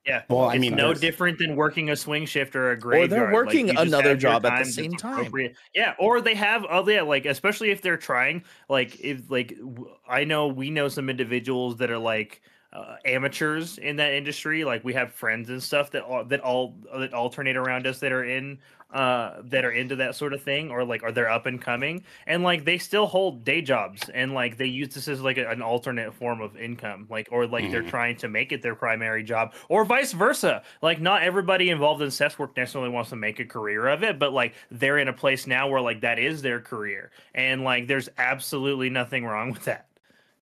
Yeah. 0.06 0.24
Well, 0.30 0.46
I 0.46 0.58
mean, 0.58 0.76
no 0.76 0.94
different 0.94 1.38
than 1.38 1.56
working 1.56 1.92
a 1.92 1.96
swing 1.96 2.26
shift 2.26 2.56
or 2.56 2.72
a 2.72 2.80
graveyard. 2.80 3.12
Or 3.12 3.16
they're 3.16 3.34
working 3.34 3.68
just 3.68 3.80
another 3.80 4.16
job 4.16 4.46
at 4.46 4.66
the 4.66 4.72
same 4.72 4.94
time. 4.94 5.32
Yeah, 5.76 5.94
or 6.00 6.22
they 6.22 6.34
have 6.34 6.66
other 6.66 6.92
yeah, 6.94 7.02
like 7.04 7.26
especially 7.26 7.70
if 7.70 7.82
they're 7.82 7.98
trying. 7.98 8.44
Like 8.68 9.00
if 9.00 9.30
like 9.30 9.56
w- 9.58 9.96
I 10.08 10.24
know 10.24 10.48
we 10.48 10.72
know 10.72 10.88
some 10.88 11.10
individuals 11.10 11.78
that 11.78 11.92
are 11.92 12.00
like 12.00 12.42
uh, 12.74 12.96
amateurs 13.06 13.78
in 13.78 13.98
that 13.98 14.14
industry. 14.14 14.64
Like 14.64 14.84
we 14.84 14.94
have 14.94 15.12
friends 15.14 15.50
and 15.50 15.62
stuff 15.62 15.92
that 15.92 16.04
all, 16.04 16.24
that 16.26 16.40
all 16.40 16.76
that 16.98 17.14
alternate 17.14 17.58
around 17.58 17.86
us 17.88 18.00
that 18.00 18.12
are 18.12 18.24
in 18.24 18.60
uh 18.94 19.42
that 19.46 19.64
are 19.64 19.72
into 19.72 19.96
that 19.96 20.16
sort 20.16 20.34
of 20.34 20.42
thing 20.44 20.70
or 20.70 20.84
like 20.84 21.02
are 21.02 21.14
they're 21.14 21.30
up 21.32 21.46
and 21.46 21.62
coming 21.62 22.04
and 22.28 22.44
like 22.44 22.66
they 22.66 22.78
still 22.78 23.06
hold 23.06 23.46
day 23.46 23.62
jobs 23.62 24.10
and 24.14 24.34
like 24.34 24.58
they 24.58 24.66
use 24.66 24.94
this 24.94 25.08
as 25.08 25.22
like 25.22 25.38
a, 25.38 25.48
an 25.50 25.62
alternate 25.62 26.14
form 26.14 26.42
of 26.42 26.58
income 26.58 27.08
like 27.10 27.30
or 27.32 27.48
like 27.48 27.72
they're 27.72 27.84
Mhm. 27.84 27.90
trying 27.90 28.16
to 28.18 28.28
make 28.28 28.52
it 28.52 28.62
their 28.62 28.76
primary 28.76 29.24
job 29.24 29.54
or 29.70 29.86
vice 29.86 30.12
versa 30.12 30.62
like 30.82 31.00
not 31.00 31.24
everybody 31.24 31.70
involved 31.70 32.02
in 32.02 32.12
sex 32.12 32.38
work 32.38 32.58
necessarily 32.58 32.90
wants 32.90 33.12
to 33.12 33.16
make 33.16 33.40
a 33.40 33.46
career 33.46 33.88
of 33.88 34.04
it 34.04 34.20
but 34.20 34.34
like 34.34 34.56
they're 34.72 34.98
in 34.98 35.08
a 35.08 35.14
place 35.14 35.48
now 35.48 35.70
where 35.70 35.80
like 35.80 36.02
that 36.02 36.20
is 36.20 36.42
their 36.42 36.60
career 36.60 37.12
and 37.34 37.64
like 37.64 37.88
there's 37.88 38.10
absolutely 38.18 38.90
nothing 38.90 39.24
wrong 39.24 39.52
with 39.54 39.64
that 39.64 39.86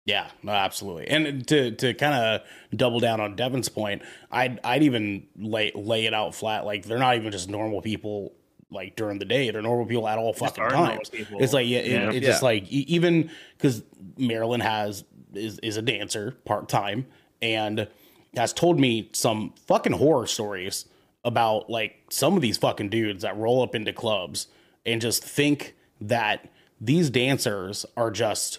Yeah, 0.05 0.29
no, 0.41 0.51
absolutely. 0.51 1.07
And 1.07 1.47
to 1.47 1.71
to 1.71 1.93
kind 1.93 2.13
of 2.13 2.41
double 2.77 2.99
down 2.99 3.21
on 3.21 3.35
Devin's 3.35 3.69
point, 3.69 4.01
I'd 4.31 4.59
I'd 4.63 4.83
even 4.83 5.27
lay 5.37 5.71
lay 5.75 6.05
it 6.05 6.13
out 6.13 6.35
flat. 6.35 6.65
Like 6.65 6.83
they're 6.85 6.99
not 6.99 7.15
even 7.15 7.31
just 7.31 7.49
normal 7.49 7.81
people. 7.81 8.33
Like 8.69 8.95
during 8.95 9.19
the 9.19 9.25
day, 9.25 9.51
they're 9.51 9.61
normal 9.61 9.85
people 9.85 10.07
at 10.07 10.17
all 10.17 10.33
fucking 10.33 10.63
times. 10.69 11.09
It's 11.13 11.53
like 11.53 11.67
yeah, 11.67 11.77
it, 11.79 11.91
Yeah. 11.91 12.07
it's 12.09 12.15
Yeah. 12.15 12.31
just 12.31 12.41
like 12.43 12.63
e- 12.71 12.85
even 12.89 13.29
because 13.55 13.83
Marilyn 14.17 14.61
has 14.61 15.03
is 15.33 15.59
is 15.59 15.77
a 15.77 15.81
dancer 15.81 16.31
part 16.43 16.67
time 16.69 17.05
and 17.41 17.87
has 18.35 18.51
told 18.51 18.79
me 18.79 19.09
some 19.13 19.53
fucking 19.67 19.93
horror 19.93 20.25
stories 20.27 20.85
about 21.23 21.69
like 21.69 21.95
some 22.09 22.35
of 22.35 22.41
these 22.41 22.57
fucking 22.57 22.89
dudes 22.89 23.21
that 23.21 23.37
roll 23.37 23.61
up 23.61 23.75
into 23.75 23.93
clubs 23.93 24.47
and 24.85 24.99
just 24.99 25.23
think 25.23 25.75
that 26.01 26.49
these 26.81 27.09
dancers 27.11 27.85
are 27.95 28.09
just 28.11 28.57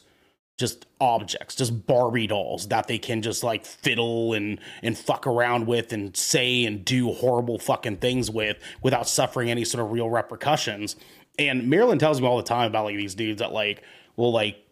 just 0.57 0.87
objects, 1.01 1.57
just 1.57 1.87
Barbie 1.87 2.29
dolls 2.29 2.69
that 2.69 2.87
they 2.87 2.99
can 2.99 3.23
just 3.23 3.43
like 3.43 3.65
fiddle 3.65 4.35
and 4.35 4.61
and 4.83 4.97
fuck 4.97 5.27
around 5.27 5.67
with 5.67 5.93
and 5.93 6.17
say 6.17 6.65
and 6.65 6.85
do 6.85 7.13
horrible 7.13 7.59
fucking 7.59 7.97
things 7.97 8.31
with 8.31 8.59
without 8.83 9.09
suffering 9.09 9.51
any 9.51 9.65
sort 9.65 9.85
of 9.85 9.91
real 9.91 10.09
repercussions. 10.09 10.97
And 11.39 11.69
Marilyn 11.69 11.99
tells 11.99 12.21
me 12.21 12.27
all 12.27 12.37
the 12.37 12.45
time 12.45 12.69
about 12.69 12.85
like 12.85 12.97
these 12.97 13.15
dudes 13.15 13.41
that 13.41 13.53
like 13.53 13.83
will 14.17 14.33
like 14.33 14.64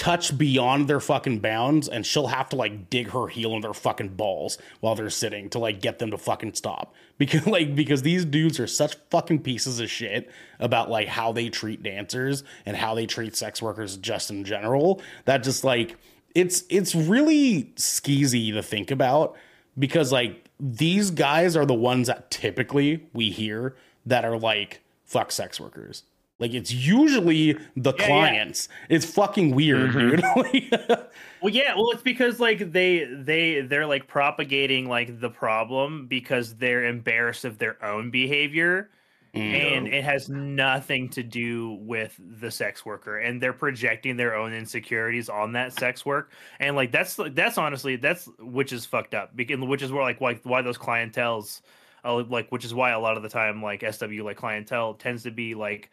touch 0.00 0.38
beyond 0.38 0.88
their 0.88 0.98
fucking 0.98 1.40
bounds 1.40 1.86
and 1.86 2.06
she'll 2.06 2.28
have 2.28 2.48
to 2.48 2.56
like 2.56 2.88
dig 2.88 3.10
her 3.10 3.26
heel 3.26 3.54
in 3.54 3.60
their 3.60 3.74
fucking 3.74 4.08
balls 4.08 4.56
while 4.80 4.94
they're 4.94 5.10
sitting 5.10 5.50
to 5.50 5.58
like 5.58 5.82
get 5.82 5.98
them 5.98 6.10
to 6.10 6.16
fucking 6.16 6.54
stop. 6.54 6.94
Because 7.20 7.46
like 7.46 7.76
because 7.76 8.00
these 8.00 8.24
dudes 8.24 8.58
are 8.58 8.66
such 8.66 8.96
fucking 9.10 9.40
pieces 9.40 9.78
of 9.78 9.90
shit 9.90 10.30
about 10.58 10.88
like 10.88 11.06
how 11.06 11.32
they 11.32 11.50
treat 11.50 11.82
dancers 11.82 12.44
and 12.64 12.74
how 12.74 12.94
they 12.94 13.04
treat 13.04 13.36
sex 13.36 13.60
workers 13.60 13.98
just 13.98 14.30
in 14.30 14.42
general 14.42 15.02
that 15.26 15.42
just 15.42 15.62
like 15.62 15.98
it's 16.34 16.64
it's 16.70 16.94
really 16.94 17.64
skeezy 17.76 18.54
to 18.54 18.62
think 18.62 18.90
about 18.90 19.36
because 19.78 20.10
like 20.12 20.48
these 20.58 21.10
guys 21.10 21.56
are 21.56 21.66
the 21.66 21.74
ones 21.74 22.06
that 22.06 22.30
typically 22.30 23.06
we 23.12 23.28
hear 23.28 23.76
that 24.06 24.24
are 24.24 24.38
like 24.38 24.80
fuck 25.04 25.30
sex 25.30 25.60
workers 25.60 26.04
like 26.40 26.54
it's 26.54 26.72
usually 26.72 27.52
the 27.76 27.94
yeah. 27.98 28.06
clients. 28.06 28.68
It's 28.88 29.04
fucking 29.04 29.54
weird, 29.54 29.92
dude. 29.92 30.22
Well, 31.42 31.54
yeah, 31.54 31.74
well, 31.74 31.90
it's 31.92 32.02
because 32.02 32.38
like 32.38 32.70
they 32.70 33.04
they 33.04 33.62
they're 33.62 33.86
like 33.86 34.06
propagating 34.06 34.90
like 34.90 35.20
the 35.20 35.30
problem 35.30 36.06
because 36.06 36.54
they're 36.56 36.84
embarrassed 36.84 37.46
of 37.46 37.56
their 37.56 37.82
own 37.82 38.10
behavior, 38.10 38.90
and 39.32 39.88
it 39.88 40.04
has 40.04 40.28
nothing 40.28 41.08
to 41.10 41.22
do 41.22 41.78
with 41.80 42.14
the 42.18 42.50
sex 42.50 42.84
worker, 42.84 43.20
and 43.20 43.42
they're 43.42 43.54
projecting 43.54 44.18
their 44.18 44.34
own 44.34 44.52
insecurities 44.52 45.30
on 45.30 45.52
that 45.52 45.72
sex 45.72 46.04
work, 46.04 46.30
and 46.58 46.76
like 46.76 46.92
that's 46.92 47.18
that's 47.30 47.56
honestly 47.56 47.96
that's 47.96 48.28
which 48.38 48.74
is 48.74 48.84
fucked 48.84 49.14
up, 49.14 49.34
because 49.34 49.58
which 49.60 49.80
is 49.80 49.90
where 49.90 50.02
like 50.02 50.20
why 50.20 50.34
why 50.42 50.60
those 50.60 50.76
clientels, 50.76 51.62
uh, 52.04 52.22
like 52.24 52.50
which 52.50 52.66
is 52.66 52.74
why 52.74 52.90
a 52.90 53.00
lot 53.00 53.16
of 53.16 53.22
the 53.22 53.30
time 53.30 53.62
like 53.62 53.82
SW 53.90 54.22
like 54.22 54.36
clientele 54.36 54.92
tends 54.92 55.22
to 55.22 55.30
be 55.30 55.54
like 55.54 55.90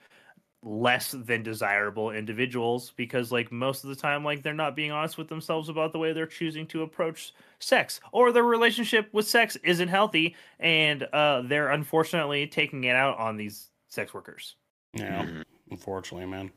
less 0.63 1.11
than 1.11 1.43
desirable 1.43 2.11
individuals 2.11 2.91
because 2.97 3.31
like 3.31 3.51
most 3.51 3.83
of 3.83 3.89
the 3.89 3.95
time 3.95 4.23
like 4.23 4.41
they're 4.41 4.53
not 4.53 4.75
being 4.75 4.91
honest 4.91 5.17
with 5.17 5.29
themselves 5.29 5.69
about 5.69 5.91
the 5.91 5.99
way 5.99 6.13
they're 6.13 6.25
choosing 6.25 6.65
to 6.65 6.81
approach 6.81 7.33
sex 7.59 8.01
or 8.11 8.31
their 8.31 8.43
relationship 8.43 9.07
with 9.13 9.27
sex 9.27 9.55
isn't 9.63 9.87
healthy 9.87 10.35
and 10.59 11.03
uh 11.13 11.41
they're 11.45 11.69
unfortunately 11.69 12.47
taking 12.47 12.85
it 12.85 12.95
out 12.95 13.17
on 13.19 13.37
these 13.37 13.69
sex 13.87 14.15
workers 14.15 14.55
yeah, 14.93 15.25
unfortunately, 15.71 16.27
man. 16.27 16.51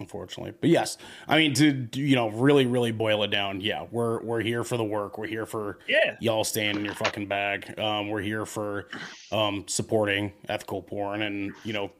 Unfortunately, 0.00 0.52
but 0.60 0.70
yes, 0.70 0.98
I 1.28 1.38
mean 1.38 1.54
to 1.54 1.86
to, 1.86 2.00
you 2.00 2.16
know 2.16 2.28
really 2.28 2.66
really 2.66 2.90
boil 2.90 3.22
it 3.22 3.30
down. 3.30 3.60
Yeah, 3.60 3.86
we're 3.92 4.20
we're 4.24 4.40
here 4.40 4.64
for 4.64 4.76
the 4.76 4.82
work. 4.82 5.18
We're 5.18 5.28
here 5.28 5.46
for 5.46 5.78
yeah 5.86 6.16
y'all 6.18 6.42
staying 6.42 6.74
in 6.74 6.84
your 6.84 6.96
fucking 6.96 7.28
bag. 7.28 7.78
Um, 7.78 8.08
we're 8.08 8.20
here 8.20 8.44
for 8.44 8.88
um 9.30 9.64
supporting 9.68 10.32
ethical 10.48 10.82
porn 10.82 11.22
and 11.22 11.52
you 11.62 11.72
know 11.72 11.92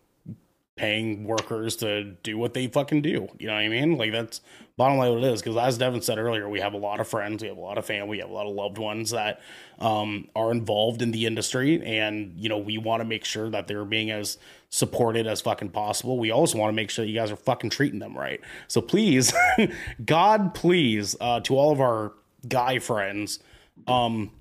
paying 0.76 1.24
workers 1.24 1.76
to 1.76 2.02
do 2.22 2.36
what 2.36 2.52
they 2.52 2.66
fucking 2.66 3.02
do. 3.02 3.28
You 3.38 3.46
know 3.46 3.54
what 3.54 3.60
I 3.60 3.68
mean? 3.68 3.96
Like 3.96 4.10
that's 4.10 4.40
bottom 4.76 4.98
line 4.98 5.10
what 5.10 5.22
it 5.22 5.32
is. 5.32 5.40
Because 5.40 5.56
as 5.56 5.78
Devin 5.78 6.02
said 6.02 6.18
earlier, 6.18 6.48
we 6.48 6.60
have 6.60 6.72
a 6.72 6.78
lot 6.78 6.98
of 6.98 7.06
friends, 7.06 7.42
we 7.42 7.48
have 7.48 7.56
a 7.56 7.60
lot 7.60 7.78
of 7.78 7.86
family, 7.86 8.08
we 8.08 8.18
have 8.18 8.30
a 8.30 8.32
lot 8.32 8.46
of 8.46 8.54
loved 8.54 8.78
ones 8.78 9.10
that 9.10 9.40
um, 9.78 10.28
are 10.34 10.50
involved 10.50 11.00
in 11.00 11.12
the 11.12 11.26
industry, 11.26 11.84
and 11.84 12.34
you 12.36 12.48
know 12.48 12.58
we 12.58 12.78
want 12.78 13.00
to 13.00 13.04
make 13.04 13.24
sure 13.24 13.50
that 13.50 13.68
they're 13.68 13.84
being 13.84 14.10
as 14.10 14.38
supported 14.70 15.26
as 15.26 15.40
fucking 15.40 15.70
possible. 15.70 16.18
We 16.18 16.32
also 16.32 16.58
want 16.58 16.70
to 16.70 16.76
make 16.76 16.90
sure 16.90 17.04
that 17.04 17.10
you 17.10 17.18
guys 17.18 17.30
are 17.30 17.36
fucking 17.36 17.70
treating 17.70 18.00
them 18.00 18.16
right. 18.16 18.40
So 18.66 18.80
please, 18.80 19.32
God, 20.04 20.54
please, 20.54 21.14
uh, 21.20 21.40
to 21.40 21.56
all 21.56 21.70
of 21.70 21.80
our 21.80 22.12
guy 22.48 22.80
friends, 22.80 23.38
um, 23.86 24.32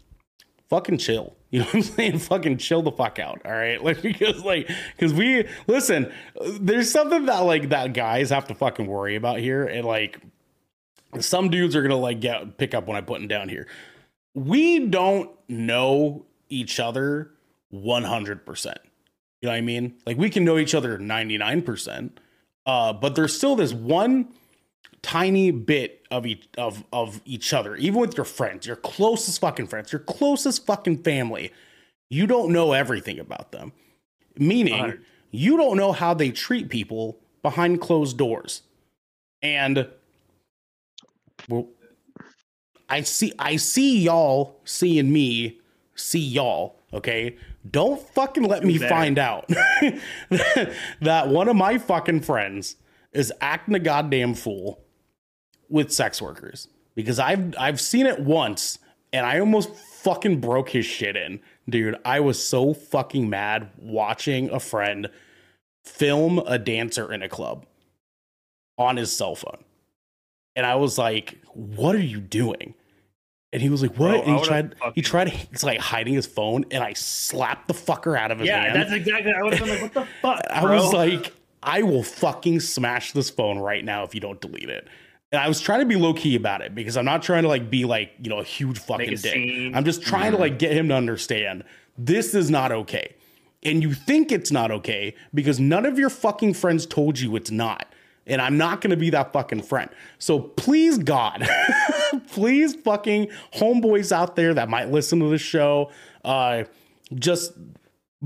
fucking 0.69 0.97
chill. 0.97 1.35
You 1.53 1.59
know 1.59 1.65
what 1.65 1.75
I'm 1.75 1.81
saying? 1.83 2.17
Fucking 2.17 2.57
chill 2.57 2.81
the 2.81 2.91
fuck 2.91 3.19
out. 3.19 3.41
All 3.45 3.51
right. 3.51 3.79
Like, 3.83 4.01
because, 4.01 4.43
like, 4.43 4.67
because 4.95 5.13
we, 5.13 5.47
listen, 5.67 6.11
there's 6.59 6.91
something 6.91 7.27
that, 7.27 7.39
like, 7.41 7.69
that 7.69 7.93
guys 7.93 8.31
have 8.31 8.47
to 8.47 8.55
fucking 8.55 8.87
worry 8.87 9.15
about 9.15 9.37
here. 9.39 9.65
And, 9.65 9.85
like, 9.85 10.19
some 11.19 11.49
dudes 11.49 11.75
are 11.75 11.81
going 11.81 11.91
to, 11.91 11.95
like, 11.97 12.21
get, 12.21 12.57
pick 12.57 12.73
up 12.73 12.87
when 12.87 12.97
I'm 12.97 13.05
putting 13.05 13.27
down 13.27 13.49
here. 13.49 13.67
We 14.33 14.87
don't 14.87 15.29
know 15.47 16.25
each 16.49 16.79
other 16.79 17.31
100%. 17.71 18.65
You 18.65 18.73
know 19.43 19.49
what 19.49 19.55
I 19.55 19.61
mean? 19.61 19.95
Like, 20.07 20.17
we 20.17 20.31
can 20.31 20.45
know 20.45 20.57
each 20.57 20.73
other 20.73 20.97
99%. 20.97 22.11
Uh, 22.65 22.93
but 22.93 23.13
there's 23.13 23.35
still 23.35 23.55
this 23.55 23.73
one 23.73 24.33
tiny 25.03 25.51
bit 25.51 26.01
of 26.09 26.25
each 26.25 26.47
of 26.57 26.83
of 26.91 27.21
each 27.25 27.53
other, 27.53 27.75
even 27.75 27.99
with 27.99 28.17
your 28.17 28.25
friends, 28.25 28.65
your 28.65 28.77
closest 28.77 29.39
fucking 29.39 29.67
friends, 29.67 29.91
your 29.91 29.99
closest 29.99 30.65
fucking 30.65 31.03
family. 31.03 31.51
You 32.09 32.25
don't 32.25 32.51
know 32.51 32.71
everything 32.71 33.19
about 33.19 33.51
them. 33.51 33.73
Meaning, 34.37 34.79
Hundred. 34.79 35.05
you 35.29 35.57
don't 35.57 35.77
know 35.77 35.91
how 35.91 36.13
they 36.13 36.31
treat 36.31 36.69
people 36.69 37.19
behind 37.43 37.81
closed 37.81 38.17
doors. 38.17 38.63
And 39.41 39.87
well, 41.47 41.67
I 42.89 43.01
see 43.01 43.33
I 43.37 43.57
see 43.57 43.99
y'all 43.99 44.59
seeing 44.63 45.11
me 45.11 45.59
see 45.95 46.19
y'all, 46.19 46.79
okay? 46.93 47.37
Don't 47.69 48.01
fucking 48.09 48.43
let 48.43 48.63
me 48.63 48.77
find 48.77 49.17
out 49.19 49.47
that 51.01 51.27
one 51.27 51.47
of 51.47 51.55
my 51.55 51.77
fucking 51.77 52.21
friends 52.21 52.77
is 53.13 53.31
acting 53.41 53.75
a 53.75 53.79
goddamn 53.79 54.33
fool 54.33 54.83
with 55.73 55.91
sex 55.91 56.21
workers 56.21 56.67
because 56.93 57.17
I've 57.17 57.55
I've 57.57 57.81
seen 57.81 58.05
it 58.05 58.19
once 58.19 58.77
and 59.11 59.25
I 59.25 59.39
almost 59.39 59.75
fucking 59.75 60.39
broke 60.39 60.69
his 60.69 60.85
shit 60.85 61.17
in. 61.17 61.39
Dude, 61.67 61.97
I 62.05 62.19
was 62.19 62.41
so 62.41 62.75
fucking 62.75 63.27
mad 63.27 63.71
watching 63.79 64.51
a 64.51 64.59
friend 64.59 65.09
film 65.83 66.39
a 66.45 66.59
dancer 66.59 67.11
in 67.11 67.23
a 67.23 67.27
club 67.27 67.65
on 68.77 68.97
his 68.97 69.15
cell 69.15 69.35
phone. 69.35 69.63
And 70.55 70.65
I 70.65 70.75
was 70.75 70.99
like, 70.99 71.39
"What 71.53 71.95
are 71.95 71.99
you 71.99 72.19
doing?" 72.19 72.75
And 73.51 73.59
he 73.59 73.69
was 73.69 73.81
like, 73.81 73.97
"What?" 73.97 74.11
Bro, 74.11 74.21
and 74.21 74.39
he 74.39 74.45
tried 74.45 74.75
he 74.93 75.01
tried 75.01 75.29
he's 75.29 75.63
like 75.63 75.79
hiding 75.79 76.13
his 76.13 76.27
phone 76.27 76.65
and 76.69 76.83
I 76.83 76.93
slapped 76.93 77.67
the 77.67 77.73
fucker 77.73 78.15
out 78.15 78.29
of 78.29 78.37
his 78.37 78.47
yeah 78.47 78.65
hand. 78.65 78.75
that's 78.75 78.91
exactly 78.91 79.33
i 79.33 79.41
was 79.41 79.59
like 79.59 79.81
what 79.81 79.93
the 79.93 80.05
fuck 80.21 80.45
I 80.51 80.63
was 80.65 80.93
like, 80.93 81.33
I 81.63 81.81
will 81.81 82.03
fucking 82.03 82.59
smash 82.59 83.13
this 83.13 83.31
phone 83.31 83.57
right 83.57 83.83
now 83.83 84.03
if 84.03 84.13
you 84.13 84.21
don't 84.21 84.39
delete 84.39 84.69
it. 84.69 84.87
And 85.33 85.41
I 85.41 85.47
was 85.47 85.59
trying 85.59 85.79
to 85.79 85.87
be 85.87 85.95
low 85.95 86.13
key 86.13 86.35
about 86.35 86.61
it 86.61 86.75
because 86.75 86.95
I'm 86.95 87.05
not 87.05 87.23
trying 87.23 87.41
to 87.41 87.49
like 87.49 87.71
be 87.71 87.85
like, 87.85 88.13
you 88.21 88.29
know, 88.29 88.37
a 88.37 88.43
huge 88.43 88.77
fucking 88.77 89.09
a 89.09 89.15
dick. 89.15 89.33
scene. 89.33 89.75
I'm 89.75 89.83
just 89.83 90.03
trying 90.03 90.31
to 90.31 90.37
like 90.37 90.59
get 90.59 90.73
him 90.73 90.89
to 90.89 90.93
understand 90.93 91.63
this 91.97 92.35
is 92.35 92.51
not 92.51 92.71
okay. 92.71 93.15
And 93.63 93.81
you 93.81 93.95
think 93.95 94.31
it's 94.31 94.51
not 94.51 94.69
okay 94.69 95.15
because 95.33 95.59
none 95.59 95.87
of 95.87 95.97
your 95.97 96.11
fucking 96.11 96.53
friends 96.53 96.85
told 96.85 97.19
you 97.19 97.35
it's 97.35 97.49
not. 97.49 97.91
And 98.27 98.41
I'm 98.43 98.57
not 98.57 98.79
going 98.79 98.91
to 98.91 98.97
be 98.97 99.09
that 99.09 99.33
fucking 99.33 99.63
friend. 99.63 99.89
So 100.19 100.39
please, 100.39 100.99
God, 100.99 101.47
please, 102.27 102.75
fucking 102.75 103.29
homeboys 103.55 104.11
out 104.11 104.35
there 104.35 104.53
that 104.53 104.69
might 104.69 104.91
listen 104.91 105.19
to 105.19 105.29
the 105.29 105.39
show, 105.39 105.89
uh, 106.23 106.65
just 107.15 107.53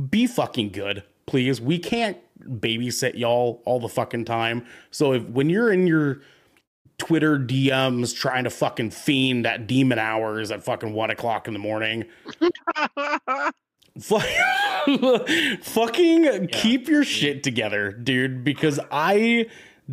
be 0.09 0.27
fucking 0.27 0.71
good, 0.71 1.03
please. 1.25 1.61
We 1.61 1.79
can't 1.79 2.17
babysit 2.43 3.17
y'all 3.17 3.61
all 3.65 3.79
the 3.79 3.89
fucking 3.89 4.25
time. 4.25 4.65
So 4.91 5.13
if 5.13 5.23
when 5.23 5.49
you're 5.49 5.71
in 5.71 5.87
your 5.87 6.21
Twitter 6.97 7.37
DMs 7.37 8.15
trying 8.15 8.43
to 8.45 8.49
fucking 8.49 8.91
fiend 8.91 9.45
at 9.45 9.67
demon 9.67 9.99
hours 9.99 10.51
at 10.51 10.63
fucking 10.63 10.93
one 10.93 11.09
o'clock 11.09 11.47
in 11.47 11.53
the 11.53 11.59
morning, 11.59 12.05
fu- 13.99 14.19
fucking 15.61 16.47
keep 16.51 16.87
your 16.87 17.03
shit 17.03 17.43
together, 17.43 17.91
dude, 17.91 18.43
because 18.43 18.79
I 18.91 19.47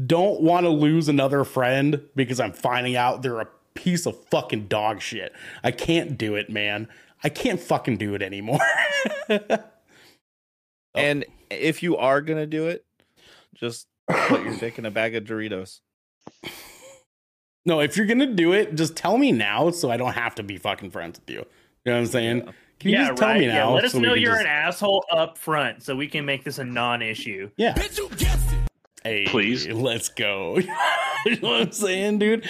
don't 0.07 0.41
want 0.41 0.65
to 0.65 0.71
lose 0.71 1.09
another 1.09 1.45
friend 1.45 2.01
because 2.17 2.41
I'm 2.41 2.53
finding 2.53 2.97
out 2.97 3.23
they're 3.23 3.41
a 3.41 3.49
piece 3.75 4.07
of 4.07 4.17
fucking 4.27 4.69
dog 4.69 5.01
shit. 5.01 5.33
I 5.63 5.71
can't 5.71 6.17
do 6.17 6.35
it, 6.37 6.51
man. 6.51 6.89
I 7.23 7.29
can't 7.29 7.61
fucking 7.61 7.97
do 7.99 8.15
it 8.15 8.23
anymore. 8.23 8.61
And 10.95 11.25
if 11.51 11.83
you 11.83 11.97
are 11.97 12.21
gonna 12.21 12.47
do 12.47 12.69
it, 12.69 12.85
just 13.55 13.89
put 14.09 14.45
your 14.45 14.57
dick 14.57 14.79
in 14.79 14.87
a 14.87 14.91
bag 14.91 15.17
of 15.17 15.25
Doritos. 15.25 15.81
No, 17.67 17.81
if 17.81 17.97
you're 17.97 18.07
gonna 18.07 18.27
do 18.27 18.53
it, 18.53 18.75
just 18.75 18.97
tell 18.97 19.17
me 19.17 19.33
now 19.33 19.71
so 19.71 19.91
I 19.91 19.97
don't 19.97 20.13
have 20.13 20.35
to 20.37 20.43
be 20.43 20.59
fucking 20.59 20.91
friends 20.91 21.19
with 21.19 21.31
you. 21.31 21.47
You 21.85 21.93
know 21.93 21.93
what 21.93 21.99
I'm 22.01 22.07
saying? 22.07 22.41
Can 22.81 22.91
you 22.91 22.99
yeah, 22.99 23.09
just 23.09 23.19
tell 23.19 23.29
right. 23.29 23.41
me 23.41 23.47
yeah, 23.47 23.55
now? 23.55 23.75
let 23.75 23.85
us 23.85 23.93
so 23.93 23.99
we 23.99 24.07
know 24.07 24.15
you're 24.15 24.33
just- 24.33 24.43
an 24.43 24.47
asshole 24.47 25.05
up 25.11 25.39
front, 25.39 25.83
so 25.83 25.97
we 25.97 26.07
can 26.07 26.25
make 26.25 26.45
this 26.45 26.59
a 26.59 26.65
non-issue. 26.65 27.51
Yeah. 27.57 27.75
Bitch, 27.75 27.99
you 27.99 28.09
guessed 28.17 28.53
it. 28.53 28.59
Hey, 29.03 29.27
Please. 29.27 29.69
let's 29.69 30.09
go. 30.09 30.57
you 31.27 31.37
know 31.41 31.51
what 31.51 31.61
I'm 31.61 31.73
saying, 31.73 32.19
dude? 32.19 32.47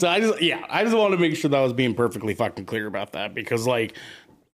So 0.00 0.08
I 0.08 0.18
just, 0.20 0.40
yeah, 0.40 0.64
I 0.70 0.82
just 0.82 0.96
want 0.96 1.12
to 1.12 1.18
make 1.18 1.36
sure 1.36 1.50
that 1.50 1.56
I 1.56 1.62
was 1.62 1.74
being 1.74 1.94
perfectly 1.94 2.34
fucking 2.34 2.64
clear 2.64 2.86
about 2.86 3.12
that 3.12 3.34
because, 3.34 3.66
like, 3.66 3.94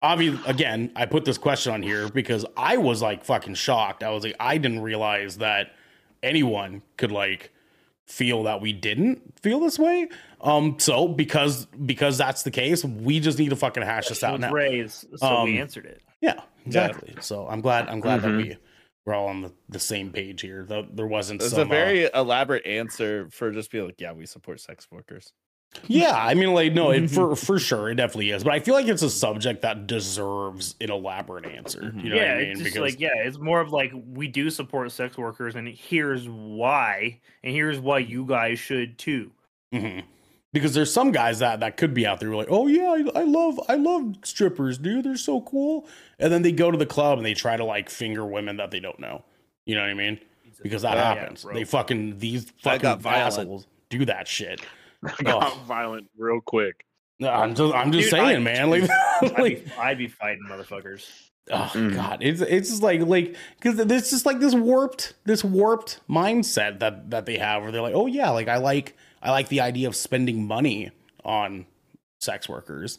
obviously, 0.03 0.41
again, 0.49 0.93
I 0.95 1.07
put 1.07 1.25
this 1.25 1.37
question 1.37 1.73
on 1.73 1.83
here 1.83 2.09
because 2.09 2.47
I 2.57 2.77
was 2.77 3.03
like 3.03 3.25
fucking 3.25 3.55
shocked. 3.55 4.05
I 4.05 4.11
was 4.11 4.23
like, 4.23 4.37
I 4.39 4.57
didn't 4.57 4.81
realize 4.81 5.39
that 5.39 5.73
anyone 6.23 6.83
could 6.97 7.11
like 7.11 7.53
feel 8.11 8.43
that 8.43 8.61
we 8.61 8.73
didn't 8.73 9.23
feel 9.41 9.61
this 9.61 9.79
way. 9.79 10.09
Um, 10.41 10.79
so 10.79 11.07
because 11.09 11.67
because 11.67 12.19
that's 12.19 12.43
the 12.43 12.51
case, 12.51 12.85
we 12.85 13.21
just 13.21 13.39
need 13.39 13.51
to 13.51 13.57
fucking 13.57 13.83
hash 13.83 14.09
this 14.09 14.23
out 14.25 14.33
was 14.33 14.41
now. 14.41 14.53
raised, 14.53 15.07
so 15.19 15.27
Um, 15.27 15.45
we 15.45 15.59
answered 15.61 15.87
it. 15.87 16.03
Yeah, 16.21 16.41
exactly. 16.67 17.15
So 17.21 17.47
I'm 17.49 17.61
glad 17.61 17.89
I'm 17.89 18.01
glad 18.01 18.21
Mhm. 18.21 18.23
that 18.23 18.37
we 18.37 18.57
we're 19.07 19.15
all 19.15 19.29
on 19.29 19.41
the, 19.43 19.53
the 19.69 19.79
same 19.79 20.11
page 20.13 20.43
here. 20.43 20.65
Though 20.69 20.87
there 20.93 21.07
wasn't 21.07 21.41
It's 21.41 21.53
some, 21.53 21.61
a 21.61 21.63
uh, 21.63 21.69
very 21.69 22.11
elaborate 22.15 22.67
answer 22.67 23.29
for 23.31 23.51
just 23.51 23.71
being 23.71 23.87
like, 23.87 24.01
yeah, 24.01 24.13
we 24.13 24.27
support 24.27 24.61
sex 24.61 24.87
workers. 24.91 25.33
Yeah, 25.87 26.15
I 26.17 26.35
mean, 26.35 26.53
like, 26.53 26.73
no, 26.73 26.91
it, 26.91 27.09
for 27.11 27.37
for 27.37 27.59
sure, 27.59 27.91
it 27.91 27.95
definitely 27.95 28.31
is. 28.31 28.43
But 28.43 28.53
I 28.55 28.61
feel 28.61 28.75
like 28.75 28.89
it's 28.89 29.03
a 29.03 29.11
subject 29.11 29.63
that 29.63 29.87
deserves 29.87 30.75
an 30.81 30.91
elaborate 30.91 31.47
answer. 31.47 31.93
You 31.97 32.11
know 32.11 32.17
yeah, 32.17 32.23
what 32.35 32.37
I 32.37 32.39
mean? 32.41 32.51
it's 32.51 32.61
just 32.63 32.77
like 32.79 32.99
yeah, 33.01 33.11
it's 33.17 33.39
more 33.39 33.61
of 33.61 33.71
like 33.73 33.93
we 34.13 34.27
do 34.27 34.51
support 34.51 34.91
sex 34.91 35.17
workers, 35.17 35.55
and 35.55 35.69
here's 35.69 36.29
why, 36.29 37.21
and 37.45 37.55
here's 37.55 37.79
why 37.79 37.99
you 37.99 38.25
guys 38.27 38.59
should 38.59 38.99
too. 38.99 39.31
Mhm. 39.73 40.03
because 40.53 40.75
there's 40.75 40.93
some 40.93 41.13
guys 41.13 41.39
that 41.39 41.61
that 41.61 41.77
could 41.77 41.95
be 41.95 42.05
out 42.05 42.19
there 42.19 42.35
like, 42.35 42.49
oh 42.51 42.67
yeah, 42.67 42.91
I, 43.15 43.21
I 43.21 43.23
love 43.23 43.61
I 43.69 43.77
love 43.77 44.17
strippers, 44.25 44.77
dude. 44.77 45.05
They're 45.05 45.17
so 45.17 45.41
cool. 45.43 45.87
And 46.19 46.33
then 46.33 46.43
they 46.43 46.51
go 46.51 46.73
to 46.73 46.77
the 46.79 46.87
club 46.87 47.19
and 47.19 47.25
they 47.25 47.35
try 47.35 47.57
to 47.57 47.65
like 47.65 47.89
finger 47.89 48.27
women 48.27 48.57
that 48.57 48.73
they 48.73 48.81
don't 48.81 48.99
know. 48.99 49.23
You 49.67 49.77
know 49.77 49.83
what 49.83 49.91
I 49.91 49.95
mean? 49.95 50.19
Because 50.65 50.83
that 50.83 50.95
Yeah, 50.97 51.15
happens. 51.15 51.45
bro. 51.45 51.55
they 51.55 51.63
fucking 51.63 52.19
these 52.19 52.51
fucking 52.63 52.99
violent. 52.99 53.27
assholes 53.39 53.67
do 53.89 54.05
that 54.07 54.27
shit. 54.27 54.61
Got 55.23 55.53
Oh. 55.53 55.59
violent 55.67 56.09
real 56.17 56.41
quick. 56.41 56.85
No, 57.19 57.29
I'm 57.31 57.55
just 57.55 57.75
I'm 57.75 57.93
just 57.93 58.11
Dude, 58.11 58.19
saying, 58.19 58.37
I- 58.37 58.39
man. 58.41 58.71
Like, 58.71 58.89
I'd, 59.23 59.37
be, 59.37 59.63
I'd 59.79 59.99
be 59.99 60.09
fighting 60.09 60.45
motherfuckers. 60.49 61.07
Oh 61.53 61.71
Mm. 61.75 61.95
god, 61.97 62.19
it's 62.23 62.41
it's 62.43 62.69
just 62.71 62.83
like 62.83 63.01
like 63.01 63.35
because 63.61 63.79
it's 63.79 64.11
just 64.11 64.25
like 64.25 64.39
this 64.41 64.55
warped 64.55 65.15
this 65.25 65.43
warped 65.43 66.01
mindset 66.09 66.79
that 66.79 67.11
that 67.11 67.27
they 67.27 67.39
have 67.39 67.63
where 67.63 67.73
they're 67.73 67.83
like, 67.83 67.95
oh 67.95 68.07
yeah, 68.07 68.31
like 68.31 68.47
I 68.49 68.59
like 68.59 68.97
I 69.23 69.31
like 69.33 69.49
the 69.49 69.61
idea 69.61 69.89
of 69.89 69.97
spending 69.97 70.47
money 70.47 70.91
on 71.25 71.67
sex 72.21 72.49
workers, 72.49 72.99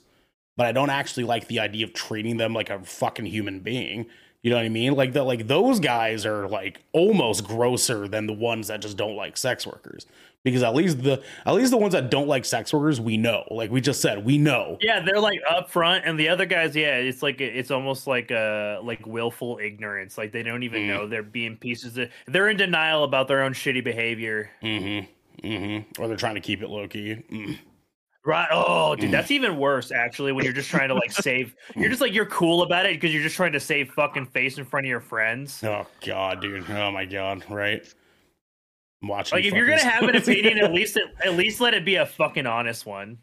but 0.58 0.66
I 0.66 0.72
don't 0.72 0.90
actually 0.90 1.24
like 1.24 1.48
the 1.48 1.60
idea 1.60 1.86
of 1.86 1.94
treating 1.94 2.38
them 2.38 2.54
like 2.54 2.70
a 2.70 2.80
fucking 2.84 3.26
human 3.28 3.60
being. 3.60 4.08
You 4.44 4.50
know 4.50 4.58
what 4.58 4.66
I 4.66 4.70
mean? 4.70 4.94
Like 4.96 5.14
that, 5.14 5.24
like 5.24 5.48
those 5.48 5.80
guys 5.80 6.26
are 6.26 6.48
like 6.48 6.82
almost 6.94 7.46
grosser 7.46 8.08
than 8.08 8.26
the 8.28 8.34
ones 8.34 8.68
that 8.68 8.82
just 8.82 8.98
don't 8.98 9.16
like 9.16 9.38
sex 9.38 9.66
workers. 9.68 10.08
Because 10.44 10.64
at 10.64 10.74
least 10.74 11.04
the 11.04 11.22
at 11.46 11.54
least 11.54 11.70
the 11.70 11.78
ones 11.78 11.94
that 11.94 12.10
don't 12.10 12.28
like 12.28 12.46
sex 12.46 12.74
workers, 12.74 13.00
we 13.00 13.16
know. 13.16 13.44
Like 13.52 13.70
we 13.70 13.80
just 13.80 14.02
said, 14.02 14.26
we 14.26 14.40
know. 14.40 14.78
Yeah, 14.82 15.00
they're 15.00 15.20
like 15.20 15.40
up 15.48 15.70
front, 15.70 16.04
and 16.06 16.20
the 16.20 16.30
other 16.30 16.46
guys, 16.48 16.76
yeah, 16.76 16.96
it's 16.96 17.22
like 17.22 17.40
it's 17.42 17.70
almost 17.70 18.08
like 18.08 18.32
uh 18.32 18.80
like 18.82 19.06
willful 19.06 19.60
ignorance. 19.62 20.18
Like 20.18 20.32
they 20.32 20.42
don't 20.42 20.64
even 20.64 20.82
Mm. 20.84 20.88
know 20.88 21.08
they're 21.08 21.22
being 21.22 21.58
pieces. 21.58 21.96
Of, 21.98 22.10
they're 22.26 22.50
in 22.50 22.58
denial 22.58 23.04
about 23.04 23.28
their 23.28 23.44
own 23.44 23.54
shitty 23.54 23.84
behavior. 23.84 24.50
Mm-hmm. 24.64 25.48
Mm-hmm. 25.48 26.02
Or 26.02 26.08
they're 26.08 26.18
trying 26.18 26.36
to 26.36 26.42
keep 26.42 26.64
it 26.64 26.70
low 26.70 26.88
key. 26.88 27.24
Mm. 27.32 27.60
Right? 28.26 28.48
Oh, 28.52 28.96
dude, 28.96 29.10
that's 29.12 29.32
even 29.32 29.58
worse. 29.58 29.92
Actually, 29.92 30.32
when 30.32 30.44
you're 30.44 30.54
just 30.54 30.70
trying 30.70 30.90
to 30.90 30.96
like 30.96 31.12
save, 31.12 31.56
you're 31.76 31.90
just 31.90 32.02
like 32.02 32.14
you're 32.14 32.26
cool 32.28 32.64
about 32.64 32.86
it 32.86 32.94
because 32.96 33.14
you're 33.14 33.24
just 33.24 33.36
trying 33.36 33.52
to 33.54 33.60
save 33.60 33.92
fucking 33.92 34.28
face 34.28 34.58
in 34.58 34.66
front 34.66 34.86
of 34.86 34.90
your 34.90 35.02
friends. 35.02 35.64
Oh 35.64 35.86
god, 36.06 36.42
dude. 36.42 36.70
Oh 36.70 36.92
my 36.92 37.06
god, 37.06 37.44
right? 37.50 37.84
I'm 39.02 39.08
watching. 39.08 39.38
Like 39.38 39.46
if 39.46 39.54
you're 39.54 39.68
gonna 39.68 39.84
have 39.84 40.04
an 40.04 40.16
opinion, 40.16 40.58
at 40.60 40.74
least 40.74 40.98
at 41.26 41.34
least 41.36 41.60
let 41.62 41.74
it 41.74 41.84
be 41.86 41.96
a 41.96 42.06
fucking 42.06 42.46
honest 42.48 42.86
one. 42.86 43.18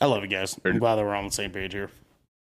I 0.00 0.06
love 0.06 0.22
you 0.22 0.28
guys. 0.28 0.58
I'm 0.64 0.78
glad 0.78 0.96
that 0.96 1.04
we're 1.04 1.14
on 1.14 1.24
the 1.24 1.30
same 1.32 1.50
page 1.50 1.72
here. 1.72 1.90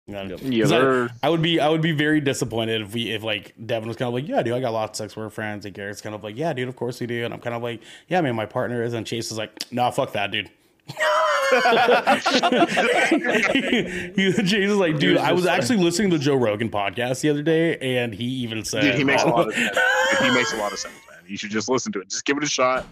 Yeah, 0.07 0.23
Yeah, 0.41 0.63
'Cause 0.65 0.73
I- 0.73 1.09
I, 1.23 1.29
would 1.31 1.43
be 1.43 1.61
I 1.61 1.69
would 1.69 1.83
be 1.83 1.93
very 1.93 2.21
disappointed 2.21 2.81
if 2.83 2.93
we 2.95 3.11
if 3.11 3.23
like 3.23 3.55
Devin 3.65 3.87
was 3.89 3.97
kind 3.97 4.09
of 4.09 4.15
like, 4.15 4.27
yeah, 4.27 4.43
dude, 4.43 4.55
I 4.55 4.61
got 4.61 4.73
lots 4.73 4.99
of 4.99 5.05
sex 5.05 5.17
work 5.17 5.33
friends, 5.33 5.65
and 5.65 5.75
Garrick's 5.75 6.01
kind 6.01 6.15
of 6.15 6.25
like, 6.25 6.37
yeah, 6.37 6.53
dude, 6.53 6.69
of 6.69 6.77
course 6.77 6.99
we 7.01 7.07
do, 7.07 7.25
and 7.25 7.33
I'm 7.33 7.41
kind 7.41 7.55
of 7.55 7.63
like, 7.63 7.83
yeah, 8.09 8.21
man, 8.21 8.35
my 8.35 8.47
partner 8.47 8.83
is, 8.83 8.95
and 8.95 9.07
Chase 9.07 9.31
is 9.31 9.39
like, 9.39 9.53
nah, 9.71 9.91
fuck 9.91 10.13
that, 10.15 10.31
dude. 10.33 10.51
He- 14.15 14.33
Chase 14.33 14.53
is 14.53 14.77
like, 14.77 14.99
dude, 14.99 15.19
I 15.19 15.33
was 15.33 15.47
actually 15.47 15.79
listening 15.79 16.11
to 16.11 16.19
the 16.19 16.25
Joe 16.25 16.37
Rogan 16.37 16.71
podcast 16.71 17.21
the 17.21 17.31
other 17.31 17.43
day, 17.43 17.77
and 17.79 18.15
he 18.15 18.25
even 18.25 18.65
said, 18.65 18.83
Dude, 18.83 18.95
he 18.97 19.05
makes 19.05 19.23
a 19.23 19.29
lot 19.29 19.49
of 19.49 19.55
sense. 19.55 19.79
He 20.21 20.31
makes 20.31 20.53
a 20.53 20.57
lot 20.57 20.73
of 20.73 20.79
sense, 20.79 20.95
man. 21.11 21.21
You 21.27 21.37
should 21.37 21.51
just 21.51 21.69
listen 21.69 21.93
to 21.93 22.01
it. 22.01 22.09
Just 22.09 22.25
give 22.25 22.37
it 22.37 22.45
a 22.45 22.49
shot. 22.49 22.87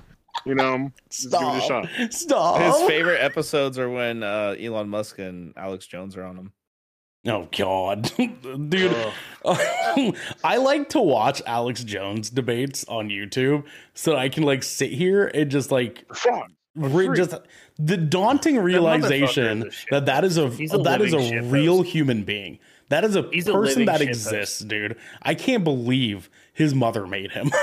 You 0.47 0.55
know, 0.55 0.91
just 1.11 1.31
give 1.31 1.41
it 1.43 1.57
a 1.57 1.61
Stop. 1.61 1.87
shot. 1.89 2.12
Stop. 2.12 2.61
His 2.61 2.89
favorite 2.89 3.20
episodes 3.20 3.78
are 3.78 3.91
when 3.91 4.23
uh, 4.23 4.55
Elon 4.61 4.89
Musk 4.89 5.19
and 5.19 5.53
Alex 5.57 5.87
Jones 5.87 6.16
are 6.16 6.24
on 6.24 6.37
them. 6.37 6.53
Oh 7.27 7.49
God, 7.55 8.11
dude! 8.70 8.97
I 10.43 10.57
like 10.57 10.89
to 10.91 11.01
watch 11.01 11.43
Alex 11.45 11.85
Jones 11.85 12.31
debates 12.31 12.87
on 12.89 13.11
YouTube 13.11 13.65
so 13.93 14.16
I 14.16 14.31
can 14.31 14.45
like 14.45 14.62
sit 14.62 14.91
here 14.91 15.27
and 15.27 15.51
just 15.51 15.70
like 15.70 16.07
Fun. 16.15 16.57
Re- 16.76 17.14
just 17.16 17.34
the 17.78 17.97
daunting 17.97 18.59
realization 18.59 19.62
motherfucker 19.62 19.66
is 19.66 19.74
a 19.74 19.76
shit 19.76 19.88
that 19.90 20.06
that 20.06 20.24
is 20.24 20.36
a 20.38 20.47
a 20.47 20.82
that 20.82 21.01
is 21.02 21.12
a 21.12 21.16
living 21.16 21.32
shitpost. 21.42 21.52
real 21.52 21.82
human 21.82 22.22
being. 22.24 22.59
That 22.88 23.05
is 23.05 23.14
a 23.16 23.28
He's 23.32 23.44
person 23.44 23.84
living 23.84 23.86
that 23.86 24.01
shitpost. 24.01 24.09
exists, 24.09 24.60
dude. 24.60 24.97
I 25.22 25.34
can't 25.34 25.62
believe 25.64 26.28
his 26.52 26.74
mother 26.74 27.06
made 27.06 27.30
him. 27.32 27.51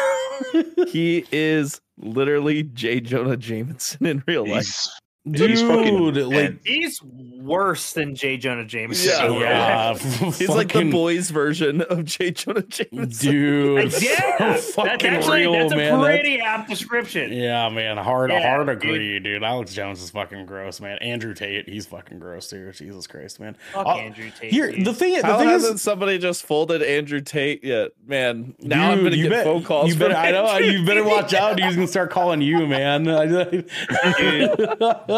He 0.87 1.25
is 1.31 1.81
literally 1.97 2.61
J. 2.63 2.99
Jonah 3.01 3.35
Jameson 3.37 4.05
in 4.05 4.23
real 4.27 4.47
life. 4.47 4.65
He's, 4.65 4.89
dude, 5.31 5.49
He's 5.51 5.61
fucking 5.61 6.13
like 6.29 6.65
He's 6.65 7.01
worse 7.01 7.93
than 7.93 8.13
Jay 8.15 8.35
Jonah 8.37 8.65
Jameson. 8.65 9.09
Yeah. 9.09 9.25
overall. 9.27 9.39
yeah, 9.39 9.93
He's 10.31 10.49
like 10.49 10.73
the 10.73 10.89
boys 10.91 11.29
version 11.29 11.81
of 11.83 12.03
Jay 12.05 12.31
Jonah 12.31 12.61
Jameson. 12.63 13.31
dude. 13.31 14.01
yeah, 14.01 14.55
so 14.57 14.83
that's 14.83 15.03
actually 15.03 15.41
real, 15.41 15.53
that's 15.53 15.71
a 15.71 15.75
man. 15.75 15.99
That's- 16.01 16.19
pretty 16.21 16.39
apt 16.41 16.69
description. 16.69 17.31
Yeah, 17.31 17.69
man, 17.69 17.97
hard, 17.97 18.31
Yeah, 18.31 18.41
hard 18.41 18.67
agree, 18.69 19.19
dude. 19.19 19.43
Alex 19.43 19.73
Jones 19.73 20.01
is 20.01 20.09
fucking 20.09 20.45
gross, 20.45 20.81
man. 20.81 20.97
Andrew 20.99 21.33
Tate, 21.33 21.69
he's 21.69 21.85
fucking 21.85 22.19
gross 22.19 22.49
too. 22.49 22.71
Jesus 22.73 23.07
Christ, 23.07 23.39
man. 23.39 23.55
Fuck 23.73 23.85
Uh, 23.87 23.91
Andrew 23.95 24.29
Tate. 24.37 24.51
Here, 24.51 24.71
dude. 24.71 24.85
the 24.85 24.93
thing, 24.93 25.13
the 25.15 25.25
How 25.25 25.37
thing 25.39 25.47
hasn't 25.49 25.75
is, 25.75 25.81
somebody 25.81 26.17
just 26.17 26.45
folded 26.45 26.81
Andrew 26.83 27.21
Tate 27.21 27.63
yet? 27.63 27.91
Man, 28.05 28.55
now 28.59 28.91
I'm 28.91 29.03
gonna 29.03 29.15
you 29.15 29.23
get 29.23 29.31
bet- 29.31 29.43
phone 29.45 29.63
calls. 29.63 29.87
You 29.89 29.95
better, 29.95 30.15
I 30.15 30.31
know, 30.31 30.57
you 30.57 30.85
better 30.85 31.03
watch 31.05 31.33
out. 31.33 31.59
He's 31.59 31.75
gonna 31.75 31.87
start 31.87 32.09
calling 32.11 32.41
you, 32.41 32.67
man. 32.67 33.05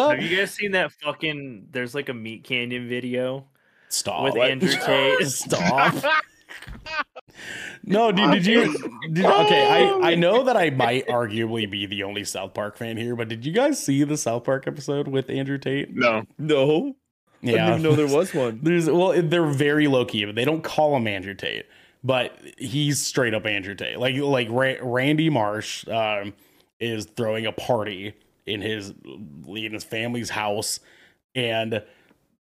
Have 0.08 0.22
you 0.22 0.38
guys 0.38 0.52
seen 0.52 0.72
that 0.72 0.92
fucking? 0.94 1.68
There's 1.72 1.94
like 1.94 2.10
a 2.10 2.14
Meat 2.14 2.44
Canyon 2.44 2.88
video 2.88 3.46
Stop 3.90 4.24
with 4.24 4.38
Andrew 4.38 4.70
Tate. 4.86 5.28
Stop. 5.28 5.96
No, 7.84 8.12
dude, 8.12 8.32
did 8.32 8.46
you? 8.46 8.78
Did, 9.12 9.26
okay, 9.26 9.68
I 9.68 10.12
I 10.12 10.16
know 10.16 10.44
that 10.44 10.56
I 10.56 10.70
might 10.70 11.08
arguably 11.08 11.70
be 11.70 11.86
the 11.86 12.04
only 12.04 12.24
South 12.24 12.54
Park 12.54 12.78
fan 12.78 12.98
here, 12.98 13.16
but 13.16 13.28
did 13.28 13.46
you 13.46 13.52
guys 13.52 13.84
see 13.84 14.04
the 14.04 14.18
South 14.18 14.44
Park 14.44 14.68
episode 14.68 15.08
with 15.08 15.30
Andrew 15.30 15.58
Tate? 15.58 15.96
no. 16.38 16.96
No, 17.42 17.54
I 17.54 17.68
didn't 17.68 17.84
know 17.84 17.96
there 17.96 18.08
was 18.14 18.34
one. 18.34 18.60
There's 18.64 18.90
well, 18.90 19.22
they're 19.22 19.46
very 19.46 19.88
low 19.88 20.06
key, 20.06 20.26
but 20.26 20.36
they 20.36 20.44
don't 20.44 20.62
call 20.64 20.96
him 20.98 21.08
Andrew 21.08 21.34
Tate, 21.34 21.66
but 22.04 22.38
he's 22.58 23.02
straight 23.02 23.34
up 23.34 23.46
Andrew 23.46 23.76
Tate. 23.76 23.98
Like 23.98 24.16
like 24.18 24.48
Ra- 24.52 24.76
Randy 24.82 25.30
Marsh 25.30 25.88
um, 25.88 26.34
is 26.82 27.06
throwing 27.06 27.46
a 27.46 27.54
party 27.54 28.14
in 28.50 28.62
his 28.62 28.94
in 29.48 29.74
his 29.74 29.84
family's 29.84 30.32
house, 30.32 30.80
and 31.36 31.84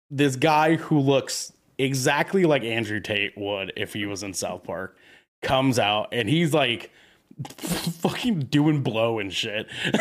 this 0.09 0.35
guy 0.35 0.75
who 0.75 0.99
looks 0.99 1.51
exactly 1.77 2.45
like 2.45 2.63
Andrew 2.63 2.99
Tate 2.99 3.37
would 3.37 3.73
if 3.75 3.93
he 3.93 4.05
was 4.05 4.23
in 4.23 4.33
South 4.33 4.63
Park 4.63 4.97
comes 5.41 5.77
out 5.77 6.09
and 6.11 6.29
he's 6.29 6.53
like 6.53 6.91
fucking 7.47 8.39
doing 8.41 8.81
blow 8.81 9.19
and 9.19 9.33
shit. 9.33 9.67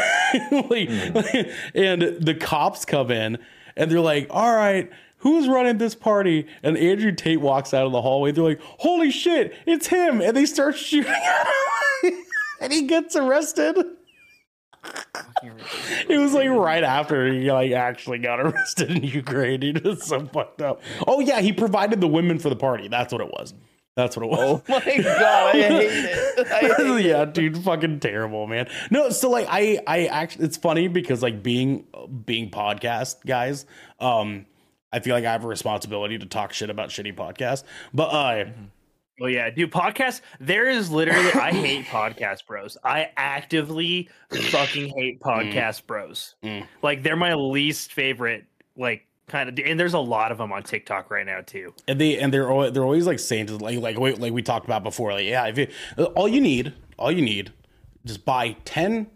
like, 0.52 0.88
hmm. 0.88 1.50
and 1.74 2.02
the 2.20 2.36
cops 2.38 2.84
come 2.84 3.10
in 3.10 3.38
and 3.76 3.90
they're 3.90 4.00
like, 4.00 4.28
all 4.30 4.54
right, 4.54 4.90
who's 5.18 5.48
running 5.48 5.78
this 5.78 5.94
party? 5.94 6.46
And 6.62 6.76
Andrew 6.76 7.12
Tate 7.12 7.40
walks 7.40 7.74
out 7.74 7.86
of 7.86 7.92
the 7.92 8.02
hallway. 8.02 8.30
They're 8.30 8.44
like, 8.44 8.60
holy 8.62 9.10
shit, 9.10 9.54
it's 9.66 9.88
him. 9.88 10.20
And 10.20 10.36
they 10.36 10.46
start 10.46 10.76
shooting 10.76 11.12
at 11.12 11.46
him. 12.02 12.12
and 12.60 12.72
he 12.72 12.82
gets 12.82 13.16
arrested. 13.16 13.76
It 16.08 16.18
was 16.18 16.32
like 16.32 16.48
right 16.48 16.82
after 16.84 17.30
he 17.32 17.50
like 17.52 17.72
actually 17.72 18.18
got 18.18 18.40
arrested 18.40 18.90
in 18.90 19.02
Ukraine. 19.02 19.60
He 19.60 19.72
was 19.72 20.02
so 20.02 20.26
fucked 20.26 20.62
up. 20.62 20.80
Oh 21.06 21.20
yeah, 21.20 21.40
he 21.40 21.52
provided 21.52 22.00
the 22.00 22.08
women 22.08 22.38
for 22.38 22.48
the 22.48 22.56
party. 22.56 22.88
That's 22.88 23.12
what 23.12 23.20
it 23.20 23.28
was. 23.28 23.54
That's 23.96 24.16
what 24.16 24.24
it 24.24 24.30
was. 24.30 24.40
Oh 24.40 24.62
my 24.68 24.96
god, 25.02 25.22
I 25.22 25.52
hate 25.52 25.72
it. 25.72 26.46
I 26.50 26.60
hate 26.60 26.70
it. 26.78 27.04
yeah, 27.04 27.24
dude, 27.26 27.58
fucking 27.58 28.00
terrible, 28.00 28.46
man. 28.46 28.68
No, 28.90 29.10
so 29.10 29.30
like 29.30 29.46
I 29.48 29.80
I 29.86 30.06
actually 30.06 30.46
it's 30.46 30.56
funny 30.56 30.88
because 30.88 31.22
like 31.22 31.42
being 31.42 31.86
being 32.24 32.50
podcast 32.50 33.24
guys, 33.26 33.66
um 34.00 34.46
I 34.92 35.00
feel 35.00 35.14
like 35.14 35.24
I 35.24 35.32
have 35.32 35.44
a 35.44 35.48
responsibility 35.48 36.18
to 36.18 36.26
talk 36.26 36.52
shit 36.52 36.70
about 36.70 36.88
shitty 36.90 37.14
podcasts. 37.14 37.64
But 37.92 38.08
uh 38.08 38.44
Well, 39.20 39.30
yeah, 39.30 39.48
dude, 39.50 39.70
podcasts. 39.70 40.20
There 40.40 40.68
is 40.68 40.90
literally, 40.90 41.32
I 41.32 41.52
hate 41.52 41.84
podcast 41.86 42.46
bros. 42.46 42.76
I 42.82 43.10
actively 43.16 44.08
fucking 44.30 44.92
hate 44.96 45.20
podcast 45.20 45.86
bros. 45.86 46.34
Mm. 46.42 46.66
Like, 46.82 47.02
they're 47.02 47.14
my 47.16 47.34
least 47.34 47.92
favorite, 47.92 48.44
like, 48.76 49.06
kind 49.28 49.48
of. 49.48 49.58
And 49.64 49.78
there's 49.78 49.94
a 49.94 50.00
lot 50.00 50.32
of 50.32 50.38
them 50.38 50.52
on 50.52 50.62
TikTok 50.64 51.10
right 51.10 51.24
now, 51.24 51.40
too. 51.42 51.72
and 51.86 52.00
they 52.00 52.18
and 52.18 52.34
they're 52.34 52.50
always, 52.50 52.72
they're 52.72 52.82
always 52.84 53.06
like 53.06 53.18
saying 53.20 53.46
to 53.46 53.56
like 53.56 53.78
like 53.78 53.98
wait, 53.98 54.18
like 54.20 54.32
we 54.32 54.42
talked 54.42 54.66
about 54.66 54.82
before 54.82 55.12
like 55.12 55.24
yeah 55.26 55.46
if 55.46 55.56
you, 55.58 55.68
all 56.16 56.28
you 56.28 56.40
need 56.40 56.74
all 56.98 57.10
you 57.12 57.22
need 57.22 57.52
just 58.04 58.24
buy 58.26 58.54
10 58.66 59.06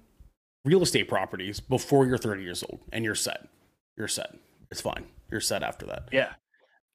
real 0.64 0.82
estate 0.82 1.08
properties 1.08 1.60
before 1.60 2.06
you're 2.06 2.16
30 2.18 2.42
years 2.42 2.62
old 2.62 2.80
and 2.92 3.04
you're 3.04 3.14
set 3.14 3.48
you're 3.98 4.08
set 4.08 4.34
it's 4.70 4.80
fine 4.80 5.04
you're 5.30 5.40
set 5.42 5.62
after 5.62 5.84
that 5.86 6.08
Yeah. 6.12 6.32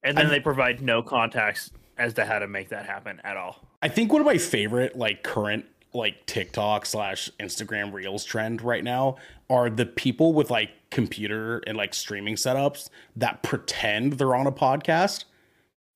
And 0.02 0.16
then 0.16 0.26
I've- 0.26 0.34
they 0.34 0.40
provide 0.40 0.82
no 0.82 1.02
context 1.02 1.72
as 1.98 2.14
to 2.14 2.24
how 2.24 2.38
to 2.38 2.46
make 2.46 2.68
that 2.70 2.86
happen 2.86 3.20
at 3.24 3.36
all. 3.36 3.60
I 3.82 3.88
think 3.88 4.12
one 4.12 4.20
of 4.20 4.26
my 4.26 4.38
favorite 4.38 4.96
like 4.96 5.22
current 5.22 5.66
like 5.92 6.26
TikTok 6.26 6.86
slash 6.86 7.30
Instagram 7.38 7.92
Reels 7.92 8.24
trend 8.24 8.62
right 8.62 8.82
now 8.82 9.16
are 9.48 9.70
the 9.70 9.86
people 9.86 10.32
with 10.32 10.50
like 10.50 10.70
computer 10.90 11.58
and 11.66 11.76
like 11.76 11.94
streaming 11.94 12.34
setups 12.34 12.88
that 13.16 13.42
pretend 13.42 14.14
they're 14.14 14.34
on 14.34 14.46
a 14.46 14.52
podcast. 14.52 15.24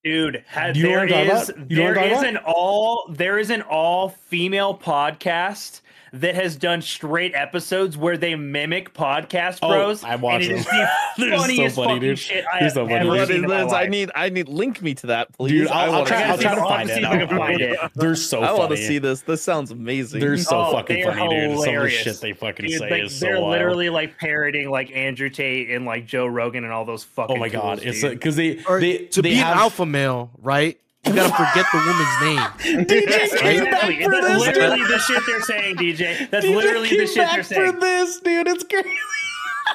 Dude, 0.05 0.45
ha- 0.49 0.71
Do 0.73 0.79
you 0.81 0.87
know 0.87 0.91
there 0.91 0.99
what 1.01 1.13
I'm 1.13 1.27
talking 1.27 1.43
is 1.43 1.49
about? 1.49 1.71
You 1.71 1.77
know 1.79 1.85
what 1.87 1.95
there 1.95 2.13
is 2.13 2.23
an 2.23 2.37
all 2.39 3.09
there 3.13 3.39
is 3.39 3.51
an 3.51 3.63
all 3.63 4.11
female 4.11 4.79
podcast 4.79 5.81
that 6.13 6.35
has 6.35 6.57
done 6.57 6.83
straight 6.83 7.35
episodes 7.35 7.97
where 7.97 8.17
they 8.17 8.35
mimic 8.35 8.95
podcast 8.95 9.59
Oh, 9.63 9.69
bros. 9.69 10.05
I 10.05 10.17
watch 10.17 10.43
and 10.45 10.53
it 10.53 10.59
is 10.59 10.65
them. 10.67 10.89
the 11.19 11.25
They're 11.27 11.39
so 11.39 11.43
funny, 11.47 11.69
fucking 11.71 12.01
dude. 12.01 12.19
shit 12.19 12.45
I 12.47 12.59
They're 12.61 12.63
have 12.65 12.73
so 12.73 12.87
funny. 12.89 13.09
ever 13.09 13.27
seen 13.27 13.37
in 13.45 13.49
my 13.51 13.65
this? 13.65 13.73
I 13.73 13.87
need 13.87 14.11
I 14.15 14.29
need 14.29 14.49
link 14.49 14.83
me 14.83 14.95
to 14.95 15.07
that, 15.09 15.33
please. 15.33 15.53
Dude, 15.53 15.69
I'll, 15.69 15.79
I 15.79 15.85
I'll 15.87 15.93
wanna 15.93 16.05
try. 16.07 16.19
see 16.19 16.25
I'll 16.25 16.37
this. 16.37 16.45
try 16.45 16.55
to 16.55 16.61
find 16.63 16.91
it. 16.91 17.05
I 17.05 17.19
can 17.19 17.33
I'll- 17.33 17.39
find 17.39 17.61
it. 17.61 17.79
They're 17.95 18.15
so 18.17 18.41
I 18.43 18.53
want 18.53 18.71
to 18.71 18.77
see 18.77 18.99
this. 18.99 19.21
This 19.23 19.43
sounds 19.43 19.71
amazing. 19.71 20.21
They're 20.21 20.37
so 20.39 20.59
Oh, 20.61 20.73
fucking 20.73 20.97
they 20.97 21.03
are 21.05 21.15
funny, 21.15 21.29
dude. 21.49 21.59
Some 21.61 21.75
of 21.77 21.83
the 21.83 21.91
shit 21.91 22.21
they 22.21 22.33
fucking 22.33 22.67
Dude, 22.67 22.79
say 22.79 22.91
like, 22.91 23.03
is 23.05 23.19
so 23.19 23.27
they're 23.27 23.37
wild. 23.41 23.51
literally 23.51 23.91
like 23.91 24.19
parroting 24.19 24.71
like 24.71 24.91
Andrew 24.95 25.29
Tate 25.31 25.71
and 25.71 25.85
like 25.85 26.07
Joe 26.07 26.27
Rogan 26.27 26.65
and 26.65 26.73
all 26.73 26.85
those 26.85 27.05
oh 27.05 27.09
fucking. 27.15 27.37
Oh 27.37 27.39
my 27.41 27.49
god! 27.49 27.79
tools, 27.79 27.87
It's 27.87 28.01
dude. 28.01 28.11
because 28.13 28.37
they 28.37 28.63
Or 28.65 28.81
they 28.81 28.99
to 29.07 29.23
they 29.23 29.31
be 29.31 29.35
have, 29.37 29.53
an 29.57 29.59
alpha 29.63 29.87
male, 29.87 30.31
right? 30.41 30.79
You 31.07 31.15
gotta 31.15 31.31
forget 31.31 31.67
the 31.73 31.79
woman's 31.79 32.21
name. 32.23 32.85
DJ 32.87 33.39
came 33.39 33.65
back 33.65 33.85
Exactly. 33.85 34.05
for 34.05 34.11
That's 34.11 34.27
this, 34.27 34.41
literally 34.47 34.79
dude. 34.79 34.89
the 34.89 34.99
shit 34.99 35.23
they're 35.27 35.41
saying, 35.43 35.77
DJ. 35.77 36.31
That's 36.31 36.45
DJ 36.47 36.57
literally 36.57 36.89
came 36.89 36.99
the 36.99 37.07
shit 37.07 37.15
they're 37.17 37.27
back 37.37 37.45
saying. 37.45 37.73
for 37.75 37.81
this, 37.81 38.21
dude. 38.21 38.49
It's 38.49 38.65
crazy. 38.65 38.89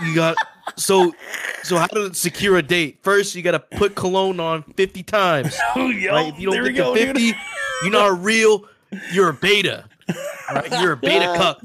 You 0.03 0.15
got 0.15 0.35
so 0.75 1.13
so 1.63 1.77
how 1.77 1.87
to 1.87 2.13
secure 2.13 2.57
a 2.57 2.61
date? 2.63 2.99
First, 3.03 3.35
you 3.35 3.41
gotta 3.41 3.59
put 3.59 3.95
cologne 3.95 4.39
on 4.39 4.63
fifty 4.75 5.01
times. 5.03 5.55
Oh, 5.75 5.89
yo, 5.89 6.11
Right? 6.13 6.33
If 6.33 6.39
you 6.39 6.51
there 6.51 6.59
don't 6.61 6.67
we 6.67 6.73
get 6.73 6.83
go, 6.83 6.95
to 6.95 7.13
dude. 7.13 7.35
you're 7.83 7.91
not 7.91 8.23
real. 8.23 8.65
You're 9.11 9.29
a 9.29 9.33
beta. 9.33 9.85
Right? 10.53 10.71
You're 10.81 10.91
a 10.93 10.97
beta 10.97 11.33
cuck. 11.37 11.61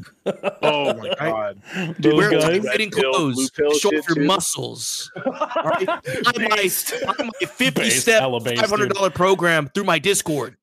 Oh 0.63 0.95
my 0.95 1.15
god. 1.19 1.61
Those 1.99 2.15
Wear 2.15 2.31
guys. 2.31 2.45
tight-fitting 2.45 2.91
Red 2.91 3.01
pill, 3.03 3.13
clothes. 3.13 3.35
blue 3.35 3.49
pill 3.71 3.75
Show 3.79 3.89
off 3.89 4.07
your 4.09 4.17
too. 4.17 4.25
muscles. 4.27 5.11
Right? 5.27 5.87
Buy 5.87 6.33
my, 6.37 6.69
buy 7.07 7.25
my 7.25 7.31
50 7.47 7.71
Based, 7.81 8.01
step, 8.03 8.21
hella 8.21 8.41
five 8.41 8.59
hundred 8.71 8.93
dollar 8.95 9.11
program 9.11 9.69
through 9.75 9.85
my 9.85 9.99
Discord. 9.99 10.57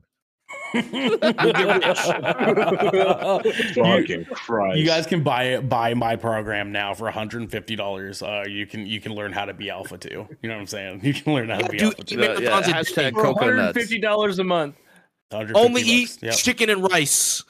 Fucking 3.75 4.25
Christ. 4.25 4.77
You 4.77 4.85
guys 4.85 5.05
can 5.05 5.23
buy 5.23 5.59
buy 5.59 5.93
my 5.93 6.15
program 6.15 6.71
now 6.71 6.93
for 6.93 7.09
$150. 7.11 8.21
Uh, 8.21 8.47
you 8.49 8.65
can 8.65 8.85
you 8.85 8.99
can 9.01 9.13
learn 9.13 9.31
how 9.33 9.45
to 9.45 9.53
be 9.53 9.69
alpha 9.69 9.97
too. 9.97 10.27
You 10.41 10.49
know 10.49 10.55
what 10.55 10.61
I'm 10.61 10.67
saying? 10.67 11.01
You 11.03 11.13
can 11.13 11.33
learn 11.33 11.49
how 11.49 11.59
to 11.59 11.69
be 11.69 11.77
Dude, 11.77 11.87
alpha 11.87 12.03
too. 12.03 12.15
email 12.15 12.41
Yeah, 12.41 12.61
hashtag. 12.61 13.13
For 13.13 13.21
Cocoa 13.23 13.51
nuts. 13.55 13.77
$150 13.77 14.39
a 14.39 14.43
month. 14.43 14.75
150 15.31 15.53
Only 15.67 15.81
eat. 15.81 16.17
Yep. 16.21 16.35
chicken 16.35 16.69
and 16.69 16.83
rice. 16.91 17.43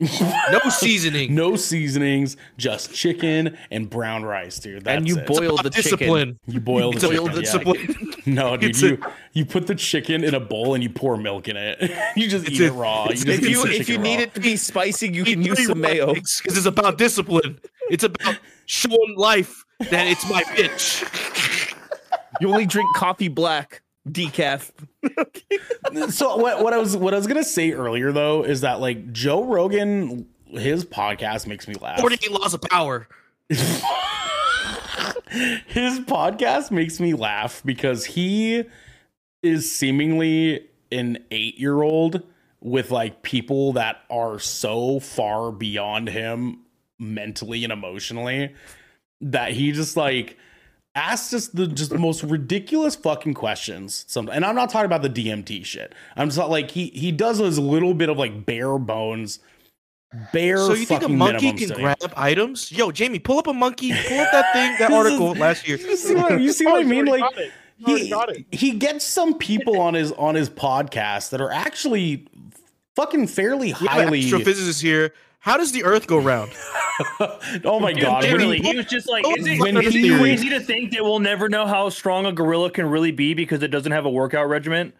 No 0.00 0.60
seasoning. 0.70 1.34
No 1.34 1.56
seasonings, 1.56 2.36
just 2.56 2.94
chicken 2.94 3.56
and 3.70 3.88
brown 3.90 4.24
rice, 4.24 4.58
dude. 4.58 4.84
That's 4.84 4.96
and 4.96 5.08
you 5.08 5.18
it. 5.18 5.26
boil 5.26 5.54
About 5.58 5.64
the 5.64 5.70
chicken. 5.70 5.82
discipline. 5.98 6.38
You 6.46 6.60
boil 6.60 6.90
the 6.92 6.96
It's 6.96 7.06
chicken. 7.06 7.16
boil 7.24 7.34
yeah. 7.34 7.40
discipline. 7.40 7.96
No, 8.26 8.56
dude, 8.56 8.70
It's 8.70 8.82
a- 8.82 8.88
you 8.88 9.02
you 9.32 9.44
put 9.46 9.66
the 9.66 9.74
chicken 9.74 10.24
in 10.24 10.34
a 10.34 10.40
bowl 10.40 10.74
and 10.74 10.82
you 10.82 10.90
pour 10.90 11.16
milk 11.16 11.48
in 11.48 11.56
it. 11.56 11.80
you 12.16 12.28
just 12.28 12.46
It's 12.46 12.56
eat 12.56 12.60
a- 12.62 12.66
it 12.66 12.72
raw. 12.72 13.04
You 13.08 13.14
just 13.14 13.26
If 13.28 13.48
you 13.48 13.62
if 13.64 13.72
you 13.78 13.84
chicken 13.84 14.02
need 14.02 14.20
it 14.20 14.34
to 14.34 14.40
be 14.40 14.56
spicy, 14.56 15.08
you 15.08 15.24
can 15.24 15.42
use 15.42 15.66
some 15.66 15.80
mayo. 15.80 16.14
because 16.14 16.56
it's 16.56 16.66
about 16.66 16.98
discipline. 16.98 17.58
It's 17.90 18.04
about 18.04 18.38
showing 18.66 19.14
life 19.16 19.64
that 19.90 20.06
it's 20.06 20.28
my 20.30 20.42
bitch. 20.44 21.02
You 22.40 22.50
only 22.50 22.66
drink 22.66 22.88
coffee 22.94 23.28
black, 23.28 23.82
decaf. 24.08 24.70
so 26.12 26.36
what 26.36 26.62
what 26.62 26.72
I 26.72 26.78
was 26.78 26.96
what 26.96 27.14
I 27.14 27.16
was 27.16 27.26
gonna 27.26 27.44
say 27.44 27.72
earlier 27.72 28.12
though 28.12 28.42
is 28.42 28.62
that 28.62 28.80
like 28.80 29.12
Joe 29.12 29.44
Rogan, 29.44 30.28
his 30.46 30.84
podcast 30.84 31.46
makes 31.46 31.68
me 31.68 31.74
laugh. 31.74 32.00
Forty-eight 32.00 32.32
laws 32.32 32.54
of 32.54 32.62
power. 32.62 33.08
his 33.48 33.60
podcast 36.00 36.70
makes 36.70 37.00
me 37.00 37.14
laugh 37.14 37.62
because 37.64 38.04
he 38.04 38.64
is 39.42 39.70
seemingly 39.70 40.68
an 40.92 41.18
eight 41.30 41.58
year 41.58 41.82
old 41.82 42.22
with 42.60 42.90
like 42.90 43.22
people 43.22 43.72
that 43.72 44.02
are 44.10 44.38
so 44.38 45.00
far 45.00 45.50
beyond 45.50 46.08
him 46.08 46.60
mentally 46.98 47.64
and 47.64 47.72
emotionally 47.72 48.54
that 49.20 49.52
he 49.52 49.72
just 49.72 49.96
like 49.96 50.36
asks 50.94 51.30
just 51.30 51.54
the 51.54 51.66
just 51.68 51.90
the 51.90 51.98
most 51.98 52.22
ridiculous 52.24 52.96
fucking 52.96 53.32
questions 53.34 54.04
sometimes 54.08 54.34
and 54.36 54.44
i'm 54.44 54.54
not 54.56 54.68
talking 54.70 54.86
about 54.86 55.02
the 55.02 55.08
dmt 55.08 55.64
shit 55.64 55.94
i'm 56.16 56.28
just 56.28 56.38
not 56.38 56.50
like 56.50 56.70
he 56.72 56.86
he 56.88 57.12
does 57.12 57.38
his 57.38 57.58
little 57.60 57.94
bit 57.94 58.08
of 58.08 58.18
like 58.18 58.44
bare 58.44 58.76
bones 58.78 59.38
bare 60.32 60.56
So 60.58 60.72
you 60.74 60.86
think 60.86 61.04
a 61.04 61.08
monkey 61.08 61.52
can 61.52 61.68
study. 61.68 61.82
grab 61.82 62.12
items? 62.16 62.72
Yo, 62.72 62.90
Jamie, 62.90 63.20
pull 63.20 63.38
up 63.38 63.46
a 63.46 63.52
monkey. 63.52 63.92
Pull 63.92 64.18
up 64.18 64.32
that 64.32 64.52
thing, 64.52 64.74
that 64.80 64.90
article 64.92 65.34
is- 65.34 65.38
last 65.38 65.68
year. 65.68 65.76
you 65.76 65.96
see 65.96 66.14
what, 66.16 66.40
you 66.40 66.52
see 66.52 66.66
Oh, 66.66 66.72
what 66.72 66.80
i 66.80 66.84
mean 66.84 67.04
like 67.04 67.20
got 67.20 67.38
it. 67.38 67.52
He's 67.86 68.12
already 68.12 68.44
he, 68.50 68.70
he 68.72 68.76
gets 68.76 69.04
some 69.04 69.38
people 69.38 69.80
on 69.80 69.94
his 69.94 70.10
on 70.12 70.34
his 70.34 70.50
podcast 70.50 71.30
that 71.30 71.40
are 71.40 71.52
actually 71.52 72.26
fucking 72.96 73.28
fairly 73.28 73.72
We 73.80 73.86
have 73.86 73.98
an 74.00 74.04
highly 74.08 74.24
astrophysicist 74.24 74.82
here. 74.82 75.14
How 75.40 75.56
does 75.56 75.72
the 75.72 75.84
Earth 75.84 76.06
go 76.06 76.18
round? 76.18 76.52
oh 77.64 77.80
my 77.80 77.92
Dude, 77.92 78.02
god 78.02 78.22
when 78.24 78.32
literally, 78.32 78.58
he- 78.58 78.70
he 78.70 78.76
was 78.76 78.86
just 78.86 79.08
like, 79.08 79.24
Oh, 79.26 79.34
is 79.34 79.46
it, 79.46 79.58
when 79.58 79.76
is 79.78 79.94
it 79.94 79.98
he- 79.98 80.16
crazy 80.18 80.50
to 80.50 80.60
think 80.60 80.92
that 80.92 81.02
we'll 81.02 81.18
never 81.18 81.48
know 81.48 81.66
how 81.66 81.88
strong 81.88 82.26
a 82.26 82.32
gorilla 82.32 82.70
can 82.70 82.86
really 82.86 83.10
be 83.12 83.32
because 83.34 83.62
it 83.62 83.68
doesn't 83.68 83.92
have 83.92 84.04
a 84.04 84.10
workout 84.10 84.48
regimen? 84.48 84.92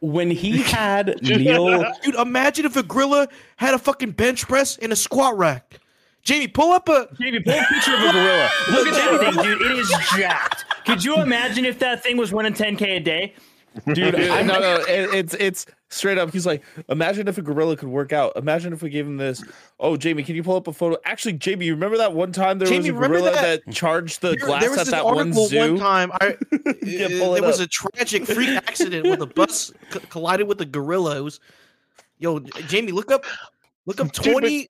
when 0.00 0.30
he 0.30 0.58
had 0.62 1.22
Neil 1.22 1.82
Dude, 2.02 2.14
imagine 2.16 2.66
if 2.66 2.76
a 2.76 2.82
gorilla 2.82 3.28
had 3.56 3.72
a 3.74 3.78
fucking 3.78 4.10
bench 4.12 4.46
press 4.46 4.76
and 4.76 4.92
a 4.92 4.96
squat 4.96 5.36
rack. 5.38 5.80
Jamie, 6.22 6.48
pull 6.48 6.72
up 6.72 6.88
a. 6.90 7.08
Jamie, 7.18 7.40
pull 7.40 7.54
a 7.54 7.64
picture 7.64 7.94
of 7.94 8.00
a 8.02 8.12
gorilla. 8.12 8.50
Look 8.72 8.88
at 8.88 8.94
that 8.94 9.34
thing, 9.34 9.42
dude. 9.42 9.62
It 9.62 9.78
is 9.78 9.88
jacked. 10.14 10.64
Could 10.84 11.02
you 11.02 11.16
imagine 11.22 11.64
if 11.64 11.78
that 11.78 12.02
thing 12.02 12.18
was 12.18 12.30
running 12.32 12.52
10k 12.52 12.82
a 12.82 13.00
day? 13.00 13.34
dude 13.92 14.14
no, 14.18 14.34
I'm, 14.34 14.46
no, 14.46 14.76
it, 14.88 15.14
it's 15.14 15.34
it's 15.34 15.66
straight 15.88 16.18
up. 16.18 16.32
He's 16.32 16.46
like, 16.46 16.62
imagine 16.88 17.28
if 17.28 17.38
a 17.38 17.42
gorilla 17.42 17.76
could 17.76 17.88
work 17.88 18.12
out. 18.12 18.32
Imagine 18.36 18.72
if 18.72 18.82
we 18.82 18.90
gave 18.90 19.06
him 19.06 19.16
this. 19.16 19.42
Oh, 19.78 19.96
Jamie, 19.96 20.22
can 20.24 20.34
you 20.34 20.42
pull 20.42 20.56
up 20.56 20.66
a 20.66 20.72
photo? 20.72 20.96
Actually, 21.04 21.34
Jamie, 21.34 21.66
you 21.66 21.74
remember 21.74 21.96
that 21.98 22.12
one 22.12 22.32
time 22.32 22.58
there 22.58 22.68
Jamie, 22.68 22.90
was 22.90 23.04
a 23.04 23.08
gorilla 23.08 23.30
that? 23.32 23.64
that? 23.64 23.74
charged 23.74 24.20
the 24.20 24.30
There, 24.30 24.46
glass 24.46 24.60
there 24.62 24.70
was 24.70 24.78
at 24.80 24.84
this 24.86 24.92
that 24.92 25.04
one 25.04 25.32
zoo? 25.32 25.58
one 25.72 25.78
time. 25.78 26.10
I, 26.20 26.36
Yeah, 26.82 27.06
uh, 27.24 27.34
it 27.34 27.42
was 27.42 27.60
a 27.60 27.66
tragic 27.66 28.26
freak 28.26 28.48
accident 28.68 29.06
with 29.08 29.20
a 29.22 29.26
bus 29.26 29.72
co- 29.90 30.00
collided 30.10 30.48
with 30.48 30.60
a 30.60 30.66
gorilla. 30.66 31.16
It 31.18 31.22
was, 31.22 31.40
yo, 32.18 32.40
Jamie, 32.40 32.92
look 32.92 33.10
up, 33.10 33.24
look 33.86 34.00
up 34.00 34.12
Dude, 34.12 34.24
but- 34.24 34.32
20, 34.40 34.68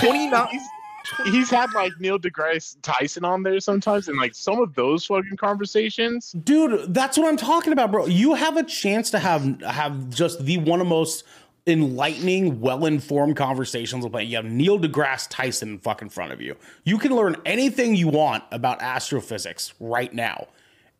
29. 0.00 0.48
He's, 1.24 1.50
had 1.50 1.72
like 1.72 1.92
Neil 2.00 2.18
deGrasse 2.18 2.76
Tyson 2.82 3.24
on 3.24 3.42
there 3.42 3.58
sometimes, 3.60 4.08
and 4.08 4.18
like 4.18 4.34
some 4.34 4.60
of 4.60 4.74
those 4.74 5.06
fucking 5.06 5.36
conversations. 5.36 6.32
dude 6.32 6.92
that's 6.94 7.16
what 7.16 7.28
i'm 7.28 7.36
talking 7.36 7.72
about 7.72 7.90
bro. 7.90 8.06
You 8.06 8.34
have 8.34 8.56
a 8.56 8.62
chance 8.62 9.10
to 9.10 9.18
have 9.18 9.60
have 9.62 10.10
just 10.10 10.44
the 10.44 10.58
one 10.58 10.80
of 10.80 10.86
most 10.86 11.24
enlightening 11.66 12.60
well-informed 12.60 13.36
conversations 13.36 14.04
with 14.04 14.22
you 14.24 14.36
have 14.36 14.44
neil 14.44 14.78
degrasse 14.78 15.26
tyson 15.28 15.70
in 15.70 15.78
fucking 15.78 16.08
front 16.08 16.32
of 16.32 16.40
you. 16.40 16.56
You 16.84 16.98
can 16.98 17.14
learn 17.14 17.36
anything 17.44 17.94
you 17.94 18.08
want 18.08 18.44
about 18.52 18.80
astrophysics 18.82 19.74
right 19.80 20.12
now 20.12 20.48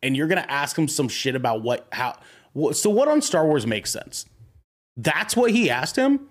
and 0.03 0.15
you're 0.15 0.27
gonna 0.27 0.45
ask 0.47 0.77
him 0.77 0.87
some 0.87 1.07
shit 1.07 1.35
about 1.35 1.61
what 1.61 1.87
how 1.91 2.17
so 2.73 2.89
what 2.89 3.07
on 3.07 3.21
star 3.21 3.45
wars 3.45 3.67
makes 3.67 3.91
sense? 3.91 4.25
That's 4.95 5.35
what 5.35 5.51
he 5.51 5.69
asked 5.69 5.95
him 5.95 6.27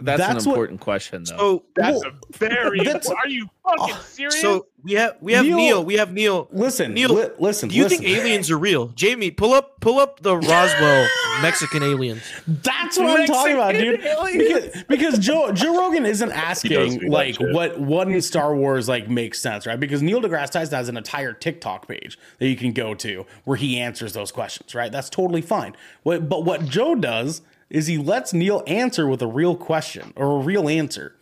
That's, 0.00 0.18
That's 0.18 0.44
an 0.44 0.50
what- 0.50 0.54
important 0.56 0.80
question, 0.80 1.24
though. 1.24 1.36
So 1.36 1.62
That's 1.76 2.00
Well, 2.00 2.12
a 2.32 2.36
very. 2.36 2.80
that's- 2.84 3.08
Are 3.08 3.28
you 3.28 3.48
fucking 3.64 3.94
oh, 3.96 4.00
serious? 4.02 4.40
so 4.40 4.66
we 4.82 4.92
have 4.94 5.16
we 5.20 5.32
have 5.32 5.46
Neil- 5.46 5.56
Neil. 5.56 5.84
We 5.84 5.94
have 5.94 6.12
Neil. 6.12 6.48
Listen, 6.52 6.92
Neil, 6.94 7.14
li- 7.14 7.28
listen. 7.38 7.68
Do 7.68 7.76
you 7.76 7.84
listen. 7.84 7.98
think 8.02 8.10
aliens 8.18 8.50
are 8.50 8.58
real? 8.58 8.88
Jamie, 8.88 9.30
pull 9.30 9.52
up 9.54 9.80
pull 9.80 9.98
up 9.98 10.20
the 10.20 10.36
Roswell 10.36 11.08
Mexican 11.42 11.82
aliens. 11.82 12.22
That's 12.46 12.98
what 12.98 13.20
I'm 13.20 13.26
talking 13.26 13.54
about, 13.54 13.72
dude. 13.74 14.00
Because, 14.00 14.84
because 14.88 15.18
Joe 15.18 15.52
Joe 15.52 15.78
Rogan 15.78 16.04
isn't 16.04 16.30
asking 16.32 17.08
like 17.10 17.36
what 17.38 17.78
what 17.80 18.08
in 18.08 18.20
Star 18.20 18.54
Wars 18.54 18.88
like 18.88 19.08
makes 19.08 19.40
sense, 19.40 19.66
right? 19.66 19.78
Because 19.80 20.02
Neil 20.02 20.20
deGrasse 20.20 20.50
Tyson 20.50 20.76
has 20.76 20.88
an 20.88 20.96
entire 20.96 21.32
TikTok 21.32 21.88
page 21.88 22.18
that 22.38 22.48
you 22.48 22.56
can 22.56 22.72
go 22.72 22.94
to 22.96 23.24
where 23.44 23.56
he 23.56 23.78
answers 23.80 24.12
those 24.12 24.32
questions, 24.32 24.74
right? 24.74 24.92
That's 24.92 25.08
totally 25.08 25.40
fine. 25.40 25.74
What 26.02 26.28
but 26.28 26.44
what 26.44 26.66
Joe 26.66 26.94
does 26.94 27.40
is 27.70 27.86
he 27.86 27.98
lets 27.98 28.32
Neil 28.32 28.62
answer 28.66 29.06
with 29.08 29.22
a 29.22 29.26
real 29.26 29.56
question 29.56 30.12
or 30.16 30.36
a 30.40 30.42
real 30.42 30.68
answer, 30.68 31.16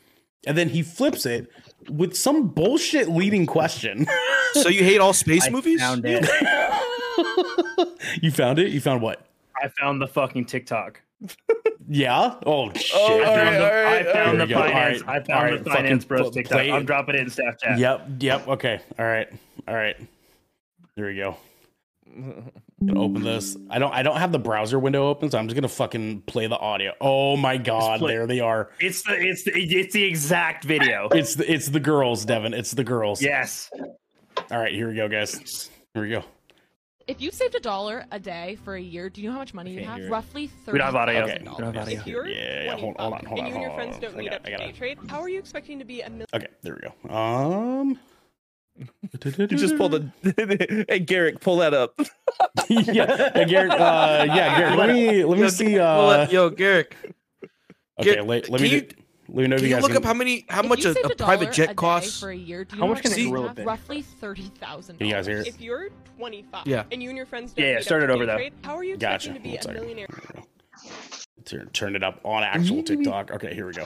and 0.47 0.57
then 0.59 0.69
he 0.71 0.83
flips 0.83 1.25
it 1.27 1.51
with 1.89 2.15
some 2.17 2.49
bullshit 2.49 3.09
leading 3.09 3.47
question. 3.47 4.07
So 4.55 4.69
you 4.69 4.85
hate 4.85 5.01
all 5.01 5.15
space 5.15 5.47
I 5.47 5.49
movies? 5.51 5.81
found 5.81 6.05
it. 6.05 6.29
you 8.23 8.31
found 8.31 8.59
it? 8.59 8.71
You 8.71 8.83
found 8.83 9.01
what? 9.01 9.25
I 9.57 9.69
found 9.81 10.03
the 10.03 10.07
fucking 10.07 10.45
TikTok. 10.45 11.01
Yeah. 11.89 12.35
Oh, 12.45 12.71
oh 12.71 12.73
shit. 12.75 12.95
all 12.95 13.23
I 13.23 13.25
right, 13.25 13.33
found 13.33 13.57
the, 13.57 13.65
all 13.65 13.83
right, 13.83 14.07
I 14.07 14.13
found 14.13 14.41
the 14.41 14.47
finance. 14.47 15.03
I 15.07 15.21
found 15.23 15.65
the 15.65 15.71
finance 15.71 16.05
fucking 16.05 16.09
bros 16.09 16.21
pl- 16.23 16.31
TikTok. 16.33 16.53
play. 16.53 16.71
I'm 16.71 16.85
dropping 16.85 17.15
it 17.15 17.21
in 17.23 17.29
Snapchat. 17.29 17.79
Yep. 17.79 18.09
Yep. 18.21 18.49
Okay. 18.49 18.81
All 18.99 19.07
right. 19.07 19.29
All 19.67 19.75
right. 19.75 19.97
There 20.97 21.07
we 21.07 21.17
go. 21.17 21.37
Gonna 22.87 23.01
open 23.01 23.23
this. 23.23 23.57
I 23.71 23.79
don't. 23.79 23.93
I 23.93 24.03
don't 24.03 24.17
have 24.17 24.33
the 24.33 24.39
browser 24.39 24.79
window 24.79 25.09
open, 25.09 25.31
so 25.31 25.39
I'm 25.39 25.47
just 25.47 25.55
gonna 25.55 25.69
fucking 25.69 26.23
play 26.23 26.47
the 26.47 26.59
audio. 26.59 26.93
Oh 27.01 27.37
my 27.37 27.57
god! 27.57 28.01
There 28.01 28.27
they 28.27 28.41
are. 28.41 28.71
It's 28.81 29.03
the 29.03 29.15
it's 29.19 29.45
the 29.45 29.53
it's 29.55 29.93
the 29.95 30.03
exact 30.05 30.65
video. 30.65 31.09
It's 31.13 31.35
the 31.37 31.51
it's 31.51 31.69
the 31.69 31.81
girls, 31.81 32.25
Devin. 32.25 32.55
It's 32.55 32.73
the 32.73 32.85
girls. 32.85 33.23
yes. 33.23 33.71
All 34.51 34.59
right. 34.59 34.73
Here 34.73 34.89
we 34.89 34.95
go, 34.95 35.09
guys. 35.09 35.71
Here 35.95 36.03
we 36.03 36.11
go. 36.11 36.25
If 37.09 37.21
you 37.21 37.31
saved 37.33 37.55
a 37.55 37.61
dollar 37.61 38.05
a 38.13 38.19
day 38.21 38.57
for 38.65 38.77
a 38.77 38.81
year, 38.81 39.11
do 39.11 39.21
you 39.21 39.29
know 39.29 39.33
how 39.35 39.41
much 39.41 39.55
money 39.55 39.73
you 39.73 39.85
have? 39.85 39.99
hear 39.99 40.07
it. 40.07 40.11
Roughly 40.11 40.43
We 40.43 40.47
thirty 40.49 40.79
don't 40.79 40.87
have 40.87 40.95
audio. 40.95 41.23
Okay. 41.25 41.39
We 41.41 41.45
don't 41.45 41.75
have 41.75 41.77
audio. 41.77 42.01
If 42.01 42.07
you're 42.07 42.27
Yeah, 42.27 42.65
yeah, 42.65 42.77
hold- 42.77 42.97
hold 42.99 43.15
on, 43.15 43.21
25 43.21 43.29
hold 43.29 43.41
on, 43.41 43.47
and 43.47 43.49
you 43.49 43.55
and 43.55 43.63
your 43.63 43.75
friends 43.75 43.99
don't 43.99 44.17
meet 44.17 44.33
up 44.33 44.43
I 44.45 44.51
gotta- 44.51 44.67
day 44.67 44.73
trade, 44.73 44.99
how 45.09 45.21
are 45.21 45.29
you 45.29 45.39
expecting 45.39 45.79
to 45.81 45.85
be 45.85 46.01
a 46.03 46.09
million? 46.11 46.27
Okay. 46.33 46.47
There 46.63 46.79
we 46.81 47.09
go. 47.09 47.15
Um. 47.15 47.99
You 49.25 49.47
just 49.47 49.77
pulled 49.77 49.95
a. 49.95 50.13
hey, 50.89 50.99
Garrick, 51.01 51.41
pull 51.41 51.57
that 51.59 51.75
up. 51.75 51.95
yeah, 52.69 53.31
hey, 53.35 53.45
Garrick. 53.45 53.73
Uh, 53.73 54.25
yeah, 54.29 54.59
Garrick. 54.59 54.79
Let 54.79 54.89
me 54.91 55.25
let 55.25 55.37
me 55.37 55.43
Yo, 55.45 55.49
see. 55.49 55.75
Well, 55.77 56.11
Uh, 56.23 56.27
yo, 56.31 56.51
Garrick, 56.51 56.97
okay. 58.01 58.15
Gar- 58.17 58.25
Let, 58.25 58.49
let 58.49 58.61
me 58.61 58.69
you- 58.69 58.81
do- 58.83 58.97
let 59.29 59.43
me 59.43 59.49
know 59.49 59.57
if 59.57 59.63
you 59.63 59.69
you 59.69 59.75
guys 59.75 59.83
look 59.83 59.95
up 59.95 60.05
how 60.05 60.13
many 60.15 60.45
how 60.49 60.61
If 60.63 60.69
much 60.69 60.85
a, 60.85 60.91
a 61.07 61.15
private 61.17 61.53
jet 61.53 61.69
day 61.69 61.75
costs? 61.75 62.19
for 62.21 62.31
a 62.31 62.37
year, 62.37 62.65
do 62.65 62.77
you 62.77 62.81
How 62.81 62.87
know 62.89 62.95
much 62.95 63.03
can 63.03 63.13
it 63.13 63.19
money 63.19 63.31
grow 63.31 63.45
a 63.45 63.47
have? 63.49 63.57
bit? 63.57 63.67
Roughly 63.67 64.03
thirty 64.03 64.51
thousand. 64.59 64.99
Can 64.99 65.07
you 65.07 65.13
guys 65.15 65.27
hear 65.27 65.39
it? 65.39 65.47
If 65.47 65.61
you're 65.61 65.89
25 66.19 66.67
Yeah. 66.67 66.85
and 66.93 67.03
you 67.03 67.09
and 67.09 67.17
your 67.17 67.27
friends 67.27 67.53
don't 67.53 67.63
Yeah, 67.65 67.71
yeah, 67.71 67.75
meet 67.77 67.79
up 67.79 67.85
start 67.85 68.03
it 68.03 68.11
over 68.11 68.27
though. 68.27 68.37
trade, 68.37 68.53
how 68.65 68.75
are 68.77 68.85
you 68.85 68.97
Gotcha. 68.97 69.31
expecting 69.31 69.57
to 69.59 69.63
be 69.65 69.71
a 69.71 69.73
millionaire? 69.75 70.07
There 70.11 70.21
we 70.35 70.41
go. 70.41 70.47
Turn, 71.45 71.69
turn 71.73 71.97
it 71.97 72.03
up 72.03 72.21
on 72.25 72.43
actual 72.43 72.83
TikTok. 72.83 73.31
Okay, 73.33 73.55
here 73.55 73.67
we 73.67 73.73
go. 73.73 73.85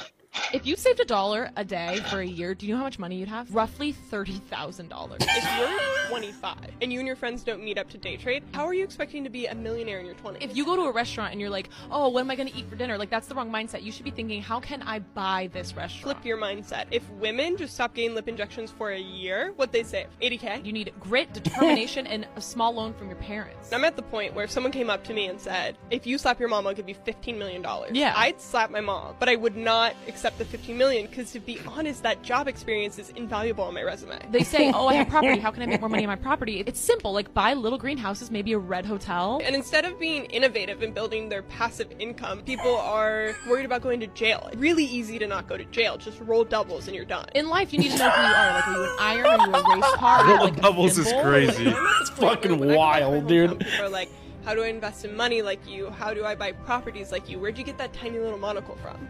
If 0.53 0.67
you 0.67 0.77
saved 0.77 1.01
a 1.01 1.05
dollar 1.05 1.51
a 1.57 1.65
day 1.65 2.01
for 2.11 2.21
a 2.21 2.27
year, 2.27 2.55
do 2.55 2.67
you 2.67 2.73
know 2.73 2.79
how 2.79 2.85
much 2.85 2.99
money 2.99 3.17
you'd 3.17 3.29
have? 3.29 3.53
Roughly 3.55 3.93
thirty 3.93 4.39
thousand 4.39 4.89
dollars. 4.89 5.19
If 5.23 5.59
you're 5.59 6.09
25 6.09 6.57
and 6.81 6.93
you 6.93 7.01
and 7.01 7.07
your 7.07 7.17
friends 7.17 7.43
don't 7.43 7.63
meet 7.63 7.79
up 7.79 7.89
to 7.91 7.99
day 7.99 8.17
trade, 8.17 8.45
how 8.53 8.65
are 8.65 8.75
you 8.75 8.85
expecting 8.85 9.25
to 9.25 9.31
be 9.31 9.47
a 9.47 9.55
millionaire 9.55 9.99
in 9.99 10.07
your 10.07 10.15
20s? 10.15 10.39
If 10.41 10.57
you 10.57 10.65
go 10.65 10.77
to 10.77 10.83
a 10.83 10.93
restaurant 10.93 11.33
and 11.33 11.41
you're 11.41 11.51
like, 11.51 11.69
"Oh, 11.91 12.09
what 12.09 12.21
am 12.21 12.31
I 12.31 12.37
going 12.37 12.49
to 12.49 12.57
eat 12.57 12.69
for 12.69 12.77
dinner?" 12.77 12.97
Like 12.97 13.11
that's 13.11 13.27
the 13.27 13.35
wrong 13.35 13.51
mindset. 13.51 13.83
You 13.83 13.91
should 13.93 14.05
be 14.05 14.11
thinking, 14.11 14.41
"How 14.43 14.61
can 14.61 14.83
I 14.83 15.01
buy 15.01 15.51
this 15.53 15.75
restaurant?" 15.75 16.03
flip 16.17 16.25
your 16.25 16.39
mindset, 16.39 16.87
if 16.91 17.09
women 17.13 17.57
just 17.57 17.75
stop 17.75 17.95
getting 17.95 18.15
lip 18.15 18.29
injections 18.29 18.71
for 18.71 18.91
a 18.93 18.99
year, 19.01 19.53
what 19.57 19.73
they 19.73 19.83
save? 19.83 20.07
80k? 20.23 20.65
You 20.65 20.73
need 20.73 20.93
grit, 21.01 21.33
determination, 21.33 22.07
and 22.07 22.27
a 22.37 22.41
small 22.41 22.73
loan 22.73 22.95
from 22.95 23.09
your 23.09 23.17
parents. 23.17 23.73
I'm 23.73 23.85
at 23.85 23.97
the 23.97 24.03
point 24.03 24.35
where 24.35 24.45
if 24.45 24.51
someone 24.51 24.73
came 24.73 24.91
up 24.91 25.03
to 25.05 25.15
me 25.15 25.27
and 25.27 25.41
said, 25.41 25.77
"If 25.91 26.07
you 26.07 26.19
slap 26.19 26.39
your 26.39 26.49
mom, 26.49 26.67
I'll 26.67 26.75
give 26.75 26.89
you 26.89 26.95
15 26.95 27.39
million 27.39 27.63
dollars." 27.63 27.91
Yeah. 27.95 28.13
I'd 28.17 28.41
slap 28.41 28.71
my 28.71 28.81
mom, 28.81 29.17
but 29.19 29.29
I 29.29 29.37
would 29.37 29.57
not 29.57 29.95
accept 30.07 30.26
the 30.39 30.45
15 30.45 30.77
million 30.77 31.07
because, 31.07 31.33
to 31.33 31.41
be 31.41 31.59
honest, 31.67 32.03
that 32.03 32.23
job 32.23 32.49
experience 32.49 32.99
is 32.99 33.11
invaluable 33.11 33.65
on 33.65 33.75
my 33.75 33.83
resume. 33.83 34.19
They 34.31 34.43
say, 34.43 34.73
"Oh, 34.75 34.89
I 34.89 34.95
have 34.95 35.09
property. 35.09 35.39
How 35.39 35.51
can 35.51 35.63
I 35.63 35.67
make 35.67 35.81
more 35.81 35.89
money 35.89 36.05
on 36.05 36.09
my 36.09 36.17
property?" 36.17 36.63
It's 36.67 36.81
simple. 36.81 37.13
Like 37.13 37.33
buy 37.35 37.55
little 37.55 37.79
greenhouses, 37.79 38.31
maybe 38.31 38.53
a 38.53 38.59
red 38.59 38.87
hotel. 38.87 39.41
And 39.45 39.55
instead 39.55 39.85
of 39.85 39.99
being 39.99 40.25
innovative 40.27 40.83
and 40.83 40.95
building 40.95 41.29
their 41.29 41.43
passive 41.43 41.89
income, 41.99 42.43
people 42.43 42.77
are 42.77 43.35
worried 43.49 43.65
about 43.67 43.83
going 43.83 44.01
to 44.01 44.07
jail. 44.09 44.51
Really 44.57 44.85
easy 44.85 45.19
to 45.19 45.27
not 45.27 45.47
go 45.49 45.57
to 45.57 45.65
jail. 45.67 45.97
Just 45.97 46.21
roll 46.21 46.45
doubles 46.45 46.87
and 46.87 46.97
you're 46.97 47.05
done. 47.05 47.27
In 47.35 47.49
life, 47.49 47.73
you 47.73 47.79
need 47.79 47.93
to 47.93 47.99
know 47.99 48.11
who 48.11 48.21
you 48.23 48.27
are. 48.35 48.53
Like, 48.53 48.67
are 48.69 48.75
you 48.75 48.85
an 48.85 48.97
iron? 49.01 49.27
Are 49.27 49.47
you 49.49 49.55
a 49.55 49.77
race 49.77 49.95
car? 49.97 50.19
Are 50.21 50.31
you, 50.35 50.41
like, 50.41 50.57
doubles 50.57 50.99
is 50.99 51.13
crazy. 51.23 51.75
It's 52.01 52.11
fucking 52.11 52.75
wild, 52.75 53.27
dude. 53.29 53.59
People 53.61 53.85
are 53.85 53.89
like, 53.89 54.11
how 54.45 54.55
do 54.55 54.63
I 54.63 54.69
invest 54.69 55.05
in 55.05 55.17
money 55.17 55.43
like 55.43 55.69
you? 55.69 55.91
How 55.91 56.15
do 56.15 56.25
I 56.25 56.35
buy 56.35 56.53
properties 56.53 57.11
like 57.11 57.29
you? 57.29 57.39
Where'd 57.39 57.59
you 57.59 57.65
get 57.65 57.79
that 57.79 57.93
tiny 57.93 58.19
little 58.19 58.39
monocle 58.39 58.77
from? 58.77 59.09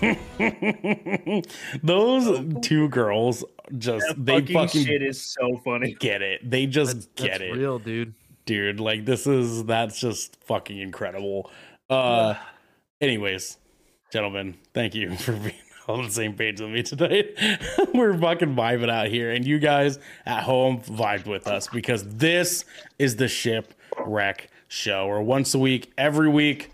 Those 1.82 2.44
two 2.62 2.88
girls 2.88 3.44
just 3.76 4.06
That 4.08 4.24
they 4.24 4.40
fucking, 4.40 4.54
fucking 4.54 4.84
shit 4.86 5.02
is 5.02 5.20
so 5.22 5.58
funny. 5.64 5.94
get 5.94 6.22
it. 6.22 6.48
They 6.48 6.66
just 6.66 6.94
That's, 6.94 7.06
get 7.16 7.30
that's 7.40 7.42
it, 7.42 7.54
real, 7.56 7.78
dude. 7.78 8.14
dude. 8.46 8.80
Like 8.80 9.04
this 9.04 9.26
is 9.26 9.64
that's 9.64 10.00
just 10.00 10.36
fucking 10.44 10.78
incredible. 10.78 11.50
Uh, 11.90 12.34
anyways, 13.00 13.58
gentlemen, 14.12 14.56
thank 14.74 14.94
you 14.94 15.14
for 15.16 15.32
being 15.32 15.54
on 15.86 16.04
the 16.04 16.10
same 16.10 16.34
page 16.34 16.60
with 16.60 16.70
me 16.70 16.82
tonight. 16.82 17.26
We're 17.94 18.16
fucking 18.18 18.54
vibing 18.54 18.90
out 18.90 19.08
here, 19.08 19.30
and 19.32 19.46
you 19.46 19.58
guys 19.58 19.98
at 20.26 20.42
home 20.42 20.80
vibed 20.82 21.26
with 21.26 21.46
us 21.46 21.68
because 21.68 22.04
this 22.16 22.64
is 22.98 23.16
the 23.16 23.28
shipwreck 23.28 24.50
show. 24.68 25.06
Or 25.06 25.22
once 25.22 25.54
a 25.54 25.58
week, 25.58 25.92
every 25.98 26.28
week. 26.28 26.70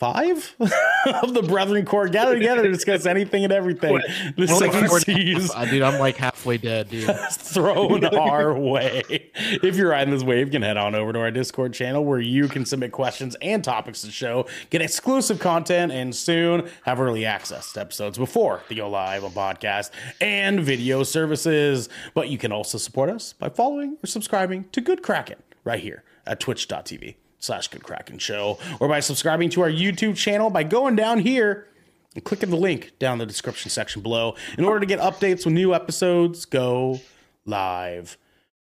Five 0.00 0.56
of 1.22 1.34
the 1.34 1.42
Brethren 1.42 1.84
Core 1.84 2.08
gather 2.08 2.34
together 2.34 2.62
to 2.62 2.70
discuss 2.70 3.04
anything 3.04 3.44
and 3.44 3.52
everything. 3.52 3.92
The 3.98 4.32
We're 4.38 4.46
like 4.46 4.72
seven 4.72 4.88
40 4.88 5.04
seas 5.14 5.50
Uh, 5.54 5.66
dude, 5.66 5.82
I'm 5.82 6.00
like 6.00 6.16
halfway 6.16 6.56
dead, 6.56 6.88
dude. 6.88 7.14
thrown 7.30 8.06
our 8.06 8.58
way. 8.58 9.30
If 9.34 9.76
you're 9.76 9.90
riding 9.90 10.14
this 10.14 10.22
wave, 10.22 10.46
you 10.46 10.52
can 10.52 10.62
head 10.62 10.78
on 10.78 10.94
over 10.94 11.12
to 11.12 11.18
our 11.18 11.30
Discord 11.30 11.74
channel 11.74 12.02
where 12.02 12.18
you 12.18 12.48
can 12.48 12.64
submit 12.64 12.92
questions 12.92 13.36
and 13.42 13.62
topics 13.62 14.00
to 14.00 14.06
the 14.06 14.12
show, 14.12 14.46
get 14.70 14.80
exclusive 14.80 15.38
content, 15.38 15.92
and 15.92 16.16
soon 16.16 16.70
have 16.84 16.98
early 16.98 17.26
access 17.26 17.70
to 17.74 17.82
episodes 17.82 18.16
before 18.16 18.62
they 18.70 18.76
go 18.76 18.88
live 18.88 19.22
on 19.22 19.32
podcast 19.32 19.90
and 20.18 20.60
video 20.60 21.02
services. 21.02 21.90
But 22.14 22.30
you 22.30 22.38
can 22.38 22.52
also 22.52 22.78
support 22.78 23.10
us 23.10 23.34
by 23.34 23.50
following 23.50 23.98
or 24.02 24.06
subscribing 24.06 24.64
to 24.72 24.80
Good 24.80 25.02
Kraken 25.02 25.42
right 25.62 25.80
here 25.80 26.04
at 26.26 26.40
twitch.tv 26.40 27.16
slash 27.40 27.68
Good 27.68 27.82
Kraken 27.82 28.18
Show, 28.18 28.58
or 28.78 28.88
by 28.88 29.00
subscribing 29.00 29.50
to 29.50 29.62
our 29.62 29.70
YouTube 29.70 30.16
channel 30.16 30.50
by 30.50 30.62
going 30.62 30.94
down 30.94 31.18
here 31.18 31.66
and 32.14 32.22
clicking 32.24 32.50
the 32.50 32.56
link 32.56 32.92
down 32.98 33.14
in 33.14 33.18
the 33.20 33.26
description 33.26 33.70
section 33.70 34.02
below 34.02 34.34
in 34.56 34.64
order 34.64 34.80
to 34.80 34.86
get 34.86 34.98
updates 35.00 35.44
when 35.44 35.54
new 35.54 35.74
episodes 35.74 36.44
go 36.44 37.00
live 37.44 38.16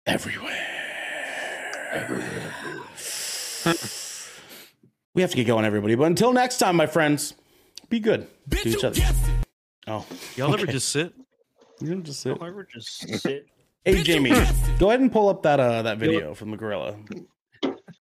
everywhere. 0.06 0.54
we 5.14 5.22
have 5.22 5.30
to 5.30 5.36
get 5.36 5.46
going, 5.46 5.64
everybody. 5.64 5.94
But 5.94 6.04
until 6.04 6.32
next 6.32 6.58
time, 6.58 6.76
my 6.76 6.86
friends, 6.86 7.34
be 7.88 8.00
good 8.00 8.26
to 8.50 8.68
each 8.68 8.84
other. 8.84 9.00
Oh, 9.86 10.04
Y'all 10.36 10.52
ever 10.52 10.66
just 10.66 10.90
sit? 10.90 11.14
You 11.80 11.88
can 11.88 12.02
just 12.04 12.20
sit. 12.20 12.38
However, 12.38 12.66
just 12.70 13.08
sit. 13.20 13.46
Hey, 13.84 14.02
Jamie, 14.02 14.30
go 14.78 14.88
ahead 14.88 15.00
and 15.00 15.10
pull 15.10 15.28
up 15.28 15.44
that 15.44 15.60
uh 15.60 15.82
that 15.82 15.98
video 15.98 16.34
from 16.34 16.50
the 16.50 16.56
gorilla. 16.56 16.96